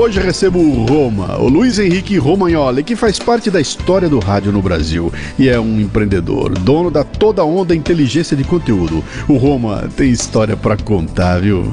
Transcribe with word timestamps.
Hoje 0.00 0.18
recebo 0.18 0.58
o 0.58 0.86
Roma, 0.86 1.38
o 1.38 1.46
Luiz 1.46 1.78
Henrique 1.78 2.16
Romagnoli, 2.16 2.82
que 2.82 2.96
faz 2.96 3.18
parte 3.18 3.50
da 3.50 3.60
história 3.60 4.08
do 4.08 4.18
rádio 4.18 4.50
no 4.50 4.62
Brasil 4.62 5.12
e 5.38 5.46
é 5.46 5.60
um 5.60 5.78
empreendedor, 5.78 6.58
dono 6.58 6.90
da 6.90 7.04
toda 7.04 7.44
onda 7.44 7.76
inteligência 7.76 8.34
de 8.34 8.42
conteúdo. 8.42 9.04
O 9.28 9.36
Roma 9.36 9.90
tem 9.94 10.10
história 10.10 10.56
para 10.56 10.78
contar, 10.78 11.42
viu? 11.42 11.70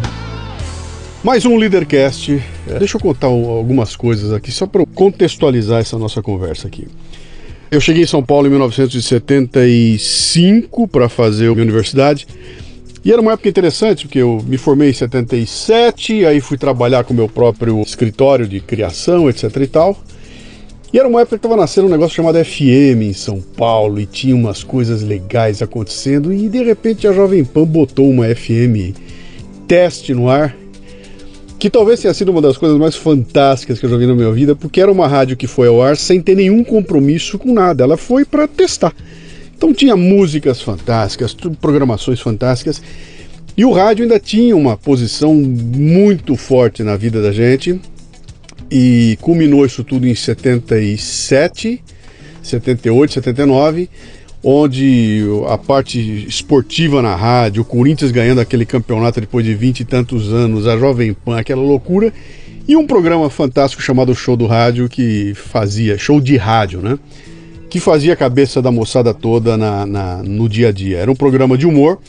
Mais 1.23 1.45
um 1.45 1.55
Leadercast. 1.55 2.43
Deixa 2.77 2.97
eu 2.97 3.01
contar 3.01 3.27
algumas 3.27 3.95
coisas 3.95 4.33
aqui, 4.33 4.51
só 4.51 4.67
para 4.67 4.85
contextualizar 4.87 5.79
essa 5.79 5.97
nossa 5.97 6.21
conversa 6.21 6.67
aqui. 6.67 6.85
Eu 7.71 7.79
cheguei 7.79 8.03
em 8.03 8.07
São 8.07 8.21
Paulo 8.21 8.47
em 8.47 8.49
1975 8.49 10.85
para 10.89 11.07
fazer 11.07 11.47
a 11.47 11.53
universidade. 11.53 12.27
E 13.03 13.11
era 13.11 13.21
uma 13.21 13.33
época 13.33 13.49
interessante, 13.49 14.05
porque 14.05 14.19
eu 14.19 14.43
me 14.45 14.57
formei 14.57 14.89
em 14.89 14.93
77, 14.93 16.25
aí 16.25 16.41
fui 16.41 16.57
trabalhar 16.57 17.03
com 17.03 17.13
o 17.13 17.15
meu 17.15 17.29
próprio 17.29 17.81
escritório 17.81 18.47
de 18.47 18.59
criação, 18.59 19.29
etc 19.29 19.55
e 19.57 19.67
tal. 19.67 19.97
E 20.91 20.97
era 20.97 21.07
uma 21.07 21.21
época 21.21 21.37
que 21.37 21.45
estava 21.45 21.59
nascendo 21.59 21.87
um 21.87 21.91
negócio 21.91 22.15
chamado 22.15 22.43
FM 22.43 23.01
em 23.01 23.13
São 23.13 23.41
Paulo 23.41 23.99
e 23.99 24.05
tinha 24.05 24.35
umas 24.35 24.63
coisas 24.63 25.03
legais 25.03 25.61
acontecendo 25.61 26.31
e 26.31 26.47
de 26.47 26.63
repente 26.63 27.05
a 27.05 27.11
Jovem 27.11 27.43
Pan 27.43 27.65
botou 27.65 28.09
uma 28.09 28.25
FM 28.33 28.95
teste 29.67 30.13
no 30.13 30.29
ar, 30.29 30.55
que 31.59 31.69
talvez 31.69 31.99
tenha 31.99 32.13
sido 32.13 32.31
uma 32.31 32.41
das 32.41 32.57
coisas 32.57 32.77
mais 32.77 32.95
fantásticas 32.95 33.79
que 33.79 33.85
eu 33.85 33.89
já 33.89 33.97
vi 33.97 34.07
na 34.07 34.15
minha 34.15 34.31
vida, 34.31 34.55
porque 34.55 34.79
era 34.79 34.91
uma 34.91 35.07
rádio 35.07 35.35
que 35.35 35.45
foi 35.45 35.67
ao 35.67 35.81
ar 35.81 35.97
sem 35.97 36.21
ter 36.21 36.35
nenhum 36.35 36.63
compromisso 36.63 37.37
com 37.37 37.53
nada, 37.53 37.83
ela 37.83 37.97
foi 37.97 38.23
para 38.23 38.47
testar. 38.47 38.93
Então 39.57 39.73
tinha 39.73 39.97
músicas 39.97 40.61
fantásticas, 40.61 41.35
programações 41.59 42.21
fantásticas. 42.21 42.79
E 43.57 43.65
o 43.65 43.71
rádio 43.71 44.03
ainda 44.03 44.19
tinha 44.19 44.55
uma 44.55 44.77
posição 44.77 45.33
muito 45.33 46.35
forte 46.35 46.83
na 46.83 46.95
vida 46.95 47.23
da 47.23 47.31
gente. 47.31 47.81
E 48.69 49.17
culminou 49.19 49.65
isso 49.65 49.83
tudo 49.83 50.07
em 50.07 50.13
77, 50.13 51.81
78, 52.43 53.13
79, 53.13 53.89
onde 54.43 55.23
a 55.47 55.57
parte 55.57 55.99
esportiva 56.27 57.01
na 57.01 57.15
rádio, 57.15 57.63
o 57.63 57.65
Corinthians 57.65 58.11
ganhando 58.11 58.41
aquele 58.41 58.65
campeonato 58.65 59.19
depois 59.19 59.43
de 59.43 59.55
20 59.55 59.79
e 59.79 59.85
tantos 59.85 60.31
anos, 60.31 60.67
a 60.67 60.77
Jovem 60.77 61.13
Pan, 61.13 61.39
aquela 61.39 61.61
loucura, 61.61 62.13
e 62.67 62.75
um 62.75 62.85
programa 62.85 63.29
fantástico 63.29 63.81
chamado 63.81 64.13
Show 64.13 64.35
do 64.37 64.45
Rádio 64.45 64.87
que 64.87 65.33
fazia, 65.33 65.97
show 65.97 66.21
de 66.21 66.37
rádio, 66.37 66.81
né? 66.81 66.99
Que 67.69 67.79
fazia 67.79 68.13
a 68.13 68.15
cabeça 68.15 68.61
da 68.61 68.71
moçada 68.71 69.13
toda 69.13 69.57
na, 69.57 69.85
na, 69.85 70.23
no 70.23 70.47
dia 70.47 70.69
a 70.69 70.71
dia. 70.71 70.97
Era 70.97 71.11
um 71.11 71.15
programa 71.15 71.57
de 71.57 71.65
humor. 71.65 71.99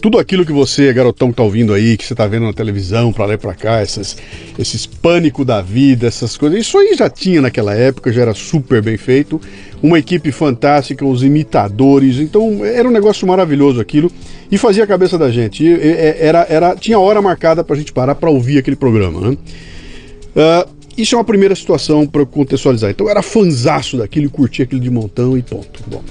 Tudo 0.00 0.18
aquilo 0.18 0.44
que 0.44 0.52
você, 0.52 0.92
garotão 0.92 1.30
que 1.30 1.36
tá 1.36 1.42
ouvindo 1.42 1.72
aí, 1.72 1.96
que 1.96 2.04
você 2.04 2.14
tá 2.14 2.26
vendo 2.26 2.44
na 2.44 2.52
televisão, 2.52 3.10
para 3.10 3.24
lá 3.24 3.34
e 3.34 3.38
pra 3.38 3.54
cá, 3.54 3.82
esses, 3.82 4.18
esses 4.58 4.84
pânico 4.84 5.46
da 5.46 5.62
vida, 5.62 6.06
essas 6.06 6.36
coisas, 6.36 6.60
isso 6.60 6.76
aí 6.76 6.94
já 6.94 7.08
tinha 7.08 7.40
naquela 7.40 7.74
época, 7.74 8.12
já 8.12 8.20
era 8.20 8.34
super 8.34 8.82
bem 8.82 8.98
feito. 8.98 9.40
Uma 9.82 9.98
equipe 9.98 10.30
fantástica, 10.30 11.06
os 11.06 11.22
imitadores, 11.22 12.18
então 12.18 12.62
era 12.62 12.86
um 12.86 12.90
negócio 12.90 13.26
maravilhoso 13.26 13.80
aquilo 13.80 14.12
e 14.50 14.58
fazia 14.58 14.84
a 14.84 14.86
cabeça 14.86 15.16
da 15.16 15.30
gente. 15.30 15.64
E, 15.64 15.72
era, 16.20 16.46
era, 16.50 16.76
tinha 16.76 16.98
hora 16.98 17.22
marcada 17.22 17.64
pra 17.64 17.74
gente 17.74 17.90
parar 17.90 18.14
para 18.14 18.28
ouvir 18.28 18.58
aquele 18.58 18.76
programa, 18.76 19.30
né? 19.30 19.36
Uh, 20.36 20.74
isso 20.96 21.14
é 21.14 21.18
uma 21.18 21.24
primeira 21.24 21.54
situação 21.54 22.06
para 22.06 22.24
contextualizar. 22.24 22.90
Então 22.90 23.06
eu 23.06 23.10
era 23.10 23.22
fanzaço 23.22 23.96
daquilo, 23.96 24.30
curtia 24.30 24.64
aquilo 24.64 24.80
de 24.80 24.90
montão 24.90 25.36
e 25.36 25.42
ponto. 25.42 25.82
Bom, 25.86 26.02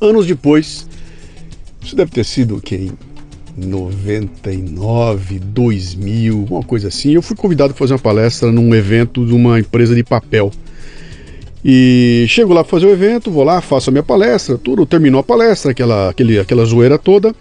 anos 0.00 0.26
depois, 0.26 0.86
isso 1.82 1.94
deve 1.94 2.10
ter 2.10 2.24
sido 2.24 2.60
quem? 2.60 2.92
99, 3.56 5.38
2000, 5.38 6.46
uma 6.50 6.62
coisa 6.62 6.88
assim. 6.88 7.12
Eu 7.12 7.22
fui 7.22 7.36
convidado 7.36 7.72
para 7.72 7.78
fazer 7.78 7.92
uma 7.92 7.98
palestra 7.98 8.50
num 8.50 8.74
evento 8.74 9.24
de 9.24 9.32
uma 9.32 9.60
empresa 9.60 9.94
de 9.94 10.02
papel. 10.02 10.50
E 11.64 12.26
chego 12.28 12.52
lá 12.52 12.62
para 12.62 12.70
fazer 12.70 12.86
o 12.86 12.90
evento, 12.90 13.30
vou 13.30 13.44
lá, 13.44 13.60
faço 13.60 13.88
a 13.88 13.92
minha 13.92 14.02
palestra, 14.02 14.58
tudo, 14.58 14.84
terminou 14.84 15.20
a 15.20 15.24
palestra, 15.24 15.70
aquela, 15.70 16.10
aquele, 16.10 16.38
aquela 16.38 16.64
zoeira 16.64 16.98
toda. 16.98 17.34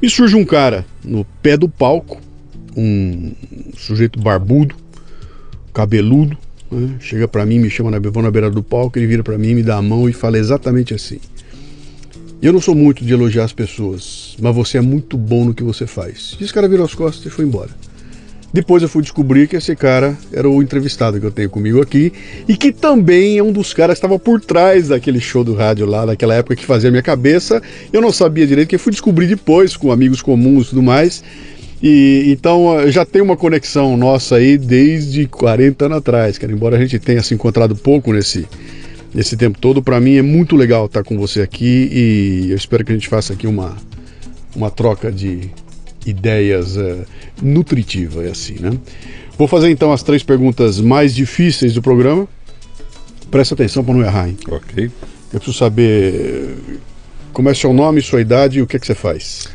E 0.00 0.08
surge 0.08 0.36
um 0.36 0.44
cara 0.44 0.86
no 1.04 1.24
pé 1.42 1.56
do 1.56 1.68
palco, 1.68 2.18
um 2.76 3.32
sujeito 3.76 4.18
barbudo, 4.18 4.74
cabeludo, 5.72 6.36
né? 6.70 6.96
chega 7.00 7.26
para 7.26 7.44
mim, 7.46 7.58
me 7.58 7.70
chama 7.70 7.90
na, 7.90 7.98
vou 7.98 8.22
na 8.22 8.30
beira 8.30 8.50
do 8.50 8.62
palco, 8.62 8.98
ele 8.98 9.06
vira 9.06 9.22
para 9.22 9.38
mim, 9.38 9.54
me 9.54 9.62
dá 9.62 9.76
a 9.76 9.82
mão 9.82 10.08
e 10.08 10.12
fala 10.12 10.38
exatamente 10.38 10.94
assim. 10.94 11.18
Eu 12.40 12.52
não 12.52 12.60
sou 12.60 12.74
muito 12.74 13.04
de 13.04 13.12
elogiar 13.12 13.44
as 13.44 13.52
pessoas, 13.52 14.36
mas 14.40 14.54
você 14.54 14.78
é 14.78 14.80
muito 14.80 15.16
bom 15.16 15.44
no 15.44 15.54
que 15.54 15.62
você 15.62 15.86
faz. 15.86 16.36
E 16.40 16.44
esse 16.44 16.52
cara 16.52 16.68
virou 16.68 16.84
as 16.84 16.94
costas 16.94 17.26
e 17.26 17.30
foi 17.30 17.44
embora. 17.44 17.70
Depois 18.52 18.82
eu 18.82 18.88
fui 18.88 19.02
descobrir 19.02 19.46
que 19.46 19.56
esse 19.56 19.76
cara 19.76 20.16
era 20.32 20.48
o 20.48 20.62
entrevistado 20.62 21.20
que 21.20 21.26
eu 21.26 21.30
tenho 21.30 21.50
comigo 21.50 21.82
aqui 21.82 22.12
e 22.48 22.56
que 22.56 22.72
também 22.72 23.36
é 23.36 23.42
um 23.42 23.52
dos 23.52 23.74
caras 23.74 23.94
que 23.94 23.98
estava 23.98 24.18
por 24.18 24.40
trás 24.40 24.88
daquele 24.88 25.20
show 25.20 25.44
do 25.44 25.54
rádio 25.54 25.84
lá, 25.84 26.06
naquela 26.06 26.34
época 26.34 26.56
que 26.56 26.64
fazia 26.64 26.90
minha 26.90 27.02
cabeça. 27.02 27.60
Eu 27.92 28.00
não 28.00 28.10
sabia 28.10 28.46
direito, 28.46 28.68
que 28.68 28.78
fui 28.78 28.90
descobrir 28.90 29.26
depois 29.26 29.76
com 29.76 29.92
amigos 29.92 30.22
comuns 30.22 30.66
e 30.66 30.70
tudo 30.70 30.82
mais. 30.82 31.22
E 31.82 32.24
então 32.32 32.90
já 32.90 33.04
tem 33.04 33.22
uma 33.22 33.36
conexão 33.36 33.96
nossa 33.96 34.36
aí 34.36 34.58
desde 34.58 35.26
40 35.26 35.86
anos 35.86 35.98
atrás, 35.98 36.38
cara. 36.38 36.52
Embora 36.52 36.76
a 36.76 36.80
gente 36.80 36.98
tenha 36.98 37.22
se 37.22 37.34
encontrado 37.34 37.76
pouco 37.76 38.12
nesse, 38.12 38.46
nesse 39.14 39.36
tempo 39.36 39.58
todo, 39.58 39.82
para 39.82 40.00
mim 40.00 40.16
é 40.16 40.22
muito 40.22 40.56
legal 40.56 40.86
estar 40.86 41.04
com 41.04 41.16
você 41.16 41.40
aqui 41.40 41.88
e 41.92 42.50
eu 42.50 42.56
espero 42.56 42.84
que 42.84 42.92
a 42.92 42.94
gente 42.94 43.08
faça 43.08 43.32
aqui 43.32 43.46
uma, 43.46 43.76
uma 44.56 44.70
troca 44.70 45.12
de 45.12 45.50
ideias 46.04 46.76
uh, 46.76 47.04
nutritiva, 47.42 48.24
é 48.24 48.30
assim, 48.30 48.56
né? 48.58 48.70
Vou 49.36 49.46
fazer 49.46 49.70
então 49.70 49.92
as 49.92 50.02
três 50.02 50.22
perguntas 50.22 50.80
mais 50.80 51.14
difíceis 51.14 51.74
do 51.74 51.82
programa. 51.82 52.26
Presta 53.30 53.54
atenção 53.54 53.84
para 53.84 53.94
não 53.94 54.02
errar, 54.02 54.28
hein? 54.28 54.36
Ok. 54.50 54.90
Eu 55.32 55.38
preciso 55.38 55.56
saber 55.56 56.56
como 57.32 57.48
é 57.48 57.54
seu 57.54 57.72
nome, 57.72 58.02
sua 58.02 58.20
idade 58.20 58.58
e 58.58 58.62
o 58.62 58.66
que, 58.66 58.76
é 58.76 58.80
que 58.80 58.86
você 58.86 58.94
faz. 58.94 59.48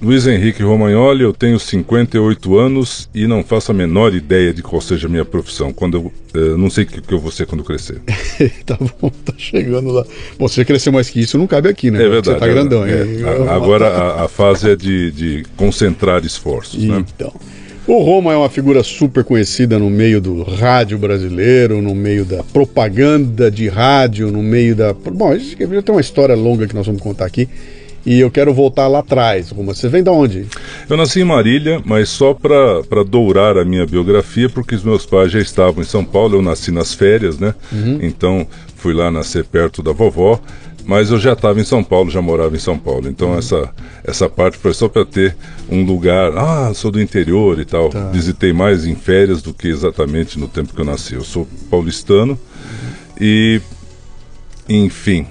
Luiz 0.00 0.28
Henrique 0.28 0.62
Romagnoli, 0.62 1.24
eu 1.24 1.32
tenho 1.32 1.58
58 1.58 2.56
anos 2.56 3.10
e 3.12 3.26
não 3.26 3.42
faço 3.42 3.72
a 3.72 3.74
menor 3.74 4.14
ideia 4.14 4.54
de 4.54 4.62
qual 4.62 4.80
seja 4.80 5.08
a 5.08 5.10
minha 5.10 5.24
profissão. 5.24 5.72
Quando 5.72 5.96
eu, 5.96 6.40
eu 6.40 6.56
não 6.56 6.70
sei 6.70 6.84
o 6.84 6.86
que, 6.86 7.00
que 7.00 7.12
eu 7.12 7.18
vou 7.18 7.32
ser 7.32 7.46
quando 7.46 7.64
crescer. 7.64 8.00
tá 8.64 8.78
bom, 8.78 9.10
tá 9.24 9.32
chegando 9.36 9.90
lá. 9.90 10.04
Bom, 10.38 10.46
se 10.46 10.54
você 10.54 10.64
crescer 10.64 10.92
mais 10.92 11.10
que 11.10 11.18
isso, 11.18 11.36
não 11.36 11.48
cabe 11.48 11.68
aqui, 11.68 11.90
né? 11.90 11.98
É 11.98 12.08
verdade. 12.08 12.26
Você 12.26 12.34
tá 12.36 12.46
é 12.46 12.54
grandão. 12.54 12.86
É. 12.86 13.50
Agora 13.50 13.88
a, 13.90 14.24
a, 14.24 14.28
fase 14.28 14.70
é 14.70 14.76
de, 14.76 15.10
de 15.10 15.44
concentrar 15.56 16.24
esforços. 16.24 16.84
Né? 16.84 17.04
Então. 17.16 17.34
O 17.84 18.00
Roma 18.00 18.32
é 18.32 18.36
uma 18.36 18.50
figura 18.50 18.84
super 18.84 19.24
conhecida 19.24 19.78
no 19.78 19.90
meio 19.90 20.20
do 20.20 20.44
rádio 20.44 20.96
brasileiro, 20.98 21.82
no 21.82 21.94
meio 21.94 22.24
da 22.24 22.44
propaganda 22.44 23.50
de 23.50 23.66
rádio, 23.66 24.30
no 24.30 24.42
meio 24.42 24.76
da. 24.76 24.92
Bom, 24.92 25.36
já 25.36 25.82
tem 25.82 25.94
uma 25.94 26.00
história 26.00 26.36
longa 26.36 26.68
que 26.68 26.74
nós 26.74 26.86
vamos 26.86 27.02
contar 27.02 27.24
aqui 27.24 27.48
e 28.04 28.20
eu 28.20 28.30
quero 28.30 28.54
voltar 28.54 28.88
lá 28.88 29.00
atrás. 29.00 29.52
Você 29.52 29.88
vem 29.88 30.02
de 30.02 30.10
onde? 30.10 30.46
Eu 30.88 30.96
nasci 30.96 31.20
em 31.20 31.24
Marília, 31.24 31.80
mas 31.84 32.08
só 32.08 32.32
para 32.32 33.04
dourar 33.04 33.58
a 33.58 33.64
minha 33.64 33.86
biografia, 33.86 34.48
porque 34.48 34.74
os 34.74 34.82
meus 34.82 35.04
pais 35.04 35.30
já 35.30 35.38
estavam 35.38 35.82
em 35.82 35.86
São 35.86 36.04
Paulo, 36.04 36.36
eu 36.36 36.42
nasci 36.42 36.70
nas 36.70 36.94
férias, 36.94 37.38
né? 37.38 37.54
Uhum. 37.72 37.98
Então 38.02 38.46
fui 38.76 38.94
lá 38.94 39.10
nascer 39.10 39.44
perto 39.44 39.82
da 39.82 39.92
vovó, 39.92 40.40
mas 40.86 41.10
eu 41.10 41.18
já 41.18 41.34
estava 41.34 41.60
em 41.60 41.64
São 41.64 41.84
Paulo, 41.84 42.10
já 42.10 42.22
morava 42.22 42.56
em 42.56 42.60
São 42.60 42.78
Paulo. 42.78 43.08
Então 43.08 43.32
uhum. 43.32 43.38
essa, 43.38 43.70
essa 44.04 44.28
parte 44.28 44.56
foi 44.56 44.72
só 44.72 44.88
para 44.88 45.04
ter 45.04 45.36
um 45.68 45.84
lugar, 45.84 46.32
ah, 46.36 46.72
sou 46.74 46.90
do 46.90 47.00
interior 47.00 47.60
e 47.60 47.64
tal. 47.64 47.90
Tá. 47.90 48.10
Visitei 48.10 48.52
mais 48.52 48.86
em 48.86 48.94
férias 48.94 49.42
do 49.42 49.52
que 49.52 49.68
exatamente 49.68 50.38
no 50.38 50.48
tempo 50.48 50.72
que 50.72 50.80
eu 50.80 50.86
nasci. 50.86 51.14
Eu 51.14 51.24
sou 51.24 51.46
paulistano 51.70 52.38
e, 53.20 53.60
enfim, 54.68 55.26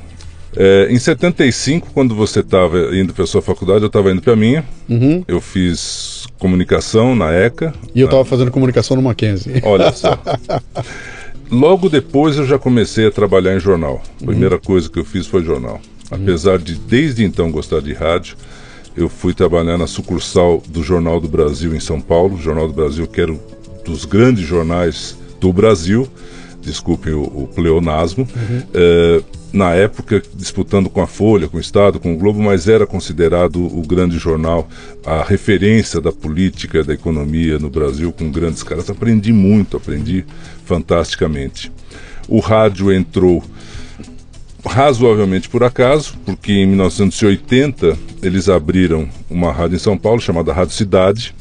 é, 0.59 0.87
em 0.89 0.97
75, 0.97 1.89
quando 1.93 2.15
você 2.15 2.39
estava 2.39 2.95
indo 2.95 3.13
para 3.13 3.25
a 3.25 3.27
sua 3.27 3.43
faculdade, 3.43 3.81
eu 3.81 3.87
estava 3.87 4.11
indo 4.11 4.23
para 4.23 4.33
a 4.33 4.35
minha. 4.35 4.65
Uhum. 4.89 5.23
Eu 5.27 5.39
fiz 5.39 6.25
comunicação 6.39 7.15
na 7.15 7.31
ECA. 7.31 7.71
E 7.93 8.01
eu 8.01 8.05
estava 8.05 8.25
fazendo 8.25 8.49
comunicação 8.49 8.97
no 8.97 9.03
Mackenzie. 9.03 9.61
Olha 9.63 9.91
só. 9.91 10.19
Logo 11.51 11.89
depois 11.89 12.37
eu 12.37 12.45
já 12.45 12.57
comecei 12.57 13.05
a 13.05 13.11
trabalhar 13.11 13.55
em 13.55 13.59
jornal. 13.59 14.01
A 14.19 14.25
primeira 14.25 14.55
uhum. 14.55 14.61
coisa 14.61 14.89
que 14.89 14.97
eu 14.97 15.05
fiz 15.05 15.27
foi 15.27 15.43
jornal. 15.43 15.79
Apesar 16.09 16.57
de 16.57 16.73
desde 16.73 17.23
então 17.23 17.51
gostar 17.51 17.79
de 17.79 17.93
rádio, 17.93 18.35
eu 18.95 19.07
fui 19.07 19.35
trabalhar 19.35 19.77
na 19.77 19.85
sucursal 19.85 20.63
do 20.67 20.81
Jornal 20.81 21.21
do 21.21 21.27
Brasil 21.27 21.75
em 21.75 21.79
São 21.79 22.01
Paulo. 22.01 22.35
O 22.35 22.41
Jornal 22.41 22.67
do 22.67 22.73
Brasil, 22.73 23.05
que 23.05 23.21
era 23.21 23.31
um 23.31 23.39
dos 23.85 24.05
grandes 24.05 24.43
jornais 24.43 25.15
do 25.39 25.53
Brasil 25.53 26.09
desculpem 26.67 27.13
o, 27.13 27.23
o 27.23 27.47
pleonasmo, 27.47 28.27
uhum. 28.35 28.63
é, 28.73 29.23
na 29.53 29.73
época 29.73 30.21
disputando 30.35 30.89
com 30.89 31.01
a 31.01 31.07
Folha, 31.07 31.47
com 31.47 31.57
o 31.57 31.59
Estado, 31.59 31.99
com 31.99 32.13
o 32.13 32.17
Globo, 32.17 32.41
mas 32.41 32.67
era 32.67 32.85
considerado 32.85 33.65
o 33.65 33.81
grande 33.81 34.17
jornal, 34.17 34.67
a 35.05 35.23
referência 35.23 36.01
da 36.01 36.11
política, 36.11 36.83
da 36.83 36.93
economia 36.93 37.57
no 37.57 37.69
Brasil, 37.69 38.11
com 38.11 38.29
grandes 38.29 38.61
caras. 38.61 38.89
Aprendi 38.89 39.31
muito, 39.31 39.77
aprendi 39.77 40.25
fantasticamente. 40.65 41.71
O 42.27 42.39
rádio 42.39 42.91
entrou 42.91 43.41
razoavelmente 44.65 45.47
por 45.47 45.63
acaso, 45.63 46.17
porque 46.25 46.51
em 46.51 46.67
1980 46.67 47.97
eles 48.21 48.49
abriram 48.49 49.07
uma 49.29 49.53
rádio 49.53 49.77
em 49.77 49.79
São 49.79 49.97
Paulo 49.97 50.19
chamada 50.19 50.51
Rádio 50.51 50.73
Cidade? 50.73 51.33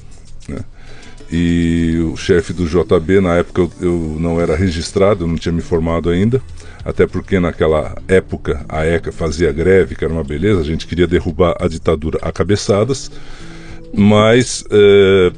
E 1.31 1.99
o 2.13 2.17
chefe 2.17 2.53
do 2.53 2.67
JB, 2.67 3.21
na 3.21 3.37
época 3.37 3.63
eu, 3.63 3.73
eu, 3.81 4.17
não 4.19 4.41
era 4.41 4.55
registrado, 4.55 5.27
não 5.27 5.37
tinha 5.37 5.53
me 5.53 5.61
formado 5.61 6.09
ainda, 6.09 6.41
até 6.85 7.07
porque 7.07 7.41
naquela 7.41 7.97
época 8.07 8.65
a 8.69 8.87
ECA 8.87 9.11
fazia 9.11 9.53
greve, 9.53 9.97
que 9.97 10.05
era 10.05 10.13
uma 10.13 10.23
beleza, 10.23 10.61
a 10.61 10.65
gente 10.65 10.87
queria 10.87 11.07
derrubar 11.07 11.57
a 11.59 11.67
ditadura 11.67 12.19
a 12.23 12.31
cabeçadas, 12.31 13.11
mas 13.93 14.63
é, 14.71 15.33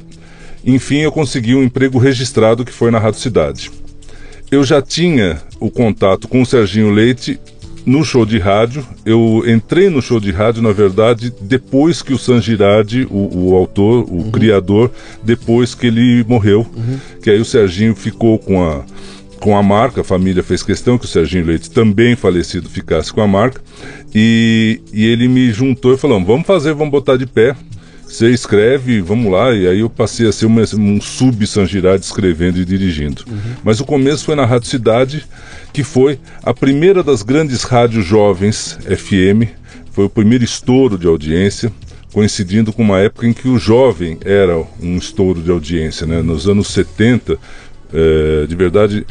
enfim 0.63 0.97
eu 0.97 1.11
consegui 1.11 1.55
um 1.55 1.63
emprego 1.63 1.97
registrado 1.97 2.63
que 2.63 2.71
foi 2.71 2.91
na 2.91 2.99
Rádio 2.99 3.19
Cidade. 3.19 3.71
Eu 4.51 4.63
já 4.63 4.81
tinha 4.81 5.41
o 5.59 5.69
contato 5.69 6.27
com 6.27 6.41
o 6.41 6.45
Serginho 6.45 6.91
Leite 6.91 7.39
no 7.89 8.05
show 8.05 8.23
de 8.23 8.37
rádio. 8.37 8.85
Eu 9.03 9.43
entrei 9.47 9.89
no 9.89 9.99
show 9.99 10.19
de 10.19 10.31
rádio, 10.31 10.61
na 10.61 10.71
verdade, 10.71 11.33
depois 11.41 12.03
que 12.03 12.13
o 12.13 12.19
San 12.19 12.39
Girardi, 12.39 13.07
o, 13.09 13.49
o 13.49 13.55
autor, 13.55 14.03
o 14.03 14.17
uhum. 14.17 14.31
criador, 14.31 14.91
depois 15.23 15.73
que 15.73 15.87
ele 15.87 16.23
morreu. 16.27 16.67
Uhum. 16.75 16.99
Que 17.21 17.31
aí 17.31 17.41
o 17.41 17.45
Serginho 17.45 17.95
ficou 17.95 18.37
com 18.37 18.63
a, 18.63 18.83
com 19.39 19.57
a 19.57 19.63
marca, 19.63 20.01
a 20.01 20.03
família 20.03 20.43
fez 20.43 20.61
questão 20.61 20.99
que 20.99 21.05
o 21.05 21.07
Serginho 21.07 21.47
Leite, 21.47 21.71
também 21.71 22.15
falecido, 22.15 22.69
ficasse 22.69 23.11
com 23.11 23.21
a 23.21 23.27
marca. 23.27 23.59
E, 24.13 24.81
e 24.93 25.07
ele 25.07 25.27
me 25.27 25.51
juntou 25.51 25.93
e 25.93 25.97
falou: 25.97 26.23
vamos 26.23 26.45
fazer, 26.45 26.73
vamos 26.75 26.91
botar 26.91 27.17
de 27.17 27.25
pé. 27.25 27.55
Você 28.09 28.31
escreve, 28.31 29.01
vamos 29.01 29.31
lá, 29.31 29.53
e 29.53 29.67
aí 29.67 29.81
eu 29.81 29.89
passei 29.89 30.27
a 30.27 30.31
ser 30.31 30.47
uma, 30.47 30.63
um 30.73 30.99
sub-San 30.99 31.67
Girardi 31.67 32.03
escrevendo 32.03 32.57
e 32.57 32.65
dirigindo. 32.65 33.23
Uhum. 33.29 33.55
Mas 33.63 33.79
o 33.79 33.85
começo 33.85 34.25
foi 34.25 34.33
na 34.33 34.45
Rádio 34.45 34.67
Cidade, 34.67 35.25
que 35.71 35.83
foi 35.83 36.19
a 36.41 36.51
primeira 36.51 37.03
das 37.03 37.21
grandes 37.21 37.61
rádios 37.63 38.03
jovens 38.03 38.79
FM, 38.83 39.47
foi 39.91 40.05
o 40.05 40.09
primeiro 40.09 40.43
estouro 40.43 40.97
de 40.97 41.05
audiência, 41.05 41.71
coincidindo 42.11 42.73
com 42.73 42.81
uma 42.81 42.97
época 42.97 43.27
em 43.27 43.33
que 43.33 43.47
o 43.47 43.59
jovem 43.59 44.17
era 44.25 44.57
um 44.81 44.97
estouro 44.97 45.39
de 45.39 45.51
audiência. 45.51 46.07
Né? 46.07 46.23
Nos 46.23 46.47
anos 46.47 46.67
70, 46.69 47.37
é, 47.93 48.45
de 48.47 48.55
verdade, 48.55 49.05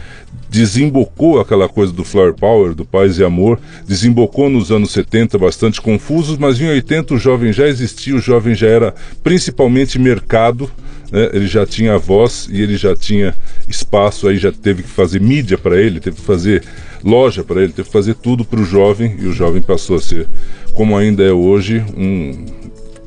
desembocou 0.50 1.40
aquela 1.40 1.68
coisa 1.68 1.92
do 1.92 2.04
Flower 2.04 2.34
Power, 2.34 2.74
do 2.74 2.84
Paz 2.84 3.18
e 3.18 3.24
Amor, 3.24 3.60
desembocou 3.86 4.48
nos 4.48 4.70
anos 4.70 4.90
70 4.92 5.38
bastante 5.38 5.80
confusos, 5.80 6.38
mas 6.38 6.60
em 6.60 6.68
80 6.68 7.14
o 7.14 7.18
jovem 7.18 7.52
já 7.52 7.66
existia, 7.66 8.14
o 8.14 8.20
jovem 8.20 8.54
já 8.54 8.66
era 8.66 8.94
principalmente 9.22 9.98
mercado, 9.98 10.70
né? 11.12 11.30
ele 11.32 11.46
já 11.46 11.66
tinha 11.66 11.98
voz 11.98 12.48
e 12.50 12.60
ele 12.60 12.76
já 12.76 12.96
tinha 12.96 13.34
espaço, 13.68 14.28
aí 14.28 14.38
já 14.38 14.52
teve 14.52 14.82
que 14.82 14.88
fazer 14.88 15.20
mídia 15.20 15.58
para 15.58 15.80
ele, 15.80 16.00
teve 16.00 16.16
que 16.16 16.22
fazer 16.22 16.62
loja 17.04 17.44
para 17.44 17.62
ele, 17.62 17.72
teve 17.72 17.86
que 17.86 17.92
fazer 17.92 18.14
tudo 18.14 18.44
para 18.44 18.60
o 18.60 18.64
jovem 18.64 19.16
e 19.20 19.26
o 19.26 19.32
jovem 19.32 19.62
passou 19.62 19.96
a 19.96 20.00
ser, 20.00 20.26
como 20.72 20.96
ainda 20.96 21.22
é 21.22 21.32
hoje, 21.32 21.84
um, 21.96 22.44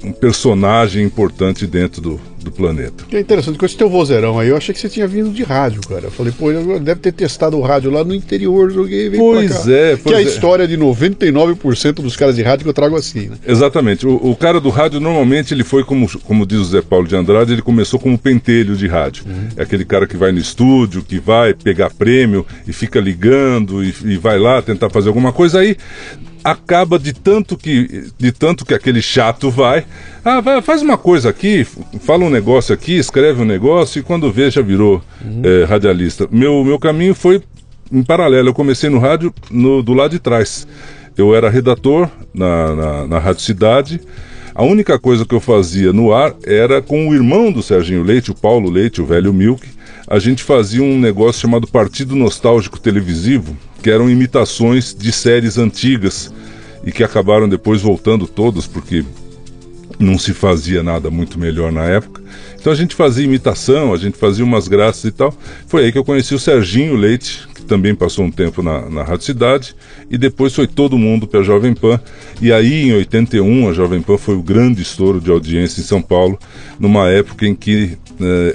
um 0.04 0.12
personagem 0.12 1.04
importante 1.04 1.68
dentro 1.68 2.02
do, 2.02 2.22
do 2.44 2.52
planeta. 2.52 3.06
Que 3.08 3.18
é 3.18 3.20
interessante, 3.20 3.58
com 3.58 3.66
esse 3.66 3.78
teu 3.78 3.90
vozeirão 3.90 4.40
aí, 4.40 4.50
eu 4.50 4.58
achei 4.58 4.74
que 4.74 4.80
você 4.80 4.90
tinha 4.90 5.08
vindo 5.08 5.30
de 5.32 5.44
rádio, 5.44 5.82
cara. 5.82 6.06
Eu 6.06 6.12
falei, 6.12 6.34
pô, 6.38 6.52
deve 6.80 7.00
ter 7.00 7.12
testado 7.12 7.58
o 7.58 7.62
rádio 7.62 7.92
lá 7.92 8.04
no 8.04 8.14
interior, 8.14 8.72
joguei 8.72 9.10
veio 9.10 9.22
Pois 9.22 9.68
é, 9.68 9.96
pois 9.96 10.04
Que 10.04 10.14
é 10.14 10.18
a 10.18 10.22
história 10.22 10.68
de 10.68 10.78
99% 10.78 11.94
dos 11.96 12.16
caras 12.16 12.36
de 12.36 12.42
rádio 12.42 12.64
que 12.64 12.70
eu 12.70 12.74
trago 12.74 12.96
assim, 12.96 13.28
né? 13.28 13.38
Exatamente. 13.46 14.08
O, 14.08 14.16
o, 14.16 14.36
cara 14.36 14.60
do 14.60 14.70
rádio, 14.70 15.00
normalmente, 15.00 15.54
ele 15.54 15.64
foi, 15.64 15.84
como, 15.84 16.10
como 16.22 16.46
diz 16.46 16.60
o 16.60 16.66
Zé 16.66 16.82
Paulo 16.82 17.08
de 17.08 17.16
Andrade, 17.16 17.54
ele 17.54 17.62
começou 17.62 18.00
como 18.00 18.18
pentelho 18.18 18.76
de 18.76 18.88
rádio. 18.88 19.26
Uhum. 19.28 19.50
É 19.56 19.64
aquele 19.64 19.86
cara 19.86 20.08
que 20.08 20.18
vai 20.18 20.32
no 20.32 20.40
estúdio, 20.40 21.04
que 21.04 21.20
vai 21.20 21.54
pegar 21.54 21.92
prêmio 21.92 22.46
e 22.68 22.74
fica 22.74 23.00
ligando 23.00 23.84
e, 23.84 23.94
e 24.06 24.18
vai 24.18 24.40
lá 24.40 24.62
tentar 24.62 24.90
fazer 24.90 25.10
alguma 25.10 25.32
coisa. 25.32 25.60
Aí 25.60 25.78
acaba 26.44 26.98
de 26.98 27.14
tanto 27.14 27.58
que 27.58 28.12
de 28.18 28.32
tanto 28.32 28.66
que 28.66 28.74
aquele 28.74 29.02
chato 29.02 29.50
vai, 29.50 29.86
ah, 30.24 30.42
vai, 30.42 30.62
faz 30.62 30.82
uma 30.82 30.98
coisa 30.98 31.30
aqui, 31.30 31.66
fala 32.02 32.26
um 32.26 32.30
negócio 32.30 32.74
aqui, 32.74 32.98
escreve 32.98 33.42
um 33.42 33.46
negócio 33.46 34.00
e 34.00 34.04
quando 34.04 34.32
vê 34.32 34.50
já 34.50 34.62
virou 34.62 35.02
uhum. 35.24 35.42
é, 35.44 35.66
radialista. 35.66 36.28
Meu 36.32 36.64
meu 36.64 36.80
caminho 36.80 37.14
foi 37.16 37.42
em 37.92 38.04
paralelo. 38.04 38.50
Eu 38.50 38.54
comecei 38.54 38.90
no 38.90 39.00
rádio 39.00 39.34
no, 39.50 39.84
do 39.84 39.94
lado 39.94 40.12
de 40.12 40.20
trás. 40.20 40.68
Eu 41.18 41.36
era 41.36 41.50
redator 41.50 42.10
na, 42.34 42.76
na, 42.76 43.08
na 43.08 43.20
Rádio 43.20 43.42
Cidade. 43.42 44.00
A 44.54 44.64
única 44.64 45.00
coisa 45.00 45.26
que 45.26 45.36
eu 45.36 45.40
fazia 45.40 45.94
no 45.94 46.14
ar 46.14 46.34
era 46.46 46.82
com 46.82 47.08
o 47.08 47.14
irmão 47.14 47.52
do 47.52 47.62
Serginho 47.62 48.04
Leite, 48.04 48.32
o 48.32 48.36
Paulo 48.36 48.70
Leite, 48.70 49.02
o 49.02 49.06
velho 49.06 49.34
Milk. 49.34 49.68
A 50.08 50.20
gente 50.20 50.44
fazia 50.44 50.84
um 50.84 51.00
negócio 51.00 51.42
chamado 51.42 51.68
Partido 51.68 52.16
Nostálgico 52.16 52.80
Televisivo, 52.80 53.56
que 53.82 53.90
eram 53.90 54.10
imitações 54.10 54.96
de 54.96 55.12
séries 55.12 55.58
antigas 55.58 56.32
e 56.86 56.92
que 56.92 57.04
acabaram 57.04 57.48
depois 57.48 57.82
voltando 57.82 58.28
todas 58.28 58.68
porque 58.68 59.04
não 60.00 60.18
se 60.18 60.34
fazia 60.34 60.82
nada 60.82 61.10
muito 61.10 61.40
melhor 61.40 61.72
na 61.72 61.84
época. 61.86 62.22
Então 62.60 62.72
a 62.72 62.76
gente 62.76 62.96
fazia 62.96 63.26
imitação, 63.26 63.94
a 63.94 63.98
gente 63.98 64.18
fazia 64.18 64.44
umas 64.44 64.68
graças 64.68 65.06
e 65.06 65.12
tal. 65.12 65.34
Foi 65.68 65.86
aí 65.86 65.92
que 65.92 65.98
eu 65.98 66.04
conheci 66.04 66.34
o 66.36 66.40
Serginho 66.40 66.96
Leite, 66.96 67.48
que 67.56 67.64
também 67.64 67.96
passou 67.96 68.26
um 68.26 68.32
tempo 68.32 68.62
na, 68.62 68.90
na 68.90 69.04
Rádio 69.04 69.26
Cidade, 69.26 69.76
e 70.10 70.18
depois 70.18 70.54
foi 70.54 70.68
todo 70.68 70.98
mundo 70.98 71.28
para 71.28 71.40
a 71.40 71.44
Jovem 71.44 71.74
Pan. 71.74 72.00
E 72.42 72.52
aí, 72.52 72.90
em 72.90 72.94
81, 72.94 73.70
a 73.70 73.74
Jovem 73.74 74.02
Pan 74.02 74.18
foi 74.18 74.36
o 74.36 74.44
grande 74.44 74.82
estouro 74.82 75.20
de 75.20 75.32
audiência 75.32 75.82
em 75.82 75.84
São 75.84 76.02
Paulo, 76.02 76.38
numa 76.80 77.10
época 77.10 77.48
em 77.48 77.56
que 77.56 77.98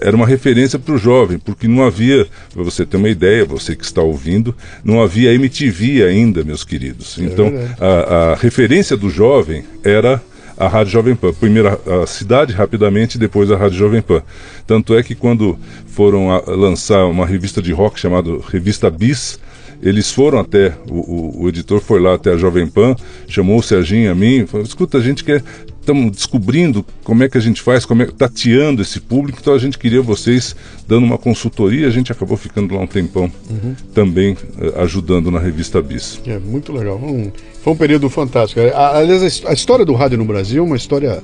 era 0.01 0.17
uma 0.17 0.27
referência 0.27 0.79
para 0.79 0.95
o 0.95 0.99
jovem, 0.99 1.39
porque 1.39 1.67
não 1.69 1.85
havia, 1.85 2.27
para 2.53 2.63
você 2.63 2.85
ter 2.85 2.97
uma 2.97 3.09
ideia, 3.09 3.45
você 3.45 3.75
que 3.75 3.85
está 3.85 4.03
ouvindo, 4.03 4.55
não 4.85 5.03
havia 5.03 5.33
MTV 5.35 6.05
ainda, 6.05 6.45
meus 6.45 6.65
queridos. 6.65 7.19
É 7.19 7.23
então, 7.23 7.47
é 7.47 7.69
a, 7.81 8.33
a 8.33 8.35
referência 8.35 8.97
do 8.97 9.11
jovem 9.11 9.65
era 9.85 10.23
a 10.57 10.69
Rádio 10.69 10.93
Jovem 10.93 11.15
Pan. 11.15 11.33
Primeiro 11.35 11.69
a, 11.69 12.07
cidade, 12.07 12.53
rapidamente, 12.53 13.19
depois 13.19 13.51
a 13.51 13.57
Rádio 13.57 13.79
Jovem 13.79 14.01
Pan. 14.01 14.23
Tanto 14.67 14.97
é 14.97 15.03
que 15.03 15.15
quando 15.15 15.59
foram 15.87 16.31
a, 16.31 16.43
lançar 16.47 17.05
uma 17.07 17.27
revista 17.27 17.61
de 17.61 17.73
rock 17.73 18.01
chamada 18.01 18.31
Revista 18.49 18.91
Bis, 18.91 19.39
eles 19.83 20.11
foram 20.11 20.39
até, 20.39 20.73
o, 20.89 20.95
o, 20.95 21.43
o, 21.43 21.49
editor 21.49 21.81
foi 21.81 22.01
lá 22.01 22.15
até 22.15 22.33
a 22.33 22.37
Jovem 22.37 22.67
Pan, 22.67 22.97
chamou 23.29 23.59
o 23.59 23.63
Serginho 23.63 24.11
a 24.11 24.15
mim, 24.15 24.47
falou, 24.47 24.65
escuta, 24.65 24.97
a 24.97 25.03
gente 25.03 25.23
quer, 25.23 25.43
estamos 25.87 26.11
descobrindo 26.11 26.85
como 27.05 27.23
é 27.23 27.29
que 27.29 27.39
a 27.39 27.41
gente 27.41 27.63
faz, 27.63 27.87
como 27.87 28.03
é, 28.03 28.07
tateando 28.07 28.83
esse 28.83 28.99
público, 28.99 29.39
então 29.41 29.55
a 29.55 29.59
gente 29.59 29.79
queria 29.79 30.03
vocês 30.03 30.57
dando 30.89 31.05
uma 31.05 31.17
consultoria, 31.17 31.87
a 31.87 31.91
gente 31.91 32.11
acabou 32.11 32.37
ficando 32.37 32.75
lá 32.75 32.81
um 32.81 32.87
tempão 32.89 33.31
uhum. 33.49 33.77
também 33.95 34.33
uh, 34.33 34.81
ajudando 34.83 35.31
na 35.31 35.39
revista 35.39 35.81
Bis. 35.81 36.21
É, 36.27 36.41
muito 36.41 36.73
legal, 36.73 36.97
um, 36.97 37.31
foi 37.63 37.73
um 37.73 37.77
período 37.77 38.11
fantástico. 38.11 38.61
Aliás, 38.61 39.45
a 39.47 39.53
história 39.53 39.85
do 39.85 39.95
rádio 39.95 40.19
no 40.19 40.25
Brasil 40.25 40.65
é 40.65 40.67
uma 40.67 40.77
história 40.77 41.23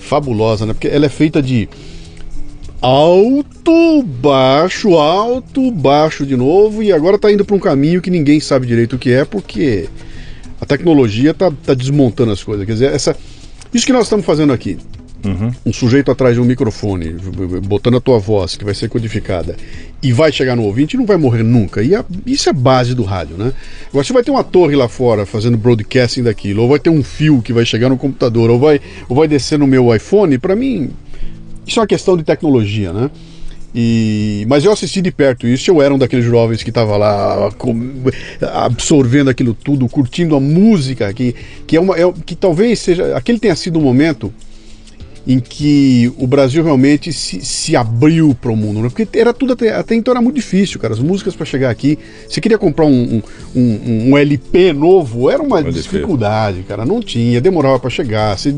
fabulosa, 0.00 0.64
né? 0.64 0.72
Porque 0.72 0.88
ela 0.88 1.04
é 1.04 1.10
feita 1.10 1.42
de 1.42 1.68
alto, 2.80 4.02
baixo, 4.02 4.96
alto, 4.96 5.70
baixo 5.70 6.24
de 6.24 6.34
novo, 6.34 6.82
e 6.82 6.90
agora 6.92 7.16
está 7.16 7.30
indo 7.30 7.44
para 7.44 7.54
um 7.54 7.60
caminho 7.60 8.00
que 8.00 8.10
ninguém 8.10 8.40
sabe 8.40 8.66
direito 8.66 8.96
o 8.96 8.98
que 8.98 9.12
é, 9.12 9.24
porque 9.24 9.88
A 10.60 10.64
tecnologia 10.64 11.32
está 11.32 11.50
tá 11.50 11.74
desmontando 11.74 12.32
as 12.32 12.42
coisas. 12.42 12.64
Quer 12.64 12.72
dizer, 12.72 12.92
essa, 12.94 13.16
isso 13.72 13.86
que 13.86 13.92
nós 13.92 14.04
estamos 14.04 14.24
fazendo 14.24 14.52
aqui. 14.52 14.78
Uhum. 15.24 15.52
Um 15.66 15.72
sujeito 15.72 16.10
atrás 16.10 16.34
de 16.34 16.40
um 16.40 16.44
microfone, 16.44 17.14
botando 17.64 17.96
a 17.96 18.00
tua 18.00 18.18
voz, 18.18 18.56
que 18.56 18.64
vai 18.64 18.74
ser 18.74 18.88
codificada, 18.88 19.56
e 20.02 20.12
vai 20.12 20.32
chegar 20.32 20.56
no 20.56 20.64
ouvinte, 20.64 20.96
não 20.96 21.06
vai 21.06 21.16
morrer 21.16 21.44
nunca. 21.44 21.80
E 21.82 21.94
a, 21.94 22.04
isso 22.26 22.50
é 22.50 22.52
base 22.52 22.92
do 22.92 23.04
rádio, 23.04 23.36
né? 23.36 23.52
Agora, 23.88 24.04
se 24.04 24.12
vai 24.12 24.24
ter 24.24 24.32
uma 24.32 24.42
torre 24.42 24.74
lá 24.74 24.88
fora 24.88 25.24
fazendo 25.24 25.56
broadcasting 25.56 26.24
daquilo, 26.24 26.62
ou 26.62 26.68
vai 26.68 26.80
ter 26.80 26.90
um 26.90 27.04
fio 27.04 27.40
que 27.40 27.52
vai 27.52 27.64
chegar 27.64 27.88
no 27.88 27.96
computador, 27.96 28.50
ou 28.50 28.58
vai, 28.58 28.80
ou 29.08 29.14
vai 29.14 29.28
descer 29.28 29.58
no 29.58 29.66
meu 29.66 29.94
iPhone, 29.94 30.38
para 30.38 30.56
mim, 30.56 30.90
isso 31.64 31.78
é 31.78 31.80
uma 31.82 31.86
questão 31.86 32.16
de 32.16 32.24
tecnologia, 32.24 32.92
né? 32.92 33.08
E, 33.74 34.44
mas 34.48 34.64
eu 34.64 34.72
assisti 34.72 35.00
de 35.00 35.10
perto 35.10 35.46
isso, 35.46 35.70
eu 35.70 35.80
era 35.80 35.94
um 35.94 35.98
daqueles 35.98 36.24
jovens 36.24 36.62
que 36.62 36.68
estava 36.68 36.96
lá 36.96 37.50
absorvendo 38.52 39.30
aquilo 39.30 39.54
tudo, 39.54 39.88
curtindo 39.88 40.36
a 40.36 40.40
música, 40.40 41.12
que, 41.12 41.34
que, 41.66 41.76
é 41.76 41.80
uma, 41.80 41.96
é, 41.98 42.12
que 42.26 42.34
talvez 42.34 42.78
seja. 42.80 43.16
Aquele 43.16 43.38
tenha 43.38 43.56
sido 43.56 43.78
um 43.78 43.82
momento 43.82 44.32
em 45.26 45.38
que 45.38 46.12
o 46.18 46.26
Brasil 46.26 46.64
realmente 46.64 47.12
se, 47.12 47.40
se 47.44 47.76
abriu 47.76 48.36
para 48.40 48.50
o 48.50 48.56
mundo, 48.56 48.80
né? 48.80 48.88
porque 48.88 49.06
era 49.18 49.32
tudo 49.32 49.52
até, 49.52 49.72
até 49.72 49.94
então 49.94 50.12
era 50.12 50.20
muito 50.20 50.36
difícil, 50.36 50.80
cara. 50.80 50.94
As 50.94 51.00
músicas 51.00 51.36
para 51.36 51.46
chegar 51.46 51.70
aqui, 51.70 51.98
você 52.28 52.40
queria 52.40 52.58
comprar 52.58 52.86
um, 52.86 53.22
um, 53.54 53.60
um, 53.60 54.10
um 54.10 54.18
LP 54.18 54.72
novo, 54.72 55.30
era 55.30 55.42
uma 55.42 55.60
LP. 55.60 55.72
dificuldade, 55.72 56.64
cara. 56.64 56.84
Não 56.84 57.00
tinha, 57.00 57.40
demorava 57.40 57.78
para 57.78 57.90
chegar, 57.90 58.36
você 58.36 58.54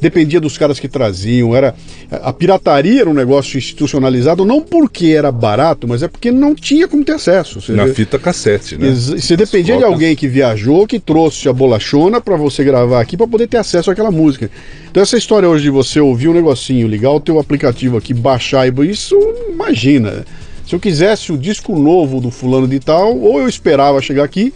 dependia 0.00 0.40
dos 0.40 0.56
caras 0.56 0.78
que 0.78 0.86
traziam. 0.86 1.54
Era 1.54 1.74
a 2.10 2.32
pirataria 2.32 3.00
era 3.00 3.10
um 3.10 3.14
negócio 3.14 3.58
institucionalizado 3.58 4.44
não 4.44 4.60
porque 4.60 5.08
era 5.08 5.32
barato, 5.32 5.88
mas 5.88 6.02
é 6.02 6.08
porque 6.08 6.30
não 6.30 6.54
tinha 6.54 6.86
como 6.86 7.04
ter 7.04 7.12
acesso. 7.12 7.60
Você 7.60 7.72
Na 7.72 7.88
fita 7.88 8.18
cassete, 8.18 8.76
né? 8.76 8.92
Você 8.92 9.36
dependia 9.36 9.76
de 9.78 9.84
alguém 9.84 10.14
que 10.14 10.28
viajou, 10.28 10.86
que 10.86 11.00
trouxe 11.00 11.48
a 11.48 11.52
bolachona 11.52 12.20
para 12.20 12.36
você 12.36 12.62
gravar 12.62 13.00
aqui 13.00 13.16
para 13.16 13.26
poder 13.26 13.48
ter 13.48 13.56
acesso 13.56 13.90
àquela 13.90 14.10
música. 14.10 14.50
Então 14.90 15.02
essa 15.02 15.16
história 15.16 15.48
hoje 15.48 15.64
de 15.64 15.70
você 15.70 16.00
ouvir 16.04 16.28
um 16.28 16.34
negocinho, 16.34 16.88
ligar 16.88 17.10
o 17.10 17.20
teu 17.20 17.38
aplicativo 17.38 17.96
aqui, 17.96 18.14
baixar 18.14 18.66
e 18.66 18.90
isso, 18.90 19.16
imagina. 19.48 20.24
Se 20.66 20.74
eu 20.74 20.80
quisesse 20.80 21.32
o 21.32 21.38
disco 21.38 21.76
novo 21.78 22.20
do 22.20 22.30
fulano 22.30 22.66
de 22.66 22.80
tal, 22.80 23.18
ou 23.18 23.40
eu 23.40 23.48
esperava 23.48 24.00
chegar 24.00 24.24
aqui, 24.24 24.52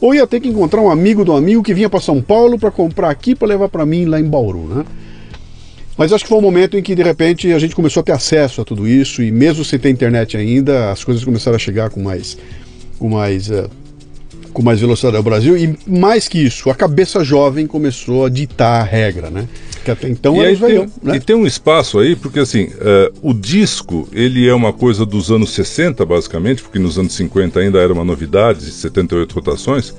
ou 0.00 0.14
ia 0.14 0.26
ter 0.26 0.40
que 0.40 0.48
encontrar 0.48 0.82
um 0.82 0.90
amigo 0.90 1.24
do 1.24 1.32
amigo 1.32 1.62
que 1.62 1.72
vinha 1.72 1.88
para 1.88 2.00
São 2.00 2.20
Paulo 2.20 2.58
para 2.58 2.70
comprar 2.70 3.10
aqui 3.10 3.34
para 3.34 3.48
levar 3.48 3.68
para 3.68 3.86
mim 3.86 4.04
lá 4.04 4.20
em 4.20 4.24
Bauru, 4.24 4.66
né? 4.66 4.84
Mas 5.96 6.12
acho 6.12 6.24
que 6.24 6.28
foi 6.28 6.38
um 6.38 6.42
momento 6.42 6.76
em 6.76 6.82
que 6.82 6.94
de 6.94 7.02
repente 7.02 7.50
a 7.52 7.58
gente 7.58 7.74
começou 7.74 8.02
a 8.02 8.04
ter 8.04 8.12
acesso 8.12 8.60
a 8.60 8.64
tudo 8.64 8.86
isso 8.86 9.22
e 9.22 9.30
mesmo 9.30 9.64
sem 9.64 9.78
ter 9.78 9.88
internet 9.88 10.36
ainda, 10.36 10.90
as 10.92 11.02
coisas 11.02 11.24
começaram 11.24 11.56
a 11.56 11.58
chegar 11.58 11.88
com 11.88 12.02
mais 12.02 12.36
com 12.98 13.08
mais 13.08 13.48
uh, 13.48 13.70
com 14.56 14.62
mais 14.62 14.80
velocidade 14.80 15.14
ao 15.14 15.22
Brasil 15.22 15.54
e 15.54 15.76
mais 15.86 16.28
que 16.28 16.38
isso, 16.38 16.70
a 16.70 16.74
cabeça 16.74 17.22
jovem 17.22 17.66
começou 17.66 18.24
a 18.24 18.30
ditar 18.30 18.80
a 18.80 18.82
regra, 18.82 19.28
né? 19.28 19.46
que 19.84 19.90
até 19.90 20.08
então 20.08 20.34
e 20.36 20.46
aí 20.46 20.56
tem, 20.56 20.78
né? 21.02 21.16
E 21.16 21.20
tem 21.20 21.36
um 21.36 21.46
espaço 21.46 21.98
aí, 21.98 22.16
porque 22.16 22.40
assim, 22.40 22.64
uh, 22.64 23.12
o 23.20 23.34
disco, 23.34 24.08
ele 24.12 24.48
é 24.48 24.54
uma 24.54 24.72
coisa 24.72 25.04
dos 25.04 25.30
anos 25.30 25.50
60, 25.50 26.04
basicamente, 26.06 26.62
porque 26.62 26.78
nos 26.78 26.98
anos 26.98 27.12
50 27.14 27.60
ainda 27.60 27.78
era 27.78 27.92
uma 27.92 28.04
novidade, 28.04 28.62
78 28.62 29.32
rotações, 29.32 29.94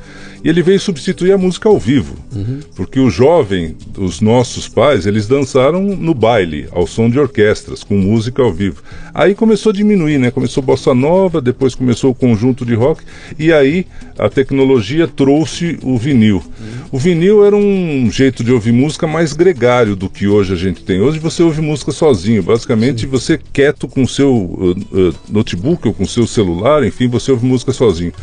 e 0.48 0.50
ele 0.50 0.64
veio 0.64 0.80
substituir 0.80 1.34
a 1.34 1.38
música 1.38 1.68
ao 1.68 1.78
vivo. 1.78 2.16
Uhum. 2.34 2.62
Porque 2.74 3.02
o 3.02 3.10
jovem, 3.10 3.76
os 3.98 4.22
nossos 4.22 4.66
pais, 4.70 5.06
eles 5.06 5.28
dançaram 5.28 5.84
no 5.84 6.14
baile, 6.14 6.70
ao 6.72 6.88
som 6.88 7.10
de 7.10 7.20
orquestras, 7.20 7.84
com 7.84 7.98
música 7.98 8.42
ao 8.42 8.54
vivo. 8.54 8.82
Aí 9.14 9.36
começou 9.36 9.72
a 9.72 9.76
diminuir, 9.76 10.18
né? 10.18 10.32
Começou 10.32 10.64
bossa 10.64 10.94
nova, 10.94 11.42
depois 11.42 11.76
começou 11.76 12.12
o 12.12 12.16
conjunto 12.16 12.66
de 12.66 12.76
rock, 12.76 13.04
e 13.38 13.52
aí 13.52 13.86
a 14.18 14.30
tecnologia 14.30 15.06
trouxe 15.06 15.78
o 15.84 15.98
vinil. 15.98 16.38
Uhum. 16.38 16.68
O 16.94 16.98
vinil 16.98 17.44
era 17.44 17.56
um 17.56 18.10
jeito 18.10 18.42
de 18.42 18.54
ouvir 18.54 18.72
música 18.72 19.06
mais 19.06 19.34
gregário 19.34 19.98
do 19.98 20.10
que 20.10 20.28
hoje 20.28 20.54
a 20.54 20.56
gente 20.56 20.82
tem. 20.82 21.02
Hoje 21.02 21.20
você 21.20 21.44
ouve 21.44 21.60
música 21.60 21.92
sozinho, 21.92 22.42
basicamente 22.42 23.02
Sim. 23.02 23.08
você 23.08 23.38
quieto 23.52 23.86
com 23.86 24.04
o 24.04 24.08
seu 24.08 24.34
uh, 24.34 24.72
uh, 24.72 25.16
notebook 25.30 25.86
ou 25.90 25.94
com 25.94 26.04
o 26.04 26.08
seu 26.08 26.26
celular, 26.26 26.86
enfim, 26.86 27.10
você 27.10 27.32
ouve 27.32 27.46
música 27.46 27.74
sozinho. 27.74 28.14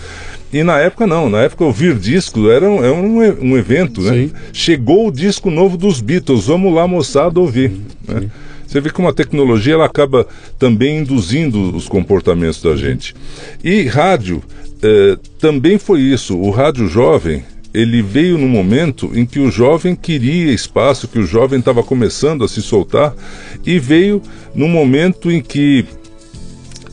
E 0.55 0.63
na 0.63 0.79
época 0.79 1.05
não, 1.05 1.29
na 1.29 1.39
época 1.41 1.65
ouvir 1.65 1.99
disco 1.99 2.49
era 2.49 2.71
um, 2.71 2.85
era 2.85 2.95
um, 2.95 3.19
um 3.45 3.59
evento, 3.59 4.01
né? 4.01 4.31
Chegou 4.53 5.09
o 5.09 5.11
disco 5.11 5.51
novo 5.51 5.77
dos 5.77 6.01
Beatles, 6.01 6.47
vamos 6.47 6.73
lá 6.73 6.87
moçada 6.87 7.41
ouvir. 7.41 7.71
Sim, 7.71 7.85
né? 8.07 8.31
Você 8.65 8.81
vê 8.81 8.89
como 8.89 9.09
a 9.09 9.13
tecnologia 9.13 9.75
ela 9.75 9.85
acaba 9.85 10.25
também 10.57 10.99
induzindo 10.99 11.75
os 11.75 11.89
comportamentos 11.89 12.63
da 12.63 12.77
gente. 12.77 13.17
E 13.65 13.83
rádio 13.87 14.45
eh, 14.81 15.19
também 15.41 15.77
foi 15.77 16.01
isso. 16.01 16.39
O 16.39 16.51
rádio 16.51 16.87
jovem 16.87 17.43
ele 17.75 18.01
veio 18.01 18.39
no 18.39 18.47
momento 18.47 19.11
em 19.13 19.27
que 19.27 19.41
o 19.41 19.51
jovem 19.51 19.97
queria 19.97 20.53
espaço, 20.53 21.09
que 21.09 21.19
o 21.19 21.27
jovem 21.27 21.59
estava 21.59 21.83
começando 21.83 22.45
a 22.45 22.49
se 22.49 22.63
soltar, 22.63 23.13
e 23.67 23.81
veio 23.81 24.23
no 24.55 24.69
momento 24.69 25.33
em 25.33 25.43
que 25.43 25.85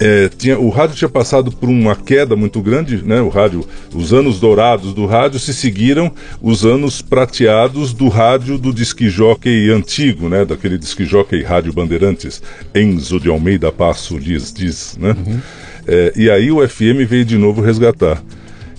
é, 0.01 0.29
tinha, 0.29 0.59
o 0.59 0.69
rádio 0.69 0.95
tinha 0.95 1.09
passado 1.09 1.51
por 1.51 1.69
uma 1.69 1.95
queda 1.95 2.35
muito 2.35 2.59
grande, 2.59 3.03
né? 3.05 3.21
O 3.21 3.29
rádio, 3.29 3.63
os 3.93 4.11
anos 4.11 4.39
dourados 4.39 4.95
do 4.95 5.05
rádio 5.05 5.39
se 5.39 5.53
seguiram 5.53 6.11
os 6.41 6.65
anos 6.65 7.03
prateados 7.03 7.93
do 7.93 8.07
rádio 8.07 8.57
do 8.57 8.73
disque 8.73 9.09
jockey 9.09 9.69
antigo, 9.69 10.27
né? 10.27 10.43
Daquele 10.43 10.79
disque 10.79 11.05
jockey 11.05 11.43
Rádio 11.43 11.71
Bandeirantes, 11.71 12.41
Enzo 12.73 13.19
de 13.19 13.29
Almeida 13.29 13.71
Passo 13.71 14.19
diz, 14.19 14.51
diz 14.51 14.97
né? 14.99 15.15
Uhum. 15.15 15.39
É, 15.87 16.13
e 16.15 16.31
aí 16.31 16.51
o 16.51 16.67
FM 16.67 17.05
veio 17.07 17.23
de 17.23 17.37
novo 17.37 17.61
resgatar. 17.61 18.23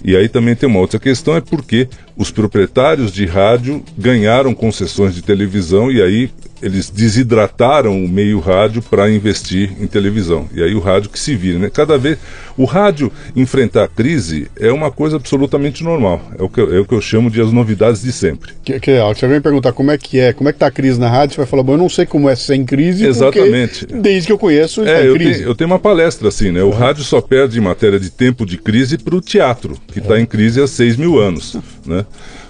E 0.05 0.17
aí 0.17 0.29
também 0.29 0.57
tem 0.57 0.69
uma 0.69 0.81
outra 0.81 0.99
questão, 0.99 1.37
é 1.37 1.41
porque 1.41 1.88
os 2.17 2.33
proprietários 2.33 3.12
de 3.12 3.25
rádio 3.26 3.81
ganharam 3.97 4.52
concessões 4.52 5.14
de 5.14 5.23
televisão 5.23 5.93
e 5.93 6.02
aí 6.02 6.31
eles 6.62 6.88
desidrataram 6.88 8.02
o 8.02 8.09
meio 8.09 8.38
rádio 8.38 8.81
para 8.81 9.11
investir 9.11 9.73
em 9.81 9.87
televisão. 9.87 10.49
E 10.54 10.62
aí 10.62 10.75
o 10.75 10.81
rádio 10.81 11.11
que 11.11 11.19
se 11.19 11.35
vira, 11.35 11.59
né? 11.59 11.71
Cada 11.71 11.99
vez 11.99 12.19
o 12.57 12.64
rádio 12.64 13.11
enfrentar 13.35 13.88
crise 13.88 14.49
é 14.59 14.71
uma 14.71 14.90
coisa 14.90 15.16
absolutamente 15.16 15.83
normal. 15.83 16.21
É 16.38 16.42
o 16.42 16.49
que, 16.49 16.61
eu, 16.61 16.76
é 16.76 16.81
o 16.81 16.85
que 16.85 16.95
eu 16.95 17.00
chamo 17.00 17.31
de 17.31 17.40
as 17.40 17.52
novidades 17.52 18.02
de 18.02 18.12
sempre. 18.12 18.52
Que, 18.64 18.78
que 18.78 18.90
é, 18.92 19.02
você 19.02 19.26
vem 19.26 19.40
perguntar 19.40 19.73
como 19.73 19.90
é 19.90 19.99
que 19.99 20.21
é, 20.21 20.33
como 20.33 20.49
é 20.49 20.52
que 20.52 20.59
tá 20.59 20.69
a 20.69 20.71
crise 20.71 21.00
na 21.00 21.09
rádio, 21.09 21.35
você 21.35 21.40
vai 21.40 21.47
falar, 21.47 21.62
bom, 21.62 21.73
eu 21.73 21.78
não 21.78 21.88
sei 21.88 22.07
como 22.07 22.28
é 22.28 22.37
sem 22.37 22.64
crise, 22.64 23.07
Exatamente. 23.07 23.87
desde 23.87 24.26
que 24.26 24.33
eu 24.33 24.38
conheço, 24.38 24.83
é, 24.83 24.85
tá 24.85 25.00
eu 25.02 25.14
crise. 25.14 25.40
Tenho, 25.40 25.49
eu 25.49 25.54
tenho 25.54 25.71
uma 25.71 25.78
palestra 25.78 26.28
assim, 26.28 26.52
né? 26.52 26.62
O 26.62 26.71
rádio 26.71 27.02
só 27.02 27.21
perde 27.21 27.59
em 27.59 27.62
matéria 27.62 27.99
de 27.99 28.11
tempo 28.11 28.47
de 28.47 28.57
crise 28.57 28.97
para 28.99 29.16
o 29.16 29.21
teatro, 29.21 29.76
que 29.88 29.99
está 29.99 30.21
em 30.21 30.26
crise 30.26 30.61
há 30.61 30.66
seis 30.66 30.97
mil 30.97 31.19
anos, 31.19 31.57
né? 31.85 32.04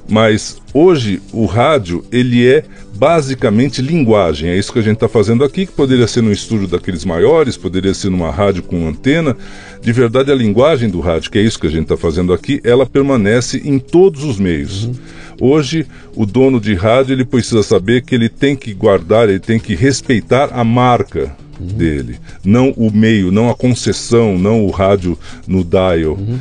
Mas 0.09 0.59
hoje 0.75 1.23
o 1.33 1.47
rádio 1.47 2.05
ele 2.11 2.47
é 2.47 2.65
basicamente 2.95 3.81
linguagem. 3.81 4.51
É 4.51 4.57
isso 4.57 4.73
que 4.73 4.79
a 4.79 4.83
gente 4.83 4.95
está 4.95 5.09
fazendo 5.09 5.45
aqui, 5.45 5.67
que 5.67 5.73
poderia 5.73 6.07
ser 6.07 6.23
num 6.23 6.33
estúdio 6.33 6.69
daqueles 6.69 7.05
maiores, 7.05 7.57
poderia 7.57 7.95
ser 7.95 8.11
numa 8.11 8.31
rádio 8.31 8.63
com 8.63 8.87
antena. 8.87 9.37
De 9.81 9.93
verdade, 9.93 10.31
a 10.31 10.35
linguagem 10.35 10.89
do 10.89 11.01
rádio, 11.01 11.31
que 11.31 11.39
é 11.39 11.43
isso 11.43 11.59
que 11.59 11.67
a 11.67 11.71
gente 11.71 11.85
está 11.85 11.97
fazendo 11.97 12.33
aqui, 12.33 12.61
ela 12.63 12.87
permanece 12.87 13.63
em 13.65 13.79
todos 13.79 14.23
os 14.23 14.39
meios. 14.39 14.85
Uhum. 14.85 14.95
Hoje, 15.41 15.87
o 16.15 16.25
dono 16.25 16.61
de 16.61 16.75
rádio 16.75 17.15
ele 17.15 17.25
precisa 17.25 17.63
saber 17.63 18.03
que 18.03 18.15
ele 18.15 18.29
tem 18.29 18.55
que 18.55 18.73
guardar, 18.73 19.29
ele 19.29 19.41
tem 19.41 19.59
que 19.59 19.75
respeitar 19.75 20.51
a 20.53 20.63
marca 20.63 21.35
uhum. 21.59 21.67
dele, 21.67 22.19
não 22.45 22.71
o 22.77 22.93
meio, 22.93 23.33
não 23.33 23.51
a 23.51 23.55
concessão, 23.55 24.39
não 24.39 24.65
o 24.65 24.71
rádio 24.71 25.19
no 25.47 25.65
dial. 25.65 26.13
Uhum 26.13 26.39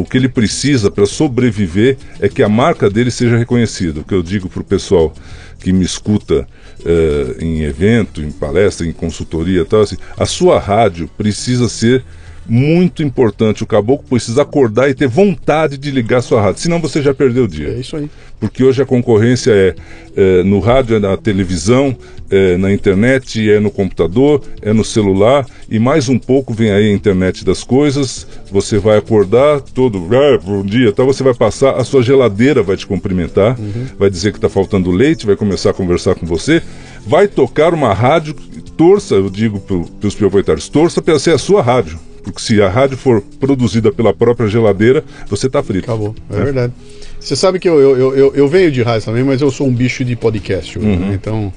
o 0.00 0.04
que 0.04 0.16
ele 0.16 0.28
precisa 0.28 0.90
para 0.90 1.06
sobreviver 1.06 1.96
é 2.20 2.28
que 2.28 2.42
a 2.42 2.48
marca 2.48 2.88
dele 2.88 3.10
seja 3.10 3.36
reconhecida. 3.36 4.00
O 4.00 4.04
que 4.04 4.14
eu 4.14 4.22
digo 4.22 4.48
para 4.48 4.60
o 4.60 4.64
pessoal 4.64 5.12
que 5.60 5.72
me 5.72 5.84
escuta 5.84 6.46
uh, 6.80 7.42
em 7.42 7.62
evento, 7.62 8.20
em 8.20 8.30
palestra, 8.30 8.86
em 8.86 8.92
consultoria 8.92 9.62
e 9.62 9.64
tal, 9.64 9.82
assim, 9.82 9.96
a 10.16 10.26
sua 10.26 10.58
rádio 10.58 11.08
precisa 11.16 11.68
ser 11.68 12.04
muito 12.46 13.02
importante. 13.02 13.62
O 13.62 13.66
caboclo 13.66 14.06
precisa 14.08 14.42
acordar 14.42 14.88
e 14.88 14.94
ter 14.94 15.08
vontade 15.08 15.78
de 15.78 15.90
ligar 15.90 16.22
sua 16.22 16.40
rádio, 16.40 16.60
senão 16.60 16.80
você 16.80 17.02
já 17.02 17.14
perdeu 17.14 17.44
o 17.44 17.48
dia. 17.48 17.68
É 17.68 17.80
isso 17.80 17.96
aí. 17.96 18.08
Porque 18.40 18.62
hoje 18.62 18.82
a 18.82 18.86
concorrência 18.86 19.50
é, 19.52 19.74
é 20.16 20.42
no 20.42 20.60
rádio, 20.60 20.96
é 20.96 20.98
na 20.98 21.16
televisão, 21.16 21.96
é 22.30 22.56
na 22.56 22.72
internet, 22.72 23.48
é 23.48 23.60
no 23.60 23.70
computador, 23.70 24.42
é 24.60 24.72
no 24.72 24.84
celular 24.84 25.46
e 25.70 25.78
mais 25.78 26.08
um 26.08 26.18
pouco 26.18 26.52
vem 26.52 26.70
aí 26.70 26.90
a 26.90 26.92
internet 26.92 27.44
das 27.44 27.62
coisas. 27.62 28.26
Você 28.50 28.78
vai 28.78 28.98
acordar 28.98 29.60
todo 29.60 30.08
ah, 30.12 30.38
bom 30.38 30.62
dia, 30.64 30.92
tal, 30.92 31.06
você 31.06 31.22
vai 31.22 31.34
passar, 31.34 31.76
a 31.76 31.84
sua 31.84 32.02
geladeira 32.02 32.62
vai 32.62 32.76
te 32.76 32.86
cumprimentar, 32.86 33.58
uhum. 33.58 33.86
vai 33.98 34.10
dizer 34.10 34.32
que 34.32 34.38
está 34.38 34.48
faltando 34.48 34.90
leite, 34.90 35.26
vai 35.26 35.36
começar 35.36 35.70
a 35.70 35.74
conversar 35.74 36.14
com 36.14 36.26
você, 36.26 36.62
vai 37.06 37.28
tocar 37.28 37.72
uma 37.72 37.94
rádio, 37.94 38.34
torça, 38.76 39.14
eu 39.14 39.30
digo 39.30 39.60
para 39.60 40.08
os 40.08 40.14
proprietários, 40.14 40.68
torça 40.68 41.00
para 41.00 41.18
ser 41.18 41.32
a 41.32 41.38
sua 41.38 41.62
rádio. 41.62 41.98
Porque 42.24 42.40
se 42.40 42.60
a 42.60 42.68
rádio 42.68 42.96
for 42.96 43.20
produzida 43.38 43.92
pela 43.92 44.12
própria 44.14 44.48
geladeira, 44.48 45.04
você 45.28 45.46
está 45.46 45.62
frito. 45.62 45.84
Acabou, 45.84 46.14
é, 46.30 46.36
é, 46.36 46.44
verdade. 46.44 46.72
Você 47.20 47.36
sabe 47.36 47.58
que 47.58 47.68
eu, 47.68 47.78
eu, 47.80 48.16
eu, 48.16 48.34
eu, 48.34 48.48
venho 48.48 48.70
de 48.70 48.82
rádio 48.82 49.06
também, 49.06 49.22
mas 49.22 49.40
eu 49.40 49.50
sou 49.50 49.66
um 49.66 49.72
bicho 49.72 50.04
de 50.04 50.16
podcast. 50.16 50.78
Uhum. 50.78 50.96
Né? 50.96 51.14
Então, 51.14 51.52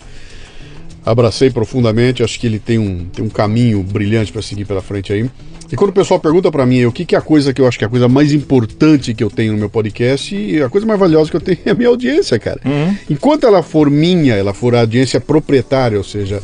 abracei 1.05 1.49
profundamente. 1.49 2.23
Acho 2.23 2.39
que 2.39 2.47
ele 2.47 2.59
tem 2.59 2.77
um, 2.77 3.05
tem 3.05 3.23
um 3.25 3.29
caminho 3.29 3.81
brilhante 3.83 4.31
para 4.31 4.41
seguir 4.41 4.65
pela 4.65 4.81
frente 4.81 5.11
aí. 5.11 5.29
E 5.71 5.75
quando 5.75 5.89
o 5.89 5.93
pessoal 5.93 6.19
pergunta 6.19 6.49
para 6.49 6.65
mim 6.65 6.85
o 6.85 6.91
que, 6.91 7.03
que 7.03 7.15
é 7.15 7.17
a 7.17 7.21
coisa 7.21 7.53
que 7.53 7.59
eu 7.59 7.67
acho 7.67 7.77
que 7.77 7.83
é 7.83 7.87
a 7.87 7.89
coisa 7.89 8.07
mais 8.07 8.31
importante 8.31 9.13
que 9.13 9.23
eu 9.23 9.29
tenho 9.29 9.51
no 9.51 9.59
meu 9.59 9.69
podcast, 9.69 10.33
e 10.33 10.61
a 10.61 10.69
coisa 10.69 10.87
mais 10.87 10.99
valiosa 10.99 11.29
que 11.29 11.35
eu 11.35 11.41
tenho 11.41 11.57
é 11.65 11.71
a 11.71 11.75
minha 11.75 11.89
audiência, 11.89 12.39
cara. 12.39 12.61
Uhum. 12.63 12.95
Enquanto 13.09 13.45
ela 13.45 13.61
for 13.61 13.89
minha, 13.89 14.35
ela 14.35 14.53
for 14.53 14.73
a 14.75 14.81
audiência 14.81 15.19
proprietária, 15.19 15.97
ou 15.97 16.03
seja, 16.03 16.41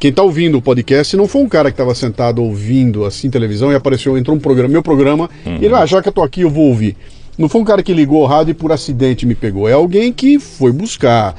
quem 0.00 0.10
tá 0.10 0.22
ouvindo 0.22 0.56
o 0.56 0.62
podcast 0.62 1.14
não 1.14 1.28
foi 1.28 1.42
um 1.42 1.48
cara 1.48 1.70
que 1.70 1.74
estava 1.74 1.94
sentado 1.94 2.42
ouvindo 2.42 3.04
assim 3.04 3.28
televisão 3.28 3.70
e 3.70 3.74
apareceu, 3.74 4.16
entrou 4.16 4.34
um 4.34 4.40
programa, 4.40 4.70
meu 4.70 4.82
programa, 4.82 5.28
e 5.44 5.66
ele, 5.66 5.74
ah, 5.74 5.84
já 5.84 6.00
que 6.00 6.08
eu 6.08 6.12
tô 6.12 6.22
aqui, 6.22 6.40
eu 6.40 6.48
vou 6.48 6.68
ouvir. 6.68 6.96
Não 7.36 7.50
foi 7.50 7.60
um 7.60 7.64
cara 7.64 7.82
que 7.82 7.92
ligou 7.92 8.22
o 8.22 8.26
rádio 8.26 8.52
e 8.52 8.54
por 8.54 8.72
acidente 8.72 9.26
me 9.26 9.34
pegou. 9.34 9.68
É 9.68 9.74
alguém 9.74 10.10
que 10.10 10.38
foi 10.38 10.72
buscar. 10.72 11.36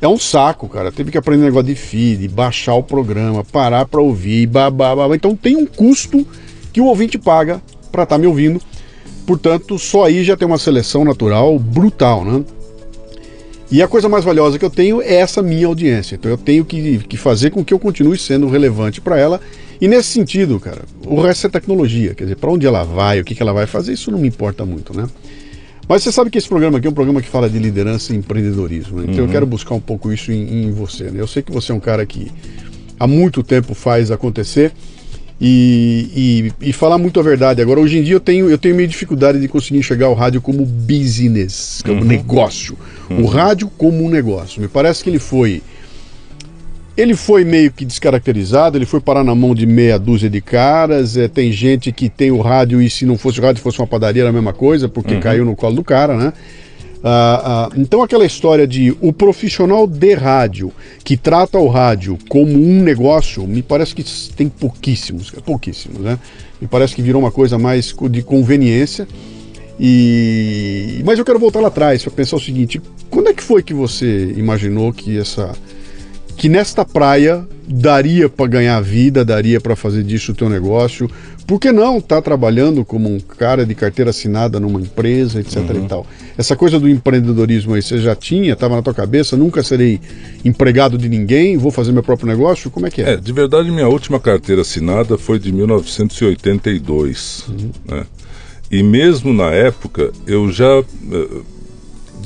É 0.00 0.06
um 0.06 0.16
saco, 0.16 0.68
cara. 0.68 0.92
Teve 0.92 1.10
que 1.10 1.18
aprender 1.18 1.44
negócio 1.44 1.66
de 1.66 1.74
feed, 1.74 2.28
baixar 2.28 2.74
o 2.74 2.84
programa, 2.84 3.44
parar 3.44 3.84
para 3.84 4.00
ouvir, 4.00 4.46
babá, 4.46 4.94
babá. 4.94 5.16
Então 5.16 5.34
tem 5.34 5.56
um 5.56 5.66
custo 5.66 6.24
que 6.72 6.80
o 6.80 6.86
ouvinte 6.86 7.18
paga 7.18 7.60
para 7.90 8.04
estar 8.04 8.14
tá 8.14 8.18
me 8.18 8.28
ouvindo. 8.28 8.60
Portanto, 9.26 9.76
só 9.76 10.04
aí 10.04 10.22
já 10.22 10.36
tem 10.36 10.46
uma 10.46 10.58
seleção 10.58 11.04
natural 11.04 11.58
brutal, 11.58 12.24
né? 12.24 12.44
E 13.74 13.82
a 13.82 13.88
coisa 13.88 14.08
mais 14.08 14.24
valiosa 14.24 14.56
que 14.56 14.64
eu 14.64 14.70
tenho 14.70 15.02
é 15.02 15.14
essa 15.14 15.42
minha 15.42 15.66
audiência. 15.66 16.14
Então 16.14 16.30
eu 16.30 16.38
tenho 16.38 16.64
que, 16.64 16.98
que 16.98 17.16
fazer 17.16 17.50
com 17.50 17.64
que 17.64 17.74
eu 17.74 17.78
continue 17.80 18.16
sendo 18.16 18.48
relevante 18.48 19.00
para 19.00 19.18
ela. 19.18 19.40
E 19.80 19.88
nesse 19.88 20.10
sentido, 20.10 20.60
cara, 20.60 20.82
o 21.04 21.20
resto 21.20 21.48
é 21.48 21.50
tecnologia. 21.50 22.14
Quer 22.14 22.22
dizer, 22.22 22.36
para 22.36 22.52
onde 22.52 22.68
ela 22.68 22.84
vai, 22.84 23.18
o 23.18 23.24
que, 23.24 23.34
que 23.34 23.42
ela 23.42 23.52
vai 23.52 23.66
fazer, 23.66 23.94
isso 23.94 24.12
não 24.12 24.18
me 24.20 24.28
importa 24.28 24.64
muito, 24.64 24.96
né? 24.96 25.08
Mas 25.88 26.04
você 26.04 26.12
sabe 26.12 26.30
que 26.30 26.38
esse 26.38 26.48
programa 26.48 26.78
aqui 26.78 26.86
é 26.86 26.90
um 26.90 26.94
programa 26.94 27.20
que 27.20 27.26
fala 27.26 27.50
de 27.50 27.58
liderança 27.58 28.12
e 28.12 28.16
empreendedorismo. 28.16 28.98
Né? 28.98 29.06
Então 29.08 29.24
uhum. 29.24 29.26
eu 29.26 29.32
quero 29.32 29.44
buscar 29.44 29.74
um 29.74 29.80
pouco 29.80 30.12
isso 30.12 30.30
em, 30.30 30.66
em 30.66 30.70
você. 30.70 31.10
Né? 31.10 31.20
Eu 31.20 31.26
sei 31.26 31.42
que 31.42 31.50
você 31.50 31.72
é 31.72 31.74
um 31.74 31.80
cara 31.80 32.06
que 32.06 32.30
há 32.96 33.08
muito 33.08 33.42
tempo 33.42 33.74
faz 33.74 34.12
acontecer 34.12 34.72
e, 35.40 36.52
e, 36.60 36.68
e, 36.68 36.72
falar 36.72 36.96
muito 36.96 37.18
a 37.18 37.22
verdade. 37.22 37.60
Agora, 37.60 37.80
hoje 37.80 37.98
em 37.98 38.02
dia, 38.02 38.14
eu 38.14 38.20
tenho, 38.20 38.48
eu 38.48 38.56
tenho 38.56 38.74
meio 38.74 38.88
dificuldade 38.88 39.40
de 39.40 39.48
conseguir 39.48 39.78
enxergar 39.78 40.08
o 40.08 40.14
rádio 40.14 40.40
como 40.40 40.64
business, 40.64 41.82
como 41.84 42.00
uhum. 42.00 42.06
negócio. 42.06 42.76
Uhum. 43.10 43.22
O 43.22 43.26
rádio 43.26 43.68
como 43.76 44.04
um 44.04 44.08
negócio. 44.08 44.60
Me 44.60 44.68
parece 44.68 45.02
que 45.02 45.10
ele 45.10 45.18
foi 45.18 45.60
ele 46.96 47.16
foi 47.16 47.44
meio 47.44 47.72
que 47.72 47.84
descaracterizado, 47.84 48.78
ele 48.78 48.86
foi 48.86 49.00
parar 49.00 49.24
na 49.24 49.34
mão 49.34 49.54
de 49.54 49.66
meia 49.66 49.98
dúzia 49.98 50.30
de 50.30 50.40
caras. 50.40 51.16
É, 51.16 51.26
tem 51.26 51.50
gente 51.50 51.90
que 51.90 52.08
tem 52.08 52.30
o 52.30 52.40
rádio 52.40 52.80
e 52.80 52.88
se 52.88 53.04
não 53.04 53.18
fosse 53.18 53.40
o 53.40 53.42
rádio, 53.42 53.62
fosse 53.62 53.78
uma 53.80 53.86
padaria, 53.86 54.22
era 54.22 54.30
a 54.30 54.32
mesma 54.32 54.52
coisa, 54.52 54.88
porque 54.88 55.14
uhum. 55.14 55.20
caiu 55.20 55.44
no 55.44 55.56
colo 55.56 55.74
do 55.74 55.84
cara, 55.84 56.16
né? 56.16 56.32
Ah, 57.06 57.68
ah, 57.70 57.76
então 57.76 58.02
aquela 58.02 58.24
história 58.24 58.66
de 58.66 58.96
o 58.98 59.12
profissional 59.12 59.86
de 59.86 60.14
rádio 60.14 60.72
que 61.04 61.18
trata 61.18 61.58
o 61.58 61.68
rádio 61.68 62.16
como 62.30 62.52
um 62.54 62.82
negócio, 62.82 63.46
me 63.46 63.62
parece 63.62 63.94
que 63.94 64.02
tem 64.34 64.48
pouquíssimos, 64.48 65.30
pouquíssimos, 65.44 66.00
né? 66.00 66.18
Me 66.58 66.66
parece 66.66 66.94
que 66.94 67.02
virou 67.02 67.20
uma 67.20 67.30
coisa 67.30 67.58
mais 67.58 67.94
de 68.10 68.22
conveniência. 68.22 69.06
E 69.78 71.02
mas 71.04 71.18
eu 71.18 71.26
quero 71.26 71.38
voltar 71.38 71.60
lá 71.60 71.68
atrás 71.68 72.02
para 72.02 72.12
pensar 72.12 72.36
o 72.36 72.40
seguinte: 72.40 72.80
quando 73.10 73.28
é 73.28 73.34
que 73.34 73.42
foi 73.42 73.62
que 73.62 73.74
você 73.74 74.32
imaginou 74.34 74.90
que 74.90 75.18
essa 75.18 75.52
que 76.36 76.48
nesta 76.48 76.84
praia 76.84 77.46
daria 77.66 78.28
para 78.28 78.46
ganhar 78.46 78.80
vida, 78.80 79.24
daria 79.24 79.60
para 79.60 79.74
fazer 79.74 80.02
disso 80.02 80.32
o 80.32 80.34
teu 80.34 80.48
negócio. 80.48 81.10
Por 81.46 81.60
que 81.60 81.70
não 81.72 81.98
estar 81.98 82.16
tá 82.16 82.22
trabalhando 82.22 82.84
como 82.84 83.08
um 83.08 83.20
cara 83.20 83.66
de 83.66 83.74
carteira 83.74 84.10
assinada 84.10 84.58
numa 84.58 84.80
empresa, 84.80 85.40
etc 85.40 85.58
uhum. 85.58 85.84
e 85.84 85.88
tal? 85.88 86.06
Essa 86.36 86.56
coisa 86.56 86.80
do 86.80 86.88
empreendedorismo 86.88 87.74
aí, 87.74 87.82
você 87.82 87.98
já 87.98 88.14
tinha, 88.14 88.54
estava 88.54 88.76
na 88.76 88.82
tua 88.82 88.94
cabeça, 88.94 89.36
nunca 89.36 89.62
serei 89.62 90.00
empregado 90.44 90.96
de 90.96 91.08
ninguém, 91.08 91.56
vou 91.56 91.70
fazer 91.70 91.92
meu 91.92 92.02
próprio 92.02 92.26
negócio? 92.28 92.70
Como 92.70 92.86
é 92.86 92.90
que 92.90 93.02
é? 93.02 93.12
É, 93.12 93.16
de 93.16 93.32
verdade, 93.32 93.70
minha 93.70 93.88
última 93.88 94.18
carteira 94.18 94.62
assinada 94.62 95.18
foi 95.18 95.38
de 95.38 95.52
1982, 95.52 97.44
uhum. 97.48 97.70
né? 97.88 98.04
E 98.70 98.82
mesmo 98.82 99.32
na 99.32 99.50
época, 99.50 100.10
eu 100.26 100.50
já 100.50 100.64
eh, 100.64 101.28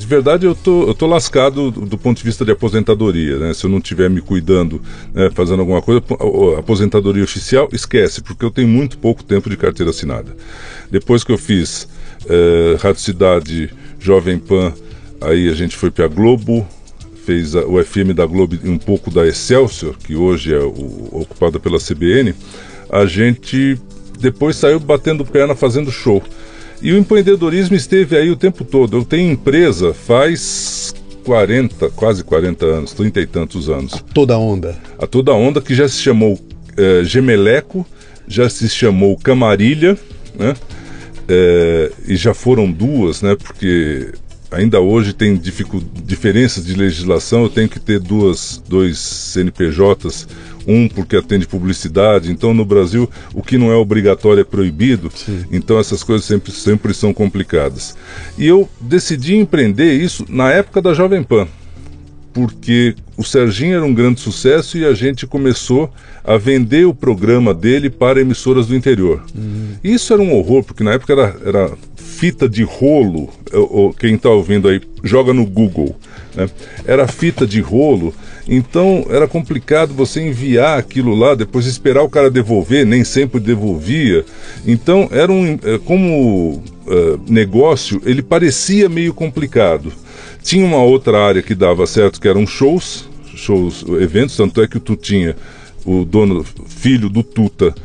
verdade 0.09 0.45
eu 0.45 0.55
tô, 0.55 0.87
eu 0.87 0.93
tô 0.95 1.05
lascado 1.05 1.69
do, 1.69 1.85
do, 1.85 1.97
ponto 1.97 2.17
de 2.17 2.23
vista 2.23 2.43
de 2.43 2.51
aposentadoria, 2.51 3.37
né? 3.37 3.53
Se 3.53 3.65
eu 3.65 3.69
não 3.69 3.77
estiver 3.77 4.09
me 4.09 4.21
cuidando, 4.21 4.81
né, 5.13 5.29
fazendo 5.33 5.59
alguma 5.59 5.81
coisa, 5.81 6.01
aposentadoria 6.57 7.23
oficial, 7.23 7.69
esquece, 7.71 8.21
porque 8.21 8.43
eu 8.43 8.49
tenho 8.49 8.67
muito 8.67 8.97
pouco 8.97 9.23
tempo 9.23 9.49
de 9.49 9.55
carteira 9.55 9.91
assinada. 9.91 10.35
Depois 10.89 11.23
que 11.23 11.31
eu 11.31 11.37
fiz 11.37 11.87
é, 12.27 12.75
Rádio 12.81 13.01
Cidade, 13.01 13.69
Jovem 13.99 14.39
Pan, 14.39 14.73
aí 15.21 15.47
a 15.47 15.53
gente 15.53 15.77
foi 15.77 15.91
para 15.91 16.05
a 16.05 16.07
Globo, 16.07 16.67
fez 17.23 17.53
o 17.53 17.83
FM 17.83 18.15
da 18.15 18.25
Globo 18.25 18.57
e 18.63 18.67
um 18.67 18.79
pouco 18.79 19.11
da 19.11 19.27
Excelsior, 19.27 19.95
que 19.95 20.15
hoje 20.15 20.53
é 20.53 20.59
o, 20.59 21.09
ocupada 21.11 21.59
pela 21.59 21.77
CBN, 21.77 22.33
a 22.89 23.05
gente 23.05 23.79
depois 24.19 24.55
saiu 24.55 24.79
batendo 24.79 25.23
perna 25.23 25.53
fazendo 25.53 25.91
show. 25.91 26.23
E 26.81 26.93
o 26.93 26.97
empreendedorismo 26.97 27.75
esteve 27.75 28.15
aí 28.15 28.29
o 28.29 28.35
tempo 28.35 28.63
todo. 28.63 28.97
Eu 28.97 29.03
tenho 29.03 29.31
empresa 29.31 29.93
faz 29.93 30.93
40, 31.25 31.89
quase 31.89 32.23
40 32.23 32.65
anos, 32.65 32.93
30 32.93 33.21
e 33.21 33.27
tantos 33.27 33.69
anos. 33.69 33.93
A 33.95 33.99
toda 33.99 34.37
onda. 34.37 34.77
A 34.97 35.05
toda 35.05 35.33
onda 35.33 35.61
que 35.61 35.75
já 35.75 35.87
se 35.87 35.97
chamou 35.97 36.39
é, 36.77 37.03
Gemeleco, 37.03 37.85
já 38.27 38.49
se 38.49 38.69
chamou 38.69 39.17
Camarilha, 39.17 39.97
né? 40.37 40.55
É, 41.27 41.91
e 42.07 42.15
já 42.15 42.33
foram 42.33 42.71
duas, 42.71 43.21
né? 43.21 43.35
Porque 43.35 44.13
ainda 44.49 44.79
hoje 44.79 45.13
tem 45.13 45.39
diferenças 46.03 46.65
de 46.65 46.73
legislação, 46.73 47.43
eu 47.43 47.49
tenho 47.49 47.69
que 47.69 47.79
ter 47.79 47.99
duas, 47.99 48.61
dois 48.67 48.97
CNPJs 48.97 50.27
um 50.69 50.87
porque 50.87 51.15
atende 51.15 51.47
publicidade. 51.47 52.31
Então, 52.31 52.53
no 52.53 52.63
Brasil, 52.63 53.09
o 53.33 53.41
que 53.41 53.57
não 53.57 53.71
é 53.71 53.75
obrigatório 53.75 54.41
é 54.41 54.43
proibido. 54.43 55.11
Sim. 55.13 55.45
Então, 55.51 55.79
essas 55.79 56.03
coisas 56.03 56.25
sempre, 56.25 56.51
sempre 56.51 56.93
são 56.93 57.13
complicadas. 57.13 57.95
E 58.37 58.45
eu 58.45 58.69
decidi 58.79 59.35
empreender 59.35 59.93
isso 59.93 60.25
na 60.29 60.51
época 60.51 60.81
da 60.81 60.93
Jovem 60.93 61.23
Pan 61.23 61.47
porque 62.31 62.95
o 63.17 63.23
Serginho 63.23 63.75
era 63.75 63.85
um 63.85 63.93
grande 63.93 64.19
sucesso 64.19 64.77
e 64.77 64.85
a 64.85 64.93
gente 64.93 65.27
começou 65.27 65.91
a 66.23 66.37
vender 66.37 66.85
o 66.85 66.93
programa 66.93 67.53
dele 67.53 67.89
para 67.89 68.21
emissoras 68.21 68.67
do 68.67 68.75
interior. 68.75 69.25
Uhum. 69.35 69.73
Isso 69.83 70.13
era 70.13 70.21
um 70.21 70.33
horror, 70.33 70.63
porque 70.63 70.83
na 70.83 70.93
época 70.93 71.13
era, 71.13 71.35
era 71.43 71.71
fita 71.95 72.47
de 72.47 72.63
rolo. 72.63 73.29
Quem 73.99 74.15
está 74.15 74.29
ouvindo 74.29 74.67
aí, 74.67 74.81
joga 75.03 75.33
no 75.33 75.45
Google. 75.45 75.95
Né? 76.35 76.49
Era 76.85 77.07
fita 77.07 77.47
de 77.47 77.59
rolo, 77.61 78.13
então 78.51 79.05
era 79.11 79.27
complicado 79.27 79.93
você 79.93 80.19
enviar 80.21 80.79
aquilo 80.79 81.13
lá, 81.13 81.35
depois 81.35 81.67
esperar 81.67 82.01
o 82.01 82.09
cara 82.09 82.31
devolver, 82.31 82.83
nem 82.83 83.03
sempre 83.03 83.39
devolvia. 83.39 84.25
Então 84.65 85.07
era 85.11 85.31
um. 85.31 85.59
É, 85.63 85.77
como 85.77 86.53
uh, 86.87 87.19
negócio, 87.29 88.01
ele 88.03 88.23
parecia 88.23 88.89
meio 88.89 89.13
complicado. 89.13 89.93
Tinha 90.41 90.65
uma 90.65 90.81
outra 90.81 91.23
área 91.23 91.43
que 91.43 91.53
dava 91.53 91.85
certo, 91.85 92.19
que 92.19 92.27
eram 92.27 92.47
shows, 92.47 93.07
shows, 93.35 93.85
eventos, 94.01 94.35
tanto 94.35 94.61
é 94.63 94.67
que 94.67 94.79
tu 94.79 94.95
tinha 94.95 95.35
o 95.85 96.03
dono, 96.03 96.43
filho 96.67 97.07
do 97.07 97.21
Tuta, 97.21 97.75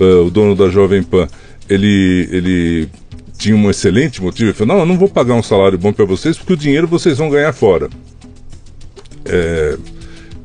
uh, 0.00 0.26
o 0.26 0.30
dono 0.30 0.56
da 0.56 0.70
Jovem 0.70 1.02
Pan, 1.02 1.28
ele, 1.68 2.28
ele 2.30 2.88
tinha 3.36 3.54
um 3.54 3.68
excelente 3.68 4.22
motivo, 4.22 4.50
ele 4.50 4.56
falou, 4.56 4.74
não, 4.74 4.80
eu 4.80 4.86
não 4.86 4.96
vou 4.96 5.08
pagar 5.08 5.34
um 5.34 5.42
salário 5.42 5.76
bom 5.76 5.92
para 5.92 6.06
vocês, 6.06 6.38
porque 6.38 6.54
o 6.54 6.56
dinheiro 6.56 6.88
vocês 6.88 7.18
vão 7.18 7.28
ganhar 7.28 7.52
fora. 7.52 7.90
É, 9.26 9.76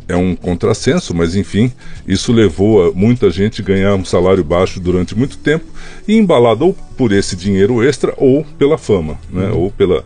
é 0.09 0.15
um 0.15 0.35
contrassenso, 0.35 1.15
mas 1.15 1.35
enfim, 1.35 1.71
isso 2.07 2.33
levou 2.33 2.89
a 2.89 2.91
muita 2.91 3.29
gente 3.29 3.61
a 3.61 3.63
ganhar 3.63 3.93
um 3.93 4.03
salário 4.03 4.43
baixo 4.43 4.79
durante 4.79 5.15
muito 5.15 5.37
tempo 5.37 5.65
e 6.07 6.17
embalado 6.17 6.65
ou 6.65 6.73
por 6.73 7.11
esse 7.11 7.35
dinheiro 7.35 7.83
extra 7.87 8.11
ou 8.17 8.43
pela 8.57 8.75
fama, 8.75 9.19
né? 9.31 9.51
Uhum. 9.51 9.59
ou 9.59 9.71
pela, 9.71 10.03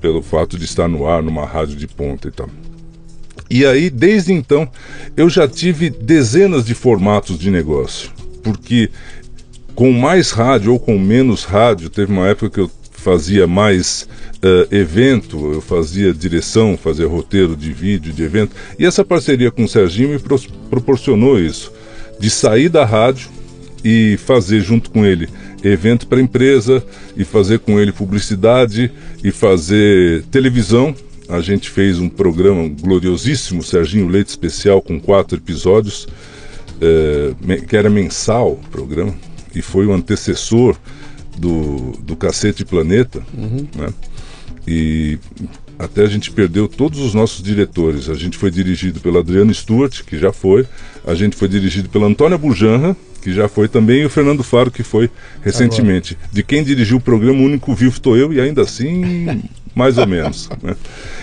pelo 0.00 0.22
fato 0.22 0.58
de 0.58 0.64
estar 0.64 0.88
no 0.88 1.06
ar 1.06 1.22
numa 1.22 1.44
rádio 1.44 1.76
de 1.76 1.86
ponta 1.86 2.26
e 2.26 2.30
tal. 2.30 2.48
E 3.50 3.66
aí, 3.66 3.90
desde 3.90 4.32
então, 4.32 4.66
eu 5.14 5.28
já 5.28 5.46
tive 5.46 5.90
dezenas 5.90 6.64
de 6.64 6.74
formatos 6.74 7.38
de 7.38 7.50
negócio, 7.50 8.10
porque 8.42 8.90
com 9.74 9.92
mais 9.92 10.30
rádio 10.30 10.72
ou 10.72 10.78
com 10.78 10.98
menos 10.98 11.44
rádio, 11.44 11.90
teve 11.90 12.10
uma 12.10 12.26
época 12.28 12.48
que 12.48 12.60
eu 12.60 12.70
fazia 13.04 13.46
mais 13.46 14.08
uh, 14.36 14.74
evento, 14.74 15.52
eu 15.52 15.60
fazia 15.60 16.10
direção, 16.10 16.74
fazia 16.74 17.06
roteiro 17.06 17.54
de 17.54 17.70
vídeo, 17.70 18.14
de 18.14 18.22
evento, 18.22 18.56
e 18.78 18.86
essa 18.86 19.04
parceria 19.04 19.50
com 19.50 19.64
o 19.64 19.68
Serginho 19.68 20.08
me 20.08 20.18
pro 20.18 20.40
proporcionou 20.70 21.38
isso, 21.38 21.70
de 22.18 22.30
sair 22.30 22.70
da 22.70 22.82
rádio 22.82 23.28
e 23.84 24.16
fazer 24.16 24.62
junto 24.62 24.90
com 24.90 25.04
ele 25.04 25.28
evento 25.62 26.06
para 26.06 26.20
empresa 26.20 26.82
e 27.14 27.24
fazer 27.24 27.58
com 27.58 27.78
ele 27.78 27.92
publicidade 27.92 28.90
e 29.22 29.30
fazer 29.30 30.22
televisão. 30.30 30.94
A 31.28 31.40
gente 31.40 31.68
fez 31.68 31.98
um 31.98 32.08
programa 32.08 32.68
gloriosíssimo, 32.68 33.62
Serginho 33.62 34.08
Leite 34.08 34.28
Especial, 34.28 34.80
com 34.80 34.98
quatro 34.98 35.36
episódios, 35.36 36.08
é, 36.80 37.58
que 37.66 37.76
era 37.76 37.90
mensal 37.90 38.52
o 38.52 38.70
programa, 38.70 39.14
e 39.54 39.60
foi 39.60 39.86
o 39.86 39.92
antecessor 39.92 40.76
do, 41.36 41.92
do 42.00 42.16
Cacete 42.16 42.64
Planeta. 42.64 43.22
Uhum. 43.36 43.66
Né? 43.76 43.88
E 44.66 45.18
até 45.78 46.02
a 46.02 46.06
gente 46.06 46.30
perdeu 46.30 46.68
todos 46.68 47.00
os 47.00 47.14
nossos 47.14 47.42
diretores. 47.42 48.08
A 48.08 48.14
gente 48.14 48.36
foi 48.36 48.50
dirigido 48.50 49.00
pelo 49.00 49.18
Adriano 49.18 49.52
Stewart, 49.52 50.02
que 50.04 50.18
já 50.18 50.32
foi, 50.32 50.66
a 51.06 51.14
gente 51.14 51.36
foi 51.36 51.48
dirigido 51.48 51.88
pela 51.88 52.06
Antônia 52.06 52.38
Bujanra, 52.38 52.96
que 53.20 53.32
já 53.32 53.48
foi 53.48 53.68
também, 53.68 54.02
e 54.02 54.04
o 54.06 54.10
Fernando 54.10 54.42
Faro, 54.42 54.70
que 54.70 54.82
foi 54.82 55.10
recentemente. 55.42 56.14
Agora. 56.14 56.30
De 56.32 56.42
quem 56.42 56.62
dirigiu 56.62 56.98
o 56.98 57.00
programa 57.00 57.40
o 57.40 57.44
Único 57.44 57.74
Vivo 57.74 57.92
Estou 57.92 58.16
Eu, 58.16 58.32
e 58.32 58.40
ainda 58.40 58.62
assim, 58.62 59.42
mais 59.74 59.98
ou 59.98 60.06
menos. 60.06 60.48
Né? 60.62 60.76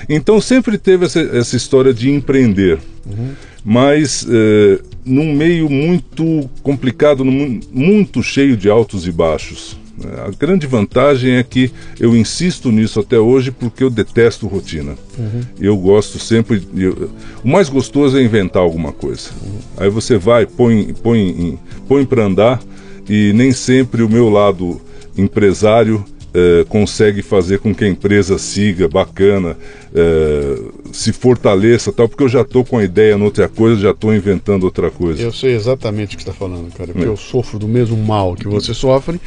Então 0.10 0.42
sempre 0.42 0.78
teve 0.78 1.06
essa, 1.06 1.20
essa 1.20 1.56
história 1.56 1.94
de 1.94 2.10
empreender. 2.10 2.80
Uhum. 3.06 3.34
Mas 3.64 4.26
eh, 4.28 4.80
num 5.06 5.34
meio 5.36 5.70
muito 5.70 6.50
complicado, 6.64 7.24
num, 7.24 7.60
muito 7.72 8.24
cheio 8.24 8.58
de 8.58 8.70
altos 8.70 9.08
e 9.08 9.12
baixos. 9.12 9.78
A 10.26 10.32
grande 10.32 10.68
vantagem 10.68 11.36
é 11.36 11.44
que 11.44 11.72
eu 12.00 12.16
insisto 12.16 12.72
nisso 12.72 13.00
até 13.00 13.20
hoje 13.20 13.52
porque 13.52 13.84
eu 13.84 13.90
detesto 13.90 14.48
rotina. 14.48 14.96
Uhum. 15.18 15.42
Eu 15.60 15.78
gosto 15.78 16.20
sempre. 16.20 16.62
Eu, 16.76 17.10
o 17.44 17.48
mais 17.48 17.70
gostoso 17.70 18.18
é 18.18 18.24
inventar 18.24 18.62
alguma 18.62 18.92
coisa. 18.92 19.30
Uhum. 19.42 19.60
Aí 19.78 19.90
você 19.90 20.18
vai, 20.18 20.46
põe, 20.46 20.94
põe, 21.02 21.60
põe 21.88 22.06
para 22.06 22.26
andar 22.26 22.62
e 23.10 23.34
nem 23.34 23.52
sempre 23.52 24.04
o 24.04 24.10
meu 24.10 24.30
lado 24.30 24.80
empresário 25.18 26.06
eh, 26.34 26.66
consegue 26.70 27.22
fazer 27.22 27.60
com 27.60 27.76
que 27.76 27.84
a 27.84 27.88
empresa 27.90 28.38
siga 28.38 28.88
bacana, 28.88 29.58
eh, 29.94 30.62
se 30.94 31.12
fortaleça 31.12 31.92
tal, 31.92 32.08
porque 32.08 32.24
eu 32.24 32.30
já 32.30 32.40
estou 32.40 32.64
com 32.64 32.78
a 32.78 32.84
ideia 32.86 33.18
noutra 33.18 33.50
coisa, 33.50 33.82
já 33.82 33.92
estou 33.92 34.16
inventando 34.16 34.64
outra 34.64 34.90
coisa. 34.90 35.22
Eu 35.22 35.34
sei 35.34 35.54
exatamente 35.54 36.16
o 36.16 36.18
que 36.18 36.24
está 36.24 36.32
falando, 36.32 36.72
cara, 36.72 36.94
porque 36.94 37.06
é. 37.06 37.10
eu 37.10 37.18
sofro 37.18 37.60
do 37.60 37.68
mesmo 37.68 37.98
mal 37.98 38.34
que 38.34 38.48
você 38.48 38.74
sofre 38.74 39.20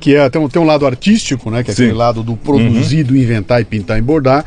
que 0.00 0.16
é, 0.16 0.28
tem, 0.30 0.40
um, 0.40 0.48
tem 0.48 0.60
um 0.60 0.64
lado 0.64 0.86
artístico, 0.86 1.50
né? 1.50 1.62
Que 1.62 1.70
é 1.70 1.74
Sim. 1.74 1.84
aquele 1.84 1.98
lado 1.98 2.22
do 2.22 2.36
produzir, 2.36 3.02
uhum. 3.02 3.08
do 3.08 3.16
inventar 3.16 3.60
e 3.60 3.64
pintar 3.64 3.98
e 3.98 4.02
bordar. 4.02 4.44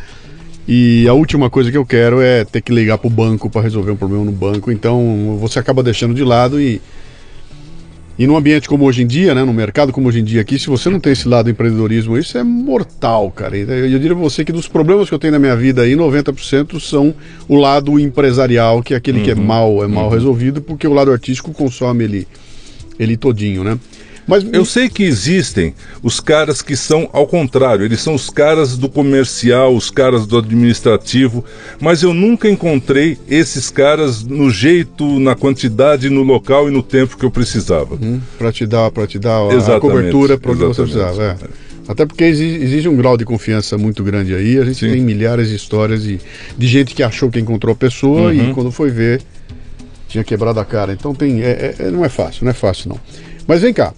E 0.68 1.08
a 1.08 1.14
última 1.14 1.50
coisa 1.50 1.70
que 1.70 1.78
eu 1.78 1.86
quero 1.86 2.22
é 2.22 2.46
ter 2.46 2.62
que 2.62 2.74
ligar 2.74 2.98
para 2.98 3.08
o 3.08 3.10
banco 3.10 3.50
para 3.50 3.62
resolver 3.62 3.92
um 3.92 3.96
problema 3.96 4.24
no 4.26 4.32
banco. 4.32 4.72
Então 4.72 5.38
você 5.40 5.60
acaba 5.60 5.84
deixando 5.84 6.14
de 6.14 6.24
lado 6.24 6.60
e. 6.60 6.82
E 8.16 8.28
num 8.28 8.38
ambiente 8.38 8.70
como 8.70 8.86
hoje 8.86 9.02
em 9.02 9.08
dia, 9.08 9.34
né, 9.34 9.44
no 9.44 9.52
mercado 9.52 9.92
como 9.92 10.08
hoje 10.08 10.20
em 10.20 10.24
dia 10.24 10.40
aqui, 10.40 10.60
se 10.60 10.68
você 10.68 10.88
não 10.88 11.00
tem 11.00 11.14
esse 11.14 11.28
lado 11.28 11.46
do 11.46 11.50
empreendedorismo, 11.50 12.16
isso 12.16 12.38
é 12.38 12.44
mortal, 12.44 13.32
cara. 13.32 13.58
Eu, 13.58 13.68
eu 13.68 14.00
diria 14.00 14.16
para 14.16 14.24
você 14.24 14.46
que 14.46 14.52
dos 14.52 14.68
problemas 14.68 15.10
que 15.10 15.16
eu 15.16 15.18
tenho 15.18 15.34
na 15.34 15.40
minha 15.40 15.56
vida 15.56 15.82
aí, 15.82 15.96
90% 15.96 16.80
são 16.80 17.12
o 17.48 17.56
lado 17.56 18.00
empresarial, 18.00 18.84
que 18.84 18.94
é 18.94 18.98
aquele 18.98 19.18
uhum. 19.18 19.24
que 19.24 19.32
é 19.32 19.34
uhum. 19.34 19.44
mal, 19.44 19.84
é 19.84 19.88
mal 19.88 20.06
uhum. 20.06 20.12
resolvido, 20.12 20.62
porque 20.62 20.88
o 20.88 20.94
lado 20.94 21.12
artístico 21.12 21.52
consome 21.54 22.04
ele, 22.04 22.28
ele 23.00 23.18
todinho, 23.18 23.64
né? 23.64 23.80
Mas 24.28 24.46
eu 24.52 24.66
sei 24.66 24.90
que 24.90 25.04
existem 25.04 25.74
os 26.02 26.20
caras 26.20 26.62
que 26.62 26.76
são 26.76 27.10
ao 27.12 27.28
contrário, 27.28 27.86
eles 27.86 28.02
são 28.02 28.16
os 28.16 28.30
caras 28.30 28.78
do 28.78 28.90
comercial, 28.90 29.76
os 29.76 29.90
caras 29.90 30.26
do 30.26 30.38
administrativo, 30.38 31.44
mas 31.80 32.04
eu 32.04 32.14
nunca 32.14 32.50
encontrei 32.50 33.18
esses 33.28 33.70
caras 33.70 34.24
no 34.24 34.50
jeito, 34.50 35.20
na 35.20 35.36
quantidade, 35.36 36.10
no 36.10 36.24
local 36.24 36.70
e 36.70 36.72
no 36.72 36.82
tempo 36.82 37.18
que 37.18 37.26
eu 37.26 37.32
precisava. 37.32 37.96
Hum, 37.96 38.22
para 38.38 38.52
te 38.52 38.66
dar, 38.66 38.92
para 38.92 39.06
te 39.06 39.20
dar 39.20 39.40
a, 39.40 39.76
a 39.76 39.80
cobertura 39.80 40.38
para 40.38 40.52
o 40.52 40.56
que 40.56 40.64
você 40.64 40.82
precisava. 40.82 41.24
É. 41.24 41.38
Até 41.86 42.06
porque 42.06 42.24
exige 42.24 42.88
um 42.88 42.96
grau 42.96 43.18
de 43.18 43.26
confiança 43.26 43.78
muito 43.78 44.04
grande 44.04 44.34
aí. 44.34 44.58
A 44.58 44.64
gente 44.64 44.80
Sim. 44.80 44.92
tem 44.92 45.02
milhares 45.02 45.50
de 45.50 45.56
histórias 45.56 46.04
de, 46.04 46.20
de 46.58 46.68
gente 46.68 46.96
que 46.96 47.04
achou 47.04 47.30
que 47.30 47.40
encontrou 47.40 47.74
a 47.74 47.76
pessoa 47.76 48.32
uhum. 48.32 48.52
e 48.52 48.54
quando 48.54 48.72
foi 48.72 48.90
ver 48.90 49.22
tinha 50.08 50.24
quebrado 50.24 50.60
a 50.60 50.66
cara. 50.66 50.94
Então 50.94 51.14
tem, 51.14 51.42
é, 51.42 51.76
é, 51.80 51.92
não 51.92 52.06
é 52.06 52.10
fácil, 52.10 52.46
não 52.46 52.52
é 52.52 52.54
fácil 52.54 52.90
não. 52.90 53.00
Mas 53.48 53.62
vem 53.62 53.74
cá, 53.74 53.94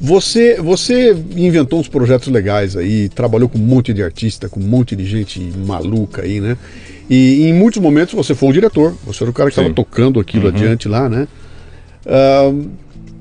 você, 0.00 0.54
você 0.54 1.12
inventou 1.36 1.78
uns 1.78 1.88
projetos 1.88 2.28
legais 2.28 2.74
aí, 2.74 3.08
trabalhou 3.10 3.48
com 3.48 3.58
um 3.58 3.62
monte 3.62 3.92
de 3.92 4.02
artista, 4.02 4.48
com 4.48 4.58
um 4.58 4.66
monte 4.66 4.96
de 4.96 5.04
gente 5.04 5.38
maluca 5.40 6.22
aí, 6.22 6.40
né? 6.40 6.56
E, 7.08 7.42
em 7.48 7.52
muitos 7.52 7.82
momentos 7.82 8.14
você 8.14 8.34
foi 8.34 8.48
o 8.48 8.52
diretor, 8.52 8.96
você 9.04 9.22
era 9.22 9.30
o 9.30 9.34
cara 9.34 9.50
que 9.50 9.58
estava 9.58 9.74
tocando 9.74 10.18
aquilo 10.18 10.44
uhum. 10.44 10.54
adiante 10.54 10.88
lá, 10.88 11.08
né? 11.08 11.28
Uh, 12.06 12.70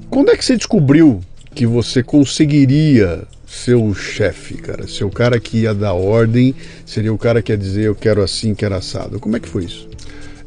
quando 0.09 0.31
é 0.31 0.37
que 0.37 0.45
você 0.45 0.55
descobriu 0.55 1.19
que 1.53 1.65
você 1.65 2.01
conseguiria 2.01 3.23
ser 3.45 3.75
o 3.75 3.93
chefe, 3.93 4.53
cara? 4.55 4.87
Ser 4.87 5.03
o 5.03 5.09
cara 5.09 5.37
que 5.39 5.61
ia 5.61 5.73
dar 5.73 5.93
ordem, 5.93 6.55
seria 6.85 7.13
o 7.13 7.17
cara 7.17 7.41
que 7.41 7.51
ia 7.51 7.57
dizer 7.57 7.87
eu 7.87 7.95
quero 7.95 8.21
assim, 8.21 8.55
quero 8.55 8.75
assado. 8.75 9.19
Como 9.19 9.35
é 9.35 9.39
que 9.39 9.49
foi 9.49 9.65
isso? 9.65 9.89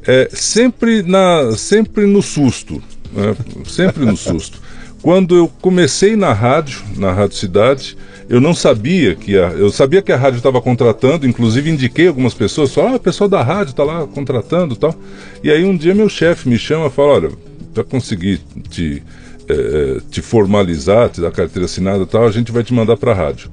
É, 0.07 0.31
sempre, 0.33 1.03
na, 1.03 1.53
sempre 1.57 2.07
no 2.07 2.23
susto. 2.23 2.83
Né? 3.13 3.37
Sempre 3.67 4.07
no 4.07 4.17
susto. 4.17 4.62
Quando 5.03 5.37
eu 5.37 5.51
comecei 5.61 6.15
na 6.15 6.33
rádio, 6.33 6.81
na 6.97 7.13
Rádio 7.13 7.37
Cidade, 7.37 7.97
eu 8.29 8.41
não 8.41 8.55
sabia 8.55 9.17
que 9.17 9.37
a, 9.37 9.49
eu 9.51 9.71
sabia 9.71 10.01
que 10.01 10.13
a 10.13 10.17
rádio 10.17 10.37
estava 10.37 10.63
contratando, 10.63 11.27
inclusive 11.27 11.69
indiquei 11.69 12.07
algumas 12.07 12.35
pessoas, 12.35 12.73
falaram, 12.73 12.95
ah, 12.95 12.97
o 12.99 13.01
pessoal 13.01 13.29
da 13.29 13.43
rádio 13.43 13.73
está 13.73 13.83
lá 13.83 14.07
contratando, 14.07 14.77
tal. 14.77 14.95
E 15.43 15.51
aí 15.51 15.65
um 15.65 15.77
dia 15.77 15.93
meu 15.93 16.09
chefe 16.09 16.49
me 16.49 16.57
chama 16.57 16.87
e 16.87 16.91
fala, 16.91 17.15
olha, 17.15 17.31
para 17.75 17.83
conseguir 17.83 18.41
te 18.71 19.03
é, 19.49 20.01
te 20.09 20.23
formalizar, 20.23 21.09
te 21.09 21.21
dar 21.21 21.33
carteira 21.33 21.67
assinada, 21.67 22.07
tal, 22.07 22.25
a 22.25 22.31
gente 22.31 22.53
vai 22.53 22.63
te 22.63 22.73
mandar 22.73 22.97
para 22.97 23.11
a 23.11 23.15
rádio. 23.15 23.51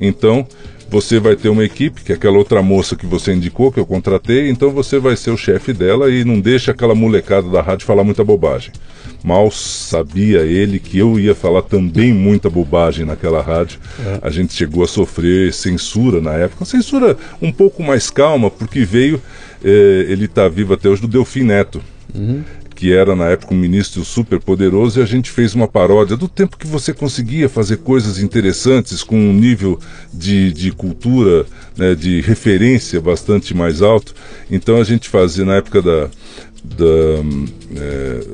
Então 0.00 0.46
você 0.92 1.18
vai 1.18 1.34
ter 1.34 1.48
uma 1.48 1.64
equipe, 1.64 2.02
que 2.02 2.12
é 2.12 2.14
aquela 2.14 2.36
outra 2.36 2.62
moça 2.62 2.94
que 2.94 3.06
você 3.06 3.32
indicou, 3.32 3.72
que 3.72 3.80
eu 3.80 3.86
contratei, 3.86 4.50
então 4.50 4.70
você 4.70 4.98
vai 4.98 5.16
ser 5.16 5.30
o 5.30 5.38
chefe 5.38 5.72
dela 5.72 6.10
e 6.10 6.22
não 6.22 6.38
deixa 6.38 6.70
aquela 6.70 6.94
molecada 6.94 7.48
da 7.48 7.62
rádio 7.62 7.86
falar 7.86 8.04
muita 8.04 8.22
bobagem. 8.22 8.72
Mal 9.24 9.50
sabia 9.50 10.40
ele 10.40 10.78
que 10.78 10.98
eu 10.98 11.18
ia 11.18 11.34
falar 11.34 11.62
também 11.62 12.12
muita 12.12 12.50
bobagem 12.50 13.06
naquela 13.06 13.40
rádio. 13.40 13.80
É. 14.04 14.18
A 14.20 14.28
gente 14.28 14.52
chegou 14.52 14.84
a 14.84 14.86
sofrer 14.86 15.54
censura 15.54 16.20
na 16.20 16.34
época, 16.34 16.66
censura 16.66 17.16
um 17.40 17.50
pouco 17.50 17.82
mais 17.82 18.10
calma, 18.10 18.50
porque 18.50 18.84
veio, 18.84 19.18
eh, 19.64 20.06
ele 20.10 20.26
está 20.26 20.46
vivo 20.46 20.74
até 20.74 20.90
hoje, 20.90 21.00
do 21.00 21.08
Delfim 21.08 21.44
Neto. 21.44 21.80
Uhum 22.14 22.42
que 22.82 22.92
era 22.92 23.14
na 23.14 23.26
época 23.26 23.54
um 23.54 23.56
ministro 23.56 24.04
super 24.04 24.40
poderoso, 24.40 24.98
e 24.98 25.02
a 25.04 25.06
gente 25.06 25.30
fez 25.30 25.54
uma 25.54 25.68
paródia 25.68 26.16
do 26.16 26.26
tempo 26.26 26.58
que 26.58 26.66
você 26.66 26.92
conseguia 26.92 27.48
fazer 27.48 27.76
coisas 27.76 28.18
interessantes 28.18 29.04
com 29.04 29.14
um 29.16 29.32
nível 29.32 29.78
de, 30.12 30.52
de 30.52 30.72
cultura, 30.72 31.46
né, 31.76 31.94
de 31.94 32.20
referência 32.22 33.00
bastante 33.00 33.54
mais 33.54 33.82
alto. 33.82 34.12
Então 34.50 34.80
a 34.80 34.82
gente 34.82 35.08
fazia 35.08 35.44
na 35.44 35.54
época 35.54 35.80
da, 35.80 36.10
da 36.64 37.22
é, 37.76 38.26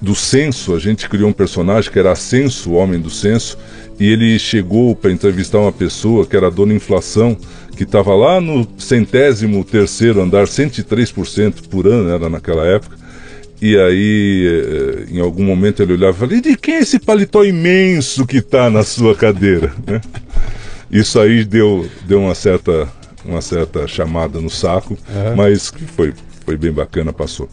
do 0.00 0.14
censo, 0.14 0.74
a 0.74 0.78
gente 0.78 1.06
criou 1.06 1.28
um 1.28 1.32
personagem 1.34 1.92
que 1.92 1.98
era 1.98 2.12
Ascenso, 2.12 2.70
o 2.70 2.74
homem 2.74 2.98
do 2.98 3.10
censo, 3.10 3.58
e 4.00 4.06
ele 4.06 4.38
chegou 4.38 4.96
para 4.96 5.12
entrevistar 5.12 5.58
uma 5.58 5.72
pessoa 5.72 6.24
que 6.24 6.34
era 6.34 6.50
dona 6.50 6.72
inflação, 6.72 7.36
que 7.74 7.84
estava 7.84 8.14
lá 8.14 8.40
no 8.40 8.66
centésimo 8.78 9.64
terceiro 9.64 10.20
andar, 10.22 10.46
103% 10.46 11.68
por 11.68 11.86
ano 11.86 12.10
era 12.10 12.28
naquela 12.28 12.66
época. 12.66 12.96
E 13.60 13.76
aí, 13.78 14.46
eh, 14.46 15.14
em 15.14 15.20
algum 15.20 15.44
momento 15.44 15.82
ele 15.82 15.94
olhava 15.94 16.16
e 16.16 16.18
falava, 16.18 16.36
e 16.36 16.40
de 16.40 16.56
quem 16.56 16.74
é 16.74 16.80
esse 16.80 16.98
paletó 16.98 17.44
imenso 17.44 18.26
que 18.26 18.38
está 18.38 18.68
na 18.68 18.82
sua 18.82 19.14
cadeira? 19.14 19.72
Né? 19.86 20.00
Isso 20.90 21.18
aí 21.18 21.44
deu, 21.44 21.88
deu 22.06 22.20
uma, 22.20 22.34
certa, 22.34 22.88
uma 23.24 23.40
certa 23.40 23.88
chamada 23.88 24.40
no 24.40 24.50
saco, 24.50 24.96
uhum. 25.08 25.36
mas 25.36 25.72
foi, 25.96 26.12
foi 26.44 26.56
bem 26.56 26.70
bacana, 26.70 27.12
passou. 27.12 27.48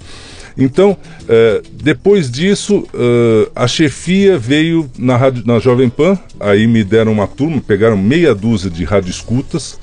Então, 0.58 0.98
eh, 1.28 1.62
depois 1.72 2.30
disso, 2.30 2.86
eh, 2.94 3.50
a 3.56 3.68
chefia 3.68 4.38
veio 4.38 4.90
na, 4.98 5.18
rádio, 5.18 5.44
na 5.46 5.60
Jovem 5.60 5.90
Pan, 5.90 6.20
aí 6.40 6.68
me 6.68 6.84
deram 6.84 7.14
uma 7.14 7.26
turma, 7.26 7.62
pegaram 7.66 7.98
meia 7.98 8.36
dúzia 8.36 8.70
de 8.70 8.84
rádio 8.84 9.10
escutas 9.10 9.80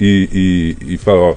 e, 0.00 0.76
e, 0.80 0.94
e 0.94 0.96
falaram, 0.96 1.30
ó, 1.30 1.36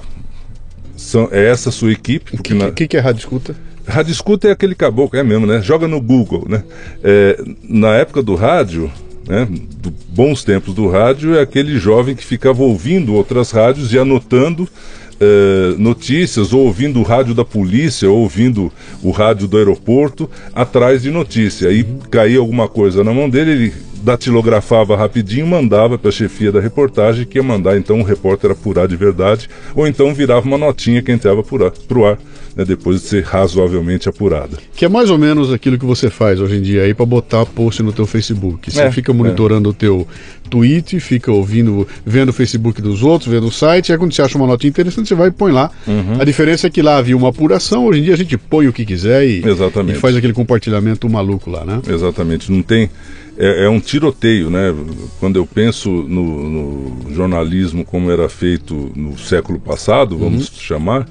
são, 0.96 1.28
é 1.30 1.48
essa 1.48 1.70
a 1.70 1.72
sua 1.72 1.92
equipe. 1.92 2.36
O 2.36 2.42
que, 2.42 2.54
na... 2.54 2.70
que, 2.70 2.86
que 2.86 2.96
é 2.96 3.00
rádio 3.00 3.20
escuta? 3.20 3.56
Rádio 3.86 4.12
escuta 4.12 4.48
é 4.48 4.52
aquele 4.52 4.74
caboclo, 4.74 5.18
é 5.18 5.22
mesmo, 5.22 5.46
né? 5.46 5.60
Joga 5.62 5.88
no 5.88 6.00
Google, 6.00 6.46
né? 6.48 6.62
É, 7.02 7.42
na 7.62 7.94
época 7.94 8.22
do 8.22 8.34
rádio, 8.34 8.90
né, 9.26 9.48
do 9.50 9.92
bons 10.08 10.44
tempos 10.44 10.74
do 10.74 10.88
rádio, 10.88 11.36
é 11.36 11.40
aquele 11.40 11.78
jovem 11.78 12.14
que 12.14 12.24
ficava 12.24 12.62
ouvindo 12.62 13.14
outras 13.14 13.50
rádios 13.50 13.92
e 13.92 13.98
anotando 13.98 14.68
eh, 15.20 15.74
notícias, 15.76 16.52
ou 16.54 16.64
ouvindo 16.64 16.98
o 16.98 17.02
rádio 17.02 17.34
da 17.34 17.44
polícia, 17.44 18.10
ou 18.10 18.20
ouvindo 18.20 18.72
o 19.02 19.10
rádio 19.10 19.46
do 19.46 19.58
aeroporto, 19.58 20.30
atrás 20.54 21.02
de 21.02 21.10
notícia. 21.10 21.68
Aí 21.68 21.86
caía 22.10 22.38
alguma 22.38 22.66
coisa 22.66 23.04
na 23.04 23.12
mão 23.12 23.28
dele, 23.28 23.50
ele 23.50 23.74
datilografava 24.02 24.96
rapidinho, 24.96 25.46
mandava 25.46 25.98
para 25.98 26.08
a 26.08 26.12
chefia 26.12 26.50
da 26.50 26.60
reportagem, 26.60 27.26
que 27.26 27.38
ia 27.38 27.42
mandar 27.42 27.76
então 27.76 28.00
o 28.00 28.04
repórter 28.04 28.50
apurar 28.50 28.88
de 28.88 28.96
verdade, 28.96 29.48
ou 29.74 29.86
então 29.86 30.14
virava 30.14 30.46
uma 30.46 30.58
notinha 30.58 31.02
que 31.02 31.12
entrava 31.12 31.42
para 31.42 31.98
o 31.98 32.06
ar 32.06 32.18
né, 32.54 32.64
depois 32.64 33.00
de 33.00 33.08
ser 33.08 33.24
razoavelmente 33.24 34.08
apurada. 34.08 34.56
Que 34.74 34.84
é 34.84 34.88
mais 34.88 35.10
ou 35.10 35.18
menos 35.18 35.52
aquilo 35.52 35.78
que 35.78 35.84
você 35.84 36.10
faz 36.10 36.40
hoje 36.40 36.56
em 36.56 36.62
dia 36.62 36.82
aí 36.82 36.94
para 36.94 37.06
botar 37.06 37.46
post 37.46 37.82
no 37.82 37.92
teu 37.92 38.06
Facebook. 38.06 38.70
Você 38.70 38.82
é, 38.82 38.90
fica 38.90 39.12
monitorando 39.12 39.68
é. 39.68 39.70
o 39.70 39.74
teu 39.74 40.06
tweet, 40.48 40.98
fica 40.98 41.30
ouvindo, 41.30 41.86
vendo 42.04 42.30
o 42.30 42.32
Facebook 42.32 42.82
dos 42.82 43.02
outros, 43.02 43.30
vendo 43.30 43.46
o 43.46 43.52
site, 43.52 43.88
e 43.88 43.92
aí 43.92 43.98
quando 43.98 44.12
você 44.12 44.22
acha 44.22 44.36
uma 44.36 44.46
nota 44.46 44.66
interessante, 44.66 45.08
você 45.08 45.14
vai 45.14 45.28
e 45.28 45.30
põe 45.30 45.52
lá. 45.52 45.70
Uhum. 45.86 46.20
A 46.20 46.24
diferença 46.24 46.66
é 46.66 46.70
que 46.70 46.82
lá 46.82 46.96
havia 46.96 47.16
uma 47.16 47.28
apuração, 47.28 47.86
hoje 47.86 48.00
em 48.00 48.02
dia 48.02 48.14
a 48.14 48.16
gente 48.16 48.36
põe 48.36 48.66
o 48.66 48.72
que 48.72 48.84
quiser 48.84 49.24
e, 49.24 49.42
e 49.42 49.94
faz 49.94 50.16
aquele 50.16 50.32
compartilhamento 50.32 51.08
maluco 51.08 51.50
lá, 51.50 51.64
né? 51.64 51.80
Exatamente, 51.88 52.50
não 52.50 52.62
tem 52.62 52.90
é, 53.40 53.64
é, 53.64 53.68
um 53.70 53.80
tiroteio, 53.80 54.50
né? 54.50 54.74
Quando 55.18 55.36
eu 55.36 55.46
penso 55.46 55.88
no, 55.88 56.50
no, 56.50 57.14
jornalismo 57.14 57.86
como 57.86 58.10
era 58.10 58.28
feito 58.28 58.92
no 58.94 59.18
século 59.18 59.58
passado, 59.58 60.18
vamos 60.18 60.48
uhum. 60.48 60.54
chamar, 60.60 61.08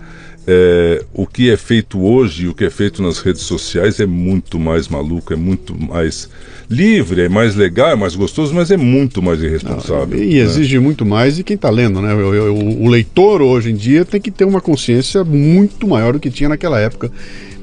é, 0.48 1.04
o 1.12 1.26
que 1.26 1.50
é 1.50 1.58
feito 1.58 2.00
hoje, 2.00 2.48
o 2.48 2.54
que 2.54 2.66
é 2.66 2.70
feito 2.70 3.02
nas 3.02 3.18
redes 3.18 3.42
sociais 3.42 4.00
é 4.00 4.06
muito 4.06 4.60
mais 4.60 4.88
maluco, 4.88 5.34
é 5.34 5.36
muito 5.36 5.76
mais 5.76 6.30
livre, 6.70 7.22
é 7.22 7.30
mais 7.30 7.56
legal, 7.56 7.90
é 7.90 7.96
mais 7.96 8.16
gostoso, 8.16 8.54
mas 8.54 8.70
é 8.70 8.78
muito 8.78 9.24
mais 9.24 9.42
irresponsável. 9.42 10.16
Não, 10.16 10.24
e 10.24 10.36
né? 10.36 10.40
exige 10.42 10.78
muito 10.78 11.04
mais 11.04 11.36
de 11.36 11.44
quem 11.44 11.56
está 11.56 11.72
lendo, 11.72 12.00
né? 12.00 12.14
O, 12.14 12.54
o, 12.54 12.84
o, 12.84 12.88
leitor 12.88 13.42
hoje 13.42 13.72
em 13.72 13.76
dia 13.76 14.06
tem 14.06 14.22
que 14.22 14.30
ter 14.30 14.46
uma 14.46 14.62
consciência 14.62 15.24
muito 15.24 15.88
maior 15.88 16.14
do 16.14 16.20
que 16.20 16.30
tinha 16.30 16.50
naquela 16.50 16.80
época. 16.80 17.12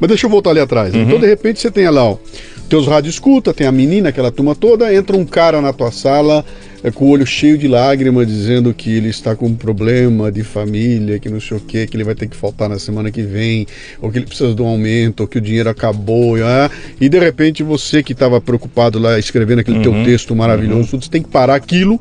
Mas 0.00 0.08
deixa 0.08 0.26
eu 0.26 0.30
voltar 0.30 0.50
ali 0.50 0.60
atrás. 0.60 0.92
Né? 0.92 0.98
Uhum. 0.98 1.06
Então, 1.06 1.20
de 1.20 1.26
repente, 1.26 1.60
você 1.60 1.70
tem 1.70 1.88
lá, 1.88 2.04
ó, 2.04 2.18
teus 2.66 2.86
rádios 2.86 3.14
escuta, 3.14 3.54
tem 3.54 3.66
a 3.66 3.72
menina, 3.72 4.08
aquela 4.08 4.30
turma 4.30 4.54
toda, 4.54 4.92
entra 4.92 5.16
um 5.16 5.24
cara 5.24 5.60
na 5.60 5.72
tua 5.72 5.90
sala 5.90 6.44
é, 6.82 6.90
com 6.90 7.06
o 7.06 7.08
olho 7.08 7.26
cheio 7.26 7.56
de 7.56 7.66
lágrimas, 7.66 8.26
dizendo 8.26 8.72
que 8.74 8.94
ele 8.94 9.08
está 9.08 9.34
com 9.34 9.46
um 9.46 9.54
problema 9.54 10.30
de 10.30 10.42
família, 10.42 11.18
que 11.18 11.28
não 11.28 11.40
sei 11.40 11.56
o 11.56 11.60
que, 11.60 11.86
que 11.86 11.96
ele 11.96 12.04
vai 12.04 12.14
ter 12.14 12.28
que 12.28 12.36
faltar 12.36 12.68
na 12.68 12.78
semana 12.78 13.10
que 13.10 13.22
vem, 13.22 13.66
ou 14.00 14.10
que 14.10 14.18
ele 14.18 14.26
precisa 14.26 14.54
de 14.54 14.62
um 14.62 14.66
aumento, 14.66 15.20
ou 15.20 15.26
que 15.26 15.38
o 15.38 15.40
dinheiro 15.40 15.68
acabou. 15.68 16.36
Ah, 16.42 16.70
e 17.00 17.08
de 17.08 17.18
repente 17.18 17.62
você 17.62 18.02
que 18.02 18.12
estava 18.12 18.40
preocupado 18.40 18.98
lá 18.98 19.18
escrevendo 19.18 19.60
aquele 19.60 19.78
uhum, 19.78 19.82
teu 19.82 20.04
texto 20.04 20.34
maravilhoso, 20.34 20.94
uhum. 20.94 21.00
você 21.00 21.10
tem 21.10 21.22
que 21.22 21.28
parar 21.28 21.54
aquilo 21.54 22.00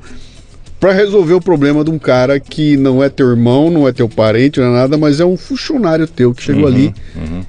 para 0.80 0.92
resolver 0.92 1.34
o 1.34 1.42
problema 1.42 1.84
de 1.84 1.90
um 1.90 1.98
cara 1.98 2.40
que 2.40 2.78
não 2.78 3.04
é 3.04 3.10
teu 3.10 3.30
irmão, 3.30 3.72
não 3.72 3.88
é 3.88 3.92
teu 3.92 4.08
parente, 4.08 4.60
não 4.60 4.68
é 4.68 4.72
nada, 4.72 4.98
mas 4.98 5.20
é 5.20 5.26
um 5.26 5.38
funcionário 5.38 6.06
teu 6.06 6.34
que 6.34 6.44
chegou 6.44 6.64
uhum, 6.64 6.68
ali. 6.68 6.94
Uhum. 7.16 7.42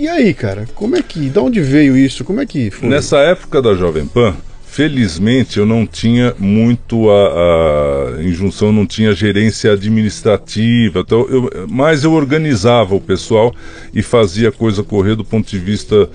E 0.00 0.08
aí, 0.08 0.32
cara, 0.32 0.66
como 0.74 0.96
é 0.96 1.02
que, 1.02 1.28
de 1.28 1.38
onde 1.38 1.60
veio 1.60 1.94
isso? 1.94 2.24
Como 2.24 2.40
é 2.40 2.46
que 2.46 2.70
foi? 2.70 2.88
Nessa 2.88 3.18
época 3.18 3.60
da 3.60 3.74
Jovem 3.74 4.06
Pan, 4.06 4.34
felizmente 4.64 5.58
eu 5.58 5.66
não 5.66 5.86
tinha 5.86 6.34
muito 6.38 7.10
a, 7.10 8.16
a 8.16 8.22
injunção, 8.22 8.72
não 8.72 8.86
tinha 8.86 9.12
gerência 9.12 9.72
administrativa, 9.72 11.00
então 11.00 11.28
eu, 11.28 11.66
mas 11.68 12.02
eu 12.02 12.14
organizava 12.14 12.94
o 12.94 13.00
pessoal 13.00 13.54
e 13.92 14.02
fazia 14.02 14.48
a 14.48 14.52
coisa 14.52 14.82
correr 14.82 15.16
do 15.16 15.24
ponto 15.24 15.50
de 15.50 15.58
vista 15.58 16.08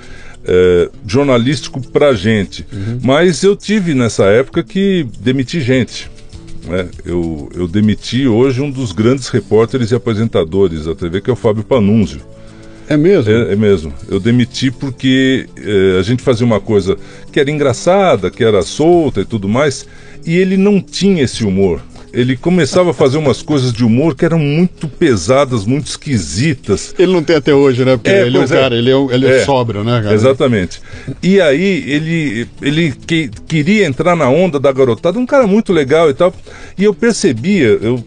é, 0.44 0.90
jornalístico 1.06 1.80
para 1.80 2.12
gente. 2.16 2.66
Uhum. 2.74 3.00
Mas 3.04 3.44
eu 3.44 3.56
tive 3.56 3.94
nessa 3.94 4.26
época 4.26 4.64
que 4.64 5.06
demitir 5.20 5.62
gente. 5.62 6.10
Né? 6.68 6.88
Eu, 7.06 7.52
eu 7.54 7.68
demiti 7.68 8.28
hoje 8.28 8.64
um 8.64 8.72
dos 8.72 8.92
grandes 8.92 9.28
repórteres 9.28 9.92
e 9.92 9.96
apresentadores 9.96 10.86
da 10.86 10.96
TV, 10.96 11.22
que 11.22 11.30
é 11.30 11.34
o 11.34 11.36
Fábio 11.36 11.64
Panunzio. 11.64 12.22
É 12.88 12.98
mesmo? 12.98 13.32
É, 13.32 13.54
é 13.54 13.56
mesmo. 13.56 13.94
Eu 14.08 14.20
demiti 14.20 14.72
porque 14.72 15.48
é, 15.58 16.00
a 16.00 16.02
gente 16.02 16.22
fazia 16.22 16.46
uma 16.46 16.60
coisa 16.60 16.98
que 17.32 17.40
era 17.40 17.50
engraçada, 17.50 18.30
que 18.30 18.44
era 18.44 18.62
solta 18.62 19.22
e 19.22 19.26
tudo 19.26 19.48
mais, 19.50 19.86
e 20.26 20.38
ele 20.38 20.58
não 20.58 20.82
tinha 20.82 21.24
esse 21.24 21.44
humor. 21.44 21.82
Ele 22.16 22.38
começava 22.38 22.92
a 22.92 22.94
fazer 22.94 23.18
umas 23.18 23.42
coisas 23.42 23.74
de 23.74 23.84
humor 23.84 24.16
que 24.16 24.24
eram 24.24 24.40
muito 24.40 24.88
pesadas, 24.88 25.66
muito 25.66 25.88
esquisitas. 25.88 26.96
Ele 26.98 27.12
não 27.12 27.22
tem 27.22 27.36
até 27.36 27.54
hoje, 27.54 27.84
né? 27.84 27.98
Porque 27.98 28.10
é, 28.10 28.26
ele 28.26 28.38
é 28.38 28.40
um 28.40 28.44
é. 28.44 28.48
cara, 28.48 28.76
ele 28.76 28.90
é, 28.90 28.96
ele 29.14 29.28
é, 29.28 29.38
é 29.42 29.46
sóbrio, 29.46 29.84
né, 29.84 30.02
cara? 30.02 30.16
Exatamente. 30.16 30.82
E 31.22 31.42
aí 31.42 31.84
ele, 31.86 32.48
ele 32.62 32.94
que, 33.06 33.30
queria 33.46 33.86
entrar 33.86 34.16
na 34.16 34.30
onda 34.30 34.58
da 34.58 34.72
garotada, 34.72 35.20
um 35.20 35.26
cara 35.26 35.46
muito 35.46 35.74
legal 35.74 36.10
e 36.10 36.14
tal. 36.14 36.34
E 36.78 36.86
eu 36.86 36.94
percebia, 36.94 37.78
eu 37.82 38.02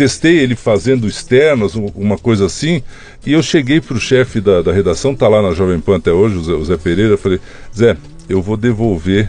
testei 0.00 0.38
ele 0.38 0.56
fazendo 0.56 1.06
externas, 1.06 1.74
uma 1.74 2.16
coisa 2.16 2.46
assim, 2.46 2.82
e 3.26 3.34
eu 3.34 3.42
cheguei 3.42 3.82
para 3.82 3.98
o 3.98 4.00
chefe 4.00 4.40
da, 4.40 4.62
da 4.62 4.72
redação, 4.72 5.14
tá 5.14 5.28
lá 5.28 5.42
na 5.42 5.52
Jovem 5.52 5.78
Pan 5.78 5.96
até 5.96 6.10
hoje, 6.10 6.36
o 6.36 6.42
Zé, 6.42 6.52
o 6.54 6.64
Zé 6.64 6.78
Pereira, 6.78 7.18
falei, 7.18 7.38
Zé, 7.76 7.94
eu 8.26 8.40
vou 8.40 8.56
devolver 8.56 9.28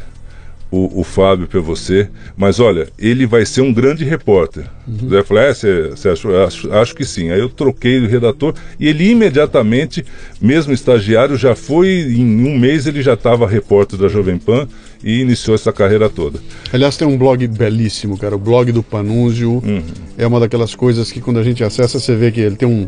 o, 0.72 1.02
o 1.02 1.04
Fábio 1.04 1.46
para 1.46 1.60
você, 1.60 2.08
mas 2.38 2.62
olha, 2.62 2.88
ele 2.98 3.26
vai 3.26 3.46
ser 3.46 3.60
um 3.60 3.74
grande 3.74 4.06
repórter. 4.06 4.64
Uhum. 4.88 5.10
Zé 5.10 5.24
falou, 5.24 5.44
é, 5.44 5.54
você 5.54 6.08
achou? 6.08 6.42
Acho, 6.42 6.72
acho 6.72 6.96
que 6.96 7.04
sim. 7.04 7.30
Aí 7.32 7.42
eu 7.42 7.50
troquei 7.50 8.00
o 8.00 8.08
redator 8.08 8.56
e 8.80 8.88
ele 8.88 9.10
imediatamente, 9.10 10.06
mesmo 10.40 10.72
estagiário, 10.72 11.36
já 11.36 11.54
foi, 11.54 11.90
em 11.90 12.48
um 12.48 12.58
mês 12.58 12.88
ele 12.88 13.02
já 13.02 13.16
estava 13.16 13.46
repórter 13.46 14.00
da 14.00 14.08
Jovem 14.08 14.38
Pan 14.38 14.70
e 15.04 15.22
iniciou 15.22 15.56
essa 15.56 15.72
carreira 15.72 16.10
toda. 16.10 16.40
Aliás, 16.72 16.98
tem 16.98 17.08
um 17.08 17.18
blog 17.18 17.46
belíssimo, 17.48 18.18
cara, 18.18 18.36
o 18.36 18.40
blog 18.40 18.72
do 18.72 18.84
Panúzio. 18.84 19.62
Uhum. 19.66 19.84
É 20.18 20.26
uma 20.28 20.40
daquelas 20.40 20.76
coisas 20.76 21.12
que 21.12 21.22
quando 21.22 21.40
a 21.40 21.44
gente 21.44 21.64
acessa, 21.64 22.00
você 22.00 22.16
vê 22.16 22.32
que 22.32 22.40
ele 22.40 22.56
tem 22.56 22.68
um 22.68 22.88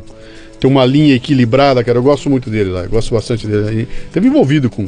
tem 0.59 0.71
uma 0.71 0.85
linha 0.85 1.13
equilibrada, 1.13 1.83
cara. 1.83 1.97
Eu 1.97 2.03
gosto 2.03 2.29
muito 2.29 2.49
dele 2.49 2.69
lá, 2.69 2.83
eu 2.83 2.89
gosto 2.89 3.13
bastante 3.13 3.45
dele. 3.45 3.85
Teve 4.13 4.27
envolvido 4.27 4.69
com 4.69 4.87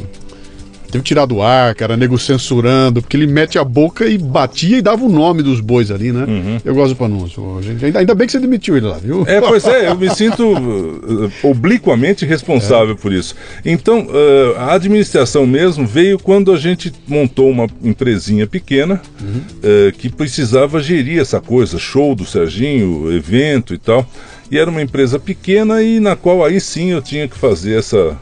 Teve 0.95 1.03
que 1.03 1.08
tirar 1.10 1.25
do 1.25 1.41
ar, 1.41 1.75
cara, 1.75 1.97
nego 1.97 2.17
censurando, 2.17 3.01
porque 3.01 3.17
ele 3.17 3.27
mete 3.27 3.60
a 3.60 3.65
boca 3.65 4.05
e 4.05 4.17
batia 4.17 4.77
e 4.77 4.81
dava 4.81 5.03
o 5.03 5.10
nome 5.10 5.43
dos 5.43 5.60
bois 5.60 5.91
ali, 5.91 6.13
né? 6.13 6.23
Uhum. 6.23 6.58
Eu 6.63 6.73
gosto 6.73 6.93
do 6.93 6.95
Panunzio. 6.95 7.60
Ainda, 7.84 7.99
ainda 7.99 8.15
bem 8.15 8.25
que 8.25 8.31
você 8.31 8.39
demitiu 8.39 8.77
ele 8.77 8.86
lá, 8.86 8.97
viu? 8.97 9.25
É, 9.27 9.41
pois 9.41 9.65
é, 9.65 9.89
eu 9.89 9.97
me 9.97 10.10
sinto 10.15 10.53
uh, 10.53 11.31
obliquamente 11.43 12.25
responsável 12.25 12.93
é. 12.93 12.97
por 12.97 13.12
isso. 13.12 13.36
Então, 13.65 14.08
uh, 14.08 14.58
a 14.58 14.73
administração 14.73 15.45
mesmo 15.45 15.86
veio 15.86 16.17
quando 16.17 16.53
a 16.53 16.58
gente 16.58 16.93
montou 17.05 17.49
uma 17.49 17.67
empresinha 17.84 18.47
pequena 18.47 19.01
uhum. 19.19 19.41
uh, 19.58 19.91
que 19.97 20.08
precisava 20.08 20.81
gerir 20.81 21.19
essa 21.19 21.41
coisa, 21.41 21.77
show 21.77 22.15
do 22.15 22.25
Serginho, 22.25 23.12
evento 23.12 23.73
e 23.73 23.77
tal. 23.77 24.08
E 24.49 24.58
era 24.58 24.69
uma 24.69 24.81
empresa 24.81 25.19
pequena 25.19 25.81
e 25.81 25.99
na 25.99 26.15
qual 26.15 26.45
aí 26.45 26.62
sim 26.62 26.91
eu 26.91 27.01
tinha 27.01 27.27
que 27.27 27.38
fazer 27.38 27.77
essa, 27.77 28.17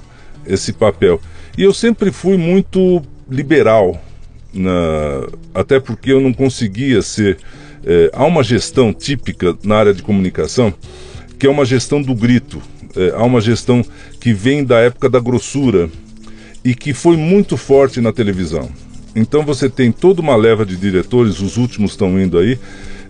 esse 0.47 0.73
papel. 0.73 1.21
E 1.57 1.63
eu 1.63 1.73
sempre 1.73 2.11
fui 2.11 2.37
muito 2.37 3.01
liberal, 3.29 4.01
na, 4.53 5.27
até 5.53 5.79
porque 5.79 6.11
eu 6.11 6.21
não 6.21 6.33
conseguia 6.33 7.01
ser. 7.01 7.37
É, 7.85 8.09
há 8.13 8.25
uma 8.25 8.43
gestão 8.43 8.93
típica 8.93 9.57
na 9.63 9.75
área 9.75 9.93
de 9.93 10.01
comunicação 10.01 10.73
que 11.43 11.47
é 11.47 11.49
uma 11.49 11.65
gestão 11.65 12.01
do 12.01 12.15
grito, 12.15 12.61
é, 12.95 13.11
há 13.17 13.21
uma 13.21 13.41
gestão 13.41 13.83
que 14.17 14.31
vem 14.31 14.63
da 14.63 14.79
época 14.79 15.09
da 15.09 15.19
grossura 15.19 15.89
e 16.63 16.73
que 16.73 16.93
foi 16.93 17.17
muito 17.17 17.57
forte 17.57 17.99
na 17.99 18.13
televisão. 18.13 18.69
Então 19.13 19.43
você 19.43 19.69
tem 19.69 19.91
toda 19.91 20.21
uma 20.21 20.37
leva 20.37 20.65
de 20.65 20.77
diretores, 20.77 21.41
os 21.41 21.57
últimos 21.57 21.91
estão 21.91 22.17
indo 22.17 22.37
aí, 22.37 22.57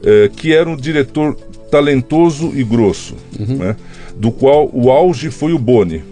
é, 0.04 0.32
que 0.36 0.52
era 0.52 0.68
um 0.68 0.76
diretor 0.76 1.36
talentoso 1.70 2.52
e 2.56 2.64
grosso, 2.64 3.16
uhum. 3.40 3.58
né, 3.58 3.76
do 4.18 4.32
qual 4.32 4.68
o 4.74 4.90
auge 4.90 5.30
foi 5.30 5.54
o 5.54 5.60
Boni. 5.60 6.04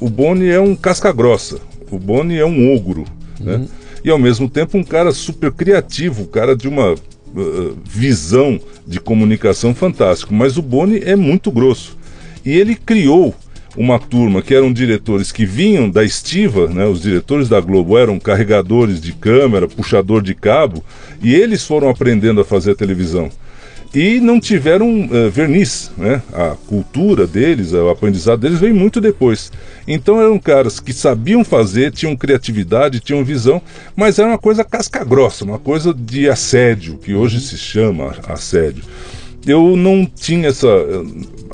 O 0.00 0.08
Boni 0.08 0.48
é 0.48 0.58
um 0.58 0.74
casca 0.74 1.12
grossa, 1.12 1.58
o 1.90 1.98
Boni 1.98 2.36
é 2.36 2.44
um 2.46 2.74
ogro, 2.74 3.04
né? 3.40 3.56
Uhum. 3.56 3.68
E 4.04 4.10
ao 4.10 4.18
mesmo 4.18 4.48
tempo 4.48 4.78
um 4.78 4.84
cara 4.84 5.12
super 5.12 5.50
criativo, 5.50 6.22
um 6.22 6.26
cara 6.26 6.54
de 6.54 6.68
uma 6.68 6.92
uh, 6.92 7.78
visão 7.84 8.60
de 8.86 9.00
comunicação 9.00 9.74
fantástico. 9.74 10.32
Mas 10.32 10.56
o 10.56 10.62
Boni 10.62 11.00
é 11.04 11.16
muito 11.16 11.50
grosso. 11.50 11.96
E 12.44 12.50
ele 12.50 12.76
criou 12.76 13.34
uma 13.76 13.98
turma 13.98 14.40
que 14.40 14.54
eram 14.54 14.72
diretores 14.72 15.30
que 15.32 15.44
vinham 15.44 15.90
da 15.90 16.04
estiva, 16.04 16.68
né? 16.68 16.86
Os 16.86 17.02
diretores 17.02 17.48
da 17.48 17.60
Globo 17.60 17.98
eram 17.98 18.18
carregadores 18.18 19.00
de 19.00 19.12
câmera, 19.12 19.68
puxador 19.68 20.22
de 20.22 20.34
cabo, 20.34 20.82
e 21.22 21.34
eles 21.34 21.64
foram 21.64 21.88
aprendendo 21.88 22.40
a 22.40 22.44
fazer 22.44 22.70
a 22.70 22.76
televisão 22.76 23.30
e 23.96 24.20
não 24.20 24.38
tiveram 24.38 25.06
uh, 25.06 25.30
verniz, 25.30 25.90
né? 25.96 26.20
A 26.30 26.54
cultura 26.66 27.26
deles, 27.26 27.72
o 27.72 27.88
aprendizado 27.88 28.40
deles 28.40 28.60
veio 28.60 28.74
muito 28.74 29.00
depois. 29.00 29.50
Então 29.88 30.20
eram 30.20 30.38
caras 30.38 30.78
que 30.78 30.92
sabiam 30.92 31.42
fazer, 31.42 31.92
tinham 31.92 32.14
criatividade, 32.14 33.00
tinham 33.00 33.24
visão, 33.24 33.62
mas 33.96 34.18
era 34.18 34.28
uma 34.28 34.36
coisa 34.36 34.62
casca 34.62 35.02
grossa, 35.02 35.46
uma 35.46 35.58
coisa 35.58 35.94
de 35.94 36.28
assédio, 36.28 36.98
que 36.98 37.14
hoje 37.14 37.40
se 37.40 37.56
chama 37.56 38.14
assédio. 38.28 38.84
Eu 39.46 39.74
não 39.78 40.04
tinha 40.04 40.48
essa, 40.48 40.68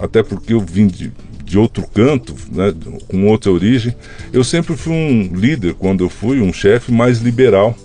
até 0.01 0.21
porque 0.21 0.53
eu 0.53 0.59
vim 0.59 0.89
de, 0.89 1.13
de 1.45 1.57
outro 1.57 1.87
canto, 1.95 2.35
né, 2.51 2.75
com 3.07 3.25
outra 3.29 3.53
origem. 3.53 3.95
Eu 4.33 4.43
sempre 4.43 4.77
fui 4.77 4.93
um 4.93 5.31
líder 5.33 5.75
quando 5.75 6.03
eu 6.03 6.09
fui 6.09 6.41
um 6.41 6.53
chefe 6.53 6.91
mais 6.91 7.21
liberal 7.21 7.79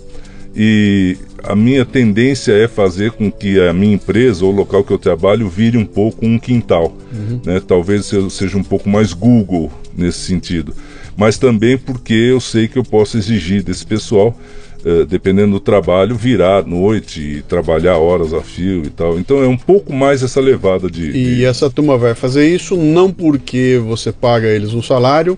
e 0.56 1.16
a 1.42 1.54
minha 1.54 1.84
tendência 1.84 2.52
é 2.52 2.66
fazer 2.66 3.12
com 3.12 3.30
que 3.30 3.60
a 3.60 3.72
minha 3.72 3.94
empresa 3.94 4.44
ou 4.44 4.52
o 4.52 4.56
local 4.56 4.82
que 4.82 4.92
eu 4.92 4.98
trabalho 4.98 5.48
vire 5.48 5.78
um 5.78 5.84
pouco 5.84 6.26
um 6.26 6.38
quintal. 6.38 6.96
Uhum. 7.12 7.40
Né? 7.44 7.60
Talvez 7.64 8.10
eu 8.12 8.28
seja 8.28 8.56
um 8.58 8.62
pouco 8.62 8.88
mais 8.88 9.12
Google 9.12 9.70
nesse 9.96 10.18
sentido. 10.18 10.74
Mas 11.16 11.38
também 11.38 11.76
porque 11.76 12.14
eu 12.14 12.40
sei 12.40 12.68
que 12.68 12.78
eu 12.78 12.84
posso 12.84 13.18
exigir 13.18 13.62
desse 13.62 13.84
pessoal, 13.84 14.38
uh, 14.84 15.04
dependendo 15.06 15.52
do 15.52 15.60
trabalho, 15.60 16.14
virar 16.14 16.58
à 16.58 16.62
noite 16.62 17.20
e 17.20 17.42
trabalhar 17.42 17.98
horas 17.98 18.32
a 18.32 18.40
fio 18.40 18.84
e 18.84 18.90
tal. 18.90 19.18
Então 19.18 19.42
é 19.42 19.48
um 19.48 19.56
pouco 19.56 19.92
mais 19.92 20.22
essa 20.22 20.40
levada 20.40 20.90
de. 20.90 21.08
E 21.10 21.34
de... 21.36 21.44
essa 21.44 21.68
turma 21.68 21.98
vai 21.98 22.14
fazer 22.14 22.48
isso 22.48 22.76
não 22.76 23.12
porque 23.12 23.80
você 23.84 24.12
paga 24.12 24.46
eles 24.46 24.74
um 24.74 24.82
salário, 24.82 25.36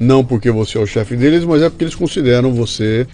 não 0.00 0.24
porque 0.24 0.50
você 0.50 0.78
é 0.78 0.80
o 0.80 0.86
chefe 0.86 1.14
deles, 1.14 1.44
mas 1.44 1.62
é 1.62 1.70
porque 1.70 1.84
eles 1.84 1.94
consideram 1.94 2.52
você 2.52 3.06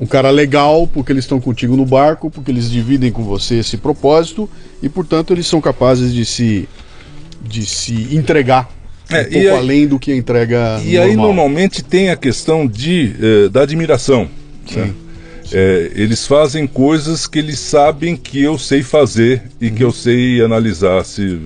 um 0.00 0.06
cara 0.06 0.30
legal, 0.30 0.86
porque 0.86 1.12
eles 1.12 1.24
estão 1.24 1.40
contigo 1.40 1.76
no 1.76 1.86
barco, 1.86 2.30
porque 2.30 2.50
eles 2.50 2.70
dividem 2.70 3.12
com 3.12 3.22
você 3.22 3.56
esse 3.56 3.76
propósito 3.76 4.48
e, 4.82 4.88
portanto, 4.88 5.32
eles 5.32 5.46
são 5.46 5.60
capazes 5.60 6.12
de 6.12 6.24
se, 6.24 6.68
de 7.40 7.64
se 7.64 8.14
entregar 8.14 8.68
é, 9.10 9.20
um 9.20 9.24
pouco 9.24 9.38
aí, 9.38 9.48
além 9.48 9.86
do 9.86 9.98
que 9.98 10.12
a 10.12 10.16
entrega 10.16 10.80
E 10.84 10.94
normal. 10.94 11.04
aí, 11.04 11.16
normalmente, 11.16 11.84
tem 11.84 12.10
a 12.10 12.16
questão 12.16 12.66
de, 12.66 13.14
eh, 13.20 13.48
da 13.48 13.62
admiração. 13.62 14.28
Sim. 14.66 14.80
Né? 14.80 14.94
É, 15.52 15.90
eles 15.94 16.26
fazem 16.26 16.66
coisas 16.66 17.26
que 17.26 17.38
eles 17.38 17.58
sabem 17.58 18.16
que 18.16 18.42
eu 18.42 18.56
sei 18.58 18.82
fazer 18.82 19.42
e 19.60 19.68
uhum. 19.68 19.74
que 19.74 19.84
eu 19.84 19.92
sei 19.92 20.42
analisar 20.42 21.04
se 21.04 21.38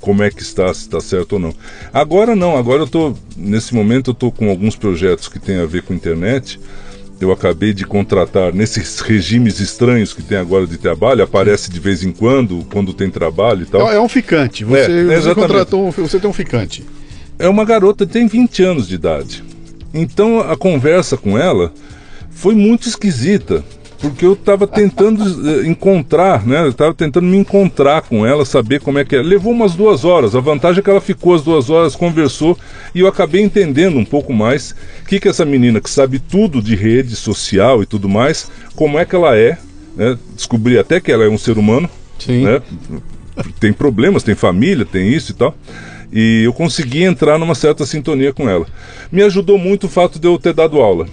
como 0.00 0.22
é 0.22 0.30
que 0.30 0.42
está, 0.42 0.72
se 0.74 0.82
está 0.82 1.00
certo 1.00 1.34
ou 1.34 1.38
não. 1.38 1.54
Agora 1.92 2.36
não, 2.36 2.56
agora 2.56 2.82
eu 2.82 2.86
tô, 2.86 3.14
nesse 3.36 3.74
momento 3.74 4.10
eu 4.10 4.12
estou 4.12 4.30
com 4.30 4.50
alguns 4.50 4.76
projetos 4.76 5.28
que 5.28 5.38
têm 5.38 5.58
a 5.60 5.66
ver 5.66 5.82
com 5.82 5.94
internet. 5.94 6.60
Eu 7.20 7.32
acabei 7.32 7.72
de 7.72 7.84
contratar 7.84 8.52
nesses 8.52 9.00
regimes 9.00 9.58
estranhos 9.58 10.14
que 10.14 10.22
tem 10.22 10.38
agora 10.38 10.66
de 10.66 10.78
trabalho, 10.78 11.24
aparece 11.24 11.70
de 11.70 11.80
vez 11.80 12.04
em 12.04 12.12
quando, 12.12 12.64
quando 12.70 12.92
tem 12.92 13.10
trabalho 13.10 13.62
e 13.62 13.66
tal. 13.66 13.90
É, 13.90 13.96
é 13.96 14.00
um 14.00 14.08
ficante. 14.08 14.64
Você, 14.64 15.10
é, 15.10 15.20
você 15.20 15.34
contratou, 15.34 15.90
você 15.90 16.20
tem 16.20 16.30
um 16.30 16.32
ficante. 16.32 16.84
É 17.38 17.48
uma 17.48 17.64
garota, 17.64 18.06
tem 18.06 18.26
20 18.28 18.62
anos 18.62 18.88
de 18.88 18.94
idade. 18.94 19.44
Então 19.92 20.40
a 20.40 20.56
conversa 20.56 21.16
com 21.16 21.36
ela 21.36 21.72
foi 22.30 22.54
muito 22.54 22.88
esquisita 22.88 23.64
porque 24.00 24.24
eu 24.24 24.34
estava 24.34 24.66
tentando 24.66 25.24
eh, 25.48 25.66
encontrar, 25.66 26.46
né? 26.46 26.60
Eu 26.60 26.70
estava 26.70 26.94
tentando 26.94 27.26
me 27.26 27.36
encontrar 27.36 28.02
com 28.02 28.24
ela, 28.24 28.44
saber 28.44 28.80
como 28.80 28.98
é 28.98 29.04
que 29.04 29.16
é. 29.16 29.22
Levou 29.22 29.52
umas 29.52 29.74
duas 29.74 30.04
horas. 30.04 30.36
A 30.36 30.40
vantagem 30.40 30.78
é 30.78 30.82
que 30.82 30.90
ela 30.90 31.00
ficou 31.00 31.34
as 31.34 31.42
duas 31.42 31.68
horas, 31.68 31.96
conversou 31.96 32.56
e 32.94 33.00
eu 33.00 33.08
acabei 33.08 33.42
entendendo 33.42 33.98
um 33.98 34.04
pouco 34.04 34.32
mais 34.32 34.74
o 35.02 35.06
que, 35.08 35.18
que 35.18 35.28
essa 35.28 35.44
menina 35.44 35.80
que 35.80 35.90
sabe 35.90 36.20
tudo 36.20 36.62
de 36.62 36.76
rede 36.76 37.16
social 37.16 37.82
e 37.82 37.86
tudo 37.86 38.08
mais, 38.08 38.48
como 38.76 38.98
é 38.98 39.04
que 39.04 39.16
ela 39.16 39.36
é. 39.36 39.58
Né? 39.96 40.16
Descobri 40.34 40.78
até 40.78 41.00
que 41.00 41.10
ela 41.10 41.24
é 41.24 41.28
um 41.28 41.38
ser 41.38 41.58
humano. 41.58 41.90
Sim. 42.20 42.44
Né? 42.44 42.62
Tem 43.58 43.72
problemas, 43.72 44.22
tem 44.22 44.36
família, 44.36 44.86
tem 44.86 45.12
isso 45.12 45.32
e 45.32 45.34
tal. 45.34 45.54
E 46.12 46.42
eu 46.44 46.52
consegui 46.52 47.02
entrar 47.02 47.36
numa 47.36 47.54
certa 47.54 47.84
sintonia 47.84 48.32
com 48.32 48.48
ela. 48.48 48.66
Me 49.10 49.22
ajudou 49.22 49.58
muito 49.58 49.84
o 49.84 49.88
fato 49.88 50.20
de 50.20 50.26
eu 50.28 50.38
ter 50.38 50.54
dado 50.54 50.80
aula 50.80 51.06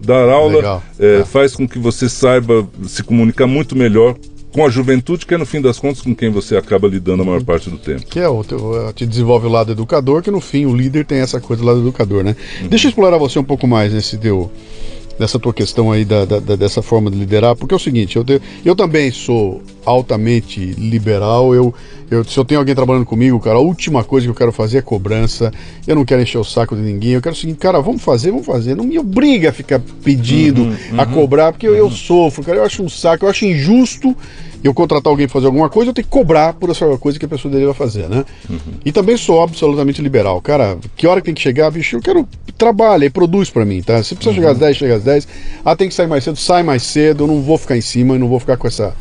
dar 0.00 0.28
aula 0.28 0.82
é, 0.98 1.20
é. 1.20 1.24
faz 1.24 1.54
com 1.54 1.66
que 1.66 1.78
você 1.78 2.08
saiba 2.08 2.66
se 2.84 3.02
comunicar 3.02 3.46
muito 3.46 3.76
melhor 3.76 4.14
com 4.54 4.64
a 4.64 4.70
juventude, 4.70 5.26
que 5.26 5.34
é 5.34 5.36
no 5.38 5.44
fim 5.44 5.60
das 5.60 5.80
contas 5.80 6.00
com 6.00 6.14
quem 6.14 6.30
você 6.30 6.56
acaba 6.56 6.86
lidando 6.86 7.22
a 7.22 7.26
maior 7.26 7.40
uhum. 7.40 7.44
parte 7.44 7.68
do 7.68 7.76
tempo. 7.76 8.06
Que 8.06 8.20
é 8.20 8.28
o 8.28 8.44
teu, 8.44 8.92
te 8.94 9.04
desenvolve 9.04 9.48
o 9.48 9.50
lado 9.50 9.72
educador, 9.72 10.22
que 10.22 10.30
no 10.30 10.40
fim 10.40 10.64
o 10.64 10.76
líder 10.76 11.04
tem 11.04 11.18
essa 11.18 11.40
coisa 11.40 11.60
do 11.60 11.66
lado 11.66 11.80
educador, 11.80 12.22
né? 12.22 12.36
Uhum. 12.62 12.68
Deixa 12.68 12.86
eu 12.86 12.90
explorar 12.90 13.18
você 13.18 13.36
um 13.36 13.44
pouco 13.44 13.66
mais 13.66 13.92
nesse 13.92 14.16
teu 14.16 14.50
dessa 15.18 15.38
tua 15.38 15.52
questão 15.52 15.92
aí 15.92 16.04
da, 16.04 16.24
da, 16.24 16.56
dessa 16.56 16.82
forma 16.82 17.10
de 17.10 17.16
liderar, 17.16 17.56
porque 17.56 17.72
é 17.74 17.76
o 17.76 17.80
seguinte, 17.80 18.16
eu, 18.16 18.24
eu 18.64 18.74
também 18.74 19.10
sou 19.10 19.62
altamente 19.84 20.60
liberal, 20.72 21.54
eu, 21.54 21.72
eu, 22.14 22.24
se 22.24 22.38
eu 22.38 22.44
tenho 22.44 22.60
alguém 22.60 22.74
trabalhando 22.74 23.04
comigo, 23.06 23.38
cara, 23.40 23.56
a 23.56 23.60
última 23.60 24.04
coisa 24.04 24.26
que 24.26 24.30
eu 24.30 24.34
quero 24.34 24.52
fazer 24.52 24.78
é 24.78 24.82
cobrança, 24.82 25.52
eu 25.86 25.94
não 25.94 26.04
quero 26.04 26.22
encher 26.22 26.38
o 26.38 26.44
saco 26.44 26.74
de 26.74 26.82
ninguém, 26.82 27.12
eu 27.12 27.22
quero 27.22 27.34
o 27.34 27.38
seguinte, 27.38 27.58
cara, 27.58 27.80
vamos 27.80 28.02
fazer, 28.02 28.30
vamos 28.30 28.46
fazer, 28.46 28.74
não 28.74 28.84
me 28.84 28.98
obriga 28.98 29.50
a 29.50 29.52
ficar 29.52 29.80
pedindo, 30.02 30.62
uhum, 30.62 30.76
uhum, 30.92 31.00
a 31.00 31.06
cobrar, 31.06 31.52
porque 31.52 31.66
eu, 31.66 31.74
eu 31.74 31.90
sofro, 31.90 32.42
cara, 32.42 32.58
eu 32.58 32.64
acho 32.64 32.82
um 32.82 32.88
saco, 32.88 33.24
eu 33.24 33.28
acho 33.28 33.44
injusto 33.44 34.16
eu 34.64 34.72
contratar 34.72 35.10
alguém 35.10 35.26
para 35.26 35.34
fazer 35.34 35.46
alguma 35.46 35.68
coisa, 35.68 35.90
eu 35.90 35.94
tenho 35.94 36.06
que 36.06 36.10
cobrar 36.10 36.54
por 36.54 36.70
essa 36.70 36.86
coisa 36.96 37.18
que 37.18 37.26
a 37.26 37.28
pessoa 37.28 37.52
dele 37.52 37.66
vai 37.66 37.74
fazer, 37.74 38.08
né? 38.08 38.24
Uhum. 38.48 38.58
E 38.82 38.90
também 38.90 39.14
sou 39.14 39.42
absolutamente 39.42 40.00
liberal. 40.00 40.40
Cara, 40.40 40.78
que 40.96 41.06
hora 41.06 41.20
que 41.20 41.26
tem 41.26 41.34
que 41.34 41.42
chegar, 41.42 41.70
bicho? 41.70 41.96
Eu 41.96 42.00
quero 42.00 42.26
trabalha 42.56 43.04
e 43.04 43.10
produz 43.10 43.50
para 43.50 43.62
mim, 43.66 43.82
tá? 43.82 44.02
Se 44.02 44.14
precisa 44.14 44.30
uhum. 44.30 44.36
chegar 44.36 44.52
às 44.52 44.58
10, 44.58 44.76
chega 44.76 44.96
às 44.96 45.04
10. 45.04 45.28
Ah, 45.62 45.76
tem 45.76 45.86
que 45.86 45.94
sair 45.94 46.06
mais 46.06 46.24
cedo, 46.24 46.36
sai 46.38 46.62
mais 46.62 46.82
cedo. 46.82 47.24
Eu 47.24 47.26
não 47.26 47.42
vou 47.42 47.58
ficar 47.58 47.76
em 47.76 47.82
cima 47.82 48.16
e 48.16 48.18
não 48.18 48.26
vou 48.26 48.40
ficar 48.40 48.56
com 48.56 48.66
essa 48.66 48.94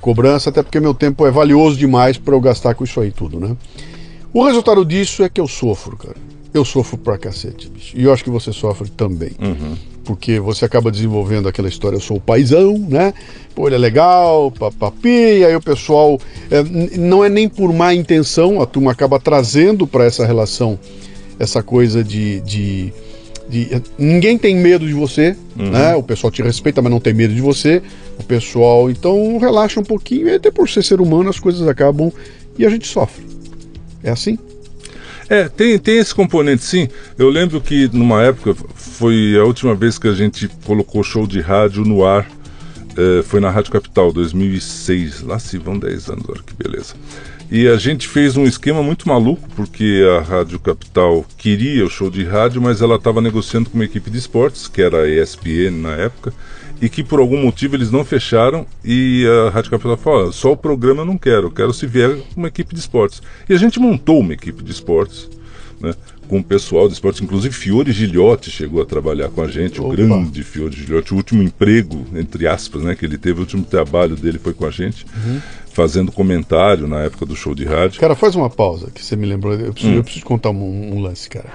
cobrança, 0.00 0.50
até 0.50 0.62
porque 0.62 0.80
meu 0.80 0.94
tempo 0.94 1.26
é 1.26 1.30
valioso 1.30 1.76
demais 1.76 2.18
para 2.18 2.34
eu 2.34 2.40
gastar 2.40 2.74
com 2.74 2.84
isso 2.84 3.00
aí 3.00 3.10
tudo, 3.10 3.38
né? 3.38 3.56
O 4.32 4.44
resultado 4.44 4.84
disso 4.84 5.22
é 5.22 5.28
que 5.28 5.40
eu 5.40 5.48
sofro, 5.48 5.96
cara. 5.96 6.16
Eu 6.52 6.64
sofro 6.64 6.98
pra 6.98 7.18
cacete, 7.18 7.68
bicho. 7.68 7.96
E 7.96 8.04
eu 8.04 8.12
acho 8.12 8.24
que 8.24 8.30
você 8.30 8.52
sofre 8.52 8.88
também. 8.90 9.32
Uhum 9.40 9.76
porque 10.10 10.40
você 10.40 10.64
acaba 10.64 10.90
desenvolvendo 10.90 11.48
aquela 11.48 11.68
história, 11.68 11.94
eu 11.94 12.00
sou 12.00 12.16
o 12.16 12.20
paizão, 12.20 12.76
né? 12.76 13.14
Pô, 13.54 13.68
ele 13.68 13.76
é 13.76 13.78
legal, 13.78 14.50
papapi, 14.50 15.44
aí 15.44 15.54
o 15.54 15.60
pessoal, 15.60 16.18
é, 16.50 16.64
não 16.98 17.24
é 17.24 17.28
nem 17.28 17.48
por 17.48 17.72
má 17.72 17.94
intenção, 17.94 18.60
a 18.60 18.66
turma 18.66 18.90
acaba 18.90 19.20
trazendo 19.20 19.86
para 19.86 20.04
essa 20.04 20.26
relação 20.26 20.78
essa 21.38 21.62
coisa 21.62 22.02
de, 22.02 22.40
de, 22.40 22.92
de, 23.48 23.82
Ninguém 23.96 24.36
tem 24.36 24.56
medo 24.56 24.86
de 24.86 24.92
você, 24.92 25.36
uhum. 25.58 25.70
né? 25.70 25.94
O 25.94 26.02
pessoal 26.02 26.30
te 26.30 26.42
respeita, 26.42 26.82
mas 26.82 26.90
não 26.90 27.00
tem 27.00 27.14
medo 27.14 27.32
de 27.32 27.40
você. 27.40 27.80
Pessoal, 28.26 28.90
então, 28.90 29.38
relaxa 29.38 29.80
um 29.80 29.84
pouquinho, 29.84 30.28
e 30.28 30.34
até 30.34 30.50
por 30.50 30.68
ser 30.68 30.82
ser 30.82 31.00
humano 31.00 31.30
as 31.30 31.40
coisas 31.40 31.66
acabam 31.66 32.12
e 32.58 32.64
a 32.66 32.70
gente 32.70 32.86
sofre. 32.86 33.24
É 34.02 34.10
assim? 34.10 34.38
É, 35.28 35.48
tem, 35.48 35.78
tem 35.78 35.98
esse 35.98 36.12
componente 36.12 36.64
sim. 36.64 36.88
Eu 37.16 37.28
lembro 37.28 37.60
que 37.60 37.88
numa 37.92 38.22
época 38.22 38.54
foi 38.74 39.38
a 39.38 39.44
última 39.44 39.74
vez 39.74 39.96
que 39.96 40.08
a 40.08 40.12
gente 40.12 40.48
colocou 40.64 41.04
show 41.04 41.26
de 41.26 41.40
rádio 41.40 41.84
no 41.84 42.04
ar. 42.04 42.28
É, 42.96 43.22
foi 43.22 43.38
na 43.38 43.48
Rádio 43.48 43.70
Capital, 43.70 44.12
2006. 44.12 45.22
Lá 45.22 45.38
se 45.38 45.56
vão 45.56 45.78
10 45.78 46.08
anos, 46.08 46.24
olha 46.28 46.42
que 46.42 46.52
beleza. 46.52 46.94
E 47.48 47.68
a 47.68 47.76
gente 47.76 48.06
fez 48.08 48.36
um 48.36 48.44
esquema 48.44 48.82
muito 48.82 49.08
maluco, 49.08 49.48
porque 49.54 50.04
a 50.18 50.20
Rádio 50.20 50.58
Capital 50.58 51.24
queria 51.36 51.84
o 51.84 51.90
show 51.90 52.10
de 52.10 52.24
rádio, 52.24 52.60
mas 52.60 52.82
ela 52.82 52.96
estava 52.96 53.20
negociando 53.20 53.70
com 53.70 53.76
uma 53.78 53.84
equipe 53.84 54.10
de 54.10 54.18
esportes, 54.18 54.68
que 54.68 54.82
era 54.82 55.02
a 55.02 55.08
ESPN 55.08 55.80
na 55.80 55.92
época, 55.92 56.32
e 56.80 56.88
que 56.88 57.04
por 57.04 57.20
algum 57.20 57.36
motivo 57.36 57.76
eles 57.76 57.90
não 57.90 58.04
fecharam 58.04 58.66
e 58.84 59.26
a 59.46 59.50
Rádio 59.50 59.70
Capital 59.70 59.96
falou, 59.96 60.32
só 60.32 60.52
o 60.52 60.56
programa 60.56 61.02
eu 61.02 61.06
não 61.06 61.18
quero, 61.18 61.48
eu 61.48 61.50
quero 61.50 61.72
se 61.72 61.86
vier 61.86 62.16
uma 62.36 62.48
equipe 62.48 62.74
de 62.74 62.80
esportes. 62.80 63.22
E 63.48 63.52
a 63.52 63.58
gente 63.58 63.78
montou 63.78 64.20
uma 64.20 64.32
equipe 64.32 64.62
de 64.62 64.70
esportes, 64.70 65.28
né, 65.80 65.94
com 66.28 66.38
o 66.38 66.44
pessoal 66.44 66.86
de 66.86 66.94
esportes, 66.94 67.20
inclusive 67.20 67.54
Fiore 67.54 67.90
Gilhote 67.90 68.50
chegou 68.50 68.80
a 68.80 68.86
trabalhar 68.86 69.28
com 69.28 69.42
a 69.42 69.48
gente, 69.48 69.80
Opa. 69.80 69.88
o 69.88 69.96
grande 69.96 70.42
Fiore 70.42 70.74
Gilhote, 70.74 71.12
o 71.12 71.16
último 71.16 71.42
emprego, 71.42 72.06
entre 72.14 72.46
aspas, 72.46 72.82
né, 72.82 72.94
que 72.94 73.04
ele 73.04 73.18
teve, 73.18 73.38
o 73.38 73.42
último 73.42 73.64
trabalho 73.64 74.16
dele 74.16 74.38
foi 74.38 74.54
com 74.54 74.64
a 74.64 74.70
gente, 74.70 75.04
uhum. 75.04 75.40
fazendo 75.72 76.12
comentário 76.12 76.86
na 76.86 77.00
época 77.00 77.26
do 77.26 77.34
show 77.34 77.54
de 77.54 77.64
rádio. 77.64 78.00
Cara, 78.00 78.14
faz 78.14 78.34
uma 78.36 78.48
pausa, 78.48 78.90
que 78.90 79.04
você 79.04 79.16
me 79.16 79.26
lembrou, 79.26 79.54
eu 79.54 79.72
preciso, 79.72 79.92
hum. 79.92 79.96
eu 79.96 80.04
preciso 80.04 80.24
contar 80.24 80.50
um, 80.50 80.94
um 80.94 81.00
lance, 81.00 81.28
cara. 81.28 81.50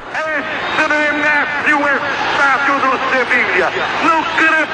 Sevilha, 3.16 3.72
no 4.04 4.25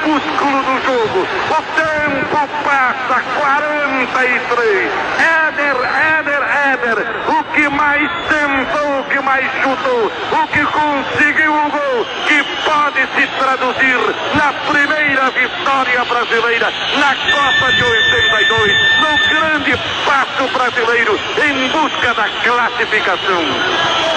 crepúsculo 0.02 0.64
do 0.64 0.82
jogo. 0.84 1.28
O 1.50 1.62
tempo 1.76 2.50
passa, 2.64 3.22
43. 3.40 4.92
Éder, 5.20 5.76
Éder, 6.20 6.44
Éder, 6.74 6.98
o 7.28 7.44
que 7.54 7.70
mais 7.70 8.10
tentou, 8.28 9.00
o 9.00 9.04
que 9.04 9.20
mais 9.22 9.46
chutou, 9.62 10.12
o 10.32 10.48
que 10.48 10.66
conseguiu 10.66 11.54
o 11.54 11.70
gol, 11.70 12.06
que 12.28 12.44
pode 12.66 13.02
se 13.16 13.28
traduzir 13.38 14.00
na 14.36 14.54
primeira 14.72 15.30
vitória 15.32 16.06
brasileira 16.06 16.74
na 16.98 17.16
Copa 17.16 17.72
de 17.72 17.84
82, 17.84 18.74
no 19.02 19.30
grande 19.30 19.80
passo 20.06 20.48
brasileiro 20.52 21.20
em 21.44 21.70
busca 21.70 22.14
da 22.14 22.28
classificação. 22.44 23.44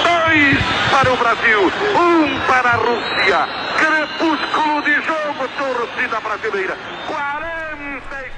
Dois 0.03 0.59
para 0.91 1.13
o 1.13 1.17
Brasil, 1.17 1.73
um 1.97 2.41
para 2.47 2.71
a 2.71 2.77
Rússia. 2.77 3.65
Torcida 5.49 6.21
brasileira. 6.21 6.77
40... 7.07 7.25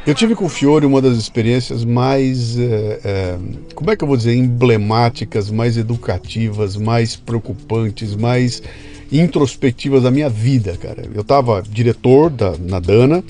Eu 0.07 0.14
tive 0.14 0.37
com 0.37 0.45
o 0.45 0.49
Fiore 0.49 0.87
uma 0.87 1.03
das 1.03 1.16
experiências 1.16 1.85
mais, 1.85 2.57
é, 2.57 3.01
é, 3.05 3.38
como 3.75 3.90
é 3.90 3.97
que 3.97 4.05
eu 4.05 4.09
vou 4.09 4.16
dizer, 4.16 4.35
emblemáticas, 4.37 5.51
mais 5.51 5.77
educativas, 5.77 6.77
mais 6.77 7.16
preocupantes, 7.16 8.14
mais 8.14 8.62
introspectivas 9.11 10.05
da 10.05 10.11
minha 10.11 10.29
vida, 10.29 10.77
cara. 10.77 11.03
Eu 11.12 11.23
estava 11.23 11.61
diretor 11.61 12.31
da, 12.31 12.55
na 12.57 12.79
Dana, 12.79 13.25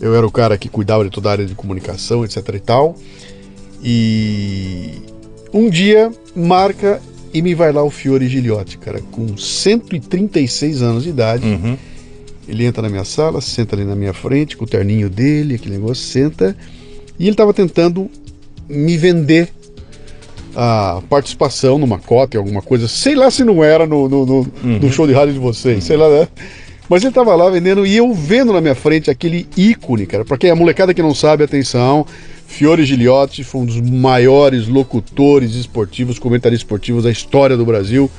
eu 0.00 0.14
era 0.14 0.26
o 0.26 0.30
cara 0.30 0.56
que 0.56 0.70
cuidava 0.70 1.04
de 1.04 1.10
toda 1.10 1.28
a 1.28 1.32
área 1.32 1.44
de 1.44 1.54
comunicação, 1.54 2.24
etc 2.24 2.48
e 2.54 2.60
tal. 2.60 2.96
E 3.82 5.02
um 5.52 5.68
dia 5.68 6.10
marca 6.34 7.00
e 7.32 7.42
me 7.42 7.54
vai 7.54 7.72
lá 7.72 7.82
o 7.82 7.90
Fiore 7.90 8.26
Gilhote, 8.26 8.78
cara, 8.78 9.00
com 9.12 9.36
136 9.36 10.82
anos 10.82 11.04
de 11.04 11.10
idade. 11.10 11.46
Uhum. 11.46 11.76
Ele 12.50 12.64
entra 12.64 12.82
na 12.82 12.88
minha 12.88 13.04
sala, 13.04 13.40
senta 13.40 13.76
ali 13.76 13.84
na 13.84 13.94
minha 13.94 14.12
frente, 14.12 14.56
com 14.56 14.64
o 14.64 14.68
terninho 14.68 15.08
dele, 15.08 15.54
aquele 15.54 15.76
negócio, 15.76 16.04
senta. 16.04 16.56
E 17.18 17.24
ele 17.24 17.30
estava 17.30 17.54
tentando 17.54 18.10
me 18.68 18.96
vender 18.96 19.52
a 20.54 21.00
participação 21.08 21.78
numa 21.78 21.98
cota, 21.98 22.36
alguma 22.36 22.60
coisa. 22.60 22.88
Sei 22.88 23.14
lá 23.14 23.30
se 23.30 23.44
não 23.44 23.62
era 23.62 23.86
no, 23.86 24.08
no, 24.08 24.26
no, 24.26 24.34
uhum. 24.38 24.78
no 24.80 24.92
show 24.92 25.06
de 25.06 25.12
rádio 25.12 25.34
de 25.34 25.38
vocês, 25.38 25.76
uhum. 25.76 25.80
sei 25.80 25.96
lá, 25.96 26.08
né? 26.08 26.28
Mas 26.88 27.02
ele 27.02 27.10
estava 27.10 27.36
lá 27.36 27.48
vendendo 27.48 27.86
e 27.86 27.96
eu 27.96 28.12
vendo 28.12 28.52
na 28.52 28.60
minha 28.60 28.74
frente 28.74 29.10
aquele 29.10 29.46
ícone, 29.56 30.06
cara. 30.06 30.24
Para 30.24 30.36
quem 30.36 30.50
é 30.50 30.54
molecada 30.54 30.92
que 30.92 31.00
não 31.00 31.14
sabe, 31.14 31.44
atenção. 31.44 32.04
Fiore 32.48 32.84
Giliotti 32.84 33.44
foi 33.44 33.60
um 33.60 33.64
dos 33.64 33.80
maiores 33.80 34.66
locutores 34.66 35.54
esportivos, 35.54 36.18
comentaristas 36.18 36.64
esportivos 36.64 37.04
da 37.04 37.10
história 37.12 37.56
do 37.56 37.64
Brasil, 37.64 38.10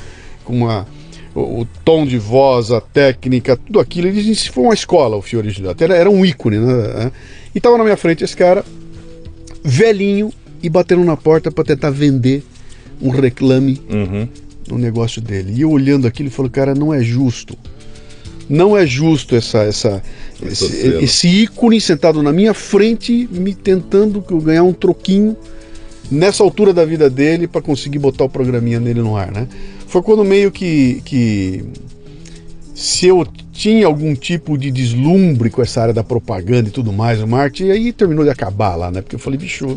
com 0.46 0.56
uma, 0.56 0.88
o, 1.34 1.62
o, 1.62 1.68
tom 1.86 2.06
de 2.06 2.18
voz, 2.18 2.72
a 2.72 2.82
técnica, 2.82 3.56
tudo 3.56 3.80
aquilo. 3.80 4.08
Ele 4.08 4.36
foi 4.36 4.64
uma 4.64 4.74
escola, 4.74 5.16
o 5.16 5.22
Fiore 5.22 5.50
Giliotti. 5.50 5.84
Era, 5.84 5.96
era 5.96 6.10
um 6.10 6.26
ícone, 6.26 6.60
né? 6.60 7.12
E 7.54 7.60
tava 7.60 7.78
na 7.78 7.84
minha 7.84 7.98
frente 7.98 8.24
esse 8.24 8.36
cara, 8.36 8.64
velhinho, 9.64 10.32
e 10.62 10.70
batendo 10.70 11.04
na 11.04 11.18
porta 11.18 11.52
para 11.52 11.64
tentar 11.64 11.90
vender 11.90 12.44
um 13.02 13.10
reclame 13.10 13.82
uhum. 13.90 14.28
no 14.68 14.78
negócio 14.78 15.22
dele. 15.22 15.54
E 15.56 15.62
eu 15.62 15.72
olhando 15.72 16.08
aquilo, 16.08 16.28
ele 16.28 16.36
falou, 16.36 16.52
cara, 16.52 16.76
não 16.76 16.94
é 16.94 17.02
justo 17.02 17.58
não 18.52 18.76
é 18.76 18.86
justo 18.86 19.34
essa, 19.34 19.60
essa, 19.60 20.04
esse, 20.44 20.88
esse, 21.02 21.28
ícone 21.28 21.80
sentado 21.80 22.22
na 22.22 22.34
minha 22.34 22.54
frente, 22.54 23.28
me 23.32 23.56
tentando 23.56 24.20
ganhar 24.42 24.64
um 24.64 24.74
troquinho. 24.74 25.38
nessa 26.12 26.44
altura 26.44 26.74
da 26.74 26.84
vida 26.84 27.10
dele 27.10 27.48
para 27.48 27.62
conseguir 27.62 28.00
botar 28.00 28.26
o 28.26 28.30
programinha 28.30 28.78
nele 28.78 29.02
no 29.02 29.16
ar, 29.16 29.32
né? 29.32 29.48
Foi 29.92 30.02
quando 30.02 30.24
meio 30.24 30.50
que, 30.54 31.02
que 31.04 31.66
se 32.74 33.08
eu 33.08 33.28
tinha 33.52 33.86
algum 33.86 34.16
tipo 34.16 34.58
de 34.58 34.72
deslumbre 34.72 35.50
com 35.50 35.62
essa 35.62 35.82
área 35.82 35.94
da 35.94 36.02
propaganda 36.02 36.70
e 36.70 36.72
tudo 36.72 36.94
mais, 36.94 37.22
o 37.22 37.28
marketing, 37.28 37.66
e 37.66 37.72
aí 37.72 37.92
terminou 37.92 38.24
de 38.24 38.30
acabar 38.30 38.78
lá, 38.78 38.90
né? 38.90 39.02
Porque 39.02 39.18
eu 39.18 39.20
falei, 39.20 39.38
bicho, 39.38 39.68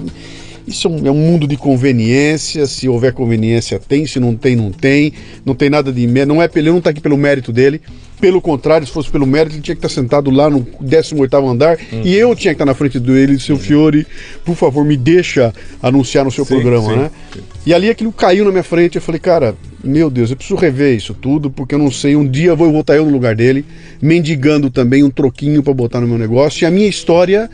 isso 0.69 0.87
é 0.87 0.91
um, 0.93 1.07
é 1.09 1.11
um, 1.11 1.17
mundo 1.17 1.49
de 1.49 1.57
conveniência. 1.57 2.65
Se 2.69 2.89
houver 2.89 3.13
conveniência, 3.13 3.81
tem. 3.81 4.07
Se 4.07 4.21
não 4.21 4.37
tem, 4.37 4.55
não 4.55 4.71
tem. 4.71 5.13
Não 5.45 5.53
tem 5.53 5.69
nada 5.69 5.93
de. 5.93 6.07
Não 6.07 6.41
é 6.41 6.49
ele 6.55 6.71
não 6.71 6.79
está 6.79 6.91
aqui 6.91 7.01
pelo 7.01 7.19
mérito 7.19 7.53
dele. 7.53 7.83
Pelo 8.25 8.41
contrário, 8.41 8.87
se 8.87 8.93
fosse 8.95 9.11
pelo 9.11 9.27
mérito, 9.27 9.55
ele 9.55 9.61
tinha 9.61 9.75
que 9.75 9.85
estar 9.85 10.01
sentado 10.01 10.31
lá 10.31 10.49
no 10.49 10.67
18 10.81 11.37
andar 11.47 11.77
uhum. 11.93 12.01
e 12.03 12.15
eu 12.15 12.35
tinha 12.35 12.55
que 12.55 12.57
estar 12.57 12.65
na 12.65 12.73
frente 12.73 12.99
dele, 12.99 13.39
seu 13.39 13.55
uhum. 13.55 13.61
Fiore, 13.61 14.07
por 14.43 14.57
favor, 14.57 14.83
me 14.83 14.97
deixa 14.97 15.53
anunciar 15.83 16.25
no 16.25 16.31
seu 16.31 16.43
sim, 16.43 16.55
programa, 16.55 16.89
sim, 16.89 16.97
né? 16.97 17.11
Sim. 17.35 17.41
E 17.67 17.75
ali 17.75 17.91
aquilo 17.91 18.11
caiu 18.11 18.47
na 18.47 18.51
minha 18.51 18.63
frente, 18.63 18.97
eu 18.97 19.03
falei, 19.03 19.19
cara, 19.19 19.55
meu 19.85 20.09
Deus, 20.09 20.31
eu 20.31 20.37
preciso 20.39 20.59
rever 20.59 20.97
isso 20.97 21.13
tudo, 21.13 21.51
porque 21.51 21.75
eu 21.75 21.79
não 21.79 21.91
sei, 21.91 22.17
um 22.17 22.27
dia 22.27 22.49
eu 22.49 22.57
vou 22.57 22.73
voltar 22.73 22.97
eu 22.97 23.05
no 23.05 23.13
lugar 23.13 23.37
dele, 23.37 23.63
mendigando 24.01 24.71
também 24.71 25.05
um 25.05 25.11
troquinho 25.11 25.63
para 25.63 25.75
botar 25.75 26.01
no 26.01 26.09
meu 26.09 26.17
negócio, 26.17 26.65
e 26.65 26.67
a 26.67 26.71
minha 26.71 26.89
história 26.89 27.51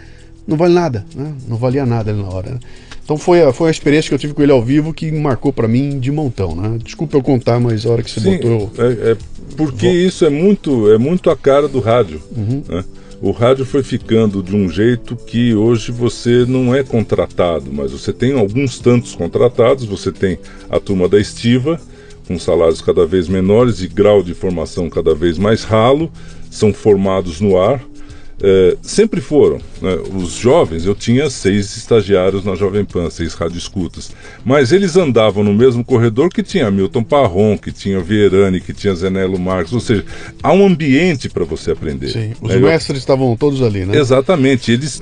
não 0.47 0.57
vale 0.57 0.73
nada, 0.73 1.05
né? 1.17 1.33
Não 1.49 1.57
valia 1.57 1.85
nada 1.85 2.13
ali 2.13 2.23
na 2.23 2.29
hora, 2.29 2.51
né? 2.53 2.61
Então 3.03 3.19
foi 3.19 3.43
a, 3.43 3.53
foi 3.53 3.67
a 3.67 3.71
experiência 3.73 4.09
que 4.09 4.15
eu 4.15 4.19
tive 4.21 4.35
com 4.35 4.41
ele 4.41 4.53
ao 4.53 4.63
vivo 4.63 4.95
que 4.95 5.11
marcou 5.11 5.53
para 5.53 5.67
mim 5.67 5.99
de 5.99 6.13
montão, 6.13 6.55
né? 6.55 6.79
Desculpa 6.81 7.17
eu 7.17 7.23
contar, 7.25 7.59
mas 7.59 7.85
a 7.85 7.91
hora 7.91 8.05
que 8.05 8.11
você 8.11 8.21
Sim, 8.21 8.37
botou. 8.37 8.71
É, 8.79 9.11
é 9.11 9.17
porque 9.61 9.87
Vou... 9.87 9.95
isso 9.95 10.25
é 10.25 10.31
muito, 10.31 10.91
é 10.91 10.97
muito 10.97 11.29
a 11.29 11.37
cara 11.37 11.69
do 11.69 11.81
rádio. 11.81 12.23
Uhum. 12.35 12.63
Né? 12.67 12.83
O 13.21 13.31
rádio 13.31 13.67
foi 13.67 13.83
ficando 13.83 14.43
de 14.43 14.57
um 14.57 14.71
jeito 14.71 15.15
que 15.15 15.55
hoje 15.55 15.93
você 15.93 16.47
não 16.49 16.75
é 16.75 16.83
contratado, 16.83 17.71
mas 17.71 17.93
você 17.93 18.11
tem 18.11 18.33
alguns 18.33 18.79
tantos 18.79 19.15
contratados, 19.15 19.85
você 19.85 20.11
tem 20.11 20.39
a 20.71 20.81
turma 20.81 21.07
da 21.07 21.21
estiva, 21.21 21.79
com 22.27 22.39
salários 22.39 22.81
cada 22.81 23.05
vez 23.05 23.29
menores 23.29 23.83
e 23.83 23.89
grau 23.89 24.23
de 24.23 24.33
formação 24.33 24.89
cada 24.89 25.15
vez 25.15 25.37
mais 25.37 25.63
ralo, 25.63 26.11
são 26.51 26.73
formados 26.73 27.39
no 27.43 27.59
ar 27.59 27.85
é, 28.43 28.77
sempre 28.83 29.21
foram. 29.21 29.59
Né? 29.81 29.99
Os 30.15 30.33
jovens, 30.33 30.87
eu 30.87 30.95
tinha 30.95 31.29
seis 31.29 31.77
estagiários 31.77 32.45
na 32.45 32.55
Jovem 32.55 32.85
Pan, 32.85 33.11
seis 33.11 33.35
radioescutas. 33.35 34.13
Mas 34.45 34.73
eles 34.73 34.97
andavam 34.97 35.45
no 35.45 35.53
mesmo 35.53 35.85
corredor 35.85 36.31
que 36.31 36.43
tinha 36.43 36.71
Milton 36.71 37.03
Parron, 37.03 37.59
que 37.59 37.71
tinha 37.71 38.01
Vierani, 38.01 38.61
que 38.61 38.73
tinha 38.73 38.95
Zenelo 38.95 39.39
Marques. 39.39 39.73
Ou 39.73 39.81
seja, 39.81 40.05
há 40.43 40.53
um 40.53 40.67
ambiente 40.67 41.29
para 41.29 41.45
você 41.45 41.73
aprender. 41.73 42.09
Sim, 42.09 42.33
os 42.41 42.51
né? 42.51 42.57
mestres 42.59 42.99
estavam 42.99 43.37
todos 43.37 43.63
ali, 43.63 43.85
né? 43.85 43.99
Exatamente. 43.99 44.73
Eles 44.73 45.01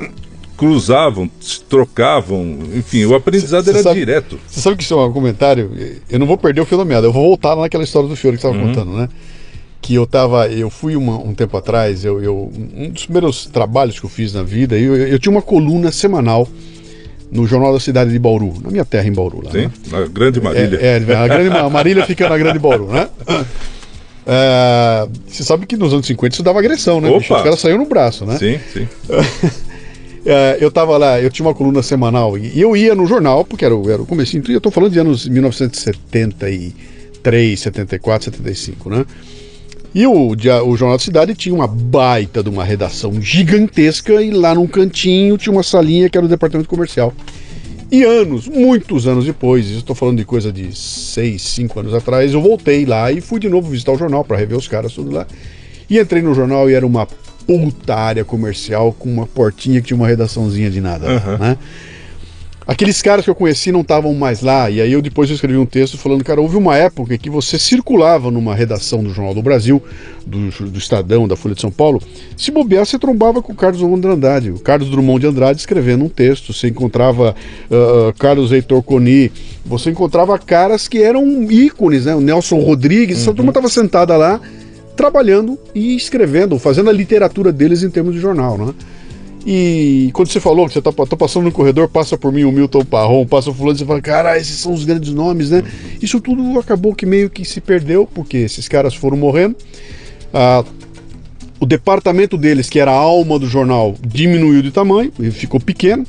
cruzavam, 0.56 1.30
trocavam, 1.68 2.58
enfim, 2.74 3.04
o 3.04 3.14
aprendizado 3.14 3.64
cê, 3.64 3.70
cê 3.70 3.76
era 3.76 3.82
sabe, 3.84 4.00
direto. 4.00 4.40
Você 4.48 4.60
sabe 4.60 4.76
que 4.76 4.82
isso 4.82 4.92
é 4.92 5.06
um 5.06 5.12
comentário? 5.12 5.70
Eu 6.10 6.18
não 6.18 6.26
vou 6.26 6.36
perder 6.36 6.60
o 6.60 6.66
fio 6.66 6.76
da 6.76 6.84
meada, 6.84 7.06
eu 7.06 7.12
vou 7.12 7.22
voltar 7.22 7.54
naquela 7.54 7.84
história 7.84 8.08
do 8.08 8.16
Fiore 8.16 8.36
que 8.36 8.42
você 8.42 8.48
estava 8.48 8.66
uhum. 8.66 8.74
contando, 8.74 8.96
né? 8.96 9.08
Que 9.80 9.94
eu 9.94 10.06
tava, 10.06 10.48
eu 10.48 10.70
fui 10.70 10.96
uma, 10.96 11.18
um 11.18 11.34
tempo 11.34 11.56
atrás, 11.56 12.04
eu, 12.04 12.22
eu, 12.22 12.52
um 12.76 12.90
dos 12.90 13.04
primeiros 13.04 13.46
trabalhos 13.46 13.98
que 13.98 14.04
eu 14.04 14.10
fiz 14.10 14.34
na 14.34 14.42
vida, 14.42 14.76
eu, 14.76 14.96
eu, 14.96 15.18
tinha 15.18 15.30
uma 15.30 15.42
coluna 15.42 15.92
semanal 15.92 16.48
no 17.30 17.46
Jornal 17.46 17.72
da 17.72 17.80
Cidade 17.80 18.10
de 18.10 18.18
Bauru, 18.18 18.54
na 18.62 18.70
minha 18.70 18.84
terra 18.84 19.06
em 19.06 19.12
Bauru. 19.12 19.42
Lá, 19.44 19.52
Sim, 19.52 19.66
né? 19.66 19.70
na 19.90 20.06
Grande 20.06 20.40
Marília. 20.40 20.78
É, 20.80 20.96
é 20.96 21.14
a 21.14 21.28
Grande 21.28 21.56
a 21.56 21.70
Marília 21.70 22.06
fica 22.06 22.28
na 22.28 22.36
Grande 22.36 22.58
Bauru, 22.58 22.88
né? 22.88 23.08
É, 24.30 25.08
você 25.26 25.42
sabe 25.42 25.64
que 25.64 25.74
nos 25.74 25.94
anos 25.94 26.06
50 26.06 26.34
isso 26.34 26.42
dava 26.42 26.58
agressão, 26.58 27.00
né? 27.00 27.08
Opa. 27.08 27.38
Os 27.38 27.42
caras 27.42 27.58
saíram 27.60 27.78
no 27.78 27.86
braço, 27.86 28.26
né? 28.26 28.36
Sim, 28.36 28.60
sim. 28.70 28.86
É, 30.26 30.58
eu 30.60 30.70
tava 30.70 30.98
lá, 30.98 31.18
eu 31.18 31.30
tinha 31.30 31.46
uma 31.46 31.54
coluna 31.54 31.82
semanal 31.82 32.36
e 32.36 32.60
eu 32.60 32.76
ia 32.76 32.94
no 32.94 33.06
jornal, 33.06 33.46
porque 33.46 33.64
era, 33.64 33.74
era 33.90 34.02
o 34.02 34.04
comecinho, 34.04 34.44
eu 34.48 34.60
tô 34.60 34.70
falando 34.70 34.92
de 34.92 34.98
anos 34.98 35.26
1973, 35.26 37.58
74, 37.58 38.26
75, 38.26 38.90
né? 38.90 39.06
E 39.94 40.06
o, 40.06 40.12
o 40.12 40.76
Jornal 40.76 40.98
da 40.98 41.02
Cidade 41.02 41.34
tinha 41.34 41.54
uma 41.54 41.66
baita 41.66 42.42
de 42.42 42.48
uma 42.48 42.62
redação 42.62 43.20
gigantesca 43.20 44.22
e 44.22 44.30
lá 44.30 44.54
num 44.54 44.66
cantinho 44.66 45.38
tinha 45.38 45.52
uma 45.52 45.62
salinha 45.62 46.08
que 46.08 46.16
era 46.16 46.26
o 46.26 46.28
departamento 46.28 46.68
comercial. 46.68 47.12
E 47.90 48.04
anos, 48.04 48.46
muitos 48.46 49.06
anos 49.06 49.24
depois, 49.24 49.66
estou 49.70 49.96
falando 49.96 50.18
de 50.18 50.24
coisa 50.24 50.52
de 50.52 50.76
seis, 50.76 51.40
cinco 51.40 51.80
anos 51.80 51.94
atrás, 51.94 52.34
eu 52.34 52.42
voltei 52.42 52.84
lá 52.84 53.10
e 53.10 53.20
fui 53.20 53.40
de 53.40 53.48
novo 53.48 53.70
visitar 53.70 53.92
o 53.92 53.98
jornal 53.98 54.22
para 54.24 54.36
rever 54.36 54.58
os 54.58 54.68
caras 54.68 54.92
tudo 54.92 55.10
lá. 55.10 55.26
E 55.88 55.98
entrei 55.98 56.20
no 56.20 56.34
jornal 56.34 56.68
e 56.68 56.74
era 56.74 56.86
uma 56.86 57.06
puta 57.46 57.94
área 57.94 58.24
comercial 58.26 58.92
com 58.92 59.08
uma 59.08 59.26
portinha 59.26 59.80
que 59.80 59.88
tinha 59.88 59.96
uma 59.96 60.06
redaçãozinha 60.06 60.70
de 60.70 60.82
nada, 60.82 61.06
uhum. 61.06 61.38
né? 61.38 61.58
Aqueles 62.68 63.00
caras 63.00 63.24
que 63.24 63.30
eu 63.30 63.34
conheci 63.34 63.72
não 63.72 63.80
estavam 63.80 64.12
mais 64.12 64.42
lá, 64.42 64.68
e 64.68 64.78
aí 64.78 64.92
eu 64.92 65.00
depois 65.00 65.30
eu 65.30 65.34
escrevi 65.34 65.56
um 65.56 65.64
texto 65.64 65.96
falando, 65.96 66.22
cara, 66.22 66.38
houve 66.38 66.54
uma 66.54 66.76
época 66.76 67.16
que 67.16 67.30
você 67.30 67.58
circulava 67.58 68.30
numa 68.30 68.54
redação 68.54 69.02
do 69.02 69.08
Jornal 69.08 69.32
do 69.32 69.40
Brasil, 69.40 69.82
do, 70.26 70.50
do 70.68 70.76
Estadão, 70.78 71.26
da 71.26 71.34
Folha 71.34 71.54
de 71.54 71.62
São 71.62 71.70
Paulo, 71.70 71.98
se 72.36 72.50
bobear, 72.50 72.84
você 72.84 72.98
trombava 72.98 73.40
com 73.40 73.54
o 73.54 73.56
Carlos 73.56 73.80
Drummond 73.80 74.02
de 74.02 74.08
Andrade, 74.08 74.50
o 74.50 74.58
Carlos 74.58 74.90
Drummond 74.90 75.20
de 75.20 75.26
Andrade 75.28 75.60
escrevendo 75.60 76.04
um 76.04 76.10
texto, 76.10 76.52
você 76.52 76.68
encontrava 76.68 77.34
uh, 77.70 78.12
Carlos 78.18 78.52
Heitor 78.52 78.82
Coni, 78.82 79.32
você 79.64 79.88
encontrava 79.88 80.38
caras 80.38 80.86
que 80.86 81.02
eram 81.02 81.50
ícones, 81.50 82.04
né? 82.04 82.14
O 82.14 82.20
Nelson 82.20 82.60
Rodrigues, 82.60 83.16
uhum. 83.16 83.22
essa 83.22 83.32
turma 83.32 83.50
estava 83.50 83.70
sentada 83.70 84.14
lá, 84.14 84.38
trabalhando 84.94 85.58
e 85.74 85.96
escrevendo, 85.96 86.58
fazendo 86.58 86.90
a 86.90 86.92
literatura 86.92 87.50
deles 87.50 87.82
em 87.82 87.88
termos 87.88 88.12
de 88.12 88.20
jornal, 88.20 88.58
né? 88.58 88.74
E 89.46 90.10
quando 90.12 90.28
você 90.28 90.40
falou 90.40 90.66
que 90.66 90.74
você 90.74 90.82
tá, 90.82 90.92
tá 90.92 91.16
passando 91.16 91.44
no 91.44 91.52
corredor, 91.52 91.88
passa 91.88 92.18
por 92.18 92.30
mim 92.30 92.44
o 92.44 92.52
Milton 92.52 92.84
Parron, 92.84 93.24
passa 93.24 93.50
o 93.50 93.54
fulano, 93.54 93.78
você 93.78 93.84
fala, 93.86 94.00
cara, 94.02 94.36
esses 94.36 94.58
são 94.58 94.74
os 94.74 94.84
grandes 94.84 95.12
nomes, 95.14 95.50
né? 95.50 95.62
Isso 96.02 96.20
tudo 96.20 96.58
acabou 96.58 96.94
que 96.94 97.06
meio 97.06 97.30
que 97.30 97.44
se 97.44 97.60
perdeu, 97.60 98.06
porque 98.06 98.36
esses 98.36 98.68
caras 98.68 98.94
foram 98.94 99.16
morrendo. 99.16 99.56
Ah, 100.34 100.64
o 101.60 101.66
departamento 101.66 102.36
deles, 102.36 102.68
que 102.68 102.78
era 102.78 102.90
a 102.90 102.94
alma 102.94 103.38
do 103.38 103.46
jornal, 103.46 103.96
diminuiu 104.06 104.60
de 104.62 104.70
tamanho, 104.70 105.12
ficou 105.32 105.58
pequeno. 105.58 106.06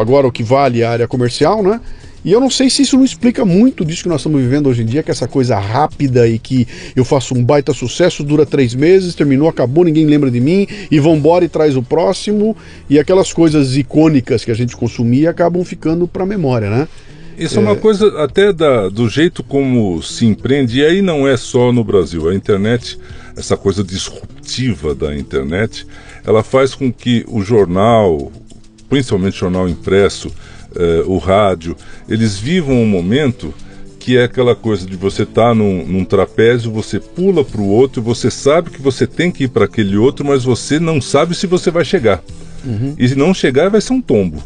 Agora 0.00 0.26
o 0.26 0.32
que 0.32 0.42
vale 0.42 0.82
é 0.82 0.84
a 0.84 0.90
área 0.90 1.08
comercial, 1.08 1.62
né? 1.62 1.80
E 2.24 2.32
eu 2.32 2.40
não 2.40 2.50
sei 2.50 2.68
se 2.68 2.82
isso 2.82 2.96
não 2.96 3.04
explica 3.04 3.44
muito 3.44 3.84
disso 3.84 4.02
que 4.02 4.08
nós 4.08 4.20
estamos 4.20 4.40
vivendo 4.40 4.68
hoje 4.68 4.82
em 4.82 4.86
dia, 4.86 5.02
que 5.02 5.10
é 5.10 5.12
essa 5.12 5.26
coisa 5.26 5.58
rápida 5.58 6.28
e 6.28 6.38
que 6.38 6.68
eu 6.94 7.04
faço 7.04 7.34
um 7.34 7.42
baita 7.42 7.72
sucesso, 7.72 8.22
dura 8.22 8.44
três 8.44 8.74
meses, 8.74 9.14
terminou, 9.14 9.48
acabou, 9.48 9.84
ninguém 9.84 10.04
lembra 10.04 10.30
de 10.30 10.40
mim, 10.40 10.66
e 10.90 11.00
vambora 11.00 11.44
e 11.44 11.48
traz 11.48 11.76
o 11.76 11.82
próximo, 11.82 12.56
e 12.88 12.98
aquelas 12.98 13.32
coisas 13.32 13.76
icônicas 13.76 14.44
que 14.44 14.50
a 14.50 14.54
gente 14.54 14.76
consumia 14.76 15.30
acabam 15.30 15.64
ficando 15.64 16.06
para 16.06 16.24
a 16.24 16.26
memória, 16.26 16.68
né? 16.68 16.88
Isso 17.38 17.58
é... 17.58 17.62
é. 17.62 17.64
uma 17.64 17.76
coisa 17.76 18.22
até 18.22 18.52
da, 18.52 18.90
do 18.90 19.08
jeito 19.08 19.42
como 19.42 20.02
se 20.02 20.26
empreende, 20.26 20.80
e 20.80 20.84
aí 20.84 21.00
não 21.00 21.26
é 21.26 21.38
só 21.38 21.72
no 21.72 21.82
Brasil, 21.82 22.28
a 22.28 22.34
internet, 22.34 22.98
essa 23.34 23.56
coisa 23.56 23.82
disruptiva 23.82 24.94
da 24.94 25.16
internet, 25.16 25.86
ela 26.26 26.42
faz 26.42 26.74
com 26.74 26.92
que 26.92 27.24
o 27.26 27.40
jornal, 27.40 28.30
principalmente 28.90 29.36
o 29.36 29.38
jornal 29.38 29.66
impresso, 29.66 30.30
uh, 30.76 31.10
o 31.10 31.18
rádio, 31.18 31.76
eles 32.08 32.38
vivam 32.38 32.80
um 32.80 32.86
momento 32.86 33.54
que 33.98 34.16
é 34.16 34.24
aquela 34.24 34.56
coisa 34.56 34.86
de 34.86 34.96
você 34.96 35.22
estar 35.24 35.50
tá 35.50 35.54
num, 35.54 35.86
num, 35.86 36.04
trapézio, 36.04 36.72
você 36.72 36.98
pula 36.98 37.44
para 37.44 37.60
o 37.60 37.68
outro, 37.68 38.00
você 38.00 38.30
sabe 38.30 38.70
que 38.70 38.80
você 38.80 39.06
tem 39.06 39.30
que 39.30 39.44
ir 39.44 39.48
para 39.48 39.66
aquele 39.66 39.96
outro, 39.96 40.24
mas 40.24 40.42
você 40.42 40.80
não 40.80 41.00
sabe 41.00 41.34
se 41.34 41.46
você 41.46 41.70
vai 41.70 41.84
chegar. 41.84 42.22
Uhum. 42.64 42.94
E 42.98 43.08
se 43.08 43.14
não 43.14 43.34
chegar, 43.34 43.68
vai 43.68 43.80
ser 43.80 43.92
um 43.92 44.00
tombo. 44.00 44.42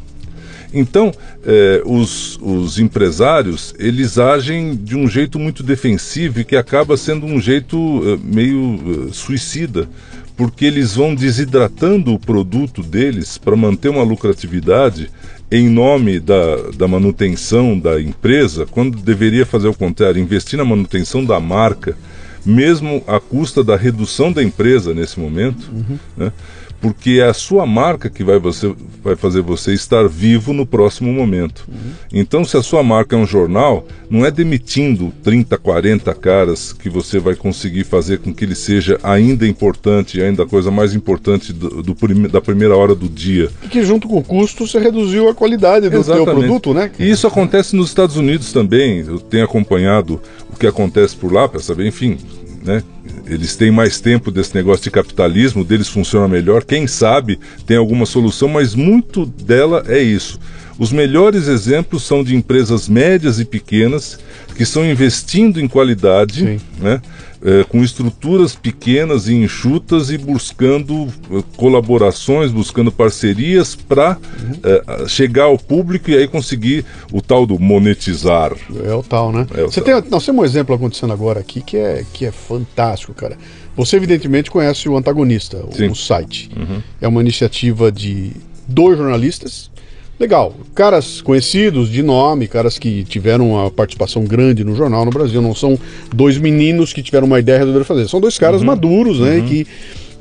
Então, 0.74 1.12
eh, 1.46 1.82
os, 1.84 2.36
os, 2.42 2.80
empresários, 2.80 3.72
eles 3.78 4.18
agem 4.18 4.74
de 4.74 4.96
um 4.96 5.08
jeito 5.08 5.38
muito 5.38 5.62
defensivo 5.62 6.40
e 6.40 6.44
que 6.44 6.56
acaba 6.56 6.96
sendo 6.96 7.24
um 7.24 7.40
jeito 7.40 8.02
eh, 8.04 8.18
meio 8.24 9.08
suicida, 9.12 9.88
porque 10.36 10.64
eles 10.64 10.96
vão 10.96 11.14
desidratando 11.14 12.12
o 12.12 12.18
produto 12.18 12.82
deles 12.82 13.38
para 13.38 13.54
manter 13.54 13.88
uma 13.88 14.02
lucratividade 14.02 15.08
em 15.54 15.68
nome 15.68 16.18
da, 16.18 16.56
da 16.76 16.88
manutenção 16.88 17.78
da 17.78 18.00
empresa, 18.00 18.66
quando 18.66 18.98
deveria 18.98 19.46
fazer 19.46 19.68
o 19.68 19.74
contrário, 19.74 20.20
investir 20.20 20.58
na 20.58 20.64
manutenção 20.64 21.24
da 21.24 21.38
marca, 21.38 21.96
mesmo 22.44 23.04
à 23.06 23.20
custa 23.20 23.62
da 23.62 23.76
redução 23.76 24.32
da 24.32 24.42
empresa 24.42 24.92
nesse 24.92 25.20
momento, 25.20 25.70
uhum. 25.72 25.96
né? 26.16 26.32
Porque 26.84 27.12
é 27.12 27.24
a 27.24 27.32
sua 27.32 27.64
marca 27.64 28.10
que 28.10 28.22
vai, 28.22 28.38
você, 28.38 28.70
vai 29.02 29.16
fazer 29.16 29.40
você 29.40 29.72
estar 29.72 30.06
vivo 30.06 30.52
no 30.52 30.66
próximo 30.66 31.10
momento. 31.10 31.66
Uhum. 31.66 31.92
Então, 32.12 32.44
se 32.44 32.58
a 32.58 32.62
sua 32.62 32.82
marca 32.82 33.16
é 33.16 33.18
um 33.18 33.24
jornal, 33.24 33.86
não 34.10 34.22
é 34.22 34.30
demitindo 34.30 35.10
30, 35.22 35.56
40 35.56 36.12
caras 36.12 36.74
que 36.74 36.90
você 36.90 37.18
vai 37.18 37.34
conseguir 37.36 37.84
fazer 37.84 38.18
com 38.18 38.34
que 38.34 38.44
ele 38.44 38.54
seja 38.54 39.00
ainda 39.02 39.48
importante, 39.48 40.20
ainda 40.20 40.42
a 40.42 40.46
coisa 40.46 40.70
mais 40.70 40.94
importante 40.94 41.54
do, 41.54 41.82
do 41.82 42.28
da 42.28 42.42
primeira 42.42 42.76
hora 42.76 42.94
do 42.94 43.08
dia. 43.08 43.48
E 43.62 43.68
que 43.68 43.82
junto 43.82 44.06
com 44.06 44.18
o 44.18 44.22
custo 44.22 44.66
você 44.66 44.78
reduziu 44.78 45.30
a 45.30 45.34
qualidade 45.34 45.88
do 45.88 46.04
seu 46.04 46.22
produto, 46.26 46.74
né? 46.74 46.90
E 46.98 47.08
isso 47.08 47.26
acontece 47.26 47.74
nos 47.74 47.88
Estados 47.88 48.18
Unidos 48.18 48.52
também. 48.52 48.98
Eu 48.98 49.18
tenho 49.18 49.46
acompanhado 49.46 50.20
o 50.52 50.56
que 50.58 50.66
acontece 50.66 51.16
por 51.16 51.32
lá 51.32 51.48
para 51.48 51.60
saber, 51.60 51.86
enfim, 51.86 52.18
né? 52.64 52.82
Eles 53.26 53.54
têm 53.54 53.70
mais 53.70 54.00
tempo 54.00 54.30
desse 54.30 54.54
negócio 54.54 54.84
de 54.84 54.90
capitalismo, 54.90 55.64
deles 55.64 55.88
funciona 55.88 56.26
melhor. 56.26 56.64
Quem 56.64 56.86
sabe 56.86 57.38
tem 57.66 57.76
alguma 57.76 58.06
solução, 58.06 58.48
mas 58.48 58.74
muito 58.74 59.26
dela 59.26 59.84
é 59.86 60.00
isso. 60.00 60.40
Os 60.78 60.90
melhores 60.90 61.46
exemplos 61.46 62.02
são 62.02 62.24
de 62.24 62.34
empresas 62.34 62.88
médias 62.88 63.38
e 63.38 63.44
pequenas 63.44 64.18
que 64.56 64.62
estão 64.62 64.84
investindo 64.84 65.60
em 65.60 65.68
qualidade, 65.68 66.60
né? 66.80 67.00
É, 67.44 67.62
com 67.64 67.82
estruturas 67.82 68.54
pequenas 68.54 69.28
e 69.28 69.34
enxutas 69.34 70.08
e 70.08 70.16
buscando 70.16 71.08
eh, 71.30 71.42
colaborações, 71.58 72.50
buscando 72.50 72.90
parcerias 72.90 73.76
para 73.76 74.16
uhum. 74.16 75.06
chegar 75.06 75.44
ao 75.44 75.58
público 75.58 76.10
e 76.10 76.16
aí 76.16 76.26
conseguir 76.26 76.86
o 77.12 77.20
tal 77.20 77.44
do 77.44 77.58
monetizar. 77.58 78.52
É 78.82 78.94
o 78.94 79.02
tal, 79.02 79.30
né? 79.30 79.46
É 79.54 79.62
o 79.62 79.70
Você 79.70 79.82
tal. 79.82 80.00
Tem, 80.00 80.10
nós 80.10 80.24
temos 80.24 80.42
um 80.42 80.44
exemplo 80.46 80.74
acontecendo 80.74 81.12
agora 81.12 81.40
aqui 81.40 81.60
que 81.60 81.76
é, 81.76 82.02
que 82.14 82.24
é 82.24 82.32
fantástico, 82.32 83.12
cara. 83.12 83.36
Você 83.76 83.96
evidentemente 83.96 84.50
conhece 84.50 84.88
o 84.88 84.96
antagonista, 84.96 85.58
o, 85.58 85.90
o 85.90 85.94
site. 85.94 86.48
Uhum. 86.56 86.82
É 86.98 87.06
uma 87.06 87.20
iniciativa 87.20 87.92
de 87.92 88.32
dois 88.66 88.96
jornalistas 88.96 89.70
Legal. 90.18 90.54
Caras 90.74 91.20
conhecidos 91.20 91.88
de 91.88 92.02
nome, 92.02 92.46
caras 92.46 92.78
que 92.78 93.04
tiveram 93.04 93.50
uma 93.50 93.70
participação 93.70 94.24
grande 94.24 94.62
no 94.62 94.76
jornal 94.76 95.04
no 95.04 95.10
Brasil. 95.10 95.42
Não 95.42 95.54
são 95.54 95.78
dois 96.14 96.38
meninos 96.38 96.92
que 96.92 97.02
tiveram 97.02 97.26
uma 97.26 97.40
ideia 97.40 97.66
de 97.66 97.84
fazer. 97.84 98.08
São 98.08 98.20
dois 98.20 98.38
caras 98.38 98.60
uhum. 98.60 98.68
maduros, 98.68 99.18
né? 99.18 99.38
Uhum. 99.38 99.46
Que, 99.46 99.66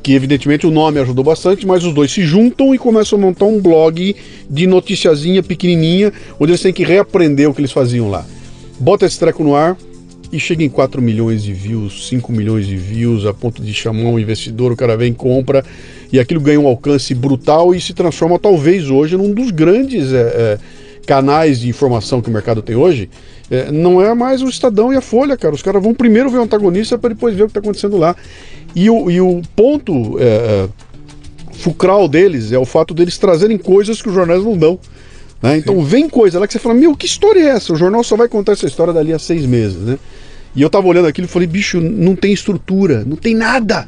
que 0.01 0.13
evidentemente 0.13 0.65
o 0.65 0.71
nome 0.71 0.99
ajudou 0.99 1.23
bastante, 1.23 1.65
mas 1.65 1.83
os 1.83 1.93
dois 1.93 2.11
se 2.11 2.23
juntam 2.23 2.73
e 2.73 2.77
começam 2.77 3.19
a 3.19 3.21
montar 3.21 3.45
um 3.45 3.61
blog 3.61 4.15
de 4.49 4.67
noticiazinha 4.67 5.43
pequenininha, 5.43 6.11
onde 6.39 6.51
eles 6.51 6.61
têm 6.61 6.73
que 6.73 6.83
reaprender 6.83 7.49
o 7.49 7.53
que 7.53 7.61
eles 7.61 7.71
faziam 7.71 8.09
lá. 8.09 8.25
Bota 8.79 9.05
esse 9.05 9.19
treco 9.19 9.43
no 9.43 9.55
ar, 9.55 9.77
e 10.33 10.39
chega 10.39 10.63
em 10.63 10.69
4 10.69 10.99
milhões 10.99 11.43
de 11.43 11.53
views, 11.53 12.07
5 12.07 12.31
milhões 12.31 12.65
de 12.65 12.75
views, 12.75 13.23
a 13.23 13.33
ponto 13.33 13.61
de 13.61 13.71
chamar 13.71 14.09
um 14.09 14.17
investidor, 14.17 14.71
o 14.71 14.75
cara 14.75 14.97
vem, 14.97 15.13
compra, 15.13 15.63
e 16.11 16.19
aquilo 16.19 16.41
ganha 16.41 16.59
um 16.59 16.65
alcance 16.65 17.13
brutal 17.13 17.75
e 17.75 17.79
se 17.79 17.93
transforma 17.93 18.39
talvez 18.39 18.89
hoje 18.89 19.15
num 19.15 19.31
dos 19.31 19.51
grandes 19.51 20.11
é, 20.11 20.21
é, 20.21 20.59
canais 21.05 21.59
de 21.59 21.69
informação 21.69 22.19
que 22.19 22.31
o 22.31 22.33
mercado 22.33 22.63
tem 22.63 22.75
hoje. 22.75 23.11
É, 23.51 23.71
não 23.71 24.01
é 24.01 24.11
mais 24.15 24.41
o 24.41 24.49
Estadão 24.49 24.91
e 24.91 24.95
a 24.95 25.01
Folha, 25.01 25.37
cara. 25.37 25.53
Os 25.53 25.61
caras 25.61 25.83
vão 25.83 25.93
primeiro 25.93 26.31
ver 26.31 26.39
o 26.39 26.41
antagonista 26.41 26.97
para 26.97 27.13
depois 27.13 27.35
ver 27.35 27.43
o 27.43 27.45
que 27.45 27.51
está 27.51 27.59
acontecendo 27.59 27.97
lá. 27.97 28.15
E 28.75 28.89
o, 28.89 29.11
e 29.11 29.21
o 29.21 29.43
ponto 29.55 30.17
é, 30.17 30.23
é, 30.23 30.69
fulcral 31.53 32.07
deles 32.07 32.51
é 32.51 32.57
o 32.57 32.65
fato 32.65 32.91
deles 32.95 33.19
trazerem 33.19 33.59
coisas 33.59 34.01
que 34.01 34.09
os 34.09 34.15
jornais 34.15 34.43
não 34.43 34.57
dão. 34.57 34.79
Né? 35.43 35.57
Então 35.57 35.75
Sim. 35.75 35.83
vem 35.83 36.09
coisa 36.09 36.39
lá 36.39 36.47
que 36.47 36.53
você 36.53 36.59
fala, 36.59 36.73
meu, 36.73 36.95
que 36.95 37.05
história 37.05 37.39
é 37.39 37.47
essa? 37.49 37.71
O 37.71 37.75
jornal 37.75 38.03
só 38.03 38.15
vai 38.15 38.27
contar 38.27 38.53
essa 38.53 38.65
história 38.65 38.93
dali 38.93 39.13
a 39.13 39.19
seis 39.19 39.45
meses, 39.45 39.77
né? 39.77 39.99
E 40.55 40.61
eu 40.61 40.69
tava 40.69 40.87
olhando 40.87 41.07
aquilo 41.07 41.25
e 41.25 41.29
falei, 41.29 41.47
bicho, 41.47 41.79
não 41.79 42.15
tem 42.15 42.31
estrutura, 42.31 43.03
não 43.05 43.15
tem 43.15 43.35
nada. 43.35 43.87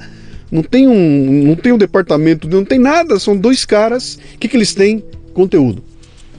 Não 0.52 0.64
tem 0.64 0.88
um, 0.88 1.44
não 1.48 1.56
tem 1.56 1.72
um 1.72 1.78
departamento, 1.78 2.48
não 2.48 2.64
tem 2.64 2.80
nada. 2.80 3.20
São 3.20 3.36
dois 3.36 3.66
caras. 3.66 4.18
O 4.36 4.38
que, 4.40 4.48
que 4.48 4.58
eles 4.58 4.74
têm? 4.74 5.04
Conteúdo. 5.34 5.84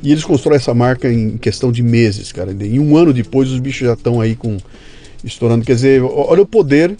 E 0.02 0.12
eles 0.12 0.24
constroem 0.24 0.56
essa 0.56 0.74
marca 0.74 1.12
em 1.12 1.36
questão 1.36 1.72
de 1.72 1.82
meses, 1.82 2.32
cara. 2.32 2.52
Em 2.52 2.78
um 2.78 2.96
ano 2.96 3.12
depois, 3.12 3.50
os 3.50 3.58
bichos 3.58 3.86
já 3.86 3.94
estão 3.94 4.20
aí 4.20 4.34
com 4.34 4.56
estourando. 5.24 5.64
Quer 5.64 5.74
dizer, 5.74 6.02
olha 6.02 6.42
o 6.42 6.46
poder 6.46 6.90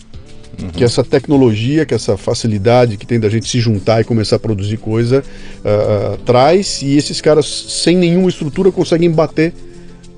uhum. 0.60 0.68
que 0.70 0.82
essa 0.82 1.04
tecnologia, 1.04 1.86
que 1.86 1.94
essa 1.94 2.16
facilidade 2.16 2.96
que 2.96 3.06
tem 3.06 3.20
da 3.20 3.28
gente 3.28 3.48
se 3.48 3.60
juntar 3.60 4.00
e 4.00 4.04
começar 4.04 4.36
a 4.36 4.38
produzir 4.38 4.76
coisa 4.78 5.22
uh, 5.60 6.16
traz. 6.18 6.82
E 6.82 6.96
esses 6.96 7.20
caras, 7.20 7.46
sem 7.46 7.96
nenhuma 7.96 8.28
estrutura, 8.28 8.72
conseguem 8.72 9.10
bater 9.10 9.52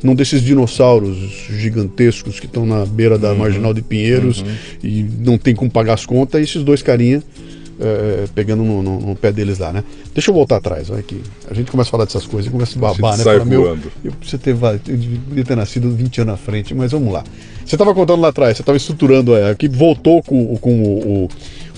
num 0.02 0.14
desses 0.14 0.42
dinossauros 0.42 1.16
gigantescos 1.50 2.38
que 2.38 2.46
estão 2.46 2.64
na 2.64 2.84
beira 2.86 3.18
da 3.18 3.32
uhum. 3.32 3.38
marginal 3.38 3.74
de 3.74 3.82
Pinheiros 3.82 4.40
uhum. 4.40 4.46
e 4.82 5.06
não 5.20 5.36
tem 5.36 5.54
como 5.54 5.70
pagar 5.70 5.94
as 5.94 6.06
contas, 6.06 6.40
e 6.40 6.44
esses 6.44 6.62
dois 6.62 6.82
carinha 6.82 7.22
é, 7.80 8.24
pegando 8.34 8.64
no, 8.64 8.82
no, 8.82 9.00
no, 9.00 9.16
pé 9.16 9.30
deles 9.30 9.58
lá, 9.58 9.72
né? 9.72 9.84
Deixa 10.12 10.30
eu 10.30 10.34
voltar 10.34 10.56
atrás, 10.56 10.88
vai 10.88 11.02
que 11.02 11.20
a 11.48 11.54
gente 11.54 11.70
começa 11.70 11.88
a 11.88 11.92
falar 11.92 12.04
dessas 12.04 12.26
coisas 12.26 12.48
e 12.48 12.50
começa 12.50 12.76
a 12.76 12.80
babar, 12.80 13.14
a 13.14 13.16
né? 13.16 13.22
Sai 13.22 13.38
Fala, 13.38 13.44
meu, 13.44 13.78
eu, 14.04 14.12
preciso 14.12 14.38
ter, 14.38 14.50
eu 14.50 14.96
devia 14.96 15.44
ter 15.44 15.56
nascido 15.56 15.90
20 15.90 16.22
anos 16.22 16.32
na 16.32 16.36
frente, 16.36 16.74
mas 16.74 16.92
vamos 16.92 17.12
lá. 17.12 17.22
Você 17.64 17.74
estava 17.74 17.94
contando 17.94 18.20
lá 18.20 18.28
atrás, 18.28 18.56
você 18.56 18.62
estava 18.62 18.76
estruturando, 18.76 19.36
é, 19.36 19.54
que 19.54 19.68
voltou 19.68 20.22
com, 20.22 20.56
com 20.56 20.82
o, 20.82 21.24
o, 21.24 21.28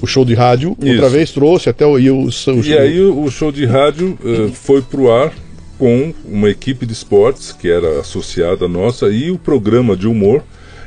o, 0.00 0.06
show 0.06 0.24
de 0.24 0.34
rádio, 0.34 0.76
Isso. 0.80 0.92
outra 0.92 1.08
vez 1.08 1.32
trouxe 1.32 1.68
até 1.68 1.84
o. 1.84 1.98
E, 1.98 2.10
o, 2.10 2.28
o 2.28 2.64
e 2.64 2.78
aí 2.78 3.00
o 3.00 3.30
show 3.30 3.52
de 3.52 3.66
rádio 3.66 4.16
uh, 4.22 4.50
foi 4.52 4.80
pro 4.80 5.10
ar 5.12 5.32
com 5.80 6.12
uma 6.26 6.50
equipe 6.50 6.84
de 6.84 6.92
esportes 6.92 7.52
que 7.52 7.66
era 7.66 8.00
associada 8.00 8.68
nossa 8.68 9.08
e 9.08 9.30
o 9.30 9.38
programa 9.38 9.96
de 9.96 10.06
humor. 10.06 10.44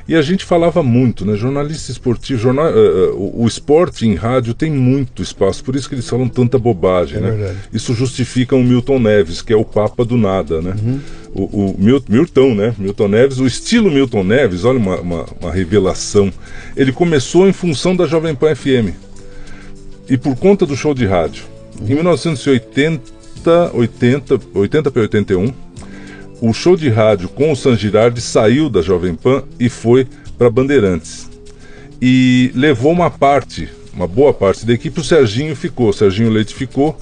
E 0.07 0.15
a 0.15 0.21
gente 0.21 0.45
falava 0.45 0.83
muito, 0.83 1.25
né? 1.25 1.35
Jornalista 1.35 1.89
esportivo, 1.91 2.39
jornal, 2.39 2.71
uh, 2.71 3.15
uh, 3.15 3.41
o 3.41 3.47
esporte 3.47 4.05
em 4.05 4.15
rádio 4.15 4.53
tem 4.53 4.69
muito 4.69 5.23
espaço, 5.23 5.63
por 5.63 5.75
isso 5.75 5.87
que 5.87 5.95
eles 5.95 6.07
falam 6.07 6.27
tanta 6.27 6.59
bobagem, 6.59 7.17
é 7.17 7.21
né? 7.21 7.31
Verdade. 7.31 7.57
Isso 7.71 7.93
justifica 7.93 8.53
o 8.55 8.61
Milton 8.61 8.99
Neves, 8.99 9.41
que 9.41 9.51
é 9.51 9.55
o 9.55 9.63
papa 9.63 10.05
do 10.05 10.17
nada, 10.17 10.61
né? 10.61 10.75
Uhum. 10.77 10.99
O, 11.33 11.43
o 11.43 11.75
Mil, 11.79 12.03
Milton, 12.07 12.53
né? 12.53 12.75
Milton 12.77 13.07
Neves, 13.07 13.39
o 13.39 13.47
estilo 13.47 13.89
Milton 13.89 14.25
Neves, 14.25 14.65
olha 14.65 14.77
uma, 14.77 14.99
uma, 14.99 15.25
uma 15.41 15.51
revelação. 15.51 16.31
Ele 16.75 16.91
começou 16.91 17.47
em 17.47 17.53
função 17.53 17.95
da 17.95 18.05
Jovem 18.05 18.35
Pan 18.35 18.53
FM 18.53 18.93
e 20.09 20.17
por 20.17 20.35
conta 20.35 20.65
do 20.65 20.75
show 20.75 20.93
de 20.93 21.05
rádio. 21.05 21.45
Uhum. 21.79 21.87
Em 21.87 21.95
1980 21.95 23.22
80, 23.73 24.39
80 24.53 24.91
para 24.91 25.01
81, 25.01 25.53
o 26.41 26.53
show 26.53 26.75
de 26.75 26.89
rádio 26.89 27.29
com 27.29 27.51
o 27.51 27.55
San 27.55 27.75
Girardi 27.75 28.19
saiu 28.19 28.69
da 28.69 28.81
Jovem 28.81 29.15
Pan 29.15 29.43
e 29.59 29.69
foi 29.69 30.07
para 30.37 30.49
Bandeirantes. 30.49 31.29
E 32.01 32.51
levou 32.53 32.91
uma 32.91 33.09
parte, 33.09 33.69
uma 33.93 34.07
boa 34.07 34.33
parte 34.33 34.65
da 34.65 34.73
equipe, 34.73 34.99
o 34.99 35.03
Serginho 35.03 35.55
ficou, 35.55 35.89
o 35.89 35.93
Serginho 35.93 36.29
Leite 36.29 36.53
ficou, 36.53 36.97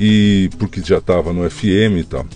e 0.00 0.48
porque 0.58 0.80
já 0.80 0.98
estava 0.98 1.32
no 1.32 1.48
FM 1.48 1.98
e 1.98 2.04
tal. 2.04 2.26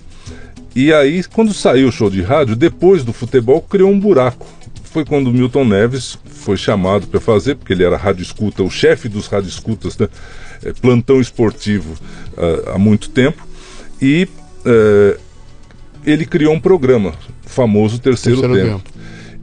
E 0.75 0.91
aí, 0.91 1.23
quando 1.23 1.53
saiu 1.53 1.87
o 1.87 1.91
show 1.91 2.09
de 2.09 2.21
rádio, 2.21 2.55
depois 2.55 3.03
do 3.03 3.13
futebol, 3.13 3.61
criou 3.61 3.91
um 3.91 3.99
buraco. 3.99 4.45
Foi 4.83 5.05
quando 5.05 5.27
o 5.27 5.33
Milton 5.33 5.65
Neves 5.65 6.17
foi 6.25 6.57
chamado 6.57 7.07
para 7.07 7.19
fazer, 7.19 7.55
porque 7.55 7.73
ele 7.73 7.83
era 7.83 7.97
rádio 7.97 8.21
escuta, 8.21 8.61
o 8.61 8.69
chefe 8.69 9.09
dos 9.09 9.27
rádio 9.27 9.49
escutas, 9.49 9.97
né? 9.97 10.07
É, 10.65 10.73
plantão 10.73 11.19
esportivo 11.19 11.93
uh, 12.33 12.71
há 12.73 12.77
muito 12.77 13.09
tempo 13.09 13.45
e 14.01 14.27
uh, 14.65 15.19
ele 16.05 16.25
criou 16.25 16.53
um 16.53 16.59
programa 16.59 17.13
famoso 17.45 17.99
Terceiro, 17.99 18.41
Terceiro 18.41 18.67
tempo. 18.67 18.83
tempo. 18.83 18.93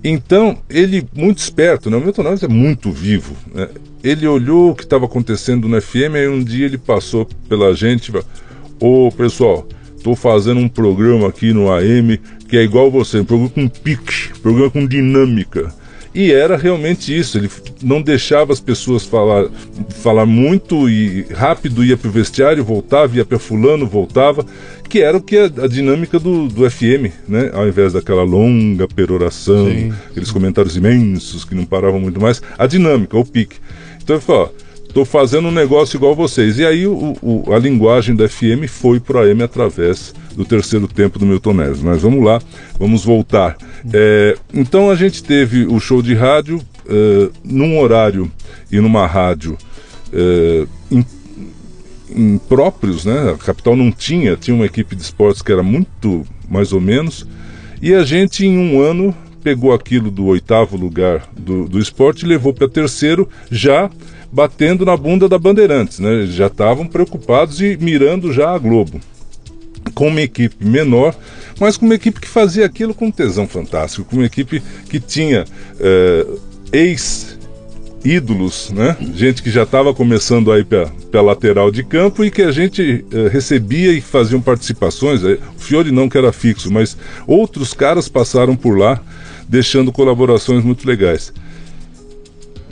Então, 0.03 0.59
ele, 0.69 1.07
muito 1.15 1.39
esperto, 1.39 1.91
né? 1.91 1.97
o 1.97 2.01
Milton 2.01 2.23
Neves 2.23 2.43
é 2.43 2.49
muito 2.49 2.91
vivo. 2.91 3.37
Né? 3.55 3.69
Ele 4.03 4.27
olhou 4.27 4.71
o 4.71 4.75
que 4.75 4.83
estava 4.83 5.05
acontecendo 5.05 5.69
no 5.69 5.81
FM, 5.81 6.17
e 6.17 6.29
um 6.29 6.43
dia 6.43 6.65
ele 6.65 6.79
passou 6.79 7.29
pela 7.49 7.75
gente 7.75 8.11
Ô 8.83 9.09
oh, 9.09 9.13
pessoal, 9.13 9.69
estou 9.95 10.17
fazendo 10.17 10.59
um 10.59 10.69
programa 10.69 11.29
aqui 11.29 11.53
no 11.53 11.71
AM 11.71 12.19
que 12.49 12.57
é 12.57 12.63
igual 12.63 12.91
você, 12.91 13.21
um 13.21 13.25
programa 13.25 13.51
com 13.51 13.69
pique, 13.69 14.31
programa 14.43 14.71
com 14.71 14.87
dinâmica. 14.87 15.73
E 16.13 16.33
era 16.33 16.57
realmente 16.57 17.17
isso, 17.17 17.39
ele 17.39 17.49
não 17.81 18.03
deixava 18.03 18.53
as 18.53 18.59
pessoas 18.59 19.05
falar, 19.05 19.49
falar 20.03 20.27
muito 20.27 20.89
e 20.89 21.23
rápido 21.33 21.85
ia 21.85 21.97
para 21.97 22.09
o 22.09 22.11
vestiário, 22.11 22.65
voltava, 22.65 23.17
ia 23.17 23.25
para 23.25 23.39
fulano, 23.39 23.87
voltava, 23.87 24.45
que 24.89 25.01
era 25.01 25.17
o 25.17 25.23
que 25.23 25.39
a, 25.39 25.45
a, 25.45 25.69
dinâmica 25.69 26.19
do, 26.19 26.49
do 26.49 26.69
FM, 26.69 27.15
né? 27.29 27.51
Ao 27.53 27.67
invés 27.69 27.93
daquela 27.93 28.25
longa 28.25 28.89
peroração, 28.89 29.71
Sim. 29.71 29.93
aqueles 30.11 30.33
comentários 30.33 30.77
imensos 30.77 31.45
que 31.45 31.55
não 31.55 31.65
paravam 31.65 32.01
muito 32.01 32.21
mais, 32.21 32.43
a 32.59 32.67
dinâmica, 32.67 33.17
o 33.17 33.25
pique. 33.25 33.57
Então 34.03 34.17
ele 34.17 34.25
falou, 34.25 34.53
ó, 34.57 34.71
Estou 34.91 35.05
fazendo 35.05 35.47
um 35.47 35.53
negócio 35.53 35.97
igual 35.97 36.17
vocês. 36.17 36.59
E 36.59 36.67
aí 36.67 36.85
o, 36.85 37.17
o, 37.23 37.55
a 37.55 37.59
linguagem 37.61 38.17
da 38.17 38.29
FM 38.29 38.67
foi 38.67 38.99
para 38.99 39.19
o 39.19 39.23
AM 39.23 39.41
através 39.41 40.13
do 40.35 40.45
terceiro 40.45 40.89
tempo 40.89 41.17
do 41.17 41.25
Milton 41.25 41.53
Neves. 41.55 41.81
Mas 41.81 42.03
vamos 42.03 42.25
lá, 42.25 42.43
vamos 42.77 43.05
voltar. 43.05 43.57
É, 43.93 44.37
então 44.53 44.91
a 44.91 44.95
gente 44.95 45.23
teve 45.23 45.65
o 45.65 45.79
show 45.81 46.03
de 46.03 46.15
rádio 46.15 46.61
é, 46.89 47.31
num 47.45 47.79
horário 47.79 48.31
e 48.71 48.81
numa 48.81 49.07
rádio 49.07 49.57
é, 50.13 50.67
impróprios, 52.15 53.05
né? 53.05 53.33
A 53.33 53.39
capital 53.39 53.77
não 53.77 53.91
tinha, 53.93 54.37
tinha 54.37 54.55
uma 54.55 54.67
equipe 54.67 54.97
de 54.97 55.03
esportes 55.03 55.43
que 55.43 55.53
era 55.53 55.63
muito 55.63 56.27
mais 56.49 56.73
ou 56.73 56.81
menos. 56.81 57.27
E 57.81 57.95
a 57.95 58.03
gente 58.05 58.45
em 58.45 58.59
um 58.59 58.81
ano 58.81 59.15
pegou 59.43 59.73
aquilo 59.73 60.11
do 60.11 60.27
oitavo 60.27 60.77
lugar 60.77 61.29
do, 61.37 61.67
do 61.67 61.79
esporte 61.79 62.25
e 62.25 62.29
levou 62.29 62.53
para 62.53 62.69
terceiro 62.69 63.29
já 63.51 63.91
batendo 64.31 64.85
na 64.85 64.97
bunda 64.97 65.29
da 65.29 65.39
Bandeirantes, 65.39 65.99
né? 65.99 66.27
Já 66.27 66.47
estavam 66.47 66.87
preocupados 66.87 67.61
e 67.61 67.77
mirando 67.81 68.33
já 68.33 68.51
a 68.51 68.59
Globo. 68.59 69.01
Com 69.95 70.09
uma 70.09 70.23
equipe 70.23 70.65
menor, 70.65 71.15
mas 71.59 71.77
com 71.77 71.87
uma 71.87 71.95
equipe 71.95 72.21
que 72.21 72.29
fazia 72.29 72.67
aquilo 72.67 72.95
com 72.95 73.11
tesão 73.11 73.47
fantástico, 73.47 74.05
com 74.09 74.17
uma 74.17 74.27
equipe 74.27 74.63
que 74.89 75.01
tinha 75.01 75.45
é, 75.79 76.27
ex 76.73 77.39
ídolos, 78.05 78.71
né? 78.71 78.97
Gente 79.15 79.43
que 79.43 79.51
já 79.51 79.65
estava 79.65 79.93
começando 79.93 80.51
aí 80.51 80.65
pela 80.65 81.23
lateral 81.23 81.71
de 81.71 81.83
campo 81.83 82.25
e 82.25 82.31
que 82.31 82.43
a 82.43 82.51
gente 82.51 83.05
eh, 83.13 83.29
recebia 83.29 83.93
e 83.93 84.01
faziam 84.01 84.41
participações. 84.41 85.23
O 85.23 85.39
Fiore 85.59 85.91
não 85.91 86.09
que 86.09 86.17
era 86.17 86.33
fixo, 86.33 86.73
mas 86.73 86.97
outros 87.27 87.75
caras 87.75 88.09
passaram 88.09 88.57
por 88.57 88.79
lá, 88.79 89.01
deixando 89.47 89.93
colaborações 89.93 90.65
muito 90.65 90.87
legais. 90.87 91.33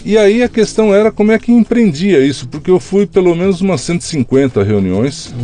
E 0.08 0.16
aí 0.16 0.42
a 0.42 0.48
questão 0.48 0.94
era 0.94 1.12
como 1.12 1.32
é 1.32 1.38
que 1.38 1.52
empreendia 1.52 2.24
isso, 2.24 2.48
porque 2.48 2.70
eu 2.70 2.80
fui 2.80 3.06
pelo 3.06 3.36
menos 3.36 3.60
umas 3.60 3.82
150 3.82 4.62
reuniões 4.62 5.34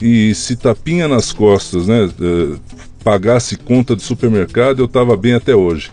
e 0.00 0.34
se 0.34 0.56
tapinha 0.56 1.06
nas 1.06 1.30
costas, 1.30 1.88
né? 1.88 2.08
eh, 2.18 2.56
pagasse 3.04 3.54
conta 3.54 3.94
de 3.94 4.02
supermercado, 4.02 4.78
eu 4.78 4.86
estava 4.86 5.14
bem 5.14 5.34
até 5.34 5.54
hoje. 5.54 5.92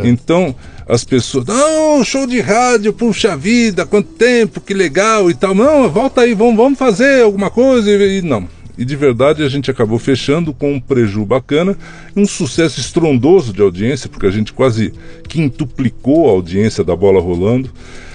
É. 0.00 0.06
Então 0.06 0.54
as 0.88 1.02
pessoas, 1.02 1.44
não, 1.44 2.04
show 2.04 2.24
de 2.24 2.40
rádio, 2.40 2.92
puxa 2.92 3.36
vida, 3.36 3.84
quanto 3.84 4.10
tempo, 4.10 4.60
que 4.60 4.72
legal 4.72 5.28
e 5.28 5.34
tal. 5.34 5.52
Não, 5.52 5.90
volta 5.90 6.20
aí, 6.20 6.34
vamos, 6.34 6.54
vamos 6.54 6.78
fazer 6.78 7.24
alguma 7.24 7.50
coisa. 7.50 7.90
E, 7.90 8.18
e 8.18 8.22
não. 8.22 8.46
E 8.76 8.84
de 8.84 8.96
verdade 8.96 9.42
a 9.42 9.48
gente 9.48 9.70
acabou 9.70 9.98
fechando 9.98 10.52
com 10.52 10.72
um 10.72 10.80
preju 10.80 11.24
bacana, 11.24 11.76
um 12.16 12.26
sucesso 12.26 12.80
estrondoso 12.80 13.52
de 13.52 13.60
audiência, 13.60 14.08
porque 14.08 14.26
a 14.26 14.30
gente 14.30 14.52
quase 14.52 14.92
quintuplicou 15.28 16.28
a 16.28 16.32
audiência 16.32 16.82
da 16.82 16.96
bola 16.96 17.20
rolando. 17.20 17.70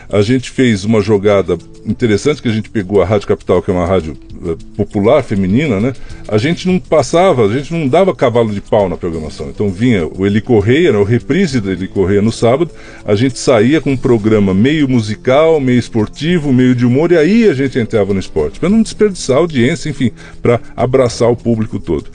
A 0.09 0.21
gente 0.21 0.49
fez 0.51 0.85
uma 0.85 1.01
jogada 1.01 1.57
interessante 1.85 2.41
que 2.41 2.47
a 2.47 2.51
gente 2.51 2.69
pegou 2.69 3.01
a 3.01 3.05
Rádio 3.05 3.27
Capital, 3.27 3.61
que 3.61 3.69
é 3.69 3.73
uma 3.73 3.85
rádio 3.85 4.17
eh, 4.45 4.55
popular, 4.75 5.21
feminina, 5.21 5.81
né? 5.81 5.93
A 6.27 6.37
gente 6.37 6.65
não 6.65 6.79
passava, 6.79 7.45
a 7.45 7.51
gente 7.51 7.73
não 7.73 7.87
dava 7.87 8.15
cavalo 8.15 8.53
de 8.53 8.61
pau 8.61 8.87
na 8.87 8.95
programação. 8.95 9.49
Então 9.49 9.69
vinha 9.69 10.07
o 10.07 10.25
Eli 10.25 10.39
Correia, 10.39 10.93
né, 10.93 10.97
o 10.97 11.03
reprise 11.03 11.59
do 11.59 11.71
Eli 11.71 11.87
Correia 11.87 12.21
no 12.21 12.31
sábado, 12.31 12.71
a 13.05 13.15
gente 13.15 13.37
saía 13.37 13.81
com 13.81 13.91
um 13.91 13.97
programa 13.97 14.53
meio 14.53 14.87
musical, 14.87 15.59
meio 15.59 15.79
esportivo, 15.79 16.53
meio 16.53 16.73
de 16.73 16.85
humor, 16.85 17.11
e 17.11 17.17
aí 17.17 17.49
a 17.49 17.53
gente 17.53 17.77
entrava 17.77 18.13
no 18.13 18.19
esporte, 18.19 18.59
para 18.59 18.69
não 18.69 18.81
desperdiçar 18.81 19.37
audiência, 19.37 19.89
enfim, 19.89 20.11
para 20.41 20.61
abraçar 20.75 21.29
o 21.29 21.35
público 21.35 21.79
todo. 21.79 22.05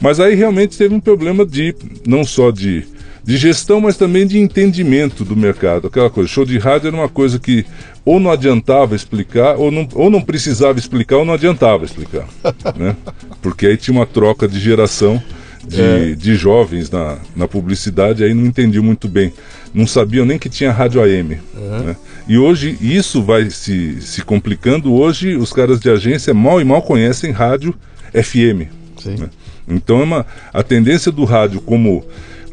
Mas 0.00 0.20
aí 0.20 0.34
realmente 0.34 0.76
teve 0.76 0.94
um 0.94 1.00
problema 1.00 1.46
de, 1.46 1.74
não 2.06 2.24
só 2.24 2.50
de 2.50 2.84
de 3.28 3.36
gestão, 3.36 3.78
mas 3.78 3.98
também 3.98 4.26
de 4.26 4.38
entendimento 4.38 5.22
do 5.22 5.36
mercado. 5.36 5.88
Aquela 5.88 6.08
coisa, 6.08 6.30
show 6.30 6.46
de 6.46 6.56
rádio 6.56 6.88
era 6.88 6.96
uma 6.96 7.10
coisa 7.10 7.38
que 7.38 7.66
ou 8.02 8.18
não 8.18 8.30
adiantava 8.30 8.96
explicar, 8.96 9.54
ou 9.56 9.70
não, 9.70 9.86
ou 9.92 10.08
não 10.08 10.22
precisava 10.22 10.78
explicar, 10.78 11.18
ou 11.18 11.26
não 11.26 11.34
adiantava 11.34 11.84
explicar. 11.84 12.26
né? 12.74 12.96
Porque 13.42 13.66
aí 13.66 13.76
tinha 13.76 13.94
uma 13.94 14.06
troca 14.06 14.48
de 14.48 14.58
geração 14.58 15.22
de, 15.62 15.82
É. 15.82 16.14
de 16.14 16.34
jovens 16.36 16.90
na, 16.90 17.18
na 17.36 17.46
publicidade, 17.46 18.24
aí 18.24 18.32
não 18.32 18.46
entendiam 18.46 18.82
muito 18.82 19.06
bem. 19.06 19.30
Não 19.74 19.86
sabiam 19.86 20.24
nem 20.24 20.38
que 20.38 20.48
tinha 20.48 20.72
rádio 20.72 21.02
AM. 21.02 21.38
né? 21.84 21.96
E 22.26 22.38
hoje 22.38 22.78
isso 22.80 23.22
vai 23.22 23.50
se, 23.50 24.00
se 24.00 24.22
complicando. 24.22 24.94
Hoje 24.94 25.36
os 25.36 25.52
caras 25.52 25.78
de 25.78 25.90
agência 25.90 26.32
mal 26.32 26.62
e 26.62 26.64
mal 26.64 26.80
conhecem 26.80 27.30
rádio 27.30 27.74
FM. 28.14 28.72
Sim. 28.96 29.16
né? 29.18 29.28
Então 29.68 30.00
é 30.00 30.04
uma, 30.04 30.26
a 30.50 30.62
tendência 30.62 31.12
do 31.12 31.24
rádio 31.26 31.60
como, 31.60 32.06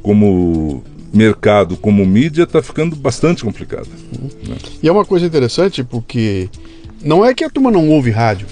como 0.06 0.84
mercado, 1.12 1.76
como 1.78 2.06
mídia, 2.06 2.43
está 2.43 2.62
ficando 2.62 2.95
bastante 2.95 3.43
complicada. 3.43 3.88
E 4.84 4.88
é 4.88 4.91
uma 4.91 5.03
coisa 5.03 5.26
interessante 5.26 5.84
porque 5.84 6.47
não 7.03 7.26
é 7.26 7.34
que 7.34 7.43
a 7.43 7.49
turma 7.49 7.72
não 7.72 7.89
ouve 7.89 8.12
rádio. 8.12 8.45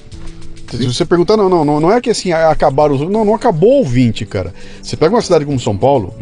Se 0.68 0.84
você 0.84 1.06
perguntar, 1.06 1.38
não, 1.38 1.48
não, 1.48 1.80
não, 1.80 1.92
é 1.92 2.02
que 2.02 2.10
assim 2.10 2.32
acabaram 2.32 2.96
os. 2.96 3.02
Não, 3.02 3.24
não 3.24 3.36
acabou 3.36 3.74
o 3.74 3.78
ouvinte, 3.78 4.26
cara. 4.26 4.52
Você 4.82 4.98
pega 4.98 5.14
uma 5.14 5.22
cidade 5.22 5.46
como 5.46 5.60
São 5.60 5.78
Paulo, 5.78 6.16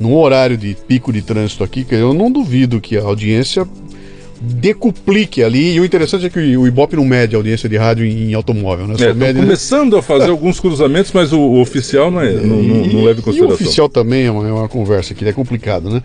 num 0.00 0.16
horário 0.16 0.56
de 0.56 0.76
pico 0.88 1.12
de 1.12 1.22
trânsito 1.22 1.62
aqui, 1.62 1.84
que 1.84 1.94
eu 1.94 2.12
não 2.12 2.28
duvido 2.28 2.80
que 2.80 2.98
a 2.98 3.02
audiência 3.02 3.64
decuplique 4.42 5.42
ali. 5.42 5.74
E 5.74 5.80
o 5.80 5.84
interessante 5.84 6.26
é 6.26 6.30
que 6.30 6.56
o 6.56 6.66
Ibope 6.66 6.96
não 6.96 7.04
mede 7.04 7.34
a 7.34 7.38
audiência 7.38 7.68
de 7.68 7.76
rádio 7.76 8.04
em, 8.04 8.34
automóvel, 8.34 8.86
né? 8.86 8.94
É, 9.00 9.12
mede- 9.14 9.40
começando 9.40 9.96
a 9.96 10.02
fazer 10.02 10.30
alguns 10.30 10.58
cruzamentos, 10.60 11.12
mas 11.12 11.32
o, 11.32 11.38
o 11.38 11.60
oficial 11.60 12.10
não, 12.10 12.20
é, 12.20 12.32
não, 12.32 12.62
não, 12.62 12.86
não 12.86 13.04
leva 13.04 13.12
em 13.12 13.16
E 13.16 13.20
o 13.20 13.22
consideração. 13.22 13.54
oficial 13.54 13.88
também 13.88 14.26
é 14.26 14.30
uma, 14.30 14.48
é 14.48 14.52
uma 14.52 14.68
conversa 14.68 15.14
que 15.14 15.24
é 15.24 15.32
complicado, 15.32 15.88
né? 15.90 16.02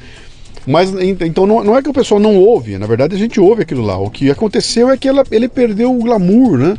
Mas 0.66 0.94
en- 0.94 1.18
então 1.22 1.46
não, 1.48 1.64
não 1.64 1.78
é 1.78 1.82
que 1.82 1.90
o 1.90 1.94
pessoal 1.94 2.20
não 2.20 2.36
ouve, 2.36 2.78
na 2.78 2.86
verdade 2.86 3.16
a 3.16 3.18
gente 3.18 3.40
ouve 3.40 3.62
aquilo 3.64 3.82
lá. 3.86 3.98
O 3.98 4.10
que 4.10 4.30
aconteceu 4.30 4.90
é 4.90 4.98
que 4.98 5.08
ela- 5.08 5.24
ele 5.32 5.48
perdeu 5.48 5.94
o 5.98 6.04
glamour, 6.04 6.58
né? 6.58 6.78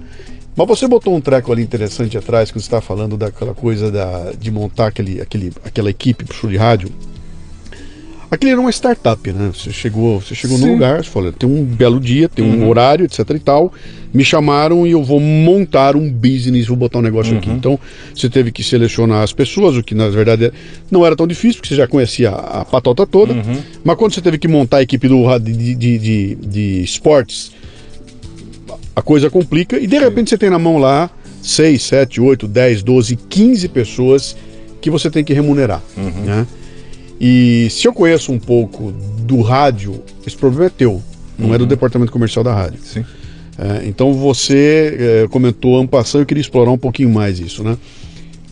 Mas 0.54 0.66
você 0.66 0.88
botou 0.88 1.14
um 1.14 1.20
treco 1.20 1.52
ali 1.52 1.62
interessante 1.62 2.18
atrás, 2.18 2.50
que 2.50 2.58
você 2.58 2.66
está 2.66 2.80
falando 2.80 3.16
daquela 3.16 3.54
coisa 3.54 3.90
da, 3.92 4.32
de 4.38 4.50
montar 4.50 4.88
aquele, 4.88 5.20
aquele, 5.20 5.52
aquela 5.64 5.88
equipe 5.88 6.24
de 6.24 6.56
rádio. 6.56 6.90
Aquilo 8.30 8.52
era 8.52 8.60
uma 8.60 8.70
startup, 8.70 9.32
né? 9.32 9.50
Você 9.54 9.72
chegou, 9.72 10.20
você 10.20 10.34
chegou 10.34 10.58
num 10.58 10.72
lugar, 10.72 11.02
você 11.02 11.10
falou, 11.10 11.32
tem 11.32 11.48
um 11.48 11.64
belo 11.64 11.98
dia, 11.98 12.28
tem 12.28 12.44
um 12.44 12.68
horário, 12.68 13.06
etc 13.06 13.30
e 13.30 13.38
tal. 13.38 13.72
Me 14.12 14.22
chamaram 14.22 14.86
e 14.86 14.90
eu 14.90 15.02
vou 15.02 15.18
montar 15.18 15.96
um 15.96 16.10
business, 16.10 16.66
vou 16.66 16.76
botar 16.76 16.98
um 16.98 17.02
negócio 17.02 17.36
aqui. 17.36 17.48
Então, 17.50 17.78
você 18.14 18.28
teve 18.28 18.52
que 18.52 18.62
selecionar 18.62 19.22
as 19.22 19.32
pessoas, 19.32 19.76
o 19.76 19.82
que 19.82 19.94
na 19.94 20.08
verdade 20.08 20.52
não 20.90 21.06
era 21.06 21.16
tão 21.16 21.26
difícil, 21.26 21.60
porque 21.60 21.68
você 21.68 21.76
já 21.76 21.86
conhecia 21.86 22.30
a, 22.30 22.60
a 22.60 22.64
patota 22.64 23.06
toda. 23.06 23.34
Mas 23.82 23.96
quando 23.96 24.12
você 24.14 24.20
teve 24.20 24.36
que 24.38 24.48
montar 24.48 24.78
a 24.78 24.82
equipe 24.82 25.08
do, 25.08 25.38
de, 25.38 25.74
de, 25.74 25.98
de, 25.98 26.34
de 26.34 26.82
esportes, 26.82 27.52
a 28.94 29.00
coisa 29.00 29.30
complica 29.30 29.78
e 29.78 29.86
de 29.86 29.98
repente 29.98 30.30
você 30.30 30.36
tem 30.36 30.50
na 30.50 30.58
mão 30.58 30.76
lá 30.76 31.08
6, 31.42 31.82
7, 31.82 32.20
8, 32.20 32.48
10, 32.48 32.82
12, 32.82 33.16
15 33.28 33.68
pessoas 33.68 34.36
que 34.80 34.90
você 34.90 35.10
tem 35.10 35.24
que 35.24 35.32
remunerar. 35.32 35.82
Né? 36.24 36.46
E 37.20 37.68
se 37.70 37.86
eu 37.88 37.92
conheço 37.92 38.32
um 38.32 38.38
pouco 38.38 38.92
do 39.22 39.40
rádio, 39.40 40.02
esse 40.26 40.36
problema 40.36 40.66
é 40.66 40.70
teu, 40.70 41.02
não 41.38 41.54
é 41.54 41.58
do 41.58 41.66
departamento 41.66 42.12
comercial 42.12 42.44
da 42.44 42.54
rádio. 42.54 42.80
Sim. 42.82 43.04
É, 43.58 43.86
então 43.88 44.14
você 44.14 45.24
é, 45.24 45.28
comentou 45.28 45.78
ano 45.78 45.88
passado, 45.88 46.22
eu 46.22 46.26
queria 46.26 46.40
explorar 46.40 46.70
um 46.70 46.78
pouquinho 46.78 47.10
mais 47.10 47.40
isso, 47.40 47.64
né? 47.64 47.76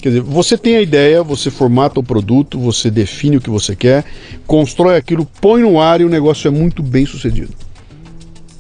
Quer 0.01 0.11
dizer, 0.11 0.21
você 0.21 0.59
tem 0.59 0.77
a 0.77 0.83
ideia, 0.83 1.23
você 1.23 1.51
formata 1.51 2.01
o 2.01 2.03
produto, 2.03 2.59
você 2.59 2.91
define 2.91 3.37
o 3.37 3.41
que 3.41 3.51
você 3.51 3.75
quer, 3.75 4.05
constrói 4.47 4.97
aquilo, 4.97 5.27
põe 5.41 5.63
no 5.63 5.81
ar 5.81 6.01
e 6.01 6.05
o 6.05 6.09
negócio 6.09 6.47
é 6.49 6.51
muito 6.51 6.83
bem 6.83 7.07
sucedido. 7.07 7.66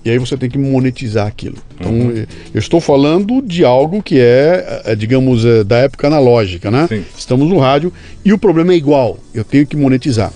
E 0.07 0.11
aí 0.11 0.18
você 0.18 0.36
tem 0.36 0.48
que 0.48 0.57
monetizar 0.57 1.26
aquilo. 1.26 1.57
Então, 1.74 2.12
eh, 2.14 2.26
eu 2.54 2.61
estou 2.61 2.80
falando 2.80 3.42
de 3.42 3.64
algo 3.64 4.00
que 4.00 4.20
é, 4.20 4.82
eh, 4.84 4.94
digamos, 4.94 5.44
eh, 5.44 5.64
da 5.64 5.78
época 5.78 6.07
analógica, 6.07 6.70
né? 6.70 6.86
Sim. 6.88 7.04
Estamos 7.18 7.48
no 7.48 7.59
rádio 7.59 7.92
e 8.24 8.32
o 8.32 8.38
problema 8.38 8.72
é 8.72 8.76
igual. 8.76 9.18
Eu 9.34 9.42
tenho 9.42 9.66
que 9.66 9.76
monetizar. 9.76 10.32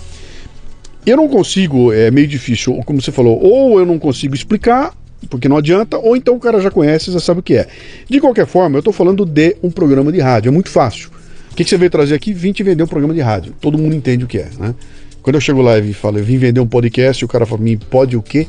Eu 1.06 1.16
não 1.16 1.28
consigo, 1.28 1.92
é 1.92 2.10
meio 2.10 2.26
difícil, 2.26 2.80
como 2.84 3.00
você 3.00 3.12
falou, 3.12 3.40
ou 3.40 3.78
eu 3.78 3.86
não 3.86 3.96
consigo 3.96 4.34
explicar, 4.34 4.92
porque 5.28 5.48
não 5.48 5.56
adianta, 5.56 5.96
ou 5.98 6.16
então 6.16 6.34
o 6.34 6.40
cara 6.40 6.60
já 6.60 6.72
conhece, 6.72 7.12
já 7.12 7.20
sabe 7.20 7.38
o 7.38 7.42
que 7.42 7.54
é. 7.54 7.68
De 8.08 8.20
qualquer 8.20 8.48
forma, 8.48 8.74
eu 8.74 8.80
estou 8.80 8.92
falando 8.92 9.24
de 9.24 9.56
um 9.62 9.70
programa 9.70 10.10
de 10.10 10.18
rádio, 10.18 10.48
é 10.48 10.52
muito 10.52 10.68
fácil. 10.68 11.10
O 11.52 11.54
que, 11.54 11.62
que 11.62 11.70
você 11.70 11.78
veio 11.78 11.92
trazer 11.92 12.16
aqui? 12.16 12.32
Vim 12.32 12.50
te 12.50 12.64
vender 12.64 12.82
um 12.82 12.88
programa 12.88 13.14
de 13.14 13.20
rádio. 13.20 13.54
Todo 13.60 13.78
mundo 13.78 13.94
entende 13.94 14.24
o 14.24 14.26
que 14.26 14.38
é, 14.38 14.48
né? 14.58 14.74
Quando 15.22 15.36
eu 15.36 15.40
chego 15.40 15.62
lá 15.62 15.78
e 15.78 15.92
falo, 15.92 16.18
eu 16.18 16.24
vim 16.24 16.38
vender 16.38 16.58
um 16.58 16.66
podcast, 16.66 17.24
o 17.24 17.28
cara 17.28 17.46
fala, 17.46 17.60
me 17.60 17.76
pode 17.76 18.16
o 18.16 18.22
quê? 18.22 18.48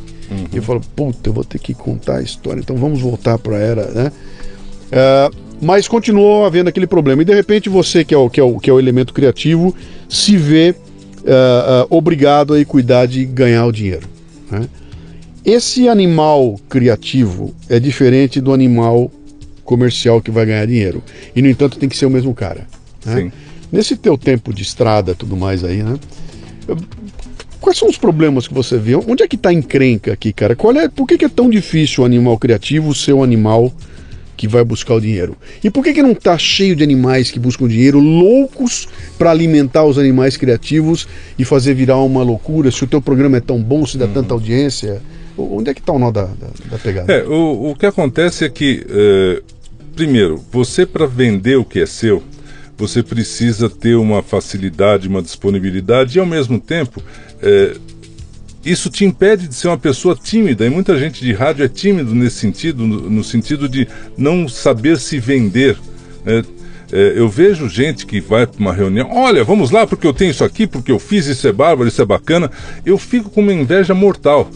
Eu 0.53 0.63
falo, 0.63 0.81
puta, 0.95 1.29
eu 1.29 1.33
vou 1.33 1.43
ter 1.43 1.59
que 1.59 1.73
contar 1.73 2.17
a 2.17 2.21
história, 2.21 2.59
então 2.59 2.75
vamos 2.75 3.01
voltar 3.01 3.37
para 3.37 3.57
a 3.57 3.59
era, 3.59 3.85
né? 3.91 4.11
Ah, 4.91 5.29
mas 5.61 5.87
continuou 5.87 6.45
havendo 6.45 6.69
aquele 6.69 6.87
problema. 6.87 7.21
E 7.21 7.25
de 7.25 7.33
repente 7.33 7.69
você, 7.69 8.03
que 8.03 8.13
é 8.13 8.17
o, 8.17 8.29
que 8.29 8.39
é 8.39 8.43
o, 8.43 8.59
que 8.59 8.69
é 8.69 8.73
o 8.73 8.79
elemento 8.79 9.13
criativo, 9.13 9.75
se 10.09 10.35
vê 10.37 10.75
ah, 11.25 11.83
ah, 11.83 11.87
obrigado 11.89 12.53
a 12.53 12.65
cuidar 12.65 13.05
de 13.05 13.25
ganhar 13.25 13.65
o 13.65 13.71
dinheiro. 13.71 14.07
né? 14.49 14.67
Esse 15.43 15.87
animal 15.89 16.59
criativo 16.69 17.53
é 17.67 17.79
diferente 17.79 18.39
do 18.39 18.53
animal 18.53 19.11
comercial 19.63 20.21
que 20.21 20.29
vai 20.29 20.45
ganhar 20.45 20.65
dinheiro. 20.65 21.03
E, 21.35 21.41
no 21.41 21.49
entanto, 21.49 21.79
tem 21.79 21.89
que 21.89 21.97
ser 21.97 22.05
o 22.05 22.09
mesmo 22.09 22.33
cara. 22.33 22.67
né? 23.05 23.31
Nesse 23.71 23.95
teu 23.95 24.17
tempo 24.17 24.53
de 24.53 24.63
estrada 24.63 25.15
tudo 25.15 25.35
mais 25.37 25.63
aí, 25.63 25.81
né? 25.81 25.97
Quais 27.61 27.77
são 27.77 27.87
os 27.87 27.97
problemas 27.97 28.47
que 28.47 28.53
você 28.55 28.75
vê? 28.77 28.95
Onde 28.95 29.21
é 29.21 29.27
que 29.27 29.37
tá 29.37 29.49
a 29.49 29.53
encrenca 29.53 30.11
aqui, 30.11 30.33
cara? 30.33 30.55
Qual 30.55 30.75
é, 30.75 30.89
por 30.89 31.05
que, 31.05 31.15
que 31.15 31.25
é 31.25 31.29
tão 31.29 31.47
difícil 31.47 32.01
o 32.01 32.05
animal 32.05 32.35
criativo 32.39 32.93
ser 32.95 33.13
o 33.13 33.23
animal 33.23 33.71
que 34.35 34.47
vai 34.47 34.63
buscar 34.63 34.95
o 34.95 34.99
dinheiro? 34.99 35.37
E 35.63 35.69
por 35.69 35.83
que, 35.83 35.93
que 35.93 36.01
não 36.01 36.15
tá 36.15 36.35
cheio 36.39 36.75
de 36.75 36.83
animais 36.83 37.29
que 37.29 37.39
buscam 37.39 37.67
dinheiro, 37.67 37.99
loucos 37.99 38.87
para 39.15 39.29
alimentar 39.29 39.85
os 39.85 39.99
animais 39.99 40.35
criativos 40.35 41.07
e 41.37 41.45
fazer 41.45 41.75
virar 41.75 41.97
uma 41.97 42.23
loucura? 42.23 42.71
Se 42.71 42.83
o 42.83 42.87
teu 42.87 42.99
programa 42.99 43.37
é 43.37 43.41
tão 43.41 43.61
bom, 43.61 43.85
se 43.85 43.95
dá 43.95 44.07
tanta 44.07 44.33
audiência, 44.33 44.99
onde 45.37 45.69
é 45.69 45.73
que 45.75 45.83
tá 45.83 45.93
o 45.93 45.99
nó 45.99 46.09
da, 46.09 46.23
da, 46.23 46.47
da 46.71 46.77
pegada? 46.79 47.13
É, 47.13 47.23
o, 47.23 47.69
o 47.69 47.75
que 47.75 47.85
acontece 47.85 48.43
é 48.43 48.49
que, 48.49 48.83
eh, 48.89 49.43
primeiro, 49.95 50.43
você 50.51 50.83
para 50.83 51.05
vender 51.05 51.57
o 51.57 51.63
que 51.63 51.79
é 51.79 51.85
seu, 51.85 52.23
você 52.75 53.03
precisa 53.03 53.69
ter 53.69 53.93
uma 53.93 54.23
facilidade, 54.23 55.07
uma 55.07 55.21
disponibilidade 55.21 56.17
e, 56.17 56.19
ao 56.19 56.25
mesmo 56.25 56.59
tempo, 56.59 57.03
eh, 57.41 57.77
isso 58.63 58.89
te 58.89 59.03
impede 59.03 59.47
de 59.47 59.55
ser 59.55 59.67
uma 59.67 59.77
pessoa 59.77 60.15
tímida. 60.15 60.65
E 60.65 60.69
muita 60.69 60.97
gente 60.97 61.23
de 61.23 61.33
rádio 61.33 61.65
é 61.65 61.67
tímido 61.67 62.13
nesse 62.13 62.37
sentido, 62.37 62.85
no, 62.85 63.09
no 63.09 63.23
sentido 63.23 63.67
de 63.67 63.87
não 64.17 64.47
saber 64.47 64.99
se 64.99 65.19
vender. 65.19 65.77
né? 66.23 66.43
É, 66.91 67.13
eu 67.15 67.29
vejo 67.29 67.69
gente 67.69 68.05
que 68.05 68.19
vai 68.19 68.45
para 68.45 68.59
uma 68.59 68.73
reunião, 68.73 69.09
olha, 69.11 69.43
vamos 69.43 69.71
lá 69.71 69.87
porque 69.87 70.05
eu 70.05 70.13
tenho 70.13 70.31
isso 70.31 70.43
aqui, 70.43 70.67
porque 70.67 70.91
eu 70.91 70.99
fiz 70.99 71.25
isso 71.25 71.47
é 71.47 71.51
bárbaro, 71.51 71.87
isso 71.87 72.01
é 72.01 72.05
bacana. 72.05 72.51
Eu 72.85 72.97
fico 72.97 73.29
com 73.29 73.41
uma 73.41 73.53
inveja 73.53 73.93
mortal. 73.93 74.49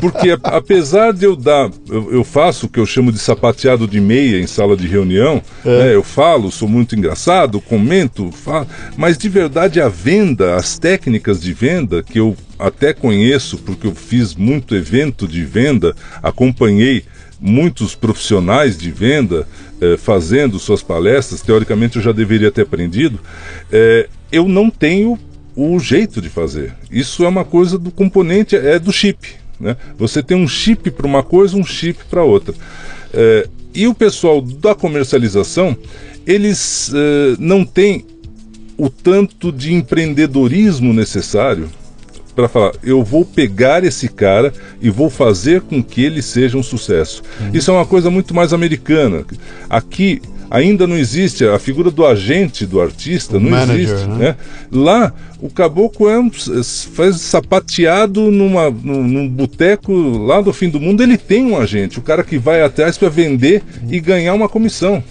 Porque 0.00 0.36
apesar 0.42 1.12
de 1.12 1.24
eu 1.24 1.36
dar, 1.36 1.70
eu, 1.88 2.12
eu, 2.12 2.24
faço 2.24 2.66
o 2.66 2.68
que 2.68 2.78
eu 2.78 2.86
chamo 2.86 3.12
de 3.12 3.18
sapateado 3.18 3.86
de 3.86 4.00
meia 4.00 4.40
em 4.40 4.46
sala 4.46 4.76
de 4.76 4.86
reunião, 4.86 5.42
é. 5.64 5.78
né, 5.84 5.94
eu 5.94 6.02
falo, 6.02 6.50
sou 6.50 6.68
muito 6.68 6.96
engraçado, 6.96 7.60
comento, 7.60 8.30
falo, 8.32 8.66
mas 8.96 9.16
de 9.16 9.28
verdade 9.28 9.80
a 9.80 9.88
venda, 9.88 10.56
as 10.56 10.78
técnicas 10.78 11.40
de 11.40 11.52
venda 11.52 12.02
que 12.02 12.18
eu 12.18 12.36
até 12.58 12.92
conheço, 12.92 13.58
porque 13.58 13.86
eu 13.86 13.94
fiz 13.94 14.34
muito 14.34 14.74
evento 14.74 15.26
de 15.26 15.44
venda, 15.44 15.94
acompanhei 16.22 17.04
muitos 17.40 17.94
profissionais 17.94 18.76
de 18.76 18.90
venda 18.90 19.46
eh, 19.80 19.96
fazendo 19.96 20.58
suas 20.58 20.82
palestras, 20.82 21.40
teoricamente 21.40 21.96
eu 21.96 22.02
já 22.02 22.12
deveria 22.12 22.50
ter 22.50 22.62
aprendido, 22.62 23.18
eh, 23.72 24.08
eu 24.30 24.48
não 24.48 24.70
tenho 24.70 25.18
o 25.56 25.78
jeito 25.78 26.20
de 26.20 26.28
fazer. 26.28 26.74
Isso 26.90 27.24
é 27.24 27.28
uma 27.28 27.44
coisa 27.44 27.78
do 27.78 27.90
componente, 27.90 28.56
é 28.56 28.78
do 28.78 28.92
chip. 28.92 29.28
Né? 29.58 29.76
Você 29.98 30.22
tem 30.22 30.36
um 30.36 30.48
chip 30.48 30.90
para 30.90 31.06
uma 31.06 31.22
coisa, 31.22 31.56
um 31.56 31.64
chip 31.64 32.04
para 32.08 32.22
outra. 32.22 32.54
É, 33.12 33.48
e 33.74 33.86
o 33.86 33.94
pessoal 33.94 34.40
da 34.40 34.74
comercialização, 34.74 35.76
eles 36.26 36.92
não 37.38 37.64
têm 37.64 38.04
o 38.76 38.88
tanto 38.88 39.52
de 39.52 39.74
empreendedorismo 39.74 40.92
necessário 40.92 41.68
para 42.40 42.48
falar, 42.48 42.72
eu 42.82 43.02
vou 43.02 43.24
pegar 43.24 43.84
esse 43.84 44.08
cara 44.08 44.52
e 44.80 44.88
vou 44.88 45.10
fazer 45.10 45.60
com 45.60 45.82
que 45.82 46.04
ele 46.04 46.22
seja 46.22 46.56
um 46.56 46.62
sucesso. 46.62 47.22
Uhum. 47.40 47.50
Isso 47.52 47.70
é 47.70 47.74
uma 47.74 47.86
coisa 47.86 48.10
muito 48.10 48.34
mais 48.34 48.52
americana. 48.52 49.24
Aqui 49.68 50.20
ainda 50.50 50.86
não 50.86 50.96
existe 50.96 51.44
a 51.44 51.58
figura 51.58 51.90
do 51.90 52.04
agente 52.04 52.66
do 52.66 52.80
artista, 52.80 53.36
o 53.36 53.40
não 53.40 53.50
manager, 53.50 53.80
existe. 53.80 54.08
Né? 54.08 54.18
né? 54.18 54.36
Lá, 54.72 55.12
o 55.40 55.48
caboclo 55.48 56.08
é 56.08 56.18
um, 56.18 56.30
faz 56.30 57.20
sapateado 57.20 58.30
numa, 58.30 58.68
num, 58.68 59.06
num 59.06 59.28
boteco 59.28 59.92
lá 59.92 60.40
do 60.40 60.52
fim 60.52 60.68
do 60.68 60.80
mundo, 60.80 61.02
ele 61.02 61.16
tem 61.16 61.44
um 61.46 61.56
agente, 61.56 61.98
o 61.98 62.02
cara 62.02 62.24
que 62.24 62.36
vai 62.36 62.62
atrás 62.62 62.98
para 62.98 63.08
vender 63.08 63.62
e 63.88 64.00
ganhar 64.00 64.34
uma 64.34 64.48
comissão. 64.48 65.02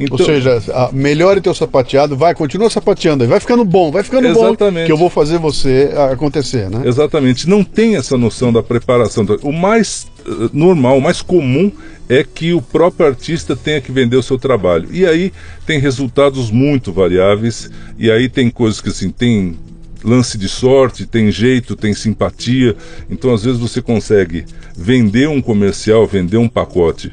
Então, 0.00 0.16
Ou 0.18 0.24
seja, 0.24 0.62
melhore 0.92 1.40
teu 1.40 1.52
sapateado, 1.52 2.16
vai, 2.16 2.34
continua 2.34 2.70
sapateando, 2.70 3.26
vai 3.26 3.40
ficando 3.40 3.64
bom, 3.64 3.90
vai 3.90 4.04
ficando 4.04 4.28
exatamente. 4.28 4.82
bom, 4.82 4.86
que 4.86 4.92
eu 4.92 4.96
vou 4.96 5.10
fazer 5.10 5.38
você 5.38 5.90
acontecer, 6.12 6.70
né? 6.70 6.82
Exatamente, 6.84 7.48
não 7.48 7.64
tem 7.64 7.96
essa 7.96 8.16
noção 8.16 8.52
da 8.52 8.62
preparação. 8.62 9.26
O 9.42 9.52
mais 9.52 10.06
uh, 10.24 10.50
normal, 10.52 10.98
o 10.98 11.00
mais 11.00 11.20
comum 11.20 11.72
é 12.08 12.22
que 12.22 12.52
o 12.52 12.62
próprio 12.62 13.06
artista 13.06 13.56
tenha 13.56 13.80
que 13.80 13.90
vender 13.90 14.16
o 14.16 14.22
seu 14.22 14.38
trabalho. 14.38 14.88
E 14.92 15.04
aí 15.04 15.32
tem 15.66 15.80
resultados 15.80 16.50
muito 16.50 16.92
variáveis, 16.92 17.68
e 17.98 18.10
aí 18.10 18.28
tem 18.28 18.50
coisas 18.50 18.80
que 18.80 18.90
assim, 18.90 19.10
tem 19.10 19.56
lance 20.04 20.38
de 20.38 20.48
sorte, 20.48 21.06
tem 21.06 21.30
jeito, 21.30 21.74
tem 21.74 21.92
simpatia. 21.92 22.76
Então 23.10 23.34
às 23.34 23.42
vezes 23.42 23.58
você 23.58 23.82
consegue 23.82 24.44
vender 24.76 25.28
um 25.28 25.42
comercial, 25.42 26.06
vender 26.06 26.36
um 26.36 26.48
pacote. 26.48 27.12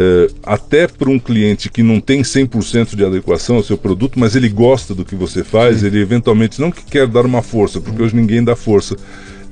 É, 0.00 0.28
até 0.44 0.86
para 0.86 1.10
um 1.10 1.18
cliente 1.18 1.68
que 1.68 1.82
não 1.82 2.00
tem 2.00 2.22
100% 2.22 2.94
de 2.94 3.04
adequação 3.04 3.56
ao 3.56 3.64
seu 3.64 3.76
produto, 3.76 4.16
mas 4.16 4.36
ele 4.36 4.48
gosta 4.48 4.94
do 4.94 5.04
que 5.04 5.16
você 5.16 5.42
faz, 5.42 5.80
Sim. 5.80 5.86
ele 5.86 6.00
eventualmente 6.00 6.60
não 6.60 6.70
que 6.70 6.84
quer 6.84 7.08
dar 7.08 7.26
uma 7.26 7.42
força, 7.42 7.80
porque 7.80 8.00
hoje 8.00 8.14
ninguém 8.14 8.44
dá 8.44 8.54
força, 8.54 8.96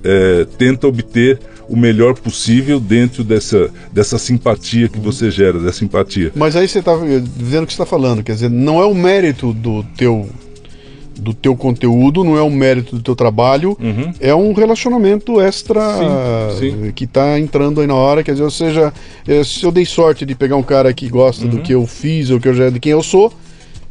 é, 0.04 0.46
tenta 0.56 0.86
obter 0.86 1.40
o 1.68 1.76
melhor 1.76 2.14
possível 2.14 2.78
dentro 2.78 3.24
dessa, 3.24 3.70
dessa 3.92 4.18
simpatia 4.18 4.88
que 4.88 5.00
você 5.00 5.32
gera, 5.32 5.58
dessa 5.58 5.80
simpatia. 5.80 6.30
Mas 6.34 6.54
aí 6.54 6.68
você 6.68 6.78
está 6.78 6.92
dizendo 7.36 7.64
o 7.64 7.66
que 7.66 7.72
você 7.72 7.82
está 7.82 7.86
falando, 7.86 8.22
quer 8.22 8.34
dizer, 8.34 8.48
não 8.48 8.80
é 8.80 8.84
o 8.84 8.94
mérito 8.94 9.52
do 9.52 9.82
teu 9.96 10.28
do 11.16 11.34
teu 11.34 11.56
conteúdo, 11.56 12.22
não 12.22 12.36
é 12.36 12.42
um 12.42 12.50
mérito 12.50 12.96
do 12.96 13.02
teu 13.02 13.16
trabalho, 13.16 13.76
uhum. 13.80 14.12
é 14.20 14.34
um 14.34 14.52
relacionamento 14.52 15.40
extra 15.40 15.80
sim, 16.58 16.70
sim. 16.70 16.92
que 16.92 17.04
está 17.04 17.38
entrando 17.38 17.80
aí 17.80 17.86
na 17.86 17.94
hora, 17.94 18.22
quer 18.22 18.32
dizer, 18.32 18.44
ou 18.44 18.50
seja, 18.50 18.92
é, 19.26 19.42
se 19.42 19.64
eu 19.64 19.72
dei 19.72 19.84
sorte 19.84 20.24
de 20.24 20.34
pegar 20.34 20.56
um 20.56 20.62
cara 20.62 20.92
que 20.92 21.08
gosta 21.08 21.44
uhum. 21.44 21.50
do 21.50 21.58
que 21.58 21.72
eu 21.72 21.86
fiz, 21.86 22.30
ou 22.30 22.40
que 22.40 22.48
eu 22.48 22.54
já, 22.54 22.70
de 22.70 22.78
quem 22.78 22.92
eu 22.92 23.02
sou, 23.02 23.32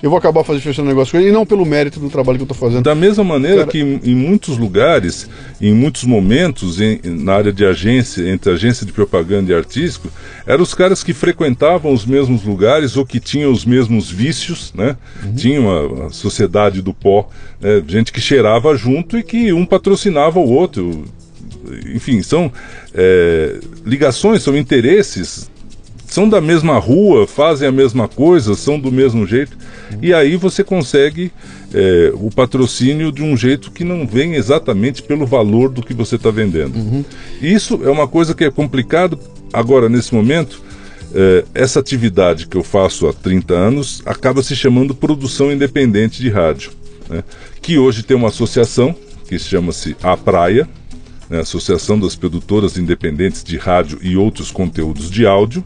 eu 0.05 0.09
vou 0.11 0.19
acabar 0.19 0.43
fazendo 0.43 0.61
fechando 0.61 0.87
negócio 0.87 1.13
com 1.13 1.17
ele, 1.17 1.29
e 1.29 1.31
não 1.31 1.47
pelo 1.47 1.65
mérito 1.65 1.99
do 1.99 2.11
trabalho 2.11 2.37
que 2.37 2.43
eu 2.43 2.51
estou 2.51 2.55
fazendo. 2.55 2.83
Da 2.83 2.93
mesma 2.93 3.23
maneira 3.23 3.61
Cara... 3.61 3.71
que 3.71 3.79
em, 3.79 3.99
em, 4.03 4.13
muitos 4.13 4.55
lugares, 4.55 5.27
em 5.59 5.73
muitos 5.73 6.03
momentos, 6.03 6.79
em, 6.79 6.99
na 7.03 7.33
área 7.33 7.51
de 7.51 7.65
agência, 7.65 8.29
entre 8.29 8.51
agência 8.51 8.85
de 8.85 8.91
propaganda 8.91 9.51
e 9.51 9.55
artístico, 9.55 10.07
eram 10.45 10.61
os 10.61 10.75
caras 10.75 11.03
que 11.03 11.11
frequentavam 11.11 11.91
os 11.91 12.05
mesmos 12.05 12.43
lugares 12.43 12.95
ou 12.95 13.03
que 13.03 13.19
tinham 13.19 13.51
os 13.51 13.65
mesmos 13.65 14.11
vícios, 14.11 14.71
né? 14.75 14.95
Uhum. 15.23 15.33
Tinham 15.33 15.71
a, 15.71 16.05
a, 16.05 16.09
sociedade 16.11 16.83
do 16.83 16.93
pó, 16.93 17.27
né? 17.59 17.81
gente 17.87 18.13
que 18.13 18.21
cheirava 18.21 18.77
junto 18.77 19.17
e 19.17 19.23
que 19.23 19.51
um 19.53 19.65
patrocinava 19.65 20.39
o 20.39 20.47
outro. 20.47 21.05
Enfim, 21.95 22.21
são 22.21 22.53
é, 22.93 23.57
ligações, 23.83 24.43
são 24.43 24.55
interesses 24.55 25.49
são 26.07 26.29
da 26.29 26.39
mesma 26.39 26.77
rua, 26.77 27.27
fazem 27.27 27.67
a 27.67 27.71
mesma 27.71 28.07
coisa, 28.07 28.55
são 28.55 28.79
do 28.79 28.91
mesmo 28.91 29.25
jeito, 29.25 29.57
e 30.01 30.13
aí 30.13 30.35
você 30.35 30.63
consegue 30.63 31.31
é, 31.73 32.11
o 32.13 32.29
patrocínio 32.29 33.11
de 33.11 33.23
um 33.23 33.35
jeito 33.35 33.71
que 33.71 33.83
não 33.83 34.05
vem 34.05 34.35
exatamente 34.35 35.01
pelo 35.01 35.25
valor 35.25 35.69
do 35.69 35.83
que 35.83 35.93
você 35.93 36.15
está 36.15 36.29
vendendo. 36.29 36.75
Uhum. 36.77 37.03
Isso 37.41 37.79
é 37.83 37.89
uma 37.89 38.07
coisa 38.07 38.33
que 38.33 38.43
é 38.43 38.51
complicado 38.51 39.19
agora, 39.51 39.89
nesse 39.89 40.13
momento. 40.13 40.63
É, 41.13 41.45
essa 41.53 41.79
atividade 41.79 42.47
que 42.47 42.57
eu 42.57 42.63
faço 42.63 43.07
há 43.07 43.13
30 43.13 43.53
anos 43.53 44.01
acaba 44.05 44.43
se 44.43 44.55
chamando 44.55 44.93
produção 44.93 45.51
independente 45.51 46.21
de 46.21 46.29
rádio, 46.29 46.71
né? 47.09 47.23
que 47.61 47.77
hoje 47.77 48.03
tem 48.03 48.17
uma 48.17 48.27
associação 48.27 48.93
que 49.27 49.39
chama-se 49.39 49.95
A 50.03 50.17
Praia, 50.17 50.67
né? 51.29 51.39
Associação 51.39 51.99
das 51.99 52.15
Produtoras 52.15 52.77
Independentes 52.77 53.43
de 53.43 53.57
Rádio 53.57 53.99
e 54.01 54.15
Outros 54.15 54.51
Conteúdos 54.51 55.09
de 55.09 55.25
Áudio, 55.25 55.63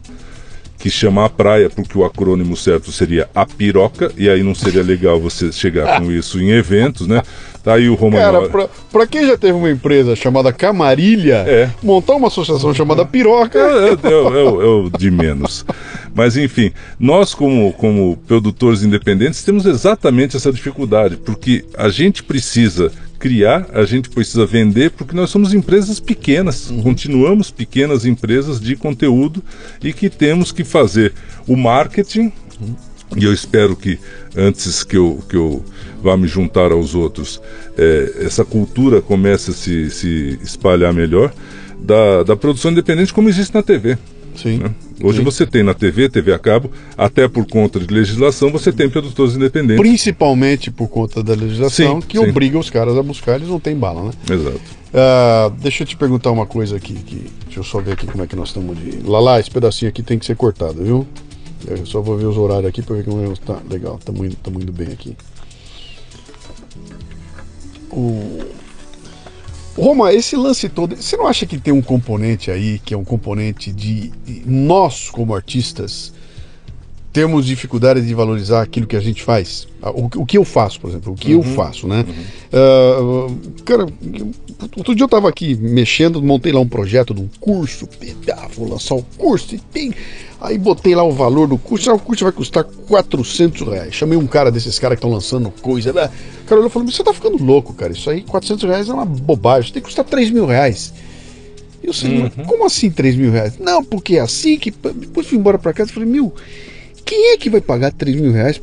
que 0.80 0.90
chama 0.90 1.26
a 1.26 1.30
praia, 1.30 1.70
porque 1.70 1.98
o 1.98 2.06
acrônimo 2.06 2.56
certo 2.56 2.90
seria 2.92 3.30
a 3.36 3.46
piroca, 3.46 4.12
e 4.18 4.30
aí 4.30 4.42
não 4.42 4.56
seria 4.56 4.82
legal 4.82 5.20
você 5.20 5.52
chegar 5.52 6.00
com 6.00 6.10
isso 6.10 6.40
em 6.40 6.52
eventos, 6.52 7.06
né? 7.06 7.22
Tá 7.62 7.74
aí 7.74 7.90
o 7.90 7.96
Romanori. 7.96 8.48
Cara, 8.48 8.50
pra, 8.50 8.70
pra, 8.90 9.06
quem 9.06 9.28
já 9.28 9.38
teve 9.38 9.54
uma 9.54 9.70
empresa 9.70 10.16
chamada 10.16 10.54
Camarilha, 10.54 11.44
é. 11.46 11.70
montar 11.84 12.14
uma 12.14 12.30
associação 12.30 12.74
chamada 12.74 13.06
Piroca. 13.06 13.60
É, 13.60 13.90
é, 13.90 13.92
é, 13.92 14.12
é 14.12 14.66
o 14.66 14.90
de 14.90 15.12
menos. 15.12 15.66
Mas 16.14 16.38
enfim, 16.38 16.72
nós 17.00 17.34
como, 17.34 17.72
como 17.74 18.18
produtores 18.28 18.84
independentes 18.84 19.44
temos 19.44 19.66
exatamente 19.66 20.36
essa 20.36 20.52
dificuldade, 20.52 21.18
porque 21.18 21.66
a 21.78 21.90
gente 21.90 22.24
precisa 22.24 22.92
criar, 23.20 23.68
a 23.74 23.84
gente 23.84 24.10
precisa 24.10 24.46
vender, 24.46 24.92
porque 24.92 25.16
nós 25.16 25.30
somos 25.30 25.54
empresas 25.54 26.00
pequenas, 26.00 26.70
uhum. 26.70 26.82
continuamos 26.82 27.52
pequenas 27.52 28.06
empresas 28.06 28.60
de 28.60 28.76
conteúdo 28.76 29.44
e 29.84 29.92
que 29.92 30.10
temos 30.10 30.52
que 30.52 30.64
fazer 30.64 31.14
o 31.46 31.56
marketing. 31.56 32.32
Uhum. 32.60 32.76
E 33.18 33.26
eu 33.26 33.34
espero 33.34 33.76
que 33.76 34.00
antes 34.36 34.84
que 34.84 34.96
eu, 34.96 35.22
que 35.28 35.36
eu 35.36 35.66
vá 36.02 36.16
me 36.16 36.28
juntar 36.28 36.72
aos 36.72 36.94
outros, 36.94 37.42
é, 37.78 38.22
essa 38.22 38.46
cultura 38.46 39.02
comece 39.02 39.52
a 39.52 39.54
se, 39.54 39.90
se 39.90 40.40
espalhar 40.44 40.94
melhor 40.94 41.34
da, 41.80 42.24
da 42.24 42.36
produção 42.36 42.72
independente 42.72 43.14
como 43.14 43.28
existe 43.28 43.54
na 43.54 43.64
TV. 43.64 43.98
Sim. 44.36 44.58
Né? 44.60 44.72
Hoje 45.02 45.20
Sim. 45.20 45.24
você 45.24 45.46
tem 45.46 45.64
na 45.64 45.74
TV, 45.74 46.10
TV 46.10 46.34
a 46.34 46.40
cabo, 46.40 46.72
até 46.98 47.28
por 47.28 47.46
conta 47.46 47.80
de 47.80 47.94
legislação, 47.94 48.52
você 48.52 48.72
tem 48.72 48.90
produtores 48.90 49.36
independentes. 49.36 49.82
Principalmente 49.82 50.70
por 50.72 50.88
conta 50.88 51.24
da 51.24 51.34
legislação, 51.34 52.02
sim, 52.02 52.08
que 52.08 52.18
sim. 52.18 52.30
obriga 52.30 52.58
os 52.58 52.70
caras 52.70 52.98
a 52.98 53.04
buscar, 53.04 53.36
eles 53.36 53.48
não 53.48 53.60
têm 53.60 53.76
bala, 53.76 54.04
né? 54.04 54.12
Exato. 54.30 54.80
Uh, 54.90 55.52
deixa 55.62 55.84
eu 55.84 55.88
te 55.88 55.96
perguntar 55.96 56.32
uma 56.32 56.46
coisa 56.46 56.76
aqui, 56.76 56.96
que, 56.96 57.28
deixa 57.46 57.60
eu 57.60 57.64
só 57.64 57.80
ver 57.80 57.94
aqui 57.94 58.08
como 58.08 58.24
é 58.24 58.28
que 58.28 58.36
nós 58.36 58.50
estamos 58.50 58.78
de. 58.78 59.08
Lala, 59.08 59.40
esse 59.40 59.52
pedacinho 59.52 59.90
aqui 59.90 60.04
tem 60.04 60.18
que 60.18 60.26
ser 60.26 60.36
cortado, 60.36 60.84
viu? 60.84 61.08
Eu 61.68 61.86
só 61.86 62.02
vou 62.02 62.18
ver 62.18 62.26
os 62.26 62.38
horários 62.38 62.66
aqui 62.66 62.82
para 62.82 62.96
ver 62.96 63.06
como 63.06 63.32
está. 63.32 63.60
Legal, 63.70 63.98
estamos 64.00 64.26
indo, 64.26 64.62
indo 64.62 64.72
bem 64.72 64.88
aqui. 64.88 65.16
O... 67.92 68.40
Roma, 69.80 70.14
esse 70.14 70.36
lance 70.36 70.68
todo, 70.68 70.96
você 70.96 71.16
não 71.16 71.26
acha 71.26 71.46
que 71.46 71.58
tem 71.58 71.74
um 71.74 71.82
componente 71.82 72.52
aí, 72.52 72.80
que 72.80 72.94
é 72.94 72.98
um 72.98 73.06
componente 73.06 73.72
de 73.72 74.12
nós, 74.46 75.10
como 75.10 75.34
artistas, 75.34 76.14
temos 77.12 77.46
dificuldade 77.46 78.06
de 78.06 78.14
valorizar 78.14 78.62
aquilo 78.62 78.86
que 78.86 78.96
a 78.96 79.00
gente 79.00 79.24
faz? 79.24 79.68
O, 79.82 80.22
o 80.22 80.26
que 80.26 80.38
eu 80.38 80.46
faço, 80.46 80.80
por 80.80 80.90
exemplo, 80.90 81.14
o 81.14 81.16
que 81.16 81.34
uhum, 81.34 81.42
eu 81.42 81.56
faço, 81.56 81.88
né? 81.88 82.06
Uhum. 82.08 83.30
Uh, 83.30 83.64
cara, 83.64 83.88
outro 84.76 84.94
dia 84.94 85.04
eu 85.04 85.08
estava 85.08 85.30
aqui 85.30 85.56
mexendo, 85.56 86.22
montei 86.22 86.52
lá 86.52 86.60
um 86.60 86.68
projeto 86.68 87.14
de 87.14 87.22
um 87.22 87.30
curso, 87.40 87.88
ah, 88.32 88.48
vou 88.56 88.70
lançar 88.70 88.96
o 88.96 89.00
um 89.00 89.04
curso 89.18 89.56
e 89.56 89.60
tem 89.60 89.94
Aí 90.42 90.58
botei 90.58 90.96
lá 90.96 91.04
o 91.04 91.12
valor 91.12 91.48
do 91.48 91.58
curso, 91.58 91.92
ah, 91.92 91.96
o 91.96 92.00
curso 92.00 92.24
vai 92.24 92.32
custar 92.32 92.64
400 92.64 93.68
reais. 93.68 93.94
Chamei 93.94 94.18
um 94.18 94.26
cara 94.26 94.50
desses 94.50 94.80
caras 94.80 94.96
que 94.96 95.00
estão 95.00 95.12
lançando 95.12 95.52
coisa. 95.62 95.92
Né? 95.92 96.10
O 96.44 96.46
cara 96.46 96.62
olhou 96.62 96.70
e 96.70 96.72
falou: 96.72 96.90
Você 96.90 97.04
tá 97.04 97.14
ficando 97.14 97.44
louco, 97.44 97.74
cara. 97.74 97.92
Isso 97.92 98.10
aí, 98.10 98.22
400 98.22 98.64
reais 98.64 98.90
é 98.90 98.94
uma 98.94 99.06
bobagem. 99.06 99.66
Isso 99.66 99.74
tem 99.74 99.82
que 99.82 99.88
custar 99.88 100.06
3 100.06 100.32
mil 100.32 100.46
reais. 100.46 100.94
E 101.84 101.88
eu 101.88 101.94
falei: 101.94 102.22
uhum. 102.22 102.46
Como 102.46 102.66
assim 102.66 102.90
3 102.90 103.18
mil 103.18 103.32
reais? 103.32 103.58
Não, 103.60 103.84
porque 103.84 104.16
é 104.16 104.22
assim 104.22 104.58
que. 104.58 104.72
Depois 104.72 105.28
fui 105.28 105.38
embora 105.38 105.60
pra 105.60 105.74
casa 105.74 105.92
e 105.92 105.94
falei: 105.94 106.08
Meu, 106.08 106.34
quem 107.10 107.32
é 107.34 107.38
que 107.38 107.50
vai 107.50 107.60
pagar 107.60 107.92
3 107.92 108.16
mil 108.22 108.32
reais 108.32 108.62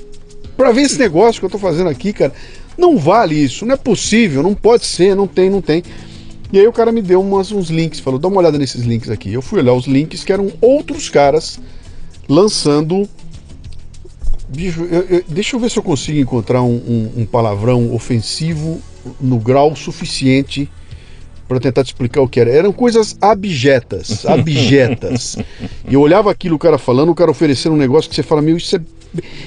pra 0.57 0.71
ver 0.71 0.83
esse 0.83 0.99
negócio 1.01 1.41
que 1.41 1.45
eu 1.47 1.51
tô 1.51 1.59
fazendo 1.59 1.89
aqui, 1.91 2.13
cara. 2.13 2.33
Não 2.79 2.97
vale 2.97 3.35
isso, 3.35 3.67
não 3.67 3.75
é 3.75 3.77
possível, 3.77 4.41
não 4.43 4.55
pode 4.55 4.87
ser, 4.87 5.17
não 5.17 5.27
tem, 5.27 5.51
não 5.51 5.61
tem. 5.61 5.83
E 6.53 6.61
aí 6.61 6.67
o 6.69 6.73
cara 6.73 6.93
me 6.93 7.03
deu 7.03 7.21
umas, 7.21 7.51
uns 7.51 7.71
links, 7.71 7.99
falou, 7.99 8.21
dá 8.21 8.29
uma 8.29 8.39
olhada 8.39 8.57
nesses 8.57 8.83
links 8.85 9.11
aqui. 9.11 9.33
Eu 9.33 9.43
fui 9.43 9.59
olhar 9.59 9.73
os 9.73 9.87
links 9.87 10.23
que 10.23 10.33
eram 10.33 10.53
outros 10.61 11.09
caras 11.09 11.59
lançando. 12.29 13.09
Bicho, 14.49 14.85
eu- 14.85 15.03
eu- 15.11 15.25
deixa 15.27 15.57
eu 15.57 15.61
ver 15.61 15.69
se 15.71 15.77
eu 15.79 15.83
consigo 15.83 16.19
encontrar 16.21 16.63
um, 16.63 16.77
um- 16.77 17.23
um 17.23 17.27
palavrão 17.27 17.93
ofensivo 17.93 18.81
no 19.21 19.39
grau 19.41 19.75
suficiente 19.75 20.71
para 21.49 21.61
tentar 21.61 21.85
te 21.85 21.89
explicar 21.89 22.21
o 22.21 22.29
que 22.29 22.41
era. 22.41 22.51
Eram 22.51 22.73
coisas 22.73 23.17
abjetas, 23.21 24.25
abjetas. 24.29 25.37
e 25.89 25.95
eu 25.95 26.01
olhava 26.01 26.31
aquilo 26.31 26.57
o 26.57 26.59
cara 26.59 26.79
falando, 26.79 27.11
o 27.11 27.15
cara 27.15 27.31
oferecendo 27.31 27.75
um 27.75 27.79
negócio 27.79 28.09
que 28.11 28.17
você 28.17 28.23
fala, 28.23 28.43
meu, 28.43 28.57
isso 28.57 28.77
é, 28.77 28.81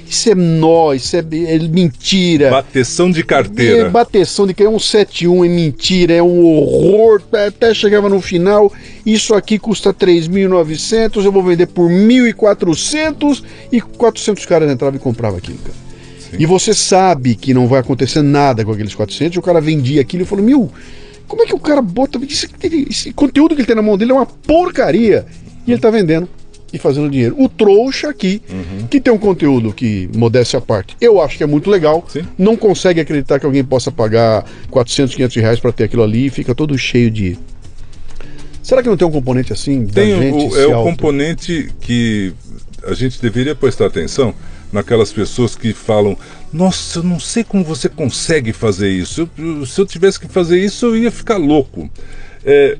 isso 0.07 0.29
é 0.31 0.35
nó, 0.35 0.93
isso 0.93 1.15
é, 1.15 1.19
é 1.19 1.59
mentira. 1.59 2.49
Bateção 2.49 3.11
de 3.11 3.19
É 3.19 3.23
carteira. 3.23 3.89
bateção 3.89 4.47
de 4.47 4.53
que 4.53 4.63
é 4.63 4.69
um 4.69 4.79
71, 4.79 5.45
é 5.45 5.49
mentira, 5.49 6.13
é 6.13 6.23
um 6.23 6.43
horror. 6.45 7.21
Até 7.47 7.73
chegava 7.73 8.09
no 8.09 8.21
final, 8.21 8.71
isso 9.05 9.33
aqui 9.35 9.59
custa 9.59 9.93
3.900, 9.93 11.23
eu 11.23 11.31
vou 11.31 11.43
vender 11.43 11.67
por 11.67 11.89
1.400 11.89 13.43
e 13.71 13.81
400 13.81 14.45
caras 14.45 14.71
entravam 14.71 14.97
e 14.97 14.99
compravam 14.99 15.37
aquilo, 15.37 15.57
cara. 15.59 15.89
E 16.37 16.45
você 16.45 16.75
sabe 16.75 17.33
que 17.33 17.55
não 17.55 17.67
vai 17.67 17.79
acontecer 17.79 18.21
nada 18.21 18.63
com 18.63 18.71
aqueles 18.71 18.93
400, 18.93 19.35
e 19.35 19.39
o 19.39 19.41
cara 19.41 19.59
vendia 19.59 19.99
aquilo 19.99 20.21
e 20.21 20.25
falou: 20.27 20.45
Meu, 20.45 20.69
como 21.30 21.43
é 21.43 21.45
que 21.45 21.53
o 21.53 21.59
cara 21.59 21.82
bota. 21.82 22.19
Esse, 22.27 22.49
esse 22.89 23.13
conteúdo 23.13 23.55
que 23.55 23.61
ele 23.61 23.67
tem 23.67 23.75
na 23.75 23.82
mão 23.82 23.97
dele 23.97 24.11
é 24.11 24.15
uma 24.15 24.25
porcaria. 24.25 25.25
E 25.65 25.71
ele 25.71 25.80
tá 25.80 25.91
vendendo 25.91 26.27
e 26.73 26.77
fazendo 26.77 27.09
dinheiro. 27.09 27.36
O 27.38 27.47
trouxa 27.47 28.09
aqui, 28.09 28.41
que 28.89 28.99
tem 28.99 29.13
um 29.13 29.17
conteúdo 29.17 29.71
que, 29.71 30.09
modéstia 30.15 30.57
à 30.57 30.61
parte, 30.61 30.97
eu 30.99 31.21
acho 31.21 31.38
que 31.38 31.43
é 31.43 31.47
muito 31.47 31.69
legal, 31.69 32.05
Sim. 32.07 32.23
não 32.38 32.55
consegue 32.55 32.99
acreditar 32.99 33.39
que 33.39 33.45
alguém 33.45 33.63
possa 33.63 33.91
pagar 33.91 34.45
400, 34.69 35.15
500 35.15 35.36
reais 35.38 35.59
para 35.59 35.71
ter 35.71 35.86
aquilo 35.86 36.03
ali 36.03 36.25
e 36.25 36.30
fica 36.30 36.53
todo 36.55 36.77
cheio 36.77 37.11
de. 37.11 37.38
Será 38.63 38.84
que 38.84 38.89
não 38.89 38.97
tem 38.97 39.07
um 39.07 39.11
componente 39.11 39.53
assim? 39.53 39.86
da 39.86 39.93
Tem 39.93 40.19
gente 40.19 40.53
o, 40.53 40.59
é 40.59 40.67
o 40.67 40.84
componente 40.84 41.69
que 41.82 42.34
a 42.86 42.93
gente 42.93 43.21
deveria 43.21 43.55
prestar 43.55 43.86
atenção 43.86 44.34
naquelas 44.72 45.11
pessoas 45.11 45.55
que 45.55 45.74
falam: 45.74 46.17
Nossa, 46.53 46.99
eu 46.99 47.03
não 47.03 47.20
sei 47.20 47.43
como 47.43 47.63
você 47.63 47.88
consegue 47.89 48.53
fazer 48.53 48.89
isso. 48.89 49.30
Eu- 49.38 49.65
se 49.65 49.80
eu 49.80 49.86
tivesse 49.86 50.20
que 50.20 50.28
fazer 50.28 50.63
isso, 50.63 50.86
eu 50.88 50.97
ia 50.97 51.11
ficar 51.11 51.38
louco. 51.38 51.89
É, 52.45 52.78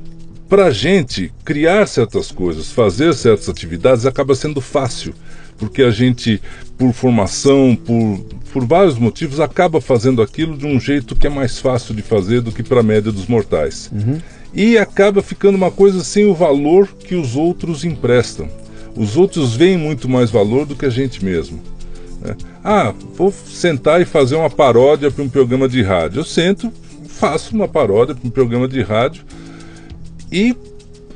Para 0.48 0.66
a 0.66 0.72
gente 0.72 1.32
criar 1.46 1.88
certas 1.88 2.32
coisas, 2.32 2.72
fazer 2.72 3.14
certas 3.14 3.48
atividades, 3.50 4.08
acaba 4.08 4.34
sendo 4.34 4.60
fácil. 4.60 5.14
Porque 5.60 5.84
a 5.84 5.92
gente, 5.92 6.42
por 6.76 6.92
formação, 6.92 7.76
por, 7.86 8.26
por 8.52 8.66
vários 8.66 8.98
motivos, 8.98 9.40
acaba 9.40 9.80
fazendo 9.80 10.22
aquilo 10.24 10.58
de 10.58 10.66
um 10.66 10.80
jeito 10.80 11.16
que 11.16 11.28
é 11.28 11.30
mais 11.30 11.60
fácil 11.60 11.94
de 11.94 12.02
fazer 12.02 12.42
do 12.42 12.52
que 12.52 12.64
para 12.64 12.80
a 12.80 12.84
média 12.84 13.12
dos 13.12 13.28
mortais. 13.28 13.92
E 14.52 14.76
acaba 14.78 15.22
ficando 15.22 15.56
uma 15.56 15.70
coisa 15.70 16.04
sem 16.04 16.26
o 16.26 16.34
valor 16.34 16.88
que 16.98 17.14
os 17.14 17.36
outros 17.36 17.84
emprestam. 17.86 18.50
Os 18.96 19.18
outros 19.18 19.54
veem 19.56 19.78
muito 19.78 20.10
mais 20.10 20.32
valor 20.32 20.66
do 20.66 20.76
que 20.76 20.86
a 20.86 20.90
gente 20.90 21.24
mesmo. 21.24 21.62
Ah, 22.63 22.93
vou 23.15 23.32
sentar 23.32 24.01
e 24.01 24.05
fazer 24.05 24.36
uma 24.36 24.49
paródia 24.49 25.09
para 25.09 25.24
um 25.24 25.30
programa 25.30 25.67
de 25.67 25.82
rádio. 25.82 26.20
Eu 26.20 26.26
sento, 26.26 26.72
faço 27.07 27.55
uma 27.55 27.67
paródia 27.67 28.15
para 28.15 28.28
um 28.28 28.32
programa 28.32 28.67
de 28.67 28.82
rádio 28.82 29.24
e 30.32 30.55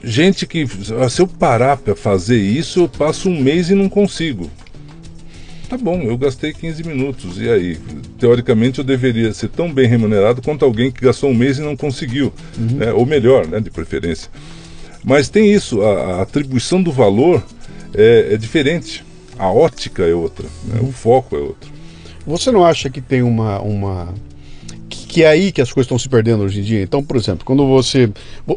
gente 0.03 0.45
que 0.45 0.65
ah, 0.99 1.09
se 1.09 1.21
eu 1.21 1.27
parar 1.27 1.77
para 1.77 1.95
fazer 1.95 2.37
isso, 2.37 2.81
eu 2.81 2.89
passo 2.89 3.29
um 3.29 3.41
mês 3.41 3.69
e 3.69 3.75
não 3.75 3.89
consigo. 3.89 4.49
Tá 5.69 5.77
bom, 5.77 6.01
eu 6.01 6.17
gastei 6.17 6.53
15 6.53 6.83
minutos. 6.83 7.39
E 7.39 7.49
aí? 7.49 7.77
Teoricamente 8.19 8.79
eu 8.79 8.83
deveria 8.83 9.33
ser 9.33 9.49
tão 9.49 9.73
bem 9.73 9.87
remunerado 9.87 10.41
quanto 10.41 10.63
alguém 10.63 10.91
que 10.91 11.01
gastou 11.01 11.31
um 11.31 11.33
mês 11.33 11.57
e 11.57 11.61
não 11.61 11.75
conseguiu. 11.75 12.31
né? 12.57 12.93
Ou 12.93 13.05
melhor, 13.05 13.47
né, 13.47 13.59
de 13.59 13.71
preferência. 13.71 14.29
Mas 15.03 15.29
tem 15.29 15.51
isso, 15.51 15.81
a, 15.81 16.17
a 16.17 16.21
atribuição 16.21 16.81
do 16.81 16.91
valor 16.91 17.43
é, 17.93 18.33
é 18.33 18.37
diferente. 18.37 19.03
A 19.43 19.51
ótica 19.51 20.03
é 20.03 20.13
outra, 20.13 20.47
né? 20.63 20.79
o 20.81 20.89
foco 20.93 21.35
é 21.35 21.39
outro. 21.39 21.69
Você 22.25 22.49
não 22.49 22.63
acha 22.63 22.89
que 22.89 23.01
tem 23.01 23.21
uma. 23.21 23.59
uma... 23.59 24.13
Que, 24.87 25.05
que 25.05 25.23
é 25.23 25.27
aí 25.27 25.51
que 25.51 25.61
as 25.61 25.69
coisas 25.69 25.85
estão 25.85 25.99
se 25.99 26.07
perdendo 26.07 26.43
hoje 26.43 26.61
em 26.61 26.63
dia? 26.63 26.81
Então, 26.81 27.03
por 27.03 27.17
exemplo, 27.17 27.43
quando 27.43 27.67
você 27.67 28.09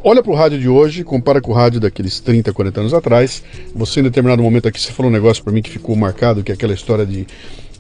olha 0.04 0.22
para 0.22 0.30
o 0.30 0.36
rádio 0.36 0.60
de 0.60 0.68
hoje, 0.68 1.02
compara 1.02 1.40
com 1.40 1.50
o 1.50 1.54
rádio 1.54 1.80
daqueles 1.80 2.20
30, 2.20 2.52
40 2.52 2.80
anos 2.80 2.94
atrás, 2.94 3.42
você 3.74 3.98
em 3.98 4.04
determinado 4.04 4.40
momento 4.40 4.68
aqui, 4.68 4.80
você 4.80 4.92
falou 4.92 5.10
um 5.10 5.12
negócio 5.12 5.42
para 5.42 5.52
mim 5.52 5.60
que 5.60 5.70
ficou 5.70 5.96
marcado, 5.96 6.44
que 6.44 6.52
é 6.52 6.54
aquela 6.54 6.72
história 6.72 7.04
de. 7.04 7.26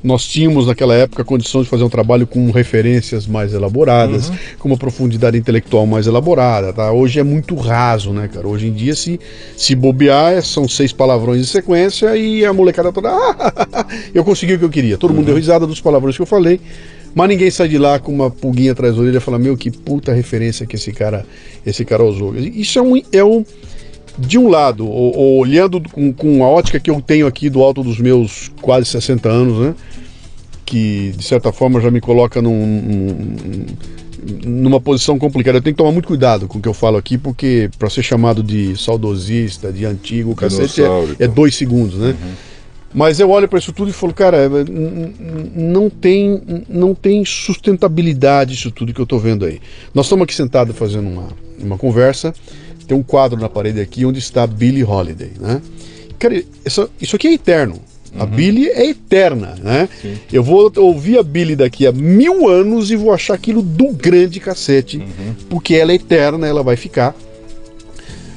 Nós 0.04 0.24
tínhamos 0.24 0.66
naquela 0.66 0.94
época 0.94 1.24
condições 1.24 1.64
de 1.64 1.70
fazer 1.70 1.82
um 1.82 1.88
trabalho 1.88 2.26
com 2.26 2.50
referências 2.50 3.26
mais 3.26 3.52
elaboradas, 3.52 4.30
com 4.58 4.68
uma 4.68 4.76
profundidade 4.76 5.36
intelectual 5.36 5.86
mais 5.86 6.06
elaborada, 6.06 6.72
tá? 6.72 6.92
Hoje 6.92 7.18
é 7.18 7.22
muito 7.24 7.54
raso, 7.56 8.12
né, 8.12 8.28
cara? 8.32 8.46
Hoje 8.46 8.68
em 8.68 8.72
dia, 8.72 8.94
se, 8.94 9.18
se 9.56 9.74
bobear, 9.74 10.42
são 10.42 10.68
seis 10.68 10.92
palavrões 10.92 11.40
em 11.40 11.44
sequência 11.44 12.16
e 12.16 12.44
a 12.44 12.52
molecada 12.52 12.92
toda. 12.92 13.08
"Ah, 13.10 13.86
eu 14.14 14.22
consegui 14.24 14.54
o 14.54 14.58
que 14.58 14.64
eu 14.64 14.70
queria. 14.70 14.96
Todo 14.98 15.12
mundo 15.14 15.26
deu 15.26 15.36
risada 15.36 15.66
dos 15.66 15.80
palavrões 15.80 16.14
que 16.16 16.22
eu 16.22 16.26
falei, 16.26 16.60
mas 17.14 17.28
ninguém 17.28 17.50
sai 17.50 17.68
de 17.68 17.78
lá 17.78 17.98
com 17.98 18.12
uma 18.12 18.30
pulguinha 18.30 18.72
atrás 18.72 18.94
da 18.94 19.00
orelha 19.00 19.16
e 19.16 19.20
fala: 19.20 19.38
Meu, 19.38 19.56
que 19.56 19.70
puta 19.70 20.12
referência 20.12 20.66
que 20.66 20.76
esse 20.76 20.92
cara, 20.92 21.24
esse 21.64 21.84
cara 21.84 22.04
usou. 22.04 22.36
Isso 22.36 22.78
é 22.78 22.82
um. 22.82 23.02
É 23.10 23.24
um 23.24 23.44
de 24.18 24.38
um 24.38 24.48
lado, 24.48 24.86
ou, 24.88 25.16
ou 25.16 25.38
olhando 25.38 25.80
com, 25.90 26.12
com 26.12 26.44
a 26.44 26.48
ótica 26.48 26.80
que 26.80 26.90
eu 26.90 27.00
tenho 27.00 27.26
aqui 27.26 27.50
do 27.50 27.62
alto 27.62 27.82
dos 27.82 27.98
meus 27.98 28.50
quase 28.62 28.86
60 28.86 29.28
anos, 29.28 29.58
né? 29.58 29.74
Que 30.64 31.12
de 31.16 31.24
certa 31.24 31.52
forma 31.52 31.80
já 31.80 31.90
me 31.90 32.00
coloca 32.00 32.40
num, 32.42 32.66
num- 32.66 33.66
numa 34.44 34.80
posição 34.80 35.18
complicada. 35.18 35.58
Eu 35.58 35.62
tenho 35.62 35.74
que 35.74 35.78
tomar 35.78 35.92
muito 35.92 36.08
cuidado 36.08 36.48
com 36.48 36.58
o 36.58 36.62
que 36.62 36.68
eu 36.68 36.74
falo 36.74 36.96
aqui, 36.96 37.16
porque 37.16 37.70
para 37.78 37.88
ser 37.90 38.02
chamado 38.02 38.42
de 38.42 38.76
saudosista, 38.76 39.72
de 39.72 39.84
antigo, 39.84 40.32
o 40.32 40.34
cacete 40.34 40.82
é, 41.20 41.24
é 41.24 41.28
dois 41.28 41.54
segundos, 41.54 41.96
né? 41.96 42.16
Mas 42.94 43.20
eu 43.20 43.28
olho 43.30 43.46
para 43.46 43.58
isso 43.58 43.72
tudo 43.72 43.90
e 43.90 43.92
falo, 43.92 44.14
cara, 44.14 44.38
é, 44.38 44.48
não 45.54 45.90
tem, 45.90 46.40
não 46.68 46.94
tem 46.94 47.24
sustentabilidade 47.24 48.54
isso 48.54 48.70
tudo 48.70 48.92
que 48.94 49.00
eu 49.00 49.06
tô 49.06 49.18
vendo 49.18 49.44
aí. 49.44 49.60
Nós 49.94 50.06
estamos 50.06 50.24
aqui 50.24 50.34
sentados 50.34 50.74
fazendo 50.76 51.08
uma, 51.08 51.28
uma 51.60 51.76
conversa, 51.76 52.32
tem 52.86 52.96
um 52.96 53.02
quadro 53.02 53.38
na 53.38 53.48
parede 53.48 53.80
aqui 53.80 54.04
onde 54.04 54.18
está 54.18 54.46
Billie 54.46 54.84
Holiday, 54.84 55.32
né? 55.38 55.60
Cara, 56.18 56.42
isso, 56.64 56.88
isso 57.00 57.16
aqui 57.16 57.28
é 57.28 57.32
eterno. 57.34 57.80
A 58.18 58.24
Billie 58.24 58.68
é 58.70 58.88
eterna, 58.88 59.54
né? 59.62 59.88
Eu 60.32 60.42
vou 60.42 60.72
ouvir 60.76 61.18
a 61.18 61.22
Billie 61.22 61.54
daqui 61.54 61.86
a 61.86 61.92
mil 61.92 62.48
anos 62.48 62.90
e 62.90 62.96
vou 62.96 63.12
achar 63.12 63.34
aquilo 63.34 63.60
do 63.60 63.92
grande 63.92 64.40
cacete, 64.40 65.02
porque 65.50 65.74
ela 65.74 65.92
é 65.92 65.96
eterna, 65.96 66.46
ela 66.46 66.62
vai 66.62 66.76
ficar. 66.76 67.14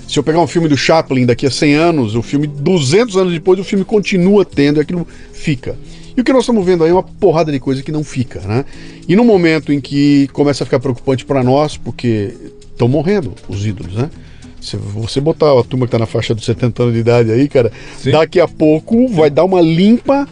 Se 0.07 0.17
eu 0.17 0.23
pegar 0.23 0.41
um 0.41 0.47
filme 0.47 0.67
do 0.67 0.75
Chaplin 0.75 1.25
daqui 1.25 1.45
a 1.45 1.51
100 1.51 1.75
anos, 1.75 2.15
o 2.15 2.21
filme 2.21 2.47
200 2.47 3.15
anos 3.15 3.31
depois, 3.31 3.59
o 3.59 3.63
filme 3.63 3.85
continua 3.85 4.43
tendo 4.43 4.79
e 4.79 4.81
aquilo 4.81 5.07
fica. 5.31 5.77
E 6.17 6.19
o 6.19 6.23
que 6.23 6.33
nós 6.33 6.41
estamos 6.41 6.65
vendo 6.65 6.83
aí 6.83 6.89
é 6.89 6.93
uma 6.93 7.03
porrada 7.03 7.51
de 7.51 7.59
coisa 7.59 7.81
que 7.81 7.91
não 7.91 8.03
fica, 8.03 8.41
né? 8.41 8.65
E 9.07 9.15
no 9.15 9.23
momento 9.23 9.71
em 9.71 9.79
que 9.79 10.27
começa 10.33 10.63
a 10.63 10.65
ficar 10.65 10.79
preocupante 10.79 11.23
para 11.23 11.43
nós, 11.43 11.77
porque 11.77 12.33
estão 12.71 12.87
morrendo 12.87 13.33
os 13.47 13.65
ídolos, 13.65 13.93
né? 13.93 14.09
Se 14.61 14.75
você 14.77 15.21
botar 15.21 15.57
a 15.57 15.63
turma 15.63 15.85
que 15.85 15.91
tá 15.91 15.99
na 15.99 16.05
faixa 16.05 16.35
dos 16.35 16.45
70 16.45 16.83
anos 16.83 16.93
de 16.93 16.99
idade 17.01 17.31
aí, 17.31 17.47
cara, 17.47 17.71
Sim. 17.97 18.11
daqui 18.11 18.39
a 18.39 18.47
pouco 18.47 19.07
vai 19.07 19.29
dar 19.29 19.43
uma 19.45 19.61
limpa. 19.61 20.27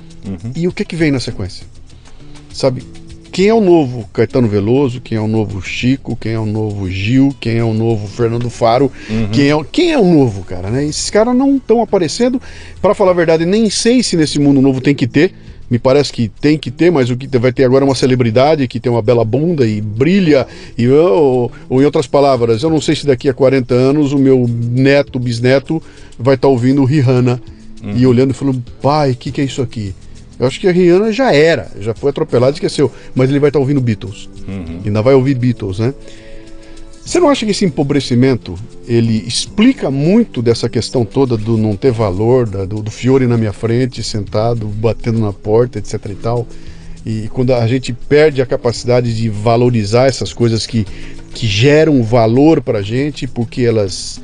E 0.56 0.68
o 0.68 0.74
que 0.74 0.84
que 0.84 0.96
vem 0.96 1.10
na 1.12 1.20
sequência? 1.22 1.66
Sabe? 2.54 2.84
Quem 3.32 3.48
é 3.48 3.54
o 3.54 3.62
novo 3.62 4.10
Caetano 4.12 4.48
Veloso? 4.48 5.00
Quem 5.00 5.18
é 5.18 5.22
o 5.22 5.28
novo 5.28 5.62
Chico? 5.62 6.16
Quem 6.18 6.34
é 6.34 6.40
o 6.40 6.46
novo 6.46 6.90
Gil? 6.90 7.34
Quem 7.40 7.58
é 7.58 7.64
o 7.64 7.74
novo 7.74 8.08
Fernando 8.08 8.50
Faro? 8.50 8.92
Quem, 9.32 9.48
é, 9.48 9.56
o- 9.56 9.64
quem 9.64 9.92
é 9.94 9.98
o 10.00 10.04
novo, 10.06 10.44
cara? 10.44 10.70
Né? 10.70 10.84
Esses 10.86 11.10
caras 11.10 11.36
não 11.36 11.56
estão 11.58 11.82
aparecendo. 11.82 12.42
Para 12.82 12.94
falar 12.96 13.12
a 13.12 13.14
verdade, 13.14 13.46
nem 13.46 13.70
sei 13.70 14.02
se 14.04 14.18
nesse 14.18 14.40
mundo 14.40 14.60
novo 14.62 14.82
tem 14.82 14.96
que 14.96 15.06
ter. 15.08 15.34
Me 15.70 15.78
parece 15.78 16.14
que 16.14 16.30
tem 16.30 16.58
que 16.58 16.72
ter, 16.72 16.92
mas 16.92 17.10
o 17.10 17.18
que 17.18 17.28
vai 17.38 17.52
ter 17.52 17.66
agora 17.66 17.84
é 17.84 17.88
uma 17.88 17.96
celebridade 17.96 18.68
que 18.68 18.80
tem 18.80 18.92
uma 18.92 19.02
bela 19.02 19.26
bunda 19.26 19.68
e 19.68 19.82
brilha. 19.82 20.48
E, 20.78 20.88
ou, 20.88 21.52
ou 21.70 21.82
em 21.82 21.86
outras 21.86 22.08
palavras, 22.08 22.64
eu 22.64 22.70
não 22.70 22.80
sei 22.80 22.96
se 22.96 23.06
daqui 23.06 23.28
a 23.28 23.34
40 23.34 23.74
anos 23.74 24.14
o 24.14 24.18
meu 24.18 24.48
neto, 24.48 25.20
bisneto, 25.20 25.82
vai 26.18 26.36
estar 26.36 26.48
ouvindo 26.48 26.86
Rihanna 26.86 27.42
e 27.96 28.08
olhando 28.08 28.32
e 28.32 28.34
falando: 28.34 28.64
pai, 28.82 29.12
o 29.12 29.16
que, 29.16 29.32
que 29.32 29.42
é 29.42 29.44
isso 29.44 29.62
aqui? 29.62 29.94
Eu 30.40 30.46
acho 30.46 30.60
que 30.60 30.68
a 30.68 30.72
Rihanna 30.72 31.12
já 31.12 31.34
era, 31.34 31.70
já 31.80 31.94
foi 31.94 32.12
atropelada 32.12 32.52
e 32.52 32.56
esqueceu. 32.56 32.92
Mas 33.16 33.30
ele 33.30 33.40
vai 33.40 33.50
estar 33.50 33.60
ouvindo 33.60 33.82
Beatles. 33.82 34.30
Ainda 34.86 35.02
vai 35.02 35.16
ouvir 35.16 35.36
Beatles, 35.36 35.80
né? 35.80 35.94
Você 37.08 37.22
não 37.22 37.30
acha 37.30 37.46
que 37.46 37.52
esse 37.54 37.64
empobrecimento 37.64 38.56
ele 38.86 39.24
explica 39.26 39.90
muito 39.90 40.42
dessa 40.42 40.68
questão 40.68 41.06
toda 41.06 41.38
do 41.38 41.58
não 41.58 41.74
ter 41.74 41.90
valor, 41.90 42.46
da- 42.46 42.66
do, 42.66 42.82
do 42.82 42.92
Fiore 42.92 43.26
na 43.26 43.38
minha 43.38 43.54
frente, 43.54 44.04
sentado, 44.04 44.68
batendo 44.68 45.18
na 45.18 45.32
porta, 45.32 45.80
etc 45.80 45.94
e 46.10 46.16
tal? 46.16 46.46
E 47.06 47.30
quando 47.32 47.54
a 47.54 47.66
gente 47.66 47.94
perde 47.94 48.42
a 48.42 48.46
capacidade 48.46 49.16
de 49.16 49.30
valorizar 49.30 50.08
essas 50.08 50.34
coisas 50.34 50.68
que, 50.68 50.86
que 51.34 51.48
geram 51.48 52.04
valor 52.04 52.62
pra 52.62 52.82
gente, 52.82 53.26
porque 53.26 53.62
elas 53.62 54.20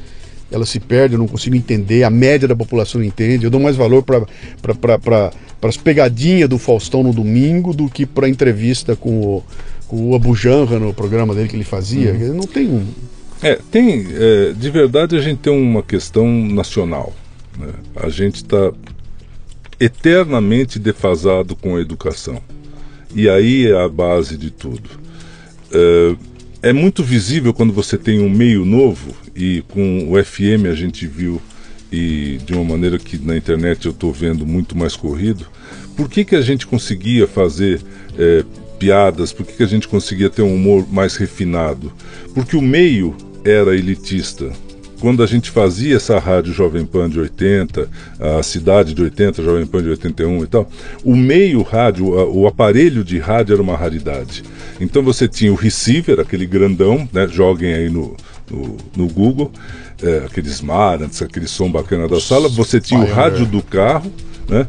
elas 0.51 0.67
se 0.69 0.79
perdem, 0.79 1.15
eu 1.15 1.19
não 1.19 1.27
consigo 1.27 1.55
entender, 1.55 2.03
a 2.03 2.09
média 2.11 2.47
da 2.49 2.55
população 2.55 2.99
não 2.99 3.07
entende. 3.07 3.45
Eu 3.45 3.49
dou 3.49 3.61
mais 3.61 3.77
valor 3.77 4.03
para 4.03 5.31
as 5.63 5.77
pegadinhas 5.77 6.49
do 6.49 6.59
Faustão 6.59 7.01
no 7.01 7.13
domingo 7.13 7.73
do 7.73 7.89
que 7.89 8.05
para 8.05 8.29
entrevista 8.29 8.93
com 8.95 9.21
o, 9.21 9.43
com 9.87 10.11
o 10.11 10.15
Abu 10.15 10.35
Janra 10.35 10.79
no 10.79 10.93
programa 10.93 11.33
dele 11.35 11.49
que 11.49 11.55
ele 11.55 11.63
fazia. 11.63 12.13
Uhum. 12.13 12.33
Não 12.35 12.47
tem 12.47 12.67
um. 12.67 12.85
É, 13.41 13.59
tem. 13.71 14.05
É, 14.11 14.53
de 14.53 14.69
verdade, 14.69 15.15
a 15.15 15.21
gente 15.21 15.39
tem 15.39 15.53
uma 15.53 15.83
questão 15.83 16.27
nacional. 16.27 17.13
Né? 17.57 17.73
A 17.95 18.09
gente 18.09 18.37
está 18.37 18.71
eternamente 19.79 20.79
defasado 20.79 21.55
com 21.55 21.75
a 21.75 21.81
educação. 21.81 22.41
E 23.13 23.29
aí 23.29 23.67
é 23.67 23.79
a 23.79 23.87
base 23.87 24.37
de 24.37 24.49
tudo. 24.49 24.89
É, 25.71 26.69
é 26.69 26.73
muito 26.73 27.03
visível 27.03 27.53
quando 27.53 27.73
você 27.73 27.97
tem 27.97 28.19
um 28.19 28.29
meio 28.29 28.63
novo, 28.63 29.13
e 29.35 29.63
com 29.69 30.11
o 30.11 30.23
FM 30.23 30.67
a 30.71 30.73
gente 30.73 31.05
viu, 31.05 31.41
e 31.91 32.39
de 32.45 32.53
uma 32.53 32.63
maneira 32.63 32.97
que 32.97 33.17
na 33.17 33.35
internet 33.35 33.85
eu 33.85 33.91
estou 33.91 34.13
vendo 34.13 34.45
muito 34.45 34.77
mais 34.77 34.95
corrido, 34.95 35.45
por 35.95 36.09
que, 36.09 36.23
que 36.23 36.35
a 36.35 36.41
gente 36.41 36.65
conseguia 36.65 37.27
fazer 37.27 37.81
é, 38.17 38.45
piadas, 38.79 39.31
por 39.31 39.45
que, 39.45 39.53
que 39.53 39.63
a 39.63 39.67
gente 39.67 39.87
conseguia 39.87 40.29
ter 40.29 40.41
um 40.41 40.53
humor 40.53 40.85
mais 40.91 41.15
refinado? 41.15 41.91
Porque 42.33 42.55
o 42.55 42.61
meio 42.61 43.15
era 43.43 43.75
elitista 43.75 44.51
quando 45.03 45.21
a 45.21 45.27
gente 45.27 45.51
fazia 45.51 45.97
essa 45.97 46.17
rádio 46.17 46.53
Jovem 46.53 46.85
Pan 46.85 47.09
de 47.09 47.19
80, 47.19 47.89
a 48.37 48.41
cidade 48.41 48.93
de 48.93 49.03
80, 49.03 49.43
Jovem 49.43 49.65
Pan 49.65 49.83
de 49.83 49.89
81 49.89 50.45
e 50.45 50.47
tal, 50.47 50.71
o 51.03 51.13
meio 51.13 51.61
rádio, 51.61 52.07
o 52.33 52.47
aparelho 52.47 53.03
de 53.03 53.19
rádio 53.19 53.51
era 53.51 53.61
uma 53.61 53.75
raridade. 53.75 54.43
Então 54.79 55.03
você 55.03 55.27
tinha 55.27 55.51
o 55.51 55.55
receiver, 55.55 56.21
aquele 56.21 56.45
grandão, 56.45 57.05
né, 57.11 57.27
joguem 57.27 57.73
aí 57.73 57.89
no, 57.89 58.15
no, 58.49 58.77
no 58.95 59.07
Google, 59.09 59.51
é, 60.01 60.19
aqueles 60.25 60.61
Marantz, 60.61 61.21
aquele 61.21 61.49
som 61.49 61.69
bacana 61.69 62.07
da 62.07 62.21
sala, 62.21 62.47
você 62.47 62.79
tinha 62.79 63.01
o 63.01 63.05
rádio 63.05 63.45
do 63.45 63.61
carro, 63.61 64.09
né? 64.47 64.65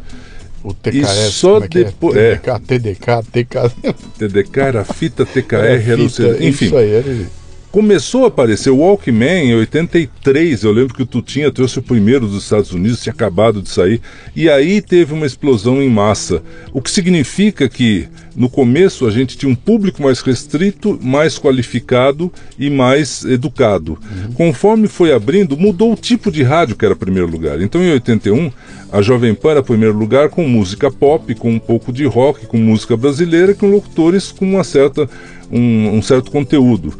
O 0.64 0.72
TKS, 0.72 1.28
e 1.28 1.30
só 1.30 1.60
é, 1.60 1.64
é 1.64 1.68
depois. 1.68 2.16
É, 2.16 2.36
TDK, 2.36 2.60
TDK, 2.66 3.22
TK. 3.30 3.94
TDK 4.18 4.60
era 4.60 4.84
fita, 4.84 5.26
TKR, 5.26 5.56
era, 5.56 5.78
fita, 5.78 6.22
era 6.22 6.32
o 6.32 6.42
enfim. 6.42 6.64
Isso 6.64 6.76
aí, 6.78 6.90
era 6.90 7.43
começou 7.74 8.22
a 8.24 8.28
aparecer 8.28 8.70
o 8.70 8.76
Walkman 8.76 9.50
em 9.50 9.54
83. 9.56 10.62
Eu 10.62 10.70
lembro 10.70 10.94
que 10.94 11.02
o 11.02 11.06
Tutinha 11.06 11.50
trouxe 11.50 11.80
o 11.80 11.82
primeiro 11.82 12.24
dos 12.28 12.44
Estados 12.44 12.70
Unidos, 12.70 13.02
tinha 13.02 13.12
acabado 13.12 13.60
de 13.60 13.68
sair. 13.68 14.00
E 14.36 14.48
aí 14.48 14.80
teve 14.80 15.12
uma 15.12 15.26
explosão 15.26 15.82
em 15.82 15.90
massa. 15.90 16.40
O 16.72 16.80
que 16.80 16.88
significa 16.88 17.68
que 17.68 18.06
no 18.36 18.48
começo 18.48 19.04
a 19.08 19.10
gente 19.10 19.36
tinha 19.36 19.50
um 19.50 19.56
público 19.56 20.00
mais 20.00 20.20
restrito, 20.20 20.96
mais 21.02 21.36
qualificado 21.36 22.32
e 22.56 22.70
mais 22.70 23.24
educado. 23.24 23.98
Uhum. 24.00 24.32
Conforme 24.34 24.86
foi 24.86 25.12
abrindo, 25.12 25.56
mudou 25.56 25.94
o 25.94 25.96
tipo 25.96 26.30
de 26.30 26.44
rádio 26.44 26.76
que 26.76 26.86
era 26.86 26.94
primeiro 26.94 27.28
lugar. 27.28 27.60
Então 27.60 27.82
em 27.82 27.90
81, 27.90 28.52
a 28.92 29.02
Jovem 29.02 29.34
Pan 29.34 29.50
era 29.50 29.64
primeiro 29.64 29.98
lugar 29.98 30.28
com 30.28 30.46
música 30.46 30.92
pop, 30.92 31.34
com 31.34 31.50
um 31.50 31.58
pouco 31.58 31.92
de 31.92 32.04
rock, 32.04 32.46
com 32.46 32.56
música 32.56 32.96
brasileira, 32.96 33.52
com 33.52 33.66
locutores 33.66 34.30
com 34.30 34.44
uma 34.44 34.62
certa, 34.62 35.10
um, 35.50 35.88
um 35.88 36.00
certo 36.00 36.30
conteúdo. 36.30 36.94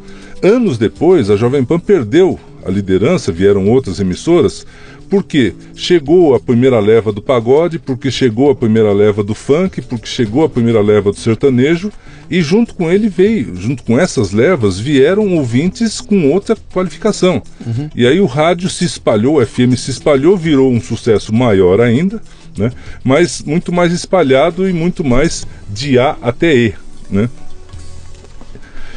Anos 0.45 0.76
depois, 0.76 1.30
a 1.30 1.36
Jovem 1.36 1.64
Pan 1.64 1.80
perdeu 1.80 2.38
a 2.66 2.70
liderança, 2.70 3.32
vieram 3.32 3.66
outras 3.70 3.99
emissoras, 3.99 4.66
porque 5.09 5.55
chegou 5.74 6.34
a 6.34 6.40
primeira 6.40 6.78
leva 6.80 7.11
do 7.11 7.22
pagode, 7.22 7.78
porque 7.78 8.11
chegou 8.11 8.51
a 8.51 8.55
primeira 8.55 8.92
leva 8.92 9.24
do 9.24 9.34
funk, 9.34 9.80
porque 9.80 10.07
chegou 10.07 10.45
a 10.45 10.49
primeira 10.49 10.82
leva 10.82 11.11
do 11.11 11.18
sertanejo, 11.18 11.90
e 12.30 12.42
junto 12.42 12.74
com 12.74 12.90
ele 12.90 13.09
veio, 13.09 13.57
junto 13.57 13.82
com 13.84 13.99
essas 13.99 14.32
levas, 14.32 14.78
vieram 14.78 15.34
ouvintes 15.34 15.99
com 15.99 16.30
outra 16.30 16.55
qualificação. 16.72 17.42
Uhum. 17.66 17.88
E 17.95 18.07
aí 18.07 18.20
o 18.20 18.26
rádio 18.26 18.68
se 18.68 18.84
espalhou, 18.84 19.40
o 19.40 19.47
FM 19.47 19.76
se 19.78 19.90
espalhou, 19.90 20.36
virou 20.36 20.70
um 20.70 20.80
sucesso 20.80 21.34
maior 21.34 21.80
ainda, 21.80 22.20
né? 22.57 22.70
mas 23.03 23.42
muito 23.42 23.72
mais 23.72 23.92
espalhado 23.95 24.68
e 24.68 24.74
muito 24.74 25.03
mais 25.03 25.47
de 25.70 25.99
A 25.99 26.16
até 26.20 26.55
E. 26.55 26.74
Né? 27.11 27.30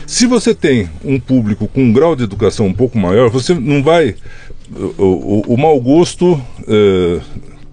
Se 0.07 0.25
você 0.25 0.55
tem 0.55 0.89
um 1.03 1.19
público 1.19 1.67
com 1.67 1.83
um 1.83 1.93
grau 1.93 2.15
de 2.15 2.23
educação 2.23 2.65
um 2.65 2.73
pouco 2.73 2.97
maior, 2.97 3.29
você 3.29 3.53
não 3.53 3.83
vai. 3.83 4.15
O, 4.97 5.03
o, 5.03 5.41
o 5.49 5.57
mau 5.57 5.79
gosto, 5.79 6.41
é, 6.67 7.19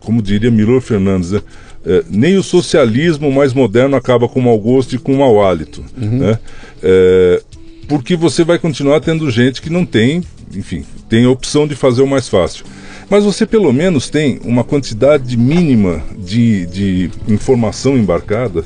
como 0.01 0.21
diria 0.21 0.51
Milor 0.51 0.81
Fernandes, 0.81 1.31
né? 1.31 1.41
é, 1.87 2.03
nem 2.09 2.37
o 2.37 2.43
socialismo 2.43 3.31
mais 3.31 3.53
moderno 3.53 3.97
acaba 3.97 4.29
com 4.29 4.41
mau 4.41 4.59
gosto 4.59 4.95
e 4.95 4.99
com 4.99 5.17
mau 5.17 5.45
hálito. 5.45 5.85
Uhum. 5.97 6.19
Né? 6.19 6.39
É, 6.83 7.43
porque 7.87 8.17
você 8.17 8.43
vai 8.43 8.59
continuar 8.59 9.01
tendo 9.01 9.31
gente 9.31 9.61
que 9.61 9.71
não 9.71 9.85
tem, 9.85 10.23
enfim, 10.55 10.85
tem 11.09 11.27
a 11.27 11.31
opção 11.31 11.67
de 11.67 11.75
fazer 11.75 12.03
o 12.03 12.07
mais 12.07 12.29
fácil. 12.29 12.65
Mas 13.11 13.25
você 13.25 13.45
pelo 13.45 13.73
menos 13.73 14.09
tem 14.09 14.41
uma 14.45 14.65
quantidade 14.65 15.37
mínima 15.37 16.03
de, 16.19 16.67
de 16.67 17.11
informação 17.29 17.99
embarcada 17.99 18.65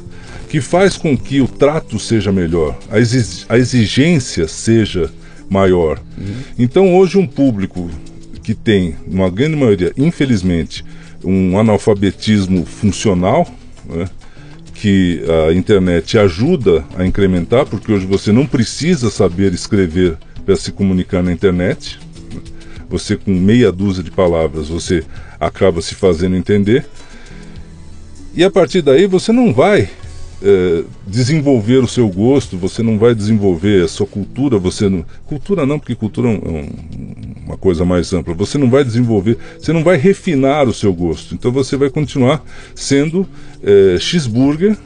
que 0.48 0.60
faz 0.60 0.96
com 0.96 1.16
que 1.16 1.40
o 1.40 1.46
trato 1.46 1.98
seja 1.98 2.32
melhor, 2.32 2.78
a, 2.90 3.58
exigência 3.58 4.48
seja 4.48 5.10
maior. 5.48 6.00
Uhum. 6.16 6.34
Então, 6.58 6.96
hoje, 6.96 7.18
um 7.18 7.26
público 7.26 7.90
que 8.42 8.54
tem, 8.54 8.96
uma 9.06 9.28
grande 9.28 9.56
maioria, 9.56 9.92
infelizmente, 9.96 10.84
um 11.22 11.58
analfabetismo 11.58 12.64
funcional, 12.64 13.46
né, 13.86 14.08
que 14.74 15.22
a 15.48 15.52
internet 15.52 16.16
ajuda 16.16 16.84
a 16.96 17.04
incrementar, 17.04 17.66
porque 17.66 17.92
hoje 17.92 18.06
você 18.06 18.32
não 18.32 18.46
precisa 18.46 19.10
saber 19.10 19.52
escrever 19.52 20.16
para 20.46 20.56
se 20.56 20.70
comunicar 20.72 21.22
na 21.22 21.32
internet. 21.32 21.98
Você, 22.88 23.16
com 23.16 23.32
meia 23.32 23.72
dúzia 23.72 24.02
de 24.02 24.10
palavras, 24.10 24.68
você 24.68 25.04
acaba 25.38 25.82
se 25.82 25.94
fazendo 25.94 26.36
entender. 26.36 26.86
E 28.34 28.44
a 28.44 28.50
partir 28.50 28.80
daí 28.80 29.06
você 29.06 29.32
não 29.32 29.52
vai 29.52 29.90
é, 30.42 30.84
desenvolver 31.06 31.78
o 31.78 31.88
seu 31.88 32.08
gosto, 32.08 32.56
você 32.56 32.82
não 32.82 32.98
vai 32.98 33.14
desenvolver 33.14 33.84
a 33.84 33.88
sua 33.88 34.06
cultura, 34.06 34.58
você 34.58 34.88
não. 34.88 35.04
Cultura 35.26 35.66
não, 35.66 35.78
porque 35.78 35.94
cultura 35.94 36.28
é 36.28 36.32
um, 36.32 36.68
uma 37.46 37.56
coisa 37.56 37.84
mais 37.84 38.12
ampla. 38.12 38.34
Você 38.34 38.56
não 38.58 38.70
vai 38.70 38.84
desenvolver, 38.84 39.36
você 39.58 39.72
não 39.72 39.82
vai 39.82 39.96
refinar 39.96 40.68
o 40.68 40.72
seu 40.72 40.92
gosto. 40.92 41.34
Então 41.34 41.50
você 41.50 41.76
vai 41.76 41.90
continuar 41.90 42.44
sendo 42.74 43.26
é, 43.62 43.98
cheeseburger, 43.98 44.76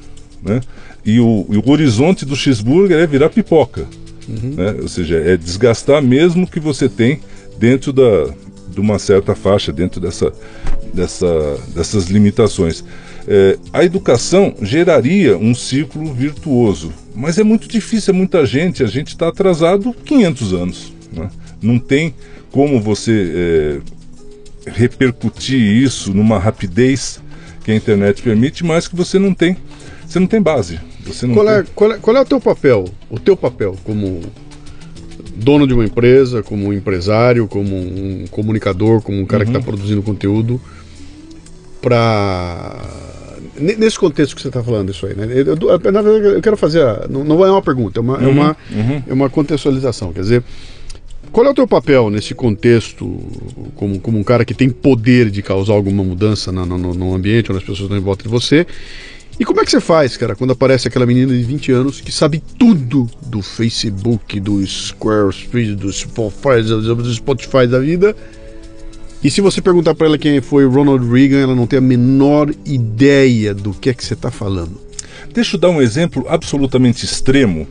né? 0.42 0.60
E 1.04 1.18
o, 1.18 1.46
e 1.50 1.56
o, 1.56 1.68
horizonte 1.68 2.24
do 2.24 2.36
cheeseburger 2.36 2.98
é 2.98 3.06
virar 3.06 3.28
pipoca. 3.28 3.86
Uhum. 4.28 4.54
Né? 4.56 4.76
Ou 4.80 4.88
seja, 4.88 5.16
é 5.16 5.36
desgastar 5.36 6.00
mesmo 6.00 6.46
que 6.46 6.60
você 6.60 6.88
tem 6.88 7.20
dentro 7.58 7.92
da, 7.92 8.32
de 8.70 8.80
uma 8.80 8.98
certa 8.98 9.34
faixa, 9.34 9.72
dentro 9.72 10.00
dessa, 10.00 10.32
dessa, 10.94 11.58
dessas 11.74 12.06
limitações. 12.06 12.84
É, 13.26 13.58
a 13.72 13.84
educação 13.84 14.54
geraria 14.62 15.38
um 15.38 15.54
ciclo 15.54 16.12
virtuoso, 16.12 16.92
mas 17.14 17.38
é 17.38 17.44
muito 17.44 17.68
difícil, 17.68 18.12
é 18.12 18.16
muita 18.16 18.44
gente, 18.44 18.82
a 18.82 18.86
gente 18.86 19.08
está 19.08 19.28
atrasado 19.28 19.94
500 20.04 20.52
anos. 20.52 20.92
Né? 21.12 21.30
Não 21.60 21.78
tem 21.78 22.14
como 22.50 22.80
você 22.80 23.80
é, 24.66 24.70
repercutir 24.70 25.60
isso 25.60 26.12
numa 26.12 26.38
rapidez 26.38 27.20
que 27.64 27.70
a 27.70 27.74
internet 27.74 28.22
permite, 28.22 28.64
mas 28.64 28.88
que 28.88 28.96
você 28.96 29.18
não 29.18 29.32
tem, 29.32 29.56
você 30.06 30.18
não 30.18 30.26
tem 30.26 30.42
base. 30.42 30.80
Você 31.06 31.26
não 31.26 31.34
qual, 31.34 31.46
tem... 31.46 31.54
É, 31.54 31.64
qual, 31.74 31.92
é, 31.92 31.98
qual 31.98 32.16
é 32.16 32.20
o 32.20 32.24
teu 32.24 32.40
papel? 32.40 32.84
O 33.08 33.18
teu 33.18 33.36
papel 33.36 33.76
como 33.84 34.20
dono 35.36 35.66
de 35.66 35.74
uma 35.74 35.84
empresa, 35.84 36.42
como 36.42 36.68
um 36.68 36.72
empresário, 36.72 37.46
como 37.48 37.76
um 37.76 38.24
comunicador, 38.30 39.00
como 39.00 39.20
um 39.20 39.26
cara 39.26 39.44
uhum. 39.44 39.50
que 39.52 39.56
está 39.56 39.70
produzindo 39.70 40.02
conteúdo 40.02 40.60
para 41.80 42.78
nesse 43.58 43.98
contexto 43.98 44.34
que 44.34 44.42
você 44.42 44.48
está 44.48 44.62
falando 44.62 44.90
isso 44.90 45.06
aí, 45.06 45.14
né? 45.14 45.26
Eu, 45.30 45.56
eu, 45.56 45.92
na 45.92 46.02
verdade, 46.02 46.36
eu 46.36 46.42
quero 46.42 46.56
fazer, 46.56 46.82
a, 46.82 47.06
não, 47.08 47.22
não 47.22 47.44
é 47.44 47.50
uma 47.50 47.62
pergunta, 47.62 47.98
é 47.98 48.02
uma, 48.02 48.16
é 48.16 48.20
uhum, 48.20 48.28
é, 48.28 48.30
uma, 48.30 48.56
uhum. 48.70 49.02
é 49.08 49.12
uma 49.12 49.30
contextualização. 49.30 50.12
Quer 50.12 50.20
dizer, 50.20 50.44
qual 51.30 51.46
é 51.46 51.50
o 51.50 51.54
teu 51.54 51.66
papel 51.66 52.10
nesse 52.10 52.34
contexto, 52.34 53.18
como, 53.76 53.98
como 54.00 54.18
um 54.18 54.24
cara 54.24 54.44
que 54.44 54.54
tem 54.54 54.68
poder 54.68 55.30
de 55.30 55.42
causar 55.42 55.72
alguma 55.74 56.02
mudança 56.04 56.50
no, 56.52 56.64
no, 56.66 56.94
no 56.94 57.14
ambiente, 57.14 57.50
onde 57.50 57.58
as 57.58 57.64
pessoas 57.64 57.80
estão 57.80 57.96
em 57.96 58.00
volta 58.00 58.22
de 58.22 58.28
você? 58.28 58.66
E 59.40 59.44
como 59.44 59.60
é 59.60 59.64
que 59.64 59.70
você 59.70 59.80
faz, 59.80 60.16
cara, 60.16 60.36
quando 60.36 60.52
aparece 60.52 60.88
aquela 60.88 61.06
menina 61.06 61.32
de 61.32 61.42
20 61.42 61.72
anos 61.72 62.00
que 62.00 62.12
sabe 62.12 62.42
tudo 62.58 63.08
do 63.26 63.40
Facebook, 63.40 64.38
do 64.38 64.64
Squarespace, 64.66 65.74
do 65.74 65.90
Spotify, 65.90 66.62
do 66.62 67.14
Spotify 67.14 67.66
da 67.66 67.78
vida? 67.78 68.14
E 69.22 69.30
se 69.30 69.40
você 69.40 69.62
perguntar 69.62 69.94
para 69.94 70.08
ela 70.08 70.18
quem 70.18 70.40
foi 70.40 70.66
Ronald 70.66 71.08
Reagan, 71.08 71.38
ela 71.38 71.54
não 71.54 71.66
tem 71.66 71.78
a 71.78 71.82
menor 71.82 72.52
ideia 72.64 73.54
do 73.54 73.72
que 73.72 73.90
é 73.90 73.94
que 73.94 74.04
você 74.04 74.14
está 74.14 74.30
falando. 74.30 74.80
Deixa 75.32 75.56
eu 75.56 75.60
dar 75.60 75.70
um 75.70 75.80
exemplo 75.80 76.26
absolutamente 76.28 77.04
extremo. 77.04 77.66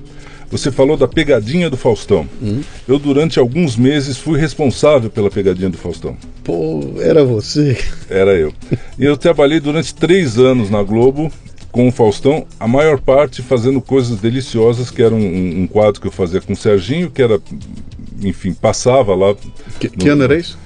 Você 0.49 0.71
falou 0.71 0.97
da 0.97 1.07
pegadinha 1.07 1.69
do 1.69 1.77
Faustão. 1.77 2.27
Hum? 2.41 2.61
Eu, 2.87 2.99
durante 2.99 3.39
alguns 3.39 3.75
meses, 3.75 4.17
fui 4.17 4.39
responsável 4.39 5.09
pela 5.09 5.29
pegadinha 5.29 5.69
do 5.69 5.77
Faustão. 5.77 6.17
Pô, 6.43 6.93
era 6.99 7.23
você? 7.23 7.77
Era 8.09 8.31
eu. 8.31 8.53
E 8.97 9.05
eu 9.05 9.15
trabalhei 9.15 9.59
durante 9.59 9.93
três 9.93 10.37
anos 10.37 10.69
na 10.69 10.83
Globo 10.83 11.31
com 11.71 11.87
o 11.87 11.91
Faustão, 11.91 12.45
a 12.59 12.67
maior 12.67 12.99
parte 12.99 13.41
fazendo 13.41 13.79
coisas 13.79 14.19
deliciosas, 14.19 14.91
que 14.91 15.01
era 15.01 15.15
um, 15.15 15.61
um 15.61 15.67
quadro 15.67 16.01
que 16.01 16.07
eu 16.07 16.11
fazia 16.11 16.41
com 16.41 16.51
o 16.51 16.55
Serginho, 16.55 17.09
que 17.09 17.21
era, 17.21 17.39
enfim, 18.21 18.53
passava 18.53 19.15
lá. 19.15 19.33
Que, 19.79 19.87
no... 19.87 19.97
que 19.97 20.09
ano 20.09 20.23
era 20.23 20.37
isso? 20.37 20.57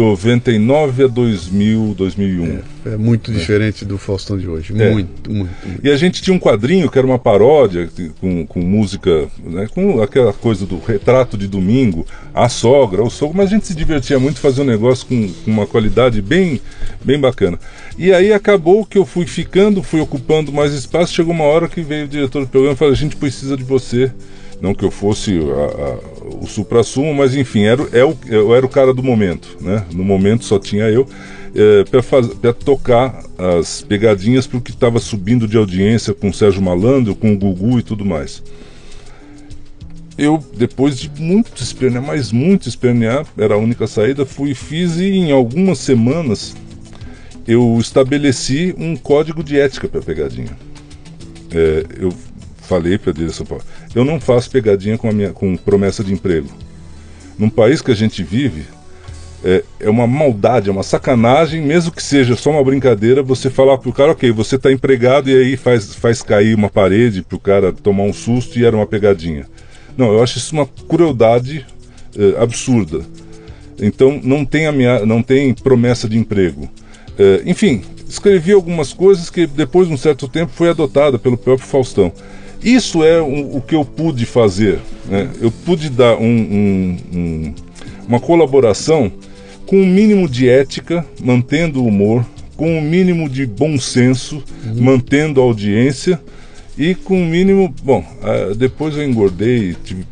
99 0.00 1.04
a 1.04 1.06
2000, 1.06 1.94
2001. 1.96 2.44
É, 2.86 2.94
é 2.94 2.96
muito 2.96 3.32
diferente 3.32 3.84
do 3.84 3.96
Faustão 3.98 4.36
de 4.36 4.48
hoje. 4.48 4.72
É. 4.76 4.90
Muito, 4.90 5.30
muito, 5.30 5.68
muito. 5.68 5.86
E 5.86 5.90
a 5.90 5.96
gente 5.96 6.22
tinha 6.22 6.34
um 6.34 6.38
quadrinho 6.38 6.90
que 6.90 6.98
era 6.98 7.06
uma 7.06 7.18
paródia 7.18 7.88
com, 8.20 8.46
com 8.46 8.60
música, 8.60 9.28
né, 9.42 9.66
com 9.72 10.02
aquela 10.02 10.32
coisa 10.32 10.66
do 10.66 10.78
retrato 10.78 11.36
de 11.36 11.46
domingo, 11.46 12.06
a 12.32 12.48
sogra, 12.48 13.02
o 13.02 13.10
sogro, 13.10 13.36
mas 13.36 13.46
a 13.48 13.54
gente 13.54 13.66
se 13.66 13.74
divertia 13.74 14.18
muito 14.18 14.40
fazer 14.40 14.62
um 14.62 14.66
negócio 14.66 15.06
com, 15.06 15.28
com 15.44 15.50
uma 15.50 15.66
qualidade 15.66 16.20
bem, 16.20 16.60
bem 17.04 17.18
bacana. 17.18 17.58
E 17.96 18.12
aí 18.12 18.32
acabou 18.32 18.84
que 18.84 18.98
eu 18.98 19.06
fui 19.06 19.26
ficando, 19.26 19.82
fui 19.82 20.00
ocupando 20.00 20.52
mais 20.52 20.72
espaço, 20.72 21.14
chegou 21.14 21.32
uma 21.32 21.44
hora 21.44 21.68
que 21.68 21.82
veio 21.82 22.06
o 22.06 22.08
diretor 22.08 22.40
do 22.40 22.48
programa 22.48 22.74
e 22.74 22.76
falou, 22.76 22.92
a 22.92 22.96
gente 22.96 23.16
precisa 23.16 23.56
de 23.56 23.64
você. 23.64 24.12
Não 24.64 24.74
que 24.74 24.82
eu 24.82 24.90
fosse 24.90 25.38
a- 25.38 25.84
a- 25.84 26.36
o 26.42 26.46
supra-sumo, 26.46 27.12
mas 27.12 27.36
enfim, 27.36 27.64
era, 27.64 27.82
é 27.92 28.02
o- 28.02 28.16
eu 28.26 28.54
era 28.54 28.64
o 28.64 28.68
cara 28.68 28.94
do 28.94 29.02
momento. 29.02 29.58
Né? 29.60 29.84
No 29.92 30.02
momento 30.02 30.42
só 30.42 30.58
tinha 30.58 30.84
eu. 30.84 31.06
para 32.40 32.52
tocar 32.52 33.22
as 33.60 33.80
pegadinhas 33.82 34.44
para 34.44 34.58
o 34.58 34.60
que 34.60 34.72
estava 34.72 34.98
subindo 34.98 35.46
de 35.46 35.56
audiência 35.56 36.12
com 36.12 36.30
o 36.30 36.34
Sérgio 36.34 36.60
Malandro, 36.60 37.14
com 37.14 37.32
o 37.32 37.38
Gugu 37.38 37.78
e 37.78 37.82
tudo 37.82 38.04
mais. 38.04 38.42
Eu, 40.18 40.42
depois 40.56 40.98
de 40.98 41.08
muito 41.16 41.62
espernear, 41.62 42.02
mas 42.02 42.32
muito 42.32 42.68
espernear, 42.68 43.24
era 43.38 43.54
a 43.54 43.56
única 43.58 43.86
saída, 43.86 44.26
fui 44.26 44.52
fiz 44.52 44.96
e 44.96 45.04
em 45.04 45.30
algumas 45.30 45.78
semanas 45.78 46.56
eu 47.46 47.76
estabeleci 47.78 48.74
um 48.76 48.96
código 48.96 49.44
de 49.44 49.56
ética 49.60 49.86
para 49.86 50.00
pegadinha. 50.00 50.56
É, 51.52 51.84
eu 52.00 52.12
falei 52.74 52.98
para 52.98 53.10
a 53.10 53.14
direção, 53.14 53.46
"Pô, 53.46 53.58
eu 53.94 54.04
não 54.04 54.20
faço 54.20 54.50
pegadinha 54.50 54.98
com, 54.98 55.08
a 55.08 55.12
minha, 55.12 55.30
com 55.30 55.56
promessa 55.56 56.02
de 56.02 56.12
emprego. 56.12 56.48
Num 57.38 57.48
país 57.48 57.80
que 57.80 57.90
a 57.90 57.94
gente 57.94 58.22
vive, 58.22 58.64
é, 59.44 59.62
é 59.80 59.90
uma 59.90 60.06
maldade, 60.06 60.68
é 60.68 60.72
uma 60.72 60.82
sacanagem, 60.82 61.60
mesmo 61.62 61.92
que 61.92 62.02
seja 62.02 62.34
só 62.36 62.50
uma 62.50 62.64
brincadeira, 62.64 63.22
você 63.22 63.50
falar 63.50 63.78
pro 63.78 63.92
cara, 63.92 64.12
ok, 64.12 64.30
você 64.32 64.58
tá 64.58 64.72
empregado 64.72 65.28
e 65.30 65.34
aí 65.36 65.56
faz, 65.56 65.94
faz 65.94 66.22
cair 66.22 66.54
uma 66.54 66.68
parede 66.70 67.22
pro 67.22 67.38
cara 67.38 67.72
tomar 67.72 68.04
um 68.04 68.12
susto 68.12 68.58
e 68.58 68.64
era 68.64 68.74
uma 68.76 68.86
pegadinha. 68.86 69.46
Não, 69.96 70.12
eu 70.12 70.22
acho 70.22 70.38
isso 70.38 70.54
uma 70.54 70.66
crueldade 70.66 71.64
eh, 72.16 72.34
absurda. 72.42 73.02
Então 73.80 74.20
não 74.22 74.44
tem, 74.44 74.66
amea- 74.66 75.04
não 75.06 75.22
tem 75.22 75.52
promessa 75.54 76.08
de 76.08 76.16
emprego. 76.18 76.68
Eh, 77.18 77.42
enfim, 77.46 77.82
escrevi 78.08 78.52
algumas 78.52 78.92
coisas 78.92 79.28
que 79.30 79.46
depois 79.46 79.88
de 79.88 79.94
um 79.94 79.96
certo 79.98 80.26
tempo 80.28 80.52
foi 80.54 80.70
adotada 80.70 81.18
pelo 81.18 81.36
próprio 81.36 81.66
Faustão. 81.68 82.12
Isso 82.64 83.04
é 83.04 83.22
um- 83.22 83.56
o 83.56 83.60
que 83.60 83.74
eu 83.74 83.84
pude 83.84 84.24
fazer. 84.24 84.78
né? 85.06 85.28
Eu 85.38 85.50
pude 85.50 85.90
dar 85.90 86.16
um- 86.16 86.24
um- 86.24 86.96
um- 87.12 87.54
uma 88.08 88.18
colaboração 88.18 89.12
com 89.66 89.76
um 89.76 89.86
mínimo 89.86 90.26
de 90.26 90.48
ética, 90.48 91.04
mantendo 91.22 91.82
o 91.82 91.86
humor, 91.86 92.24
com 92.56 92.78
um 92.78 92.80
mínimo 92.80 93.28
de 93.28 93.44
bom 93.44 93.78
senso, 93.78 94.42
mantendo 94.74 95.40
a 95.40 95.44
audiência 95.44 96.18
e 96.78 96.94
com 96.94 97.20
um 97.20 97.26
mínimo. 97.26 97.74
Bom, 97.82 98.02
depois 98.56 98.96
eu 98.96 99.04
engordei, 99.04 99.76
tive- 99.84 100.06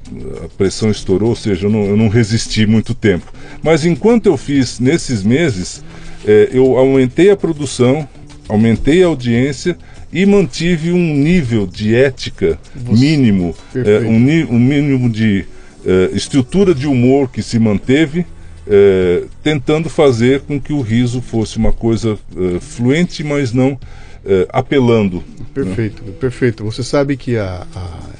a 0.44 0.48
pressão 0.58 0.90
estourou, 0.90 1.30
ou 1.30 1.36
seja, 1.36 1.66
eu 1.66 1.70
não, 1.70 1.84
eu 1.84 1.96
não 1.96 2.08
resisti 2.08 2.66
muito 2.66 2.92
tempo. 2.94 3.32
Mas 3.62 3.86
enquanto 3.86 4.26
eu 4.26 4.36
fiz 4.36 4.78
nesses 4.78 5.22
meses, 5.22 5.82
eh, 6.26 6.50
eu 6.52 6.76
aumentei 6.76 7.30
a 7.30 7.36
produção, 7.36 8.06
aumentei 8.46 9.02
a 9.02 9.06
audiência 9.06 9.76
e 10.12 10.26
mantive 10.26 10.92
um 10.92 11.14
nível 11.16 11.66
de 11.66 11.94
ética 11.94 12.58
mínimo, 12.76 13.54
Perfeito. 13.72 14.06
um, 14.06 14.54
um 14.56 14.58
mínimo 14.58 15.08
de 15.08 15.44
eh, 15.86 16.10
estrutura 16.12 16.74
de 16.74 16.86
humor 16.86 17.30
que 17.30 17.42
se 17.42 17.58
manteve. 17.58 18.26
eh, 18.66 19.24
tentando 19.42 19.88
fazer 19.88 20.40
com 20.42 20.60
que 20.60 20.72
o 20.72 20.80
riso 20.82 21.20
fosse 21.20 21.56
uma 21.56 21.72
coisa 21.72 22.16
eh, 22.36 22.60
fluente, 22.60 23.24
mas 23.24 23.52
não 23.52 23.76
eh, 24.24 24.46
apelando. 24.50 25.22
Perfeito, 25.52 26.02
perfeito. 26.20 26.64
Você 26.64 26.82
sabe 26.84 27.16
que 27.16 27.36
a, 27.36 27.66
a- 27.74 28.12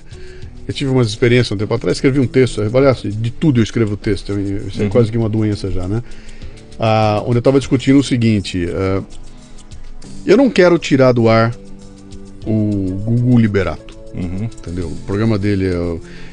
Eu 0.66 0.72
tive 0.74 0.90
umas 0.90 1.08
experiências 1.08 1.52
um 1.52 1.56
tempo 1.56 1.72
atrás, 1.74 1.96
escrevi 1.98 2.18
um 2.20 2.26
texto, 2.26 2.60
aliás, 2.74 3.02
de 3.02 3.30
tudo 3.30 3.60
eu 3.60 3.64
escrevo 3.64 3.96
texto, 3.96 4.32
isso 4.68 4.82
é 4.82 4.88
quase 4.88 5.10
que 5.12 5.18
uma 5.18 5.28
doença 5.28 5.70
já, 5.70 5.86
né? 5.88 6.02
Ah, 6.78 7.20
onde 7.26 7.36
eu 7.36 7.40
estava 7.40 7.58
discutindo 7.58 7.98
o 7.98 8.02
seguinte: 8.04 8.66
ah, 8.72 9.02
eu 10.26 10.36
não 10.36 10.48
quero 10.50 10.78
tirar 10.78 11.12
do 11.12 11.28
ar 11.28 11.54
o 12.46 12.94
Gugu 13.04 13.38
Liberato, 13.38 14.02
Uhum. 14.14 14.44
entendeu? 14.44 14.88
O 14.88 14.96
programa 15.06 15.38
dele 15.38 15.70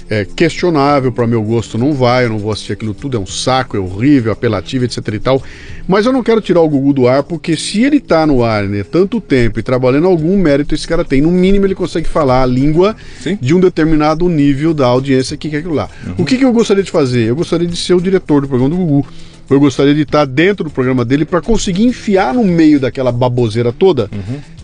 é, 0.10 0.22
é 0.22 0.26
questionável 0.26 1.14
para 1.14 1.26
meu 1.26 1.42
gosto, 1.42 1.78
não 1.78 1.94
vai, 1.94 2.26
eu 2.26 2.30
não 2.30 2.38
vou 2.38 2.52
assistir 2.52 2.74
aquilo 2.74 2.94
tudo, 2.94 3.16
é 3.16 3.20
um 3.20 3.26
saco, 3.26 3.78
é 3.78 3.80
horrível, 3.80 4.34
apelativo, 4.34 4.84
etc 4.84 5.08
e 5.14 5.20
tal. 5.20 5.42
Mas 5.88 6.06
eu 6.06 6.12
não 6.12 6.22
quero 6.22 6.42
tirar 6.42 6.60
o 6.60 6.68
Gugu 6.68 6.92
do 6.92 7.08
ar, 7.08 7.24
porque 7.24 7.56
se 7.56 7.82
ele 7.82 8.02
tá 8.02 8.28
no 8.28 8.44
ar, 8.44 8.66
né, 8.66 8.84
tanto 8.84 9.22
tempo 9.22 9.60
e 9.60 9.64
trabalhando 9.64 10.08
algum 10.08 10.38
mérito 10.38 10.76
esse 10.76 10.86
cara 10.88 11.06
tem, 11.06 11.22
no 11.22 11.32
mínimo 11.32 11.66
ele 11.66 11.74
consegue 11.76 12.08
falar 12.08 12.44
a 12.44 12.46
língua 12.46 12.96
Sim. 13.22 13.38
de 13.40 13.56
um 13.56 13.60
determinado 13.62 14.28
nível 14.28 14.74
da 14.74 14.86
audiência 14.86 15.38
que 15.38 15.50
quer 15.50 15.60
aquilo 15.60 15.74
lá. 15.74 15.90
O 16.18 16.26
que, 16.26 16.38
que 16.38 16.44
eu 16.44 16.52
gostaria 16.52 16.84
de 16.84 16.92
fazer? 16.92 17.30
Eu 17.30 17.36
gostaria 17.36 17.68
de 17.68 17.78
ser 17.78 17.94
o 17.94 18.02
diretor 18.02 18.42
do 18.42 18.48
programa 18.50 18.76
do 18.76 18.78
Gugu. 18.78 19.08
Eu 19.50 19.60
gostaria 19.60 19.96
de 19.96 20.04
estar 20.04 20.26
dentro 20.26 20.66
do 20.66 20.70
programa 20.70 21.04
dele 21.04 21.26
para 21.26 21.42
conseguir 21.42 21.84
enfiar 21.84 22.34
no 22.34 22.44
meio 22.44 22.80
daquela 22.80 23.12
baboseira 23.12 23.74
toda 23.74 24.10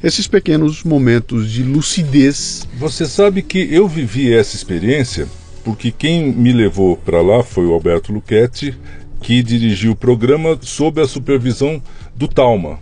esses 0.04 0.28
pequenos 0.28 0.84
momentos 0.84 1.52
de 1.52 1.64
lucidez. 1.64 2.68
Você 2.78 3.06
sabe 3.06 3.42
que 3.42 3.68
eu 3.72 3.88
vivi 3.88 4.34
essa 4.34 4.56
experiência 4.56 5.28
porque 5.66 5.92
quem 5.92 6.32
me 6.32 6.54
levou 6.54 6.96
para 6.96 7.22
lá 7.24 7.42
foi 7.42 7.66
o 7.66 7.74
Alberto 7.74 8.14
Luchetti, 8.14 8.78
que 9.20 9.42
dirigiu 9.42 9.94
o 9.94 9.96
programa 9.96 10.56
sob 10.62 11.02
a 11.02 11.08
supervisão 11.08 11.82
do 12.16 12.28
Talma. 12.28 12.80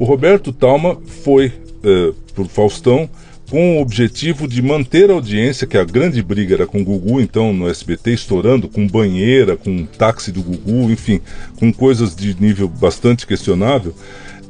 O 0.00 0.04
Roberto 0.04 0.52
Talma 0.52 0.96
foi 1.22 1.52
eh, 1.84 2.12
por 2.34 2.46
Faustão 2.48 3.08
com 3.52 3.76
o 3.76 3.82
objetivo 3.82 4.48
de 4.48 4.62
manter 4.62 5.10
a 5.10 5.12
audiência, 5.12 5.66
que 5.66 5.76
a 5.76 5.84
grande 5.84 6.22
briga 6.22 6.54
era 6.54 6.66
com 6.66 6.80
o 6.80 6.84
Gugu, 6.84 7.20
então 7.20 7.52
no 7.52 7.68
SBT 7.68 8.14
estourando, 8.14 8.66
com 8.66 8.86
banheira, 8.88 9.58
com 9.58 9.84
táxi 9.84 10.32
do 10.32 10.40
Gugu, 10.42 10.90
enfim, 10.90 11.20
com 11.56 11.70
coisas 11.70 12.16
de 12.16 12.34
nível 12.40 12.66
bastante 12.66 13.26
questionável. 13.26 13.94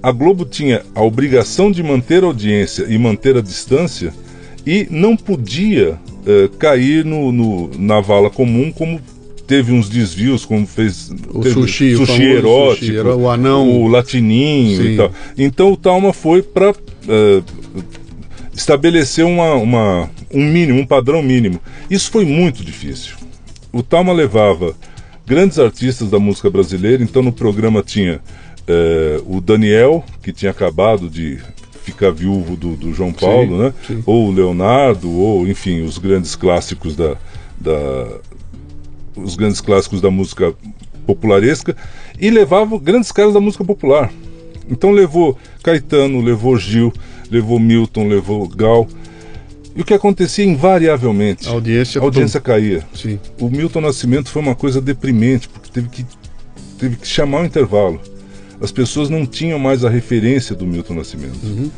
A 0.00 0.12
Globo 0.12 0.44
tinha 0.44 0.82
a 0.94 1.03
obrigação 1.03 1.72
de 1.72 1.82
manter 1.82 2.22
a 2.22 2.26
audiência 2.28 2.86
e 2.88 2.96
manter 2.96 3.36
a 3.36 3.40
distância 3.40 4.14
e 4.64 4.86
não 4.88 5.16
podia 5.16 5.98
eh, 6.24 6.48
cair 6.57 7.05
no, 7.05 7.32
no- 7.32 7.70
na 7.76 8.00
vala 8.00 8.30
comum 8.30 8.70
como 8.70 9.00
teve 9.48 9.72
uns 9.72 9.88
desvios, 9.88 10.44
como 10.44 10.64
fez 10.64 11.11
O 11.34 11.42
sushi, 11.42 11.94
o 11.94 11.98
sushi 11.98 12.07
famoso 12.07 12.22
erótico, 12.22 12.86
sushi, 12.86 12.98
o 13.00 13.28
anão. 13.28 13.68
o 13.68 13.88
latininho 13.88 14.80
Sim. 14.80 14.92
e 14.92 14.96
tal. 14.96 15.12
Então 15.36 15.72
o 15.72 15.76
Talma 15.76 16.12
foi 16.12 16.40
para 16.40 16.72
estabelecer 18.55 19.24
uma, 19.24 19.55
uma- 19.55 20.11
um 20.32 20.44
mínimo, 20.44 20.80
um 20.80 20.86
padrão 20.86 21.22
mínimo. 21.22 21.61
Isso 21.90 22.11
foi 22.11 22.24
muito 22.24 22.64
difícil. 22.64 23.14
O 23.72 23.82
Talma 23.82 24.12
levava 24.12 24.74
grandes 25.26 25.59
artistas 25.59 26.11
da 26.11 26.18
música 26.18 26.50
brasileira, 26.50 27.03
então 27.03 27.22
no 27.22 27.32
programa 27.32 27.82
tinha 27.82 28.20
eh, 28.66 29.20
o 29.26 29.40
Daniel, 29.40 30.05
que 30.22 30.32
tinha 30.32 30.50
acabado 30.50 31.09
de 31.09 31.38
ficar 31.82 32.11
viúvo 32.11 32.57
do, 32.57 32.76
do 32.76 32.92
João 32.92 33.12
Paulo, 33.12 33.59
né? 33.59 33.74
sim. 33.86 34.03
ou 34.07 34.28
o 34.28 34.32
Leonardo, 34.32 35.11
ou 35.11 35.48
enfim, 35.48 35.80
os 35.82 35.98
grandes 35.98 36.36
clássicos 36.36 36.94
da, 36.94 37.16
da 37.59 38.07
os 39.16 39.34
grandes 39.36 39.61
clássicos 39.61 40.00
da 40.00 40.11
música 40.11 40.55
popularesca 41.07 41.76
e 42.20 42.30
levava 42.30 42.78
grandes 42.78 43.11
caras 43.11 43.34
da 43.34 43.40
música 43.40 43.64
popular. 43.64 44.12
Então 44.70 44.90
levou 44.90 45.36
Caetano, 45.62 46.20
levou 46.20 46.57
Gil, 46.57 46.92
levou 47.33 47.59
Milton, 47.59 48.07
levou 48.09 48.47
Gal. 48.47 48.87
E 49.74 49.80
o 49.80 49.85
que 49.85 49.95
acontecia 49.95 50.45
invariavelmente? 50.45 51.49
A 51.49 51.53
audiência 51.53 52.01
a 52.01 52.05
audiência 52.05 52.41
caía. 52.41 52.87
Sim. 52.95 53.18
O 53.41 53.49
Milton 53.49 53.80
Nascimento 53.80 54.28
foi 54.28 54.43
uma 54.43 54.55
coisa 54.55 54.82
deprimente, 54.82 55.48
porque 55.48 55.70
teve 55.70 55.89
que, 55.89 56.05
teve 56.78 56.97
que 56.97 57.09
chamar 57.09 57.40
o 57.40 57.44
intervalo. 57.47 57.98
As 58.61 58.70
pessoas 58.70 59.09
não 59.09 59.24
tinham 59.24 59.59
mais 59.59 59.82
a 59.82 59.89
referência 59.89 60.55
do 60.55 60.66
Milton 60.66 60.94
Nascimento. 60.94 61.73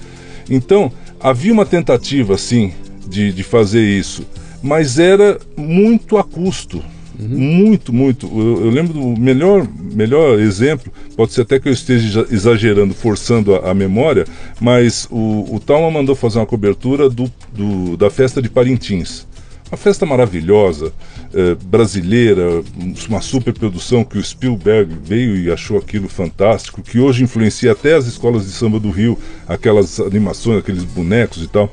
Então, 0.50 0.92
havia 1.20 1.52
uma 1.52 1.64
tentativa, 1.64 2.36
sim, 2.36 2.72
de, 3.06 3.32
de 3.32 3.42
fazer 3.44 3.82
isso, 3.82 4.26
mas 4.60 4.98
era 4.98 5.38
muito 5.56 6.18
a 6.18 6.24
custo. 6.24 6.82
Muito, 7.18 7.92
muito. 7.92 8.26
Eu, 8.26 8.64
eu 8.64 8.70
lembro 8.70 8.92
do 8.92 9.20
melhor, 9.20 9.66
melhor 9.92 10.38
exemplo, 10.40 10.92
pode 11.16 11.32
ser 11.32 11.42
até 11.42 11.60
que 11.60 11.68
eu 11.68 11.72
esteja 11.72 12.26
exagerando, 12.30 12.92
forçando 12.92 13.54
a, 13.54 13.70
a 13.70 13.74
memória, 13.74 14.24
mas 14.60 15.06
o, 15.10 15.54
o 15.54 15.60
Talma 15.60 15.90
mandou 15.90 16.14
fazer 16.16 16.38
uma 16.38 16.46
cobertura 16.46 17.08
do, 17.08 17.30
do- 17.52 17.96
da 17.96 18.10
festa 18.10 18.42
de 18.42 18.48
Parintins. 18.48 19.26
Uma 19.70 19.78
festa 19.78 20.04
maravilhosa, 20.04 20.92
eh, 21.32 21.56
brasileira, 21.64 22.62
uma 23.08 23.20
superprodução 23.20 24.04
que 24.04 24.18
o 24.18 24.22
Spielberg 24.22 24.94
veio 25.02 25.36
e 25.36 25.50
achou 25.50 25.78
aquilo 25.78 26.08
fantástico, 26.08 26.82
que 26.82 26.98
hoje 26.98 27.24
influencia 27.24 27.72
até 27.72 27.94
as 27.94 28.06
escolas 28.06 28.44
de 28.44 28.52
samba 28.52 28.78
do 28.78 28.90
Rio, 28.90 29.18
aquelas 29.48 29.98
animações, 29.98 30.58
aqueles 30.58 30.84
bonecos 30.84 31.42
e 31.42 31.48
tal. 31.48 31.72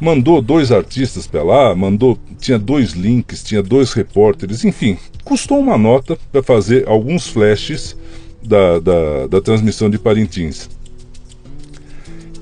Mandou 0.00 0.42
dois 0.42 0.70
artistas 0.70 1.26
para 1.26 1.42
lá, 1.42 1.74
mandou, 1.74 2.18
tinha 2.38 2.58
dois 2.58 2.92
links, 2.92 3.42
tinha 3.42 3.62
dois 3.62 3.92
repórteres, 3.92 4.64
enfim, 4.64 4.98
custou 5.24 5.58
uma 5.58 5.78
nota 5.78 6.18
para 6.30 6.42
fazer 6.42 6.86
alguns 6.86 7.26
flashes 7.26 7.96
da, 8.42 8.78
da, 8.78 9.26
da 9.26 9.40
transmissão 9.40 9.88
de 9.88 9.98
Parintins. 9.98 10.68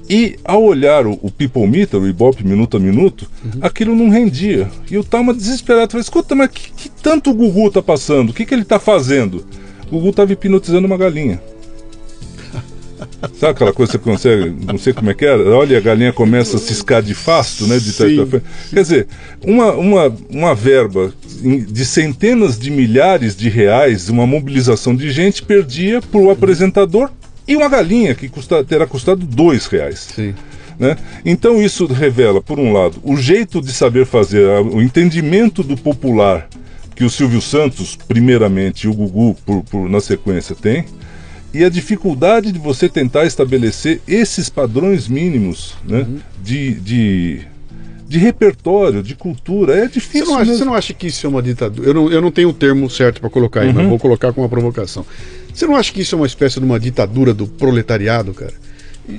E 0.09 0.37
ao 0.45 0.63
olhar 0.63 1.07
o, 1.07 1.19
o 1.23 1.31
People 1.31 1.67
Meter, 1.67 1.99
o 1.99 2.07
Ibope 2.07 2.47
minuto 2.47 2.77
a 2.77 2.81
minuto, 2.81 3.27
uhum. 3.43 3.61
aquilo 3.63 3.95
não 3.95 4.11
rendia. 4.11 4.71
E 4.91 4.95
eu 4.95 5.01
estava 5.01 5.33
desesperado. 5.33 5.93
Falei, 5.93 6.03
escuta, 6.03 6.35
mas 6.35 6.51
que, 6.51 6.71
que 6.73 6.91
tanto 6.91 7.31
o 7.31 7.35
Gugu 7.35 7.71
tá 7.71 7.81
passando? 7.81 8.31
O 8.31 8.35
que, 8.35 8.45
que 8.45 8.53
ele 8.53 8.65
tá 8.65 8.79
fazendo? 8.79 9.47
O 9.87 9.93
Gugu 9.93 10.11
estava 10.11 10.33
hipnotizando 10.33 10.87
uma 10.87 10.99
galinha. 10.99 11.41
Sabe 13.39 13.53
aquela 13.53 13.73
coisa 13.73 13.99
que 13.99 14.05
você 14.05 14.11
consegue, 14.11 14.55
não 14.67 14.79
sei 14.79 14.93
como 14.93 15.11
é 15.11 15.15
que 15.15 15.25
era? 15.25 15.43
Olha, 15.51 15.79
a 15.79 15.81
galinha 15.81 16.13
começa 16.13 16.57
a 16.57 16.61
ciscar 16.61 17.03
de 17.03 17.15
fasto, 17.15 17.67
né? 17.67 17.79
De 17.79 17.93
trás 17.93 18.15
pra 18.15 18.27
frente. 18.27 18.45
Quer 18.71 18.83
dizer, 18.83 19.07
uma, 19.45 19.73
uma, 19.73 20.17
uma 20.31 20.55
verba 20.55 21.13
de 21.43 21.85
centenas 21.85 22.59
de 22.59 22.71
milhares 22.71 23.37
de 23.37 23.49
reais, 23.49 24.09
uma 24.09 24.27
mobilização 24.27 24.95
de 24.95 25.11
gente, 25.11 25.43
perdia 25.43 26.01
para 26.01 26.21
o 26.21 26.31
apresentador 26.31 27.11
e 27.47 27.57
uma 27.57 27.69
galinha 27.69 28.15
que 28.15 28.29
custa, 28.29 28.65
terá 28.65 28.87
custado 28.87 29.27
dois 29.27 29.67
reais. 29.67 30.11
Sim. 30.15 30.35
Né? 30.79 30.97
Então 31.25 31.63
isso 31.63 31.87
revela, 31.87 32.41
por 32.41 32.59
um 32.59 32.73
lado, 32.73 32.99
o 33.03 33.17
jeito 33.17 33.61
de 33.61 33.73
saber 33.73 34.07
fazer, 34.07 34.45
o 34.61 34.83
entendimento 34.83 35.63
do 35.63 35.77
popular 35.77 36.49
que 36.95 37.05
o 37.05 37.11
Silvio 37.11 37.41
Santos, 37.41 37.97
primeiramente, 37.97 38.85
e 38.85 38.89
o 38.89 38.95
Gugu, 38.95 39.37
por, 39.45 39.65
por, 39.65 39.89
na 39.89 40.01
sequência, 40.01 40.55
tem, 40.55 40.85
e 41.55 41.65
a 41.65 41.69
dificuldade 41.69 42.51
de 42.51 42.59
você 42.59 42.89
tentar 42.89 43.25
estabelecer 43.25 44.01
esses 44.09 44.49
padrões 44.49 45.07
mínimos 45.07 45.75
né, 45.87 46.01
uhum. 46.01 46.19
de, 46.43 46.75
de, 46.75 47.41
de, 48.09 48.19
repertório, 48.19 49.03
de 49.03 49.15
cultura. 49.15 49.85
É 49.85 49.87
difícil. 49.87 50.27
Você 50.27 50.33
não 50.33 50.39
acha, 50.39 50.53
você 50.53 50.65
não 50.65 50.75
acha 50.75 50.93
que 50.93 51.07
isso 51.07 51.25
é 51.25 51.31
uma 51.31 51.41
ditadura? 51.41 51.89
Eu 51.89 51.95
não, 51.95 52.11
eu 52.11 52.21
não 52.21 52.33
tenho 52.33 52.49
o 52.49 52.53
termo 52.53 52.91
certo 52.91 53.21
para 53.21 53.31
colocar 53.31 53.61
aí, 53.61 53.69
uhum. 53.69 53.75
mas 53.75 53.87
vou 53.87 53.99
colocar 54.01 54.33
com 54.33 54.43
uma 54.43 54.49
provocação. 54.49 55.07
Você 55.55 55.67
não 55.67 55.77
acha 55.77 55.93
que 55.93 56.01
isso 56.03 56.17
é 56.17 56.19
uma 56.19 56.27
espécie 56.27 56.59
de 56.59 56.67
uma 56.67 56.81
ditadura 56.81 57.33
do 57.33 57.47
proletariado, 57.47 58.35
cara? 58.35 58.55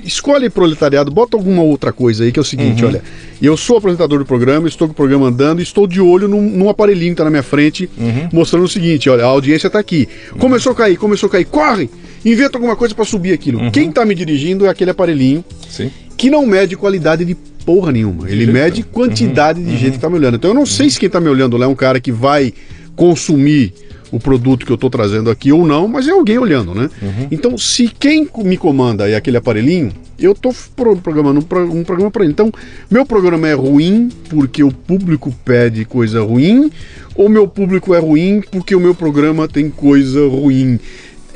Escolhe 0.04 0.50
proletariado, 0.50 1.12
bota 1.12 1.36
alguma 1.36 1.62
outra 1.62 1.92
coisa 1.92 2.24
aí, 2.24 2.32
que 2.32 2.38
é 2.40 2.42
o 2.42 2.44
seguinte, 2.44 2.82
uhum. 2.82 2.90
olha, 2.90 3.02
eu 3.40 3.56
sou 3.56 3.76
apresentador 3.76 4.18
do 4.18 4.24
programa, 4.24 4.66
estou 4.66 4.88
com 4.88 4.92
o 4.92 4.96
programa 4.96 5.26
andando, 5.26 5.62
estou 5.62 5.86
de 5.86 6.00
olho 6.00 6.26
num, 6.26 6.42
num 6.42 6.68
aparelhinho 6.68 7.10
que 7.10 7.14
está 7.14 7.24
na 7.24 7.30
minha 7.30 7.42
frente, 7.42 7.88
uhum. 7.96 8.28
mostrando 8.32 8.64
o 8.64 8.68
seguinte, 8.68 9.08
olha, 9.08 9.22
a 9.22 9.28
audiência 9.28 9.68
está 9.68 9.78
aqui. 9.78 10.08
Uhum. 10.32 10.38
Começou 10.38 10.72
a 10.72 10.74
cair, 10.74 10.96
começou 10.96 11.28
a 11.28 11.30
cair, 11.30 11.44
corre! 11.44 11.88
Inventa 12.24 12.58
alguma 12.58 12.74
coisa 12.74 12.94
para 12.94 13.04
subir 13.04 13.32
aquilo. 13.32 13.60
Uhum. 13.60 13.70
Quem 13.70 13.88
está 13.88 14.04
me 14.04 14.12
dirigindo 14.12 14.66
é 14.66 14.68
aquele 14.68 14.90
aparelhinho 14.90 15.44
Sim. 15.70 15.88
que 16.16 16.28
não 16.28 16.44
mede 16.44 16.76
qualidade 16.76 17.24
de 17.24 17.36
porra 17.64 17.92
nenhuma. 17.92 18.28
Ele 18.28 18.46
mede 18.46 18.82
quantidade 18.82 19.62
de 19.62 19.70
uhum. 19.70 19.76
gente 19.76 19.90
que 19.90 19.96
está 19.98 20.10
me 20.10 20.16
olhando. 20.16 20.34
Então 20.34 20.50
eu 20.50 20.54
não 20.54 20.66
sei 20.66 20.90
se 20.90 20.98
quem 20.98 21.06
está 21.06 21.20
me 21.20 21.28
olhando 21.28 21.56
lá 21.56 21.66
é 21.66 21.68
um 21.68 21.76
cara 21.76 22.00
que 22.00 22.10
vai 22.10 22.52
consumir 22.96 23.72
o 24.10 24.20
produto 24.20 24.64
que 24.64 24.72
eu 24.72 24.76
estou 24.76 24.90
trazendo 24.90 25.30
aqui 25.30 25.52
ou 25.52 25.66
não, 25.66 25.88
mas 25.88 26.06
é 26.06 26.10
alguém 26.10 26.38
olhando, 26.38 26.74
né? 26.74 26.88
Uhum. 27.02 27.28
Então, 27.30 27.58
se 27.58 27.88
quem 27.88 28.28
me 28.38 28.56
comanda 28.56 29.08
é 29.08 29.16
aquele 29.16 29.36
aparelhinho, 29.36 29.92
eu 30.18 30.32
estou 30.32 30.54
programando 31.02 31.40
um, 31.40 31.84
programa 31.84 32.10
para 32.10 32.22
ele. 32.22 32.32
Então, 32.32 32.50
meu 32.90 33.04
programa 33.04 33.48
é 33.48 33.52
ruim 33.52 34.08
porque 34.28 34.62
o 34.62 34.72
público 34.72 35.34
pede 35.44 35.84
coisa 35.84 36.22
ruim, 36.22 36.70
ou 37.14 37.28
meu 37.28 37.46
público 37.46 37.94
é 37.94 37.98
ruim 37.98 38.42
porque 38.50 38.74
o 38.74 38.80
meu 38.80 38.94
programa 38.94 39.48
tem 39.48 39.70
coisa 39.70 40.26
ruim? 40.26 40.78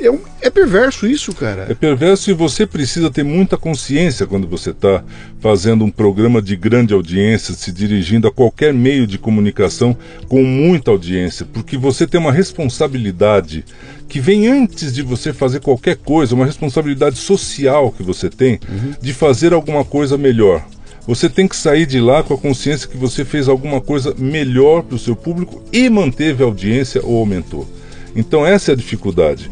É, 0.01 0.47
é 0.47 0.49
perverso 0.49 1.05
isso, 1.05 1.33
cara. 1.33 1.67
É 1.69 1.73
perverso 1.73 2.29
e 2.31 2.33
você 2.33 2.65
precisa 2.65 3.11
ter 3.11 3.23
muita 3.23 3.55
consciência 3.57 4.25
quando 4.25 4.47
você 4.47 4.71
está 4.71 5.03
fazendo 5.39 5.85
um 5.85 5.91
programa 5.91 6.41
de 6.41 6.55
grande 6.55 6.93
audiência, 6.93 7.53
se 7.53 7.71
dirigindo 7.71 8.27
a 8.27 8.31
qualquer 8.31 8.73
meio 8.73 9.05
de 9.05 9.17
comunicação 9.17 9.95
com 10.27 10.43
muita 10.43 10.91
audiência, 10.91 11.45
porque 11.45 11.77
você 11.77 12.07
tem 12.07 12.19
uma 12.19 12.31
responsabilidade 12.31 13.63
que 14.09 14.19
vem 14.19 14.47
antes 14.47 14.93
de 14.93 15.01
você 15.01 15.31
fazer 15.31 15.61
qualquer 15.61 15.95
coisa, 15.95 16.35
uma 16.35 16.45
responsabilidade 16.45 17.17
social 17.17 17.91
que 17.91 18.03
você 18.03 18.29
tem 18.29 18.59
uhum. 18.67 18.93
de 18.99 19.13
fazer 19.13 19.53
alguma 19.53 19.85
coisa 19.85 20.17
melhor. 20.17 20.65
Você 21.07 21.29
tem 21.29 21.47
que 21.47 21.55
sair 21.55 21.85
de 21.85 21.99
lá 21.99 22.21
com 22.21 22.33
a 22.33 22.37
consciência 22.37 22.87
que 22.87 22.97
você 22.97 23.25
fez 23.25 23.47
alguma 23.47 23.81
coisa 23.81 24.13
melhor 24.17 24.83
para 24.83 24.95
o 24.95 24.99
seu 24.99 25.15
público 25.15 25.63
e 25.71 25.89
manteve 25.89 26.43
a 26.43 26.45
audiência 26.45 27.01
ou 27.03 27.19
aumentou. 27.19 27.67
Então 28.15 28.45
essa 28.45 28.71
é 28.71 28.73
a 28.73 28.77
dificuldade 28.77 29.49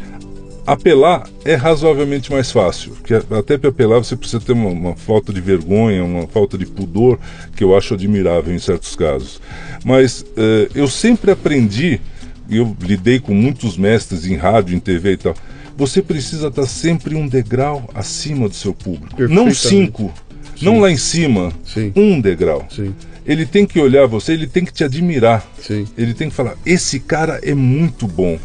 apelar 0.66 1.28
é 1.44 1.54
razoavelmente 1.54 2.30
mais 2.30 2.50
fácil, 2.50 2.92
porque 2.92 3.14
até 3.14 3.58
para 3.58 3.70
apelar 3.70 3.98
você 3.98 4.16
precisa 4.16 4.40
ter 4.40 4.52
uma, 4.52 4.68
uma, 4.68 4.96
falta 4.96 5.32
de 5.32 5.40
vergonha, 5.40 6.04
uma 6.04 6.26
falta 6.26 6.56
de 6.56 6.66
pudor, 6.66 7.18
que 7.56 7.64
eu 7.64 7.76
acho 7.76 7.94
admirável 7.94 8.54
em 8.54 8.58
certos 8.58 8.94
casos. 8.94 9.40
Mas 9.84 10.24
eh, 10.36 10.68
eu 10.74 10.88
sempre 10.88 11.30
aprendi, 11.30 12.00
eu 12.48 12.76
lidei 12.80 13.18
com 13.18 13.34
muitos 13.34 13.76
mestres 13.76 14.26
em 14.26 14.36
rádio, 14.36 14.76
em 14.76 14.80
TV 14.80 15.12
e 15.12 15.16
tal, 15.16 15.34
você 15.76 16.02
precisa 16.02 16.48
estar 16.48 16.66
sempre 16.66 17.14
um 17.14 17.26
degrau 17.26 17.88
acima 17.94 18.48
do 18.48 18.54
seu 18.54 18.74
público. 18.74 19.22
Não 19.28 19.52
cinco, 19.52 20.12
Sim. 20.56 20.64
não 20.64 20.80
lá 20.80 20.90
em 20.90 20.96
cima, 20.96 21.52
Sim. 21.64 21.92
um 21.96 22.20
degrau. 22.20 22.66
Sim 22.70 22.94
ele 23.26 23.46
tem 23.46 23.66
que 23.66 23.78
olhar 23.78 24.06
você, 24.06 24.32
ele 24.32 24.46
tem 24.46 24.64
que 24.64 24.72
te 24.72 24.82
admirar. 24.82 25.46
Sim. 25.60 25.86
Ele 25.96 26.14
tem 26.14 26.28
que 26.28 26.34
falar: 26.34 26.56
esse 26.64 26.98
cara 26.98 27.38
é 27.42 27.54
muito 27.54 28.08
bom 28.08 28.38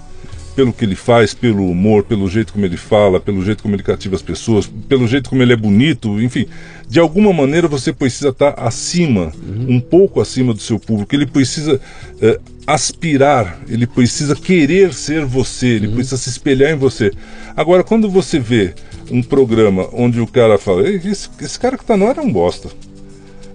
pelo 0.55 0.71
que 0.71 0.85
ele 0.85 0.95
faz, 0.95 1.33
pelo 1.33 1.69
humor, 1.69 2.03
pelo 2.03 2.29
jeito 2.29 2.53
como 2.53 2.65
ele 2.65 2.77
fala, 2.77 3.19
pelo 3.19 3.43
jeito 3.43 3.61
como 3.61 3.75
ele 3.75 3.83
cativa 3.83 4.15
as 4.15 4.21
pessoas, 4.21 4.65
pelo 4.87 5.07
jeito 5.07 5.29
como 5.29 5.41
ele 5.41 5.53
é 5.53 5.55
bonito, 5.55 6.21
enfim, 6.21 6.47
de 6.87 6.99
alguma 6.99 7.33
maneira 7.33 7.67
você 7.67 7.91
precisa 7.91 8.29
estar 8.29 8.53
acima, 8.57 9.33
uhum. 9.47 9.75
um 9.75 9.79
pouco 9.79 10.21
acima 10.21 10.53
do 10.53 10.61
seu 10.61 10.79
público. 10.79 11.13
Ele 11.13 11.25
precisa 11.25 11.79
é, 12.21 12.39
aspirar, 12.65 13.59
ele 13.67 13.85
precisa 13.85 14.35
querer 14.35 14.93
ser 14.93 15.25
você, 15.25 15.67
ele 15.67 15.87
uhum. 15.87 15.95
precisa 15.95 16.17
se 16.17 16.29
espelhar 16.29 16.71
em 16.71 16.77
você. 16.77 17.11
Agora, 17.55 17.83
quando 17.83 18.09
você 18.09 18.39
vê 18.39 18.73
um 19.11 19.21
programa 19.21 19.89
onde 19.91 20.21
o 20.21 20.27
cara 20.27 20.57
fala, 20.57 20.87
esse, 20.89 21.29
esse 21.41 21.59
cara 21.59 21.77
que 21.77 21.83
está 21.83 21.97
no 21.97 22.07
ar 22.07 22.17
é 22.17 22.21
um 22.21 22.31
bosta, 22.31 22.69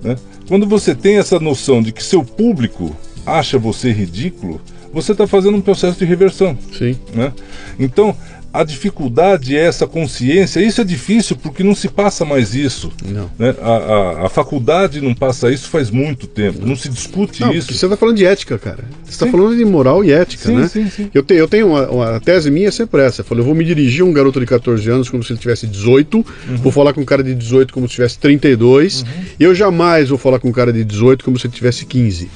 né? 0.02 0.16
Quando 0.48 0.66
você 0.66 0.94
tem 0.94 1.18
essa 1.18 1.38
noção 1.38 1.80
de 1.80 1.92
que 1.92 2.02
seu 2.02 2.24
público 2.24 2.94
acha 3.24 3.56
você 3.56 3.92
ridículo, 3.92 4.60
você 4.92 5.12
está 5.12 5.26
fazendo 5.26 5.56
um 5.56 5.60
processo 5.60 5.98
de 5.98 6.04
reversão. 6.04 6.56
Sim. 6.72 6.96
Né? 7.14 7.32
Então, 7.78 8.16
a 8.52 8.64
dificuldade 8.64 9.56
é 9.56 9.60
essa 9.60 9.86
consciência. 9.86 10.60
Isso 10.60 10.80
é 10.80 10.84
difícil 10.84 11.36
porque 11.36 11.62
não 11.62 11.74
se 11.74 11.88
passa 11.88 12.24
mais 12.24 12.54
isso. 12.54 12.90
Não. 13.04 13.30
Né? 13.38 13.54
A, 13.62 13.70
a, 13.70 14.26
a 14.26 14.28
faculdade 14.28 15.00
não 15.00 15.14
passa 15.14 15.52
isso 15.52 15.68
faz 15.68 15.88
muito 15.88 16.26
tempo. 16.26 16.60
Não, 16.60 16.68
não 16.68 16.76
se 16.76 16.88
discute 16.88 17.42
não, 17.42 17.52
isso. 17.52 17.72
Você 17.72 17.86
está 17.86 17.96
falando 17.96 18.16
de 18.16 18.24
ética, 18.24 18.58
cara. 18.58 18.84
Você 19.04 19.12
está 19.12 19.26
falando 19.28 19.56
de 19.56 19.64
moral 19.64 20.04
e 20.04 20.10
ética, 20.10 20.48
sim, 20.48 20.56
né? 20.56 20.66
Sim, 20.66 20.90
sim. 20.90 21.10
Eu, 21.14 21.22
te, 21.22 21.34
eu 21.34 21.46
tenho 21.46 21.68
uma, 21.68 21.88
uma 21.88 22.20
tese 22.20 22.50
minha 22.50 22.72
sempre 22.72 23.02
essa. 23.02 23.20
Eu 23.20 23.24
falo, 23.24 23.40
eu 23.40 23.44
vou 23.44 23.54
me 23.54 23.64
dirigir 23.64 24.02
a 24.02 24.04
um 24.04 24.12
garoto 24.12 24.40
de 24.40 24.46
14 24.46 24.90
anos 24.90 25.08
como 25.08 25.22
se 25.22 25.32
ele 25.32 25.38
tivesse 25.38 25.66
18. 25.68 26.16
Uhum. 26.16 26.56
Vou 26.56 26.72
falar 26.72 26.92
com 26.92 27.02
um 27.02 27.04
cara 27.04 27.22
de 27.22 27.34
18 27.34 27.72
como 27.72 27.88
se 27.88 27.94
tivesse 27.94 28.18
32. 28.18 29.02
Uhum. 29.02 29.06
Eu 29.38 29.54
jamais 29.54 30.08
vou 30.08 30.18
falar 30.18 30.40
com 30.40 30.48
um 30.48 30.52
cara 30.52 30.72
de 30.72 30.84
18 30.84 31.24
como 31.24 31.38
se 31.38 31.46
ele 31.46 31.54
tivesse 31.54 31.86
15. 31.86 32.28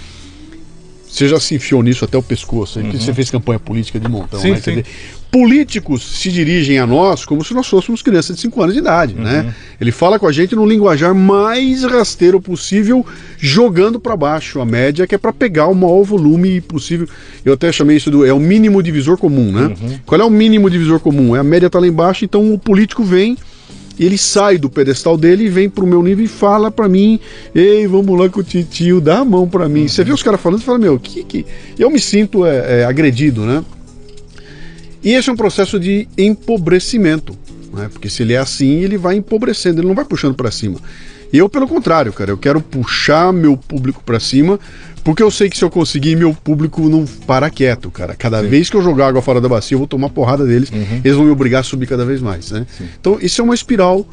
Você 1.14 1.28
já 1.28 1.38
se 1.38 1.54
enfiou 1.54 1.80
nisso 1.80 2.04
até 2.04 2.18
o 2.18 2.22
pescoço, 2.22 2.80
uhum. 2.80 2.90
você 2.90 3.14
fez 3.14 3.30
campanha 3.30 3.60
política 3.60 4.00
de 4.00 4.08
montão, 4.08 4.40
sim, 4.40 4.50
né? 4.50 4.56
Sim. 4.56 4.82
Políticos 5.30 6.02
se 6.02 6.28
dirigem 6.28 6.76
a 6.78 6.86
nós 6.86 7.24
como 7.24 7.44
se 7.44 7.54
nós 7.54 7.68
fôssemos 7.68 8.02
crianças 8.02 8.34
de 8.34 8.42
5 8.42 8.60
anos 8.60 8.74
de 8.74 8.80
idade, 8.80 9.14
né? 9.14 9.20
uhum. 9.20 9.46
né? 9.46 9.54
Ele 9.80 9.92
fala 9.92 10.18
com 10.18 10.26
a 10.26 10.32
gente 10.32 10.56
no 10.56 10.66
linguajar 10.66 11.14
mais 11.14 11.84
rasteiro 11.84 12.40
possível, 12.40 13.06
jogando 13.38 14.00
para 14.00 14.16
baixo 14.16 14.60
a 14.60 14.64
média, 14.64 15.06
que 15.06 15.14
é 15.14 15.18
para 15.18 15.32
pegar 15.32 15.68
o 15.68 15.74
maior 15.74 16.02
volume 16.02 16.60
possível. 16.60 17.08
Eu 17.44 17.52
até 17.52 17.70
chamei 17.70 17.96
isso 17.96 18.10
do 18.10 18.26
é 18.26 18.32
o 18.32 18.40
mínimo 18.40 18.82
divisor 18.82 19.16
comum, 19.16 19.52
né? 19.52 19.66
Uhum. 19.66 19.98
Qual 20.04 20.20
é 20.20 20.24
o 20.24 20.30
mínimo 20.30 20.68
divisor 20.68 20.98
comum? 20.98 21.36
É 21.36 21.38
a 21.38 21.44
média 21.44 21.70
tá 21.70 21.78
lá 21.78 21.86
embaixo, 21.86 22.24
então 22.24 22.52
o 22.52 22.58
político 22.58 23.04
vem 23.04 23.36
ele 23.98 24.18
sai 24.18 24.58
do 24.58 24.68
pedestal 24.68 25.16
dele 25.16 25.44
e 25.44 25.48
vem 25.48 25.68
pro 25.68 25.86
meu 25.86 26.02
nível 26.02 26.24
e 26.24 26.28
fala 26.28 26.70
para 26.70 26.88
mim: 26.88 27.20
Ei, 27.54 27.86
vamos 27.86 28.18
lá 28.18 28.28
com 28.28 28.40
o 28.40 28.44
titio, 28.44 29.00
dá 29.00 29.18
a 29.18 29.24
mão 29.24 29.48
para 29.48 29.68
mim. 29.68 29.82
Uhum. 29.82 29.88
Você 29.88 30.04
vê 30.04 30.12
os 30.12 30.22
caras 30.22 30.40
falando 30.40 30.60
e 30.60 30.64
fala: 30.64 30.78
Meu, 30.78 30.98
que, 30.98 31.22
que. 31.24 31.46
Eu 31.78 31.90
me 31.90 32.00
sinto 32.00 32.44
é, 32.44 32.80
é, 32.80 32.84
agredido, 32.84 33.42
né? 33.42 33.64
E 35.02 35.12
esse 35.12 35.28
é 35.28 35.32
um 35.32 35.36
processo 35.36 35.78
de 35.78 36.08
empobrecimento, 36.16 37.36
né? 37.74 37.90
porque 37.92 38.08
se 38.08 38.22
ele 38.22 38.32
é 38.32 38.38
assim, 38.38 38.80
ele 38.80 38.96
vai 38.96 39.16
empobrecendo, 39.16 39.80
ele 39.80 39.88
não 39.88 39.94
vai 39.94 40.04
puxando 40.04 40.34
para 40.34 40.50
cima. 40.50 40.80
Eu, 41.36 41.48
pelo 41.48 41.66
contrário, 41.66 42.12
cara, 42.12 42.30
eu 42.30 42.38
quero 42.38 42.60
puxar 42.60 43.32
meu 43.32 43.56
público 43.56 44.00
para 44.06 44.20
cima, 44.20 44.56
porque 45.02 45.20
eu 45.20 45.32
sei 45.32 45.50
que 45.50 45.58
se 45.58 45.64
eu 45.64 45.68
conseguir, 45.68 46.14
meu 46.14 46.32
público 46.32 46.88
não 46.88 47.04
para 47.04 47.50
quieto, 47.50 47.90
cara. 47.90 48.14
Cada 48.14 48.40
Sim. 48.40 48.48
vez 48.48 48.70
que 48.70 48.76
eu 48.76 48.82
jogar 48.82 49.08
água 49.08 49.20
fora 49.20 49.40
da 49.40 49.48
bacia, 49.48 49.74
eu 49.74 49.80
vou 49.80 49.88
tomar 49.88 50.10
porrada 50.10 50.46
deles, 50.46 50.70
uhum. 50.70 51.00
eles 51.04 51.16
vão 51.16 51.26
me 51.26 51.32
obrigar 51.32 51.62
a 51.62 51.64
subir 51.64 51.88
cada 51.88 52.04
vez 52.04 52.20
mais, 52.20 52.52
né? 52.52 52.64
Sim. 52.78 52.86
Então, 53.00 53.18
isso 53.20 53.40
é 53.40 53.44
uma 53.44 53.54
espiral 53.54 54.06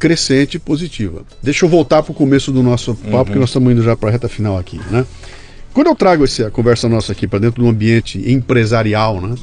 crescente 0.00 0.58
positiva. 0.58 1.22
Deixa 1.40 1.64
eu 1.64 1.68
voltar 1.68 2.02
para 2.02 2.10
o 2.10 2.14
começo 2.14 2.50
do 2.50 2.60
nosso 2.60 2.92
papo, 2.96 3.18
uhum. 3.18 3.34
que 3.34 3.38
nós 3.38 3.50
estamos 3.50 3.72
indo 3.72 3.82
já 3.84 3.96
para 3.96 4.08
a 4.08 4.12
reta 4.12 4.28
final 4.28 4.58
aqui, 4.58 4.80
né? 4.90 5.06
Quando 5.72 5.86
eu 5.86 5.94
trago 5.94 6.24
essa 6.24 6.50
conversa 6.50 6.88
nossa 6.88 7.12
aqui 7.12 7.28
para 7.28 7.38
dentro 7.38 7.62
do 7.62 7.68
ambiente 7.68 8.18
empresarial, 8.28 9.20
né? 9.20 9.36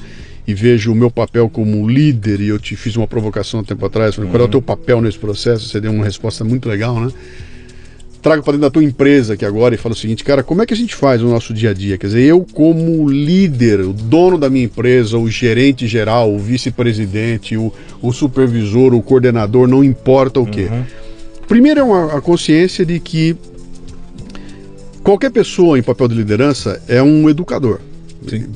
E 0.49 0.53
vejo 0.55 0.91
o 0.91 0.95
meu 0.95 1.11
papel 1.11 1.47
como 1.47 1.87
líder, 1.87 2.41
e 2.41 2.47
eu 2.47 2.57
te 2.57 2.75
fiz 2.75 2.95
uma 2.95 3.07
provocação 3.07 3.59
um 3.59 3.63
tempo 3.63 3.85
atrás, 3.85 4.15
falei, 4.15 4.31
qual 4.31 4.39
é 4.39 4.41
o 4.41 4.45
uhum. 4.45 4.51
teu 4.51 4.61
papel 4.63 4.99
nesse 4.99 5.19
processo? 5.19 5.69
Você 5.69 5.79
deu 5.79 5.91
uma 5.91 6.03
resposta 6.03 6.43
muito 6.43 6.67
legal, 6.67 6.99
né? 6.99 7.11
trago 8.19 8.43
para 8.43 8.53
dentro 8.53 8.67
da 8.67 8.71
tua 8.71 8.83
empresa 8.83 9.35
aqui 9.35 9.45
agora 9.45 9.75
e 9.75 9.77
falo 9.77 9.93
o 9.93 9.97
seguinte, 9.97 10.23
cara, 10.23 10.43
como 10.43 10.61
é 10.61 10.65
que 10.65 10.73
a 10.73 10.77
gente 10.77 10.93
faz 10.95 11.21
no 11.21 11.29
nosso 11.29 11.53
dia 11.53 11.69
a 11.69 11.73
dia? 11.73 11.97
Quer 11.99 12.07
dizer, 12.07 12.23
eu 12.23 12.45
como 12.51 13.07
líder, 13.07 13.79
o 13.81 13.93
dono 13.93 14.37
da 14.39 14.49
minha 14.49 14.65
empresa, 14.65 15.17
o 15.17 15.29
gerente 15.29 15.87
geral, 15.87 16.33
o 16.33 16.39
vice-presidente, 16.39 17.55
o, 17.55 17.71
o 18.01 18.11
supervisor, 18.11 18.93
o 18.93 19.01
coordenador, 19.01 19.67
não 19.67 19.83
importa 19.83 20.39
o 20.39 20.47
quê. 20.47 20.67
Uhum. 20.69 20.83
Primeiro 21.47 21.79
é 21.79 21.83
uma, 21.83 22.17
a 22.17 22.21
consciência 22.21 22.83
de 22.83 22.99
que 22.99 23.37
qualquer 25.01 25.31
pessoa 25.31 25.79
em 25.79 25.83
papel 25.83 26.07
de 26.07 26.15
liderança 26.15 26.81
é 26.87 27.01
um 27.01 27.29
educador. 27.29 27.79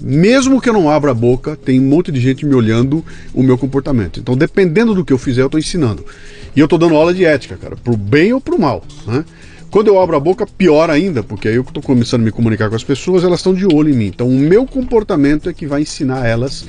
Mesmo 0.02 0.60
que 0.60 0.70
eu 0.70 0.74
não 0.74 0.90
abra 0.90 1.12
a 1.12 1.14
boca, 1.14 1.56
tem 1.56 1.80
um 1.80 1.86
monte 1.86 2.12
de 2.12 2.20
gente 2.20 2.46
me 2.46 2.54
olhando 2.54 3.04
o 3.34 3.42
meu 3.42 3.58
comportamento. 3.58 4.20
Então, 4.20 4.36
dependendo 4.36 4.94
do 4.94 5.06
que 5.06 5.14
eu 5.14 5.18
fizer, 5.18 5.42
eu 5.42 5.46
estou 5.48 5.60
ensinando. 5.60 6.06
E 6.56 6.60
eu 6.60 6.66
estou 6.66 6.78
dando 6.78 6.96
aula 6.96 7.14
de 7.14 7.26
ética, 7.26 7.58
cara, 7.58 7.76
pro 7.76 7.96
bem 7.96 8.34
ou 8.34 8.42
pro 8.42 8.60
mal. 8.60 8.84
Né? 9.08 9.24
Quando 9.72 9.88
eu 9.88 10.00
abro 10.00 10.16
a 10.16 10.20
boca, 10.20 10.46
pior 10.46 10.90
ainda, 10.90 11.24
porque 11.24 11.48
aí 11.48 11.56
eu 11.56 11.64
estou 11.64 11.82
começando 11.82 12.22
a 12.22 12.26
me 12.26 12.32
comunicar 12.32 12.70
com 12.70 12.76
as 12.76 12.84
pessoas, 12.84 13.24
elas 13.24 13.40
estão 13.40 13.56
de 13.56 13.66
olho 13.66 13.90
em 13.90 13.98
mim. 13.98 14.08
Então, 14.08 14.28
o 14.28 14.38
meu 14.38 14.68
comportamento 14.68 15.50
é 15.50 15.54
que 15.54 15.66
vai 15.66 15.82
ensinar 15.82 16.28
elas 16.28 16.66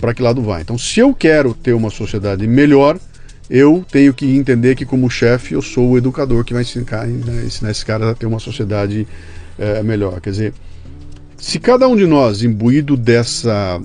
para 0.00 0.14
que 0.14 0.22
lado 0.22 0.42
vai. 0.42 0.62
Então, 0.62 0.78
se 0.78 0.98
eu 0.98 1.14
quero 1.14 1.54
ter 1.54 1.74
uma 1.74 1.90
sociedade 1.90 2.46
melhor, 2.46 2.98
eu 3.48 3.84
tenho 3.90 4.14
que 4.14 4.26
entender 4.36 4.74
que, 4.74 4.84
como 4.84 5.10
chefe, 5.10 5.54
eu 5.54 5.62
sou 5.62 5.90
o 5.90 5.98
educador 5.98 6.44
que 6.44 6.52
vai 6.52 6.62
ensinar, 6.62 7.08
ensinar 7.44 7.70
esses 7.70 7.84
caras 7.84 8.08
a 8.08 8.14
ter 8.14 8.26
uma 8.26 8.40
sociedade 8.40 9.06
é, 9.58 9.82
melhor. 9.82 10.20
Quer 10.20 10.30
dizer, 10.30 10.54
se 11.40 11.58
cada 11.58 11.88
um 11.88 11.96
de 11.96 12.06
nós, 12.06 12.42
imbuído 12.42 12.96
dessa 12.96 13.80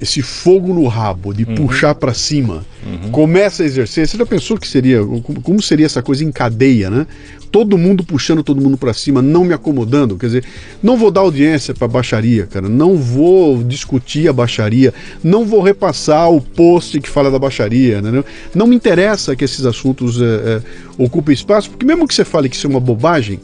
esse 0.00 0.22
fogo 0.22 0.72
no 0.72 0.86
rabo 0.86 1.34
de 1.34 1.44
uhum. 1.44 1.54
puxar 1.54 1.94
para 1.94 2.14
cima, 2.14 2.64
uhum. 2.84 3.10
começa 3.10 3.62
a 3.62 3.66
exercer. 3.66 4.08
Você 4.08 4.16
já 4.16 4.24
pensou 4.24 4.56
que 4.56 4.66
seria 4.66 5.00
como 5.42 5.60
seria 5.60 5.84
essa 5.84 6.02
coisa 6.02 6.24
em 6.24 6.32
cadeia, 6.32 6.88
né? 6.88 7.06
Todo 7.50 7.76
mundo 7.76 8.02
puxando 8.02 8.42
todo 8.42 8.62
mundo 8.62 8.78
para 8.78 8.94
cima, 8.94 9.20
não 9.20 9.44
me 9.44 9.52
acomodando. 9.52 10.16
Quer 10.16 10.26
dizer, 10.26 10.44
não 10.82 10.96
vou 10.96 11.10
dar 11.10 11.20
audiência 11.20 11.74
para 11.74 11.86
baixaria, 11.86 12.46
cara. 12.46 12.68
Não 12.68 12.96
vou 12.96 13.62
discutir 13.62 14.28
a 14.28 14.32
baixaria. 14.32 14.94
Não 15.22 15.44
vou 15.44 15.60
repassar 15.60 16.30
o 16.30 16.40
post 16.40 16.98
que 17.00 17.08
fala 17.08 17.30
da 17.30 17.38
baixaria, 17.38 18.00
né? 18.00 18.24
Não 18.54 18.66
me 18.66 18.76
interessa 18.76 19.36
que 19.36 19.44
esses 19.44 19.66
assuntos 19.66 20.20
é, 20.22 20.24
é, 20.24 20.62
ocupem 20.96 21.34
espaço, 21.34 21.68
porque 21.68 21.84
mesmo 21.84 22.08
que 22.08 22.14
você 22.14 22.24
fale 22.24 22.48
que 22.48 22.56
isso 22.56 22.66
é 22.66 22.70
uma 22.70 22.80
bobagem, 22.80 23.38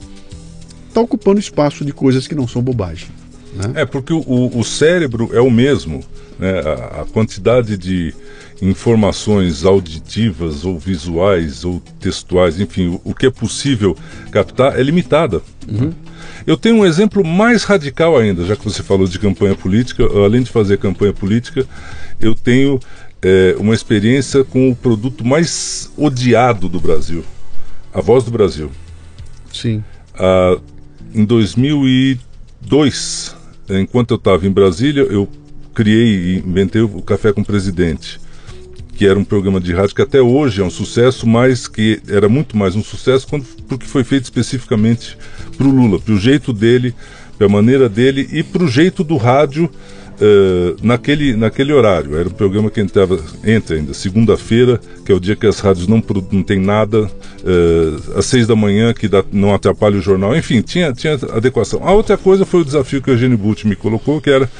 está 0.97 1.01
ocupando 1.02 1.39
espaço 1.39 1.85
de 1.85 1.93
coisas 1.93 2.27
que 2.27 2.35
não 2.35 2.48
são 2.48 2.62
bobagem. 2.62 3.09
Né? 3.55 3.82
É 3.82 3.86
porque 3.86 4.12
o, 4.12 4.51
o 4.55 4.64
cérebro 4.64 5.31
é 5.32 5.40
o 5.40 5.51
mesmo 5.51 6.02
né, 6.39 6.60
a, 6.60 7.02
a 7.02 7.05
quantidade 7.05 7.77
de 7.77 8.14
informações 8.62 9.66
auditivas 9.66 10.64
ou 10.64 10.78
visuais 10.78 11.64
ou 11.64 11.82
textuais, 12.01 12.59
enfim, 12.59 12.89
o, 12.89 13.01
o 13.05 13.14
que 13.14 13.27
é 13.27 13.31
possível 13.31 13.94
captar 14.31 14.78
é 14.78 14.82
limitada. 14.82 15.43
Uhum. 15.68 15.93
Eu 16.47 16.56
tenho 16.56 16.77
um 16.77 16.86
exemplo 16.86 17.23
mais 17.23 17.64
radical 17.64 18.16
ainda, 18.16 18.44
já 18.44 18.56
que 18.56 18.64
você 18.64 18.82
falou 18.82 19.06
de 19.06 19.18
campanha 19.18 19.55
política. 19.55 20.05
Além 20.05 20.43
de 20.43 20.51
fazer 20.51 20.78
campanha 20.78 21.12
política, 21.12 21.66
eu 22.18 22.35
tenho 22.35 22.81
é, 23.20 23.55
uma 23.59 23.74
experiência 23.74 24.44
com 24.44 24.70
o 24.70 24.77
produto 24.77 25.27
mais 25.27 25.93
odiado 25.97 26.68
do 26.68 26.81
Brasil, 26.81 27.23
a 27.93 28.01
Voz 28.01 28.24
do 28.24 28.31
Brasil. 28.31 28.70
Sim. 29.52 29.82
Ah, 30.14 30.59
em 31.15 31.24
2002, 31.24 33.37
enquanto 33.70 34.12
eu 34.12 34.16
estava 34.16 34.47
em 34.47 34.51
Brasília, 34.51 35.03
eu 35.03 35.28
criei 35.74 36.07
e 36.07 36.39
inventei 36.39 36.83
o 36.83 37.03
Café 37.03 37.33
com 37.33 37.43
o 37.43 37.45
Presidente, 37.45 38.20
que 38.95 39.07
era 39.07 39.19
um 39.19 39.24
programa 39.24 39.61
de 39.61 39.73
rádio 39.73 39.95
que 39.95 40.03
até 40.03 40.20
hoje 40.20 40.62
é 40.62 40.65
um 40.65 40.70
sucesso, 40.70 41.27
mas 41.27 41.69
que 41.69 42.01
era 42.09 42.28
muito 42.28 42.57
mais 42.57 42.74
um 42.74 42.83
sucesso 42.83 43.27
quando, 43.28 43.45
porque 43.69 43.87
foi 43.87 44.05
feito 44.05 44.24
especificamente 44.24 45.19
para 45.57 45.66
o 45.66 45.70
Lula, 45.70 45.99
para 45.99 46.15
o 46.15 46.19
jeito 46.19 46.53
dele, 46.53 46.95
para 47.37 47.47
a 47.47 47.51
maneira 47.51 47.89
dele 47.89 48.28
e 48.33 48.43
para 48.43 48.62
o 48.62 48.69
jeito 48.69 49.05
do 49.05 49.16
rádio 49.16 49.70
uh, 50.20 50.76
naquele, 50.82 51.36
naquele 51.36 51.72
horário. 51.72 52.16
Era 52.16 52.28
um 52.28 52.32
programa 52.32 52.70
que 52.70 52.80
entrava, 52.80 53.18
entra 53.44 53.76
ainda, 53.76 53.94
segunda-feira, 53.94 54.80
que 55.05 55.12
é 55.12 55.14
o 55.14 55.20
dia 55.20 55.36
que 55.36 55.47
as 55.47 55.60
rádios 55.60 55.86
não, 55.86 56.02
não 56.32 56.43
tem 56.43 56.59
nada, 56.59 57.02
uh, 57.02 58.18
às 58.18 58.26
seis 58.26 58.47
da 58.47 58.56
manhã, 58.56 58.93
que 58.93 59.09
dá, 59.09 59.24
não 59.32 59.55
atrapalha 59.55 59.97
o 59.97 60.02
jornal. 60.02 60.36
Enfim, 60.36 60.60
tinha, 60.62 60.93
tinha 60.93 61.14
adequação. 61.32 61.86
A 61.86 61.93
outra 61.93 62.16
coisa 62.16 62.44
foi 62.44 62.60
o 62.60 62.64
desafio 62.64 63.01
que 63.02 63.10
o 63.10 63.14
Eugênio 63.14 63.38
Butti 63.38 63.66
me 63.66 63.76
colocou, 63.76 64.20
que 64.20 64.30
era 64.30 64.51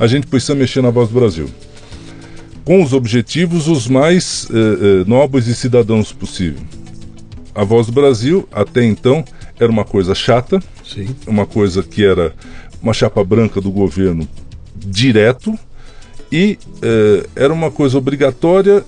a 0.00 0.06
gente 0.06 0.26
precisa 0.26 0.54
mexer 0.54 0.80
na 0.80 0.88
voz 0.88 1.10
do 1.10 1.20
Brasil. 1.20 1.46
Com 2.64 2.82
os 2.82 2.94
objetivos 2.94 3.68
os 3.68 3.86
mais 3.86 4.48
eh, 4.50 4.54
eh, 4.56 5.04
nobres 5.06 5.46
e 5.46 5.54
cidadãos 5.54 6.10
possível. 6.10 6.62
A 7.54 7.64
voz 7.64 7.86
do 7.86 7.92
Brasil, 7.92 8.48
até 8.50 8.82
então, 8.82 9.22
era 9.58 9.70
uma 9.70 9.84
coisa 9.84 10.14
chata, 10.14 10.58
Sim. 10.82 11.14
uma 11.26 11.44
coisa 11.44 11.82
que 11.82 12.02
era 12.02 12.34
uma 12.82 12.94
chapa 12.94 13.22
branca 13.22 13.60
do 13.60 13.70
governo 13.70 14.26
direto 14.86 15.58
e 16.30 16.58
eh, 16.82 17.26
era 17.34 17.52
uma 17.52 17.70
coisa 17.70 17.98
obrigatória 17.98 18.84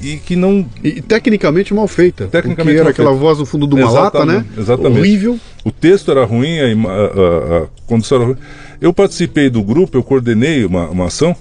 e 0.00 0.16
que 0.16 0.36
não. 0.36 0.64
E, 0.82 1.02
tecnicamente 1.02 1.74
mal 1.74 1.88
feita. 1.88 2.26
Tecnicamente 2.26 2.78
era 2.78 2.90
aquela 2.90 3.10
feita. 3.10 3.24
voz 3.24 3.38
no 3.38 3.46
fundo 3.46 3.66
de 3.66 3.74
uma 3.74 3.90
lata, 3.90 4.24
né? 4.24 4.44
Exatamente. 4.56 5.00
Horrível. 5.00 5.38
O 5.64 5.72
texto 5.72 6.10
era 6.10 6.24
ruim, 6.24 6.58
a, 6.60 6.64
a, 6.64 7.62
a, 7.62 7.66
condição 7.86 8.18
era 8.18 8.26
ruim. 8.28 8.36
Eu 8.80 8.92
participei 8.92 9.50
do 9.50 9.62
grupo, 9.62 9.96
eu 9.96 10.02
coordenei 10.02 10.64
uma, 10.64 10.88
uma 10.88 11.06
ação 11.06 11.34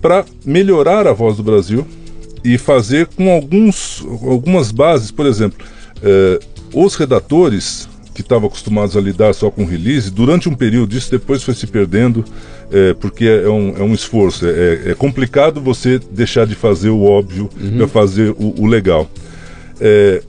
para 0.00 0.24
melhorar 0.44 1.06
a 1.06 1.12
voz 1.12 1.36
do 1.36 1.42
Brasil 1.42 1.86
e 2.44 2.56
fazer 2.56 3.06
com 3.08 3.30
alguns, 3.30 4.04
algumas 4.22 4.70
bases, 4.70 5.10
por 5.10 5.26
exemplo, 5.26 5.66
eh, 6.02 6.38
os 6.72 6.94
redatores 6.94 7.88
que 8.18 8.22
estavam 8.22 8.48
acostumados 8.48 8.96
a 8.96 9.00
lidar 9.00 9.32
só 9.32 9.48
com 9.48 9.64
release, 9.64 10.10
durante 10.10 10.48
um 10.48 10.54
período, 10.54 10.96
isso 10.96 11.08
depois 11.08 11.40
foi 11.44 11.54
se 11.54 11.68
perdendo, 11.68 12.24
eh, 12.72 12.92
porque 13.00 13.24
é 13.26 13.48
um, 13.48 13.76
é 13.76 13.82
um 13.82 13.94
esforço. 13.94 14.44
É, 14.44 14.90
é, 14.90 14.94
complicado 14.94 15.60
você 15.60 16.00
deixar 16.10 16.44
de 16.44 16.56
fazer 16.56 16.90
o 16.90 17.04
óbvio 17.04 17.48
uhum. 17.56 17.76
para 17.76 17.86
fazer 17.86 18.30
o, 18.30 18.54
o 18.58 18.66
legal. 18.66 19.08
Eh, 19.80 20.20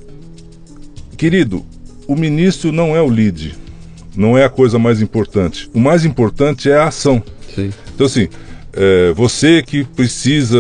querido, 1.18 1.66
o 2.08 2.16
ministro 2.16 2.72
não 2.72 2.96
é 2.96 3.02
o 3.02 3.10
lead 3.10 3.58
não 4.16 4.38
é 4.38 4.44
a 4.44 4.50
coisa 4.50 4.78
mais 4.78 5.02
importante. 5.02 5.70
O 5.74 5.80
mais 5.80 6.04
importante 6.04 6.70
é 6.70 6.76
a 6.76 6.88
ação. 6.88 7.24
Sim. 7.56 7.72
Então, 7.96 8.06
assim, 8.06 8.28
é, 8.74 9.14
você 9.14 9.64
que 9.64 9.84
precisa 9.84 10.58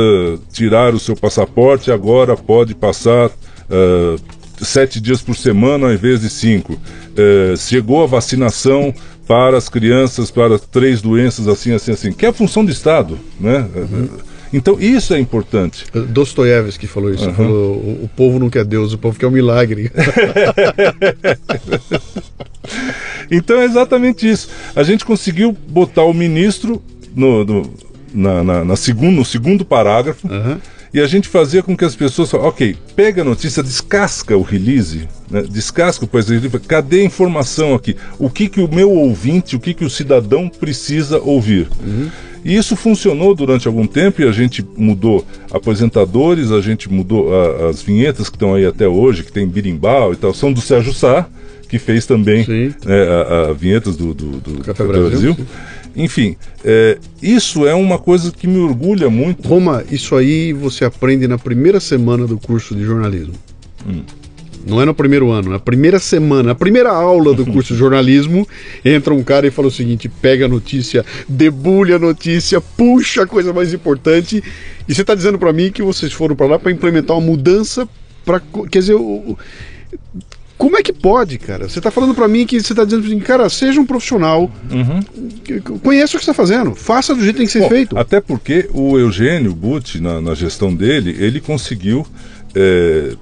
tirar 0.51 0.95
o 0.95 0.99
seu 0.99 1.15
passaporte 1.15 1.91
agora 1.91 2.38
pode 2.38 2.73
passar 2.73 3.27
uh, 3.27 4.19
sete 4.65 4.99
dias 4.99 5.22
por 5.22 5.35
semana 5.35 5.88
ao 5.88 5.93
invés 5.93 6.22
de 6.22 6.30
cinco. 6.30 6.80
É, 7.20 7.56
chegou 7.58 8.02
a 8.02 8.08
vacinação 8.08 8.94
para 9.28 9.58
as 9.58 9.68
crianças 9.68 10.32
para 10.32 10.58
três 10.58 11.02
doenças 11.02 11.48
assim, 11.48 11.74
assim, 11.74 11.91
assim, 11.91 12.14
que 12.14 12.26
é 12.26 12.30
a 12.30 12.34
função 12.34 12.64
do 12.64 12.72
Estado, 12.72 13.20
né? 13.40 13.68
Uhum. 13.76 14.10
Então 14.54 14.80
isso 14.80 15.14
é 15.14 15.20
importante. 15.20 15.86
Dostoiévski 15.91 16.88
falou 16.88 17.14
isso. 17.14 17.28
Uhum. 17.28 17.34
Falou, 17.34 17.76
o, 17.76 18.06
o, 18.06 18.10
povo 18.16 18.40
não 18.40 18.50
quer 18.50 18.66
Deus, 18.66 18.94
o 18.94 18.98
povo 18.98 19.20
quer 19.20 19.28
um 19.28 19.32
milagre. 19.32 19.91
então 23.30 23.60
é 23.60 23.66
exatamente 23.66 24.28
isso. 24.28 24.50
A 24.76 24.82
gente 24.82 25.06
conseguiu 25.06 25.56
botar 25.68 26.04
o 26.04 26.14
ministro 26.14 26.82
no, 27.16 27.44
no, 27.44 27.74
na, 28.14 28.44
na, 28.44 28.66
na 28.66 28.76
segundo, 28.76 29.16
no 29.16 29.26
segundo 29.26 29.66
parágrafo 29.66 30.28
uhum. 30.28 30.58
E 30.94 30.99
a 30.99 31.07
gente 31.07 31.28
fazia 31.28 31.61
com 31.61 31.76
que 31.76 31.86
as 31.86 31.95
pessoas 31.95 32.34
ok, 32.34 32.76
pega 32.95 33.22
a 33.22 33.26
notícia, 33.26 33.61
descasca 33.61 34.36
o 34.36 34.41
release, 34.41 35.07
né, 35.30 35.44
descasca 35.44 36.06
o 36.06 36.07
país, 36.07 36.28
cadê 36.68 37.02
a 37.02 37.06
informação 37.06 37.76
aqui? 37.76 37.95
O 38.18 38.30
que, 38.30 38.49
que 38.49 38.61
o 38.61 38.68
meu 38.68 38.91
ouvinte, 38.91 39.56
o 39.56 39.60
que, 39.60 39.74
que 39.74 39.86
o 39.86 39.90
cidadão 39.90 40.49
precisa 40.49 41.20
ouvir? 41.20 41.68
Uhum. 41.86 42.10
E 42.44 42.56
isso 42.56 42.76
funcionou 42.76 43.36
durante 43.36 43.68
algum 43.68 43.86
tempo 43.86 44.22
e 44.22 44.28
a 44.28 44.32
gente 44.32 44.66
mudou 44.78 45.26
apresentadores, 45.52 46.52
a 46.52 46.61
gente 46.61 46.91
mudou 46.91 47.34
a, 47.34 47.70
as 47.70 47.82
vinhetas 47.82 48.30
que 48.30 48.36
estão 48.36 48.56
aí 48.56 48.66
até 48.66 48.88
hoje, 48.88 49.24
que 49.24 49.32
tem 49.32 49.48
birimbau 49.48 50.14
e 50.14 50.16
tal, 50.16 50.34
são 50.34 50.52
do 50.52 50.61
Sérgio 50.61 50.94
Sá, 50.94 51.28
que 51.68 51.78
fez 51.78 52.06
também 52.06 52.45
né, 52.48 52.74
a, 53.03 53.49
a, 53.49 53.53
vinhetas 53.53 53.95
do, 53.95 54.14
do, 54.14 54.40
do 54.40 54.64
Café 54.64 54.84
Brasil. 54.86 55.36
Brasil. 55.36 55.48
Enfim, 55.95 56.36
é, 56.64 56.98
isso 57.22 57.68
é 57.68 57.74
uma 57.74 57.98
coisa 57.98 58.32
que 58.32 58.48
me 58.48 58.60
orgulha 58.60 59.10
muito. 59.10 59.48
Roma, 59.48 59.84
isso 59.91 60.16
aí 60.16 60.53
você 60.53 60.86
aprende 60.86 61.28
na 61.28 61.38
primeira 61.38 61.80
semana 61.80 62.26
do 62.26 62.38
curso 62.38 62.76
de 62.76 62.84
jornalismo. 62.84 63.34
Hum. 63.88 64.03
Não 64.68 64.82
é 64.82 64.86
no 64.86 64.94
primeiro 64.94 65.32
ano, 65.32 65.52
na 65.52 65.60
primeira 65.60 65.99
semana, 65.99 66.49
na 66.49 66.56
primeira 66.56 66.91
aula 66.91 67.34
do 67.34 67.45
curso 67.52 67.74
de 67.74 67.80
jornalismo, 67.80 68.48
entra 68.84 69.14
um 69.14 69.24
cara 69.24 69.48
e 69.48 69.52
fala 69.52 69.70
o 69.70 69.72
seguinte: 69.72 70.10
pega 70.10 70.45
a 70.45 70.48
notícia, 70.48 71.06
debulha 71.28 71.95
a 71.95 71.99
notícia, 71.99 72.60
puxa 72.60 73.24
a 73.24 73.28
coisa 73.28 73.53
mais 73.53 73.74
importante. 73.74 74.44
E 74.88 74.94
você 74.94 75.02
está 75.02 75.16
dizendo 75.16 75.40
para 75.40 75.53
mim 75.53 75.72
que 75.72 75.82
vocês 75.82 76.11
foram 76.11 76.36
para 76.36 76.48
lá 76.48 76.60
para 76.60 76.72
implementar 76.72 77.18
uma 77.18 77.26
mudança 77.26 77.88
para. 78.26 78.41
Quer 78.70 78.80
dizer, 78.80 78.95
o, 78.95 79.38
como 80.60 80.77
é 80.77 80.84
que 80.84 80.91
pode, 80.91 81.40
cara? 81.40 81.69
Você 81.69 81.80
está 81.80 81.90
falando 81.90 82.14
para 82.14 82.27
mim 82.27 82.45
que 82.45 82.61
você 82.61 82.73
está 82.73 82.84
dizendo 82.84 83.07
assim, 83.07 83.18
cara, 83.19 83.48
seja 83.48 83.80
um 83.80 83.86
profissional, 83.86 84.52
uhum. 84.69 85.80
conheça 85.80 86.18
o 86.18 86.19
que 86.19 86.23
está 86.23 86.34
fazendo, 86.34 86.76
faça 86.76 87.15
do 87.15 87.22
jeito 87.22 87.36
que 87.36 87.38
tem 87.38 87.45
que 87.48 87.53
ser 87.53 87.61
Bom, 87.61 87.69
feito. 87.69 87.98
Até 87.98 88.19
porque 88.19 88.69
o 88.73 88.99
Eugênio 88.99 89.56
Butti, 89.56 90.02
na, 90.02 90.19
na 90.19 90.36
gestão 90.36 90.76
dele, 90.76 91.15
ele 91.18 91.40
conseguiu 91.40 92.06
é, 92.53 93.14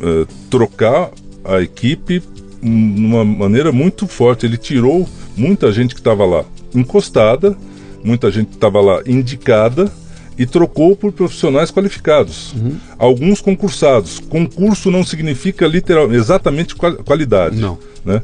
é, 0.00 0.26
trocar 0.48 1.10
a 1.44 1.60
equipe 1.60 2.22
numa 2.62 3.24
maneira 3.24 3.72
muito 3.72 4.06
forte. 4.06 4.46
Ele 4.46 4.56
tirou 4.56 5.08
muita 5.36 5.72
gente 5.72 5.92
que 5.92 6.00
estava 6.00 6.24
lá 6.24 6.44
encostada, 6.72 7.58
muita 8.04 8.30
gente 8.30 8.50
que 8.50 8.54
estava 8.54 8.80
lá 8.80 9.02
indicada 9.04 9.90
e 10.38 10.44
trocou 10.44 10.94
por 10.94 11.12
profissionais 11.12 11.70
qualificados. 11.70 12.52
Uhum. 12.52 12.76
Alguns 12.98 13.40
concursados. 13.40 14.18
Concurso 14.18 14.90
não 14.90 15.04
significa 15.04 15.66
literal, 15.66 16.12
exatamente 16.12 16.74
qualidade. 16.74 17.56
Não. 17.56 17.78
Né? 18.04 18.22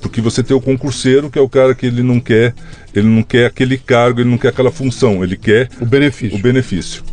Porque 0.00 0.20
você 0.20 0.42
tem 0.42 0.56
o 0.56 0.60
concurseiro, 0.60 1.30
que 1.30 1.38
é 1.38 1.42
o 1.42 1.48
cara 1.48 1.74
que 1.74 1.86
ele 1.86 2.02
não 2.02 2.18
quer, 2.18 2.54
ele 2.94 3.06
não 3.06 3.22
quer 3.22 3.46
aquele 3.46 3.78
cargo, 3.78 4.20
ele 4.20 4.30
não 4.30 4.38
quer 4.38 4.48
aquela 4.48 4.70
função, 4.70 5.22
ele 5.22 5.36
quer 5.36 5.68
o 5.80 5.86
benefício. 5.86 6.38
O 6.38 6.40
benefício. 6.40 7.04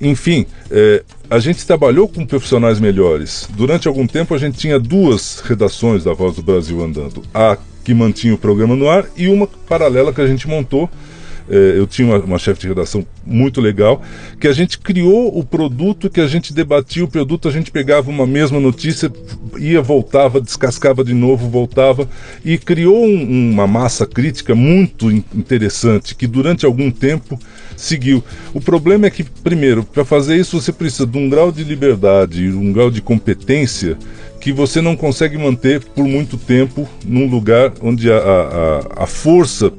Enfim, 0.00 0.46
é, 0.70 1.02
a 1.28 1.38
gente 1.38 1.66
trabalhou 1.66 2.08
com 2.08 2.26
profissionais 2.26 2.80
melhores. 2.80 3.48
Durante 3.56 3.88
algum 3.88 4.06
tempo 4.06 4.34
a 4.34 4.38
gente 4.38 4.58
tinha 4.58 4.78
duas 4.78 5.40
redações 5.40 6.04
da 6.04 6.12
Voz 6.12 6.36
do 6.36 6.42
Brasil 6.42 6.82
andando. 6.82 7.22
A 7.32 7.56
que 7.84 7.92
mantinha 7.92 8.34
o 8.34 8.38
programa 8.38 8.74
no 8.74 8.88
ar 8.88 9.04
e 9.14 9.28
uma 9.28 9.46
paralela 9.46 10.12
que 10.12 10.20
a 10.20 10.26
gente 10.26 10.48
montou 10.48 10.88
eu 11.48 11.86
tinha 11.86 12.08
uma, 12.08 12.18
uma 12.18 12.38
chefe 12.38 12.62
de 12.62 12.68
redação 12.68 13.06
muito 13.24 13.60
legal, 13.60 14.02
que 14.40 14.48
a 14.48 14.52
gente 14.52 14.78
criou 14.78 15.36
o 15.36 15.44
produto, 15.44 16.08
que 16.08 16.20
a 16.20 16.26
gente 16.26 16.52
debatia 16.52 17.04
o 17.04 17.08
produto, 17.08 17.48
a 17.48 17.50
gente 17.50 17.70
pegava 17.70 18.10
uma 18.10 18.26
mesma 18.26 18.58
notícia, 18.58 19.12
ia, 19.58 19.82
voltava, 19.82 20.40
descascava 20.40 21.04
de 21.04 21.14
novo, 21.14 21.48
voltava, 21.48 22.08
e 22.44 22.56
criou 22.56 23.04
um, 23.04 23.50
uma 23.52 23.66
massa 23.66 24.06
crítica 24.06 24.54
muito 24.54 25.10
interessante, 25.10 26.14
que 26.14 26.26
durante 26.26 26.64
algum 26.64 26.90
tempo 26.90 27.38
seguiu. 27.76 28.22
O 28.52 28.60
problema 28.60 29.06
é 29.06 29.10
que, 29.10 29.24
primeiro, 29.24 29.84
para 29.84 30.04
fazer 30.04 30.36
isso 30.36 30.60
você 30.60 30.72
precisa 30.72 31.06
de 31.06 31.18
um 31.18 31.28
grau 31.28 31.52
de 31.52 31.64
liberdade, 31.64 32.48
um 32.48 32.72
grau 32.72 32.90
de 32.90 33.02
competência 33.02 33.98
que 34.40 34.52
você 34.52 34.82
não 34.82 34.94
consegue 34.94 35.38
manter 35.38 35.80
por 35.80 36.04
muito 36.04 36.36
tempo 36.36 36.86
num 37.02 37.26
lugar 37.26 37.72
onde 37.80 38.12
a, 38.12 38.18
a, 38.18 39.04
a 39.04 39.06
força 39.06 39.70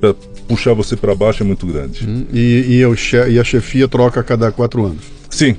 puxar 0.48 0.74
você 0.74 0.96
para 0.96 1.16
baixo 1.16 1.44
é 1.44 1.46
muito 1.46 1.66
grande. 1.66 2.08
Hum, 2.08 2.26
e, 2.34 2.82
e, 2.82 2.96
che 2.96 3.18
e, 3.30 3.40
a 3.40 3.44
chefia 3.44 3.88
troca 3.88 4.20
a 4.20 4.24
cada 4.24 4.52
quatro 4.52 4.86
anos. 4.86 5.04
Sim. 5.30 5.56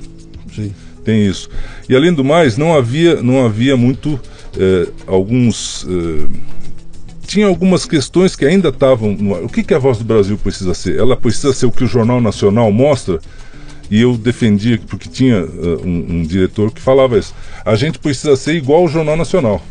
Sim. 0.53 0.73
Tem 1.03 1.25
isso. 1.25 1.49
E 1.87 1.95
além 1.95 2.13
do 2.13 2.23
mais, 2.23 2.57
não 2.57 2.75
havia, 2.75 3.21
não 3.21 3.45
havia 3.45 3.77
muito 3.77 4.19
eh, 4.57 4.89
alguns. 5.05 5.85
Eh, 5.89 6.27
tinha 7.25 7.47
algumas 7.47 7.85
questões 7.85 8.35
que 8.35 8.45
ainda 8.45 8.69
estavam. 8.69 9.15
O 9.43 9.47
que, 9.47 9.63
que 9.63 9.73
a 9.73 9.79
Voz 9.79 9.97
do 9.97 10.03
Brasil 10.03 10.37
precisa 10.37 10.73
ser? 10.73 10.97
Ela 10.97 11.15
precisa 11.15 11.53
ser 11.53 11.65
o 11.65 11.71
que 11.71 11.83
o 11.83 11.87
Jornal 11.87 12.19
Nacional 12.19 12.71
mostra. 12.71 13.19
E 13.89 14.01
eu 14.01 14.17
defendia, 14.17 14.79
porque 14.85 15.07
tinha 15.07 15.45
uh, 15.45 15.81
um, 15.85 16.05
um, 16.09 16.23
diretor 16.23 16.71
que 16.71 16.81
falava 16.81 17.17
isso. 17.17 17.33
A 17.65 17.75
gente 17.75 17.99
precisa 17.99 18.35
ser 18.35 18.55
igual 18.55 18.81
ao 18.81 18.87
Jornal 18.89 19.15
Nacional. 19.15 19.61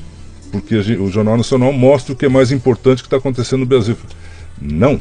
Porque 0.51 0.82
gente, 0.82 1.01
o 1.01 1.10
Jornal 1.10 1.36
Nacional 1.36 1.70
mostra 1.70 2.14
o 2.14 2.16
que 2.16 2.24
é 2.24 2.28
mais 2.28 2.51
importante 2.51 3.02
que 3.02 3.06
está 3.06 3.18
acontecendo 3.18 3.60
no 3.60 3.66
Brasil. 3.66 3.97
Não. 4.60 5.00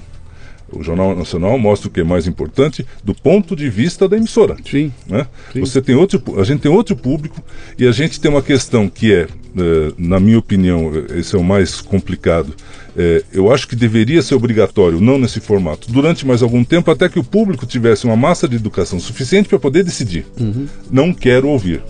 O 0.71 0.83
Jornal 0.83 1.15
Nacional 1.15 1.57
mostra 1.59 1.87
o 1.87 1.91
que 1.91 2.01
é 2.01 2.03
mais 2.03 2.27
importante 2.27 2.85
do 3.03 3.13
ponto 3.13 3.55
de 3.55 3.69
vista 3.69 4.09
da 4.09 4.17
emissora. 4.17 4.57
Sim. 4.69 4.91
Né? 5.07 5.27
Sim. 5.53 5.59
Você 5.59 5.81
tem 5.81 5.95
outro, 5.95 6.21
a 6.39 6.43
gente 6.43 6.61
tem 6.61 6.71
outro 6.71 6.95
público 6.95 7.41
e 7.77 7.87
a 7.87 7.91
gente 7.91 8.19
tem 8.19 8.31
uma 8.31 8.41
questão 8.41 8.89
que 8.89 9.13
é, 9.13 9.27
eh, 9.57 9.93
na 9.97 10.19
minha 10.19 10.39
opinião, 10.39 10.91
eh, 10.93 11.19
esse 11.19 11.35
é 11.35 11.39
o 11.39 11.43
mais 11.43 11.81
complicado. 11.81 12.55
É, 12.97 13.23
eu 13.33 13.53
acho 13.53 13.67
que 13.67 13.75
deveria 13.75 14.21
ser 14.21 14.35
obrigatório, 14.35 15.01
não 15.01 15.19
nesse 15.19 15.41
formato, 15.41 15.91
durante 15.91 16.25
mais 16.25 16.41
algum 16.41 16.63
tempo, 16.63 16.89
até 16.89 17.09
que 17.09 17.19
o 17.19 17.23
público 17.23 17.65
tivesse 17.65 18.05
uma 18.05 18.15
massa 18.15 18.47
de 18.47 18.55
educação 18.55 18.99
suficiente 18.99 19.49
para 19.49 19.59
poder 19.59 19.83
decidir. 19.83 20.25
Uhum. 20.39 20.65
Não 20.89 21.13
quero 21.13 21.49
ouvir. 21.49 21.83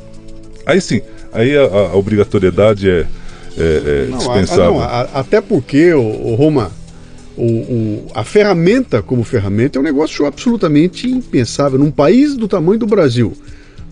Aí 0.65 0.81
sim, 0.81 1.01
aí 1.31 1.55
a, 1.55 1.61
a 1.63 1.95
obrigatoriedade 1.95 2.89
é, 2.89 3.05
é, 3.55 4.05
é 4.05 4.07
não, 4.09 4.17
dispensável. 4.17 4.79
A, 4.79 5.01
a, 5.01 5.03
não, 5.03 5.19
até 5.19 5.39
porque, 5.39 5.93
o, 5.93 6.01
o 6.01 6.35
Roma, 6.35 6.71
o, 7.38 7.44
o, 7.44 8.07
a 8.14 8.24
ferramenta 8.24 9.02
como 9.02 9.24
ferramenta 9.24 9.78
é 9.78 9.82
um 9.82 9.84
negócio 9.84 10.26
absolutamente 10.26 11.10
impensável. 11.10 11.78
Num 11.78 11.91
país 11.91 12.36
do 12.36 12.48
tamanho 12.48 12.80
do 12.80 12.86
Brasil, 12.86 13.34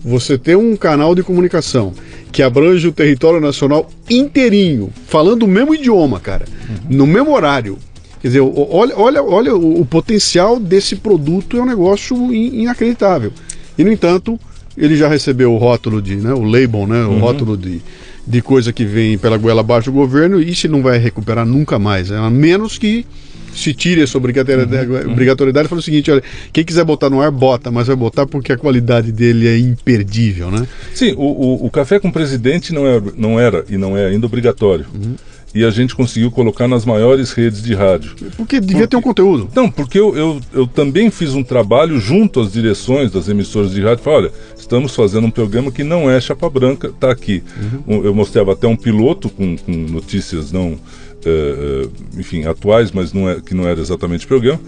você 0.03 0.37
ter 0.37 0.57
um 0.57 0.75
canal 0.75 1.15
de 1.15 1.23
comunicação 1.23 1.93
que 2.31 2.41
abrange 2.41 2.87
o 2.87 2.91
território 2.91 3.39
nacional 3.39 3.89
inteirinho, 4.09 4.91
falando 5.07 5.43
o 5.43 5.47
mesmo 5.47 5.73
idioma, 5.73 6.19
cara, 6.19 6.45
uhum. 6.69 6.97
no 6.97 7.07
mesmo 7.07 7.31
horário. 7.31 7.77
Quer 8.21 8.27
dizer, 8.29 8.41
olha, 8.41 8.97
olha, 8.97 9.23
olha 9.23 9.55
o, 9.55 9.81
o 9.81 9.85
potencial 9.85 10.59
desse 10.59 10.95
produto 10.95 11.57
é 11.57 11.61
um 11.61 11.65
negócio 11.65 12.15
in, 12.33 12.61
inacreditável. 12.61 13.31
E, 13.77 13.83
no 13.83 13.91
entanto, 13.91 14.39
ele 14.77 14.95
já 14.95 15.07
recebeu 15.07 15.53
o 15.53 15.57
rótulo 15.57 16.01
de, 16.01 16.15
né, 16.15 16.33
o 16.33 16.43
label, 16.43 16.87
né, 16.87 17.03
o 17.03 17.09
uhum. 17.09 17.19
rótulo 17.19 17.57
de, 17.57 17.81
de 18.25 18.41
coisa 18.41 18.73
que 18.73 18.85
vem 18.85 19.17
pela 19.17 19.37
goela 19.37 19.61
abaixo 19.61 19.91
do 19.91 19.95
governo 19.95 20.41
e 20.41 20.49
isso 20.49 20.67
não 20.67 20.81
vai 20.81 20.97
recuperar 20.97 21.45
nunca 21.45 21.77
mais, 21.77 22.09
né, 22.09 22.17
a 22.17 22.29
menos 22.29 22.77
que 22.77 23.05
se 23.55 23.73
tire 23.73 24.01
essa 24.01 24.17
obrigatoriedade, 24.17 24.89
uhum, 24.89 25.11
obrigatoriedade 25.11 25.65
e 25.65 25.69
fala 25.69 25.79
o 25.79 25.83
seguinte: 25.83 26.11
olha, 26.11 26.23
quem 26.51 26.63
quiser 26.63 26.83
botar 26.83 27.09
no 27.09 27.21
ar, 27.21 27.31
bota, 27.31 27.71
mas 27.71 27.87
vai 27.87 27.95
botar 27.95 28.25
porque 28.25 28.51
a 28.51 28.57
qualidade 28.57 29.11
dele 29.11 29.47
é 29.47 29.57
imperdível, 29.57 30.51
né? 30.51 30.67
Sim, 30.93 31.13
o, 31.13 31.23
o, 31.23 31.65
o 31.65 31.69
café 31.69 31.99
com 31.99 32.11
presidente 32.11 32.73
não, 32.73 32.85
é, 32.87 33.01
não 33.15 33.39
era 33.39 33.65
e 33.69 33.77
não 33.77 33.97
é 33.97 34.07
ainda 34.07 34.25
obrigatório. 34.25 34.85
Uhum. 34.93 35.15
E 35.53 35.63
a 35.63 35.69
gente 35.69 35.95
conseguiu 35.95 36.31
colocar 36.31 36.67
nas 36.67 36.83
maiores 36.83 37.31
redes 37.31 37.61
de 37.61 37.73
rádio. 37.75 38.15
Porque 38.35 38.59
devia 38.59 38.75
porque, 38.77 38.87
ter 38.87 38.97
um 38.97 39.01
conteúdo. 39.01 39.49
Não, 39.55 39.69
porque 39.69 39.99
eu, 39.99 40.17
eu, 40.17 40.41
eu 40.51 40.65
também 40.67 41.11
fiz 41.11 41.35
um 41.35 41.43
trabalho 41.43 41.99
junto 41.99 42.39
às 42.39 42.51
direções 42.51 43.11
das 43.11 43.29
emissoras 43.29 43.71
de 43.71 43.81
rádio. 43.81 44.03
Falei, 44.03 44.19
olha, 44.19 44.31
estamos 44.57 44.95
fazendo 44.95 45.27
um 45.27 45.31
programa 45.31 45.71
que 45.71 45.83
não 45.83 46.09
é 46.09 46.19
chapa 46.19 46.49
branca, 46.49 46.87
está 46.87 47.11
aqui. 47.11 47.43
Uhum. 47.87 48.03
Eu 48.03 48.15
mostrava 48.15 48.53
até 48.53 48.67
um 48.67 48.75
piloto 48.75 49.29
com, 49.29 49.55
com 49.57 49.71
notícias 49.71 50.51
não 50.51 50.71
uh, 50.71 51.91
enfim, 52.17 52.45
atuais, 52.45 52.91
mas 52.91 53.13
não 53.13 53.29
é, 53.29 53.39
que 53.39 53.53
não 53.53 53.67
era 53.67 53.79
exatamente 53.79 54.25
programa. 54.27 54.59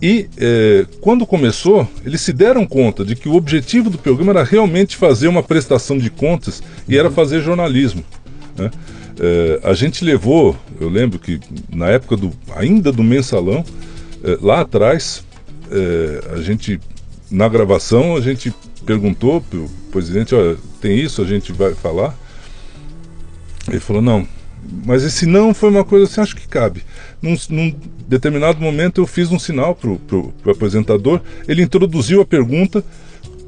E 0.00 0.28
eh, 0.38 0.86
quando 1.00 1.26
começou, 1.26 1.88
eles 2.06 2.20
se 2.20 2.32
deram 2.32 2.64
conta 2.64 3.04
de 3.04 3.16
que 3.16 3.28
o 3.28 3.34
objetivo 3.34 3.90
do 3.90 3.98
programa 3.98 4.30
era 4.30 4.44
realmente 4.44 4.96
fazer 4.96 5.26
uma 5.26 5.42
prestação 5.42 5.98
de 5.98 6.08
contas 6.08 6.62
e 6.88 6.96
era 6.96 7.10
fazer 7.10 7.40
jornalismo. 7.40 8.04
Né? 8.56 8.70
A 9.62 9.74
gente 9.74 10.04
levou, 10.04 10.56
eu 10.80 10.88
lembro 10.88 11.18
que 11.18 11.40
na 11.68 11.88
época 11.88 12.16
do 12.16 12.32
ainda 12.54 12.92
do 12.92 13.02
mensalão, 13.02 13.64
lá 14.40 14.60
atrás, 14.60 15.24
a 16.32 16.40
gente 16.40 16.80
na 17.30 17.48
gravação 17.48 18.16
a 18.16 18.20
gente 18.20 18.52
perguntou 18.86 19.40
para 19.40 19.58
o 19.58 19.68
presidente, 19.92 20.34
olha, 20.34 20.56
tem 20.80 20.98
isso, 20.98 21.20
a 21.20 21.24
gente 21.26 21.52
vai 21.52 21.74
falar. 21.74 22.16
Ele 23.68 23.80
falou, 23.80 24.00
não, 24.00 24.26
mas 24.86 25.04
esse 25.04 25.26
não 25.26 25.52
foi 25.52 25.68
uma 25.68 25.84
coisa 25.84 26.06
assim, 26.06 26.20
acho 26.20 26.36
que 26.36 26.48
cabe. 26.48 26.82
Num, 27.20 27.36
num 27.50 27.74
determinado 28.06 28.60
momento 28.60 29.00
eu 29.00 29.06
fiz 29.06 29.30
um 29.30 29.38
sinal 29.38 29.74
para 29.74 29.90
o 29.90 30.32
apresentador, 30.50 31.20
ele 31.46 31.62
introduziu 31.62 32.22
a 32.22 32.24
pergunta 32.24 32.82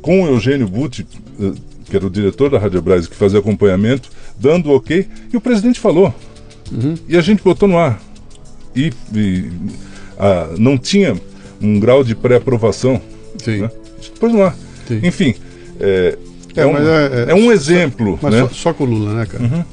com 0.03 0.25
o 0.25 0.27
Eugênio 0.27 0.69
Butti, 0.69 1.07
que 1.91 1.97
era 1.97 2.07
o 2.07 2.11
diretor 2.11 2.49
da 2.49 2.59
Rádio 2.59 2.81
Brás, 2.81 3.07
que 3.07 3.17
fazia 3.17 3.41
acompanhamento, 3.41 4.09
dando 4.39 4.71
ok, 4.71 5.07
e 5.33 5.37
o 5.37 5.41
presidente 5.41 5.81
falou. 5.81 6.15
Uhum. 6.73 6.95
E 7.09 7.17
a 7.17 7.21
gente 7.21 7.43
botou 7.43 7.69
no 7.69 7.77
ar. 7.77 8.01
E, 8.75 8.93
e 9.15 9.51
a, 10.19 10.51
não 10.57 10.79
tinha 10.79 11.21
um 11.61 11.81
grau 11.81 12.05
de 12.05 12.15
pré-aprovação. 12.15 13.01
Sim. 13.43 13.63
Né? 13.63 13.71
Pôs 14.19 14.33
no 14.33 14.43
ar. 14.43 14.57
Sim. 14.87 15.01
Enfim, 15.03 15.35
é, 15.81 16.17
é, 16.57 16.63
é, 16.63 16.67
um, 16.67 16.77
é, 16.77 17.31
é 17.31 17.35
um 17.35 17.51
exemplo. 17.51 18.19
Mas 18.23 18.35
né? 18.35 18.41
só, 18.43 18.49
só 18.49 18.73
com 18.73 18.85
o 18.85 18.87
Lula, 18.87 19.15
né, 19.15 19.27
cara? 19.27 19.45
Uhum. 19.45 19.65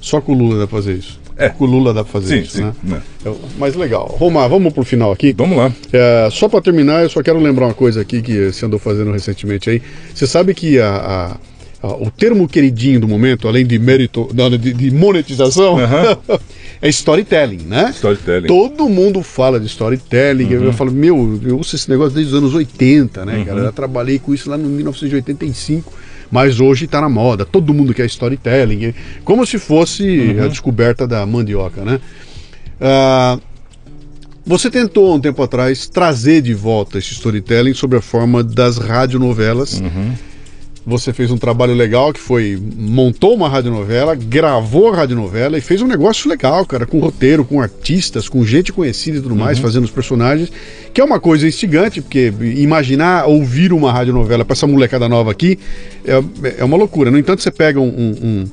Só 0.00 0.20
com 0.20 0.32
o 0.32 0.34
Lula 0.34 0.58
dá 0.58 0.66
pra 0.66 0.78
fazer 0.78 0.94
isso. 0.94 1.24
É. 1.36 1.48
Com 1.48 1.64
o 1.64 1.66
Lula 1.66 1.92
dá 1.92 2.04
pra 2.04 2.12
fazer 2.12 2.36
sim, 2.36 2.42
isso, 2.42 2.56
sim, 2.58 2.72
né? 2.84 3.02
É. 3.26 3.32
Mas 3.58 3.74
legal. 3.74 4.06
Romar, 4.18 4.48
vamos 4.48 4.72
pro 4.72 4.84
final 4.84 5.10
aqui. 5.10 5.32
Vamos 5.32 5.56
lá. 5.56 5.72
É, 5.92 6.28
só 6.30 6.48
para 6.48 6.60
terminar, 6.60 7.02
eu 7.02 7.08
só 7.08 7.22
quero 7.22 7.40
lembrar 7.40 7.66
uma 7.66 7.74
coisa 7.74 8.00
aqui 8.00 8.22
que 8.22 8.52
você 8.52 8.64
andou 8.64 8.78
fazendo 8.78 9.10
recentemente 9.10 9.68
aí. 9.68 9.82
Você 10.14 10.26
sabe 10.26 10.54
que 10.54 10.78
a, 10.78 10.88
a, 10.88 11.26
a, 11.32 11.36
o 11.84 12.10
termo 12.10 12.48
queridinho 12.48 13.00
do 13.00 13.08
momento, 13.08 13.46
além 13.46 13.66
de 13.66 13.78
mérito, 13.78 14.28
de, 14.58 14.72
de 14.72 14.90
monetização, 14.90 15.76
é 16.80 16.88
storytelling, 16.88 17.62
né? 17.66 17.90
Storytelling. 17.94 18.46
Todo 18.46 18.88
mundo 18.88 19.22
fala 19.22 19.60
de 19.60 19.66
storytelling. 19.66 20.54
Uhum. 20.54 20.64
Eu 20.64 20.72
falo, 20.72 20.90
meu, 20.90 21.40
eu 21.44 21.58
uso 21.58 21.76
esse 21.76 21.88
negócio 21.90 22.14
desde 22.14 22.32
os 22.32 22.38
anos 22.38 22.54
80, 22.54 23.24
né, 23.24 23.38
uhum. 23.38 23.44
cara? 23.44 23.60
Eu 23.60 23.72
trabalhei 23.72 24.18
com 24.18 24.32
isso 24.32 24.48
lá 24.48 24.56
no 24.56 24.68
1985 24.68 25.92
mas 26.30 26.58
hoje 26.58 26.86
está 26.86 27.00
na 27.00 27.08
moda. 27.08 27.44
Todo 27.44 27.72
mundo 27.72 27.94
quer 27.94 28.06
storytelling, 28.06 28.92
como 29.24 29.46
se 29.46 29.56
fosse 29.56 30.02
uhum. 30.02 30.44
a 30.44 30.48
descoberta 30.48 31.06
da 31.06 31.24
mandioca, 31.24 31.84
né? 31.84 32.00
Ah, 32.80 33.38
você 34.44 34.68
tentou 34.68 35.14
um 35.14 35.20
tempo 35.20 35.40
atrás 35.42 35.86
trazer 35.86 36.40
de 36.40 36.52
volta 36.52 36.98
esse 36.98 37.12
storytelling 37.12 37.74
sobre 37.74 37.98
a 37.98 38.00
forma 38.00 38.42
das 38.42 38.78
radionovelas. 38.78 39.80
Uhum 39.80 40.12
você 40.86 41.12
fez 41.12 41.30
um 41.30 41.38
trabalho 41.38 41.72
legal 41.72 42.12
que 42.12 42.20
foi 42.20 42.60
montou 42.76 43.34
uma 43.34 43.48
radionovela, 43.48 44.14
gravou 44.14 44.92
a 44.92 44.96
radionovela 44.96 45.56
e 45.56 45.60
fez 45.60 45.80
um 45.80 45.86
negócio 45.86 46.28
legal, 46.28 46.66
cara, 46.66 46.84
com 46.84 46.98
roteiro, 46.98 47.44
com 47.44 47.60
artistas, 47.60 48.28
com 48.28 48.44
gente 48.44 48.72
conhecida 48.72 49.18
e 49.18 49.20
tudo 49.20 49.34
mais, 49.34 49.58
uhum. 49.58 49.64
fazendo 49.64 49.84
os 49.84 49.90
personagens, 49.90 50.52
que 50.92 51.00
é 51.00 51.04
uma 51.04 51.18
coisa 51.18 51.48
instigante, 51.48 52.02
porque 52.02 52.32
imaginar 52.56 53.26
ouvir 53.26 53.72
uma 53.72 53.90
radionovela 53.92 54.44
para 54.44 54.52
essa 54.52 54.66
molecada 54.66 55.08
nova 55.08 55.30
aqui 55.30 55.58
é, 56.04 56.22
é 56.58 56.64
uma 56.64 56.76
loucura. 56.76 57.10
No 57.10 57.18
entanto, 57.18 57.42
você 57.42 57.50
pega 57.50 57.80
um, 57.80 57.88
um, 57.88 58.44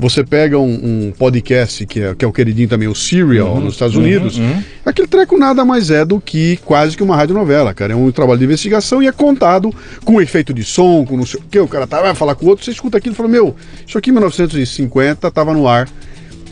Você 0.00 0.24
pega 0.24 0.58
um, 0.58 1.08
um 1.08 1.12
podcast 1.16 1.84
que 1.86 2.00
é, 2.00 2.14
que 2.14 2.24
é 2.24 2.28
o 2.28 2.32
queridinho 2.32 2.68
também, 2.68 2.88
o 2.88 2.94
Serial, 2.94 3.54
Uhum, 3.54 3.60
nos 3.60 3.74
Estados 3.74 3.96
Unidos. 3.96 4.40
Aquele 4.84 5.06
treco 5.06 5.36
nada 5.36 5.64
mais 5.64 5.90
é 5.90 6.04
do 6.04 6.20
que 6.20 6.58
quase 6.64 6.96
que 6.96 7.02
uma 7.02 7.14
radionovela, 7.14 7.74
cara. 7.74 7.92
É 7.92 7.96
um 7.96 8.10
trabalho 8.10 8.38
de 8.38 8.44
investigação 8.46 9.02
e 9.02 9.06
é 9.06 9.12
contado 9.12 9.72
com 10.04 10.20
efeito 10.20 10.54
de 10.54 10.64
som, 10.64 11.04
com 11.04 11.16
não 11.16 11.26
sei 11.26 11.38
o 11.40 11.42
que. 11.42 11.58
O 11.58 11.68
cara 11.68 11.86
tá, 11.86 12.00
vai 12.00 12.14
falar 12.14 12.34
com 12.34 12.46
o 12.46 12.48
outro, 12.48 12.64
você 12.64 12.70
escuta 12.70 12.96
aquilo 12.98 13.14
e 13.14 13.16
fala: 13.16 13.28
Meu, 13.28 13.54
isso 13.86 13.98
aqui 13.98 14.10
em 14.10 14.12
1950 14.14 15.30
tava 15.30 15.52
no 15.52 15.68
ar. 15.68 15.88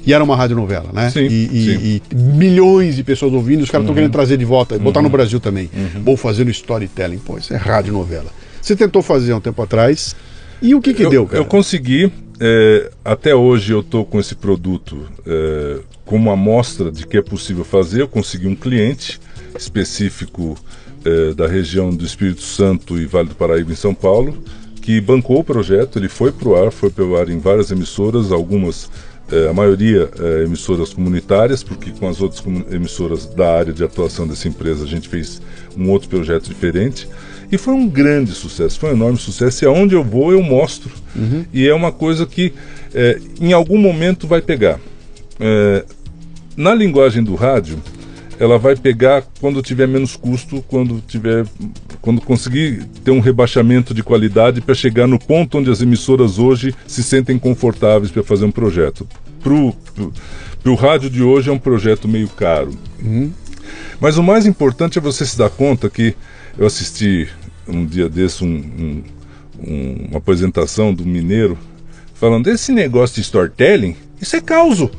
E 0.07 0.13
era 0.15 0.25
uma 0.25 0.37
radionovela, 0.37 0.91
né? 0.93 1.11
Sim, 1.11 1.27
e, 1.27 1.49
sim. 1.49 1.77
Uhum. 1.77 1.81
e 1.83 2.03
milhões 2.39 2.97
de 2.97 3.03
pessoas 3.05 3.33
ouvindo, 3.33 3.63
os 3.63 3.71
caras 3.71 3.85
estão 3.85 3.95
querendo 3.95 4.13
trazer 4.13 4.39
de 4.39 4.45
volta, 4.45 4.79
botar 4.79 5.03
no 5.03 5.11
Brasil 5.11 5.39
também. 5.39 5.69
Vou 6.03 6.17
fazer 6.17 6.45
no 6.45 6.51
storytelling. 6.51 7.19
Pô, 7.19 7.37
isso 7.37 7.53
é 7.53 7.57
radionovela. 7.57 8.31
Você 8.63 8.75
tentou 8.75 9.03
fazer 9.03 9.33
há 9.33 9.37
um 9.37 9.41
tempo 9.41 9.61
atrás. 9.63 10.15
E 10.61 10.75
o 10.75 10.81
que 10.81 10.93
que 10.95 11.03
eu, 11.05 11.11
deu, 11.11 11.27
cara? 11.27 11.39
Eu 11.39 11.45
consegui, 11.45 12.11
é, 12.41 12.91
até 13.05 13.35
hoje 13.35 13.73
eu 13.73 13.81
estou 13.81 14.05
com 14.05 14.21
esse 14.21 14.35
produto 14.35 15.09
é, 15.27 15.81
como 16.05 16.31
amostra 16.31 16.91
de 16.91 17.07
que 17.07 17.17
é 17.17 17.23
possível 17.23 17.65
fazer. 17.65 18.03
Eu 18.03 18.09
consegui 18.09 18.47
um 18.47 18.55
cliente 18.55 19.21
específico 19.59 20.57
é, 21.05 21.35
da 21.35 21.47
região 21.47 21.91
do 21.91 22.05
Espírito 22.05 22.43
Santo 22.43 22.99
e 22.99 23.07
Vale 23.07 23.29
do 23.29 23.35
Paraíba, 23.35 23.73
em 23.73 23.77
São 23.77 23.95
Paulo, 23.95 24.37
que 24.81 25.01
bancou 25.01 25.41
o 25.41 25.45
projeto. 25.45 25.99
Ele 25.99 26.09
foi 26.09 26.31
para 26.31 26.49
o 26.49 26.57
ar, 26.57 26.71
foi 26.71 26.91
para 26.91 27.05
o 27.05 27.17
ar 27.17 27.29
em 27.29 27.39
várias 27.39 27.71
emissoras, 27.71 28.31
algumas, 28.31 28.89
é, 29.33 29.49
a 29.49 29.53
maioria 29.53 30.09
é, 30.19 30.45
emissoras 30.45 30.95
comunitárias, 30.95 31.65
porque 31.65 31.91
com 31.91 32.09
as 32.09 32.21
outras 32.21 32.43
emissoras 32.71 33.27
da 33.27 33.53
área 33.53 33.73
de 33.73 33.83
atuação 33.83 34.27
dessa 34.29 34.47
empresa 34.47 34.85
a 34.85 34.89
gente 34.89 35.09
fez 35.09 35.43
um 35.77 35.91
outro 35.91 36.09
projeto 36.09 36.49
diferente. 36.49 37.09
E 37.51 37.57
foi 37.57 37.75
um 37.75 37.89
grande 37.89 38.33
sucesso, 38.33 38.79
foi 38.79 38.91
um 38.91 38.95
enorme 38.95 39.19
sucesso. 39.19 39.65
E 39.65 39.67
aonde 39.67 39.95
eu 39.95 40.05
vou, 40.05 40.33
eu 40.33 40.43
mostro. 40.43 40.91
E 41.53 41.67
é 41.67 41.75
uma 41.75 41.91
coisa 41.91 42.27
que 42.27 42.53
é, 42.95 43.19
em 43.41 43.53
algum 43.53 43.79
momento 43.79 44.27
vai 44.27 44.43
pegar. 44.43 44.79
É, 45.41 45.85
na 46.57 46.75
linguagem 46.75 47.23
do 47.23 47.35
rádio, 47.35 47.79
ela 48.39 48.59
vai 48.59 48.77
pegar 48.77 49.25
quando 49.41 49.63
tiver 49.63 49.89
menos 49.89 50.17
custo, 50.17 50.63
quando 50.69 51.03
tiver, 51.07 51.45
quando 52.01 52.21
conseguir 52.21 52.85
ter 53.05 53.11
um 53.11 53.21
rebaixamento 53.21 53.93
de 53.93 54.03
qualidade 54.03 54.61
para 54.61 54.75
chegar 54.75 55.07
no 55.07 55.19
ponto 55.19 55.59
onde 55.59 55.71
as 55.71 55.81
emissoras 55.81 56.39
hoje 56.39 56.75
se 56.87 57.03
sentem 57.03 57.39
confortáveis 57.39 58.11
para 58.11 58.23
fazer 58.23 58.45
um 58.45 58.51
projeto. 58.51 59.07
Pro, 59.43 59.73
pro, 59.95 60.13
pro 60.63 60.75
rádio 60.75 61.11
de 61.11 61.23
hoje 61.23 61.51
é 61.51 61.53
um 61.53 61.59
projeto 61.59 62.07
meio 62.07 62.29
caro. 62.29 62.73
Mas 64.01 64.17
o 64.19 64.23
mais 64.23 64.47
importante 64.47 64.99
é 64.99 65.01
você 65.01 65.27
se 65.27 65.37
dar 65.37 65.51
conta 65.51 65.91
que 65.91 66.15
eu 66.57 66.67
assisti 66.67 67.29
um 67.69 67.85
dia 67.85 68.09
desse 68.09 68.45
um- 68.45 68.49
um- 68.49 69.03
um- 69.67 70.07
uma 70.11 70.19
apresentação 70.19 70.93
do 70.93 71.05
Mineiro 71.05 71.59
falando 72.15 72.49
esse 72.49 72.73
negócio 72.73 73.17
de 73.17 73.21
storytelling, 73.23 73.95
isso 74.21 74.35
é 74.37 74.41
causo. 74.41 74.91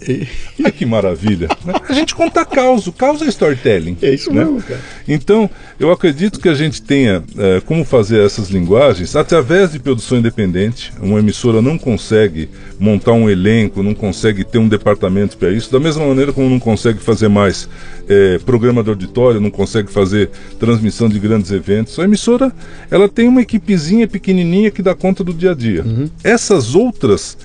Ai, 0.64 0.72
que 0.72 0.84
maravilha. 0.84 1.48
né? 1.64 1.74
A 1.88 1.92
gente 1.92 2.14
conta 2.14 2.44
causo, 2.44 2.92
causo 2.92 3.24
é 3.24 3.28
storytelling. 3.28 3.96
É 4.02 4.14
isso 4.14 4.32
né? 4.32 4.44
mesmo, 4.44 4.62
cara. 4.62 4.80
Então, 5.06 5.48
eu 5.78 5.90
acredito 5.90 6.40
que 6.40 6.48
a 6.48 6.54
gente 6.54 6.82
tenha 6.82 7.22
eh, 7.38 7.62
como 7.64 7.84
fazer 7.84 8.24
essas 8.24 8.48
linguagens 8.48 9.14
através 9.16 9.72
de 9.72 9.78
produção 9.78 10.18
independente. 10.18 10.92
Uma 11.00 11.18
emissora 11.18 11.62
não 11.62 11.78
consegue 11.78 12.48
montar 12.78 13.12
um 13.12 13.28
elenco, 13.28 13.82
não 13.82 13.94
consegue 13.94 14.44
ter 14.44 14.58
um 14.58 14.68
departamento 14.68 15.36
para 15.36 15.50
isso, 15.50 15.70
da 15.72 15.80
mesma 15.80 16.06
maneira 16.06 16.32
como 16.32 16.48
não 16.48 16.60
consegue 16.60 16.98
fazer 16.98 17.28
mais 17.28 17.68
eh, 18.08 18.38
programa 18.44 18.82
de 18.82 18.90
auditório, 18.90 19.40
não 19.40 19.50
consegue 19.50 19.90
fazer 19.90 20.30
transmissão 20.58 21.08
de 21.08 21.18
grandes 21.18 21.50
eventos. 21.50 21.98
A 21.98 22.04
emissora 22.04 22.52
ela 22.90 23.08
tem 23.08 23.28
uma 23.28 23.42
equipezinha 23.42 24.06
pequenininha 24.06 24.70
que 24.70 24.82
dá 24.82 24.94
conta 24.94 25.24
do 25.24 25.32
dia 25.32 25.52
a 25.52 25.54
dia. 25.54 25.84
Essas 26.22 26.74
outras 26.74 27.36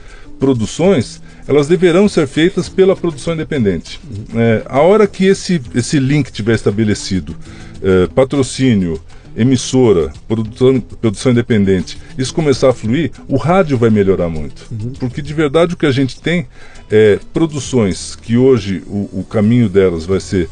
produções 0.41 1.21
elas 1.47 1.67
deverão 1.67 2.09
ser 2.09 2.27
feitas 2.27 2.67
pela 2.67 2.95
produção 2.95 3.33
independente. 3.33 3.99
É, 4.35 4.63
a 4.65 4.81
hora 4.81 5.05
que 5.05 5.25
esse, 5.25 5.61
esse 5.75 5.99
link 5.99 6.31
tiver 6.31 6.55
estabelecido, 6.55 7.35
é, 7.81 8.07
patrocínio, 8.07 8.99
emissora, 9.35 10.11
produção, 10.27 10.79
produção 10.79 11.31
independente, 11.31 11.97
isso 12.17 12.33
começar 12.33 12.69
a 12.69 12.73
fluir, 12.73 13.11
o 13.27 13.37
rádio 13.37 13.77
vai 13.77 13.89
melhorar 13.89 14.29
muito. 14.29 14.67
Porque 14.99 15.21
de 15.21 15.33
verdade 15.33 15.73
o 15.73 15.77
que 15.77 15.85
a 15.85 15.91
gente 15.91 16.19
tem 16.19 16.47
é 16.89 17.19
produções 17.33 18.15
que 18.15 18.35
hoje 18.35 18.83
o, 18.87 19.19
o 19.19 19.25
caminho 19.29 19.69
delas 19.69 20.05
vai 20.05 20.19
ser 20.19 20.49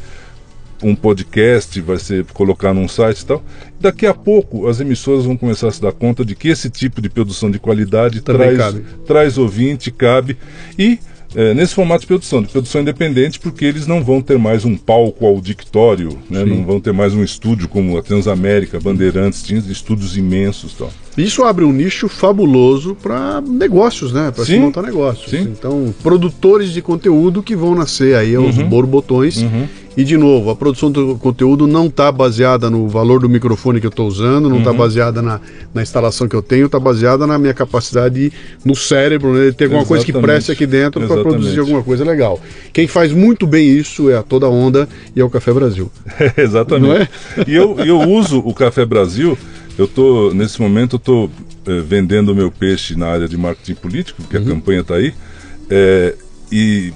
um 0.82 0.94
podcast, 0.94 1.80
vai 1.80 1.98
ser 1.98 2.24
colocar 2.26 2.72
num 2.72 2.88
site 2.88 3.20
e 3.20 3.26
tal. 3.26 3.44
Daqui 3.80 4.06
a 4.06 4.14
pouco 4.14 4.68
as 4.68 4.80
emissoras 4.80 5.24
vão 5.24 5.36
começar 5.36 5.68
a 5.68 5.70
se 5.70 5.80
dar 5.80 5.92
conta 5.92 6.24
de 6.24 6.34
que 6.34 6.48
esse 6.48 6.70
tipo 6.70 7.00
de 7.00 7.08
produção 7.08 7.50
de 7.50 7.58
qualidade 7.58 8.20
Também 8.20 8.54
traz, 8.54 8.74
cabe. 8.74 8.84
traz 9.06 9.38
ouvinte, 9.38 9.90
cabe. 9.90 10.36
E 10.78 10.98
é, 11.34 11.54
nesse 11.54 11.74
formato 11.74 12.00
de 12.00 12.06
produção, 12.08 12.42
de 12.42 12.48
produção 12.48 12.80
independente, 12.80 13.38
porque 13.38 13.64
eles 13.64 13.86
não 13.86 14.02
vão 14.02 14.20
ter 14.20 14.36
mais 14.36 14.64
um 14.64 14.76
palco 14.76 15.26
auditório, 15.26 16.18
né? 16.28 16.44
não 16.44 16.64
vão 16.64 16.80
ter 16.80 16.92
mais 16.92 17.14
um 17.14 17.22
estúdio 17.22 17.68
como 17.68 17.96
a 17.96 18.02
Transamérica, 18.02 18.80
Bandeirantes, 18.80 19.42
tinha 19.42 19.60
estúdios 19.60 20.16
imensos 20.16 20.72
e 20.72 20.76
tal. 20.76 20.92
Isso 21.18 21.42
abre 21.44 21.64
um 21.64 21.72
nicho 21.72 22.08
fabuloso 22.08 22.94
para 22.94 23.40
negócios, 23.40 24.12
né? 24.12 24.30
Para 24.34 24.44
se 24.44 24.56
montar 24.58 24.82
negócios. 24.82 25.28
Sim. 25.30 25.42
Então, 25.42 25.92
produtores 26.02 26.70
de 26.72 26.80
conteúdo 26.80 27.42
que 27.42 27.56
vão 27.56 27.74
nascer 27.74 28.14
aí 28.16 28.34
aos 28.34 28.56
Uhum. 28.56 28.68
borbotões. 28.68 29.44
E, 29.96 30.04
de 30.04 30.16
novo, 30.16 30.50
a 30.50 30.56
produção 30.56 30.88
do 30.90 31.16
conteúdo 31.16 31.66
não 31.66 31.86
está 31.86 32.12
baseada 32.12 32.70
no 32.70 32.86
valor 32.88 33.20
do 33.20 33.28
microfone 33.28 33.80
que 33.80 33.86
eu 33.86 33.90
estou 33.90 34.06
usando, 34.06 34.44
não 34.48 34.52
Uhum. 34.52 34.58
está 34.58 34.72
baseada 34.72 35.20
na, 35.20 35.40
na 35.74 35.82
instalação 35.82 36.28
que 36.28 36.34
eu 36.36 36.40
tenho, 36.40 36.66
está 36.66 36.78
baseada 36.78 37.26
na 37.26 37.36
minha 37.38 37.52
capacidade 37.52 38.32
no 38.64 38.76
cérebro, 38.76 39.34
né? 39.34 39.46
de 39.46 39.52
ter 39.52 39.64
alguma 39.64 39.84
coisa 39.84 40.04
que 40.04 40.12
preste 40.12 40.52
aqui 40.52 40.64
dentro 40.64 41.06
para 41.08 41.20
produzir 41.22 41.58
alguma 41.58 41.82
coisa 41.82 42.04
legal. 42.04 42.40
Quem 42.72 42.86
faz 42.86 43.12
muito 43.12 43.48
bem 43.48 43.68
isso 43.68 44.08
é 44.08 44.16
a 44.16 44.22
Toda 44.22 44.48
Onda 44.48 44.88
e 45.14 45.20
é 45.20 45.24
o 45.24 45.28
Café 45.28 45.52
Brasil. 45.52 45.90
Exatamente. 46.38 47.10
É? 47.36 47.44
E 47.50 47.54
eu, 47.54 47.76
eu 47.80 47.98
uso 48.00 48.38
o 48.38 48.54
Café 48.54 48.86
Brasil. 48.86 49.36
Eu 49.78 49.88
tô 49.88 50.32
nesse 50.34 50.60
momento 50.60 50.96
eu 50.96 50.98
tô 50.98 51.30
eh, 51.66 51.80
vendendo 51.80 52.34
meu 52.34 52.50
peixe 52.50 52.96
na 52.96 53.06
área 53.06 53.28
de 53.28 53.36
marketing 53.36 53.74
político, 53.74 54.22
porque 54.22 54.36
a 54.36 54.42
campanha 54.44 54.80
está 54.80 54.94
aí. 54.96 55.14
eh, 55.70 56.14
e 56.52 56.92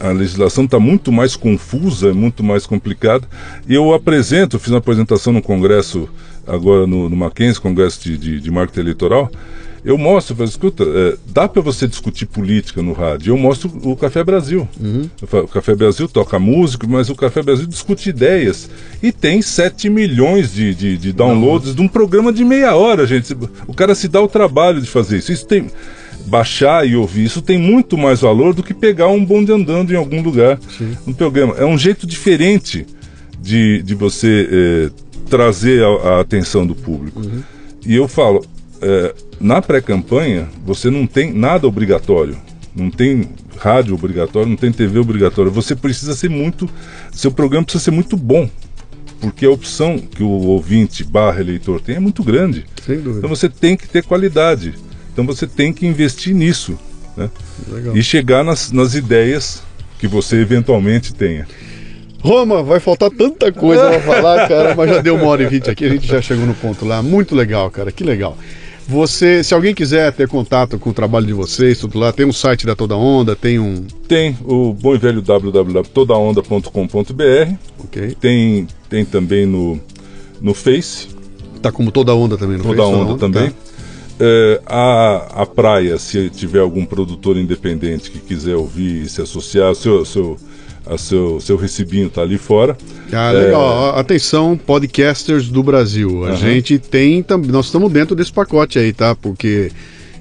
a 0.00 0.10
legislação 0.10 0.64
está 0.64 0.78
muito 0.78 1.10
mais 1.10 1.36
confusa, 1.36 2.12
muito 2.12 2.42
mais 2.42 2.66
complicada. 2.66 3.26
E 3.68 3.74
eu 3.74 3.94
apresento, 3.94 4.58
fiz 4.58 4.70
uma 4.70 4.78
apresentação 4.78 5.32
no 5.32 5.42
Congresso 5.42 6.08
agora 6.46 6.86
no, 6.86 7.08
no 7.08 7.16
Mackenzie, 7.16 7.60
Congresso 7.60 8.02
de, 8.02 8.16
de, 8.16 8.40
de 8.40 8.50
Marketing 8.50 8.80
Eleitoral. 8.80 9.30
Eu 9.86 9.96
mostro, 9.96 10.32
eu 10.32 10.36
falo, 10.38 10.48
escuta, 10.48 10.82
eh, 10.82 11.16
dá 11.28 11.46
para 11.46 11.62
você 11.62 11.86
discutir 11.86 12.26
política 12.26 12.82
no 12.82 12.92
rádio. 12.92 13.32
Eu 13.32 13.38
mostro 13.38 13.70
o 13.84 13.94
Café 13.94 14.24
Brasil. 14.24 14.68
Eu 15.22 15.28
falo, 15.28 15.44
o 15.44 15.48
Café 15.48 15.76
Brasil 15.76 16.08
toca 16.08 16.40
música, 16.40 16.88
mas 16.88 17.08
o 17.08 17.14
Café 17.14 17.40
Brasil 17.40 17.68
discute 17.68 18.10
ideias. 18.10 18.68
E 19.00 19.12
tem 19.12 19.40
7 19.40 19.88
milhões 19.88 20.52
de, 20.52 20.74
de, 20.74 20.96
de 20.98 21.12
downloads 21.12 21.72
de 21.72 21.80
um 21.80 21.86
programa 21.86 22.32
de 22.32 22.44
meia 22.44 22.74
hora, 22.74 23.06
gente. 23.06 23.32
O 23.68 23.72
cara 23.72 23.94
se 23.94 24.08
dá 24.08 24.20
o 24.20 24.26
trabalho 24.26 24.80
de 24.80 24.88
fazer 24.88 25.18
isso. 25.18 25.30
Isso 25.30 25.46
tem. 25.46 25.70
Baixar 26.26 26.84
e 26.84 26.96
ouvir 26.96 27.22
isso 27.22 27.40
tem 27.40 27.56
muito 27.56 27.96
mais 27.96 28.22
valor 28.22 28.52
do 28.52 28.64
que 28.64 28.74
pegar 28.74 29.06
um 29.06 29.24
bonde 29.24 29.52
andando 29.52 29.92
em 29.92 29.96
algum 29.96 30.20
lugar 30.20 30.58
no 31.06 31.14
programa. 31.14 31.54
É 31.56 31.64
um 31.64 31.78
jeito 31.78 32.04
diferente 32.04 32.84
de, 33.40 33.80
de 33.84 33.94
você 33.94 34.48
eh, 34.50 34.90
trazer 35.30 35.84
a, 35.84 35.88
a 36.16 36.20
atenção 36.20 36.66
do 36.66 36.74
público. 36.74 37.22
E 37.86 37.94
eu 37.94 38.08
falo, 38.08 38.44
eh, 38.80 39.14
na 39.40 39.60
pré-campanha, 39.60 40.48
você 40.64 40.90
não 40.90 41.06
tem 41.06 41.32
nada 41.32 41.66
obrigatório. 41.66 42.36
Não 42.74 42.90
tem 42.90 43.28
rádio 43.58 43.94
obrigatório, 43.94 44.48
não 44.48 44.56
tem 44.56 44.70
TV 44.70 44.98
obrigatória. 44.98 45.50
Você 45.50 45.74
precisa 45.74 46.14
ser 46.14 46.28
muito. 46.28 46.68
Seu 47.12 47.30
programa 47.30 47.64
precisa 47.64 47.84
ser 47.84 47.90
muito 47.90 48.16
bom. 48.16 48.48
Porque 49.20 49.46
a 49.46 49.50
opção 49.50 49.98
que 49.98 50.22
o 50.22 50.28
ouvinte 50.28 51.02
barra 51.02 51.40
eleitor 51.40 51.80
tem 51.80 51.96
é 51.96 52.00
muito 52.00 52.22
grande. 52.22 52.66
Sem 52.84 52.96
dúvida. 52.96 53.18
Então 53.18 53.30
você 53.30 53.48
tem 53.48 53.76
que 53.76 53.88
ter 53.88 54.04
qualidade. 54.04 54.74
Então 55.12 55.24
você 55.24 55.46
tem 55.46 55.72
que 55.72 55.86
investir 55.86 56.34
nisso. 56.34 56.78
Né? 57.16 57.30
Legal. 57.68 57.96
E 57.96 58.02
chegar 58.02 58.44
nas, 58.44 58.70
nas 58.70 58.94
ideias 58.94 59.62
que 59.98 60.06
você 60.06 60.36
eventualmente 60.36 61.14
tenha. 61.14 61.46
Roma, 62.20 62.62
vai 62.62 62.80
faltar 62.80 63.10
tanta 63.10 63.50
coisa 63.52 63.88
pra 63.88 64.00
falar, 64.14 64.48
cara, 64.48 64.74
mas 64.74 64.90
já 64.90 65.00
deu 65.00 65.14
uma 65.14 65.26
hora 65.26 65.42
e 65.42 65.46
vinte 65.46 65.70
aqui, 65.70 65.84
a 65.84 65.88
gente 65.88 66.06
já 66.06 66.20
chegou 66.20 66.44
no 66.44 66.54
ponto 66.54 66.84
lá. 66.84 67.02
Muito 67.02 67.34
legal, 67.34 67.70
cara, 67.70 67.90
que 67.90 68.04
legal. 68.04 68.36
Você, 68.88 69.42
se 69.42 69.52
alguém 69.52 69.74
quiser 69.74 70.12
ter 70.12 70.28
contato 70.28 70.78
com 70.78 70.90
o 70.90 70.94
trabalho 70.94 71.26
de 71.26 71.32
vocês, 71.32 71.80
tudo 71.80 71.98
lá, 71.98 72.12
tem 72.12 72.24
um 72.24 72.32
site 72.32 72.64
da 72.64 72.76
Toda 72.76 72.94
Onda, 72.96 73.34
tem 73.34 73.58
um. 73.58 73.84
Tem 74.06 74.36
o 74.44 74.72
bom 74.72 74.94
e 74.94 74.98
velho 74.98 75.20
www.todaonda.com.br. 75.20 77.54
Ok. 77.84 78.16
Tem, 78.20 78.68
tem 78.88 79.04
também 79.04 79.44
no, 79.44 79.80
no 80.40 80.54
Face, 80.54 81.08
Tá 81.60 81.72
como 81.72 81.90
Toda 81.90 82.14
Onda 82.14 82.36
também 82.36 82.58
no 82.58 82.62
Toda 82.62 82.82
Face, 82.82 82.94
Onda 82.94 83.18
também. 83.18 83.50
tá? 83.50 83.56
É, 84.20 84.60
a, 84.64 85.42
a 85.42 85.46
praia, 85.46 85.98
se 85.98 86.30
tiver 86.30 86.60
algum 86.60 86.86
produtor 86.86 87.36
independente 87.36 88.08
que 88.10 88.20
quiser 88.20 88.54
ouvir 88.54 89.02
e 89.02 89.08
se 89.08 89.20
associar, 89.20 89.74
seu, 89.74 90.04
seu, 90.04 90.36
a 90.86 90.96
seu, 90.96 91.40
seu 91.40 91.56
recibinho 91.56 92.08
tá 92.08 92.22
ali 92.22 92.38
fora. 92.38 92.76
Ah, 93.12 93.30
É, 93.30 93.32
legal. 93.32 93.60
Ó, 93.60 93.98
Atenção, 93.98 94.56
podcasters 94.56 95.48
do 95.48 95.62
Brasil. 95.62 96.24
A 96.24 96.28
Aham. 96.28 96.36
gente 96.36 96.78
tem 96.78 97.22
também. 97.22 97.50
Nós 97.50 97.66
estamos 97.66 97.90
dentro 97.92 98.14
desse 98.14 98.32
pacote 98.32 98.78
aí, 98.78 98.92
tá? 98.92 99.14
Porque 99.14 99.70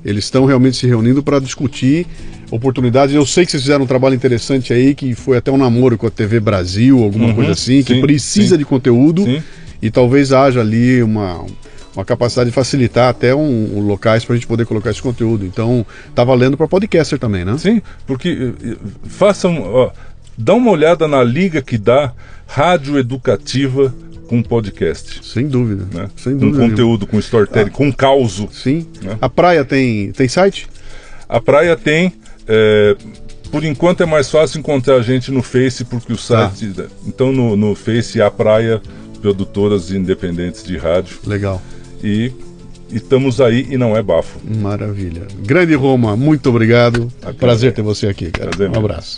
Eles 0.03 0.25
estão 0.25 0.45
realmente 0.45 0.77
se 0.77 0.85
reunindo 0.85 1.23
para 1.23 1.39
discutir 1.39 2.05
oportunidades. 2.51 3.15
Eu 3.15 3.25
sei 3.25 3.43
que 3.43 3.49
vocês 3.51 3.63
fizeram 3.63 3.85
um 3.85 3.87
trabalho 3.87 4.13
interessante 4.13 4.71
aí, 4.71 4.93
que 4.93 5.15
foi 5.15 5.35
até 5.37 5.51
um 5.51 5.57
namoro 5.57 5.97
com 5.97 6.05
a 6.05 6.11
TV 6.11 6.39
Brasil, 6.39 7.03
alguma 7.03 7.29
Uhum, 7.29 7.33
coisa 7.33 7.51
assim, 7.53 7.81
que 7.81 7.95
sim, 7.95 8.01
precisa 8.01 8.49
sim. 8.49 8.57
de 8.59 8.65
conteúdo 8.65 9.23
Sim. 9.23 9.41
e 9.81 9.89
talvez 9.89 10.31
haja 10.31 10.61
ali 10.61 11.01
uma, 11.01 11.43
uma 11.95 12.05
capacidade 12.05 12.51
de 12.51 12.53
facilitar 12.55 13.09
até 13.09 13.33
um, 13.33 13.77
um 13.77 13.79
locais 13.81 14.23
para 14.23 14.33
a 14.35 14.37
gente 14.37 14.45
poder 14.45 14.65
colocar 14.67 14.91
esse 14.91 15.01
conteúdo. 15.01 15.43
Então, 15.43 15.83
tá 16.13 16.23
valendo 16.23 16.55
para 16.55 16.67
podcaster 16.67 17.17
também, 17.17 17.43
né? 17.43 17.57
Sim, 17.57 17.81
porque 18.05 18.29
eh, 18.29 18.69
eh, 18.73 18.75
façam, 19.07 19.59
ó, 19.63 19.89
dá 20.37 20.53
uma 20.53 20.71
olhada 20.71 21.07
na 21.07 21.23
liga 21.23 21.61
que 21.61 21.77
dá 21.77 22.13
rádio 22.47 22.97
educativa 22.97 23.93
com 24.27 24.41
podcast. 24.41 25.19
Sem 25.25 25.47
dúvida. 25.47 25.85
Né? 25.93 26.09
Sem 26.15 26.33
com 26.33 26.39
dúvida. 26.39 26.57
nenhuma. 26.57 26.69
conteúdo, 26.69 27.07
com 27.07 27.19
storytelling, 27.19 27.69
com 27.71 27.91
causo. 27.93 28.49
Sim. 28.51 28.87
Né? 29.01 29.17
A 29.21 29.29
praia 29.29 29.63
tem, 29.63 30.11
tem 30.11 30.27
site? 30.27 30.67
A 31.29 31.39
praia 31.39 31.75
tem. 31.75 32.13
eh, 32.47 32.95
por 33.51 33.63
enquanto 33.63 34.01
é 34.03 34.05
mais 34.05 34.29
fácil 34.29 34.59
encontrar 34.59 34.95
a 34.95 35.01
gente 35.01 35.31
no 35.31 35.41
Face, 35.41 35.85
porque 35.85 36.11
o 36.11 36.17
Tá. 36.17 36.49
site. 36.49 36.73
Então 37.07 37.31
no, 37.31 37.55
no 37.55 37.73
Face 37.75 38.19
a 38.21 38.29
praia, 38.29 38.81
produtoras 39.21 39.91
independentes 39.91 40.63
de 40.63 40.75
rádio. 40.77 41.17
Legal. 41.25 41.61
E 42.03 42.31
estamos 42.91 43.39
aí 43.39 43.65
e 43.69 43.77
não 43.77 43.95
é 43.95 44.01
bafo. 44.03 44.39
Maravilha. 44.43 45.21
Grande 45.45 45.73
Roma, 45.75 46.15
muito 46.17 46.49
obrigado. 46.49 47.11
Até 47.21 47.33
Prazer 47.33 47.73
ter 47.73 47.81
você 47.83 48.07
aqui, 48.07 48.29
cara. 48.31 48.49
Prazer 48.49 48.69
um 48.69 48.75
abraço. 48.77 49.17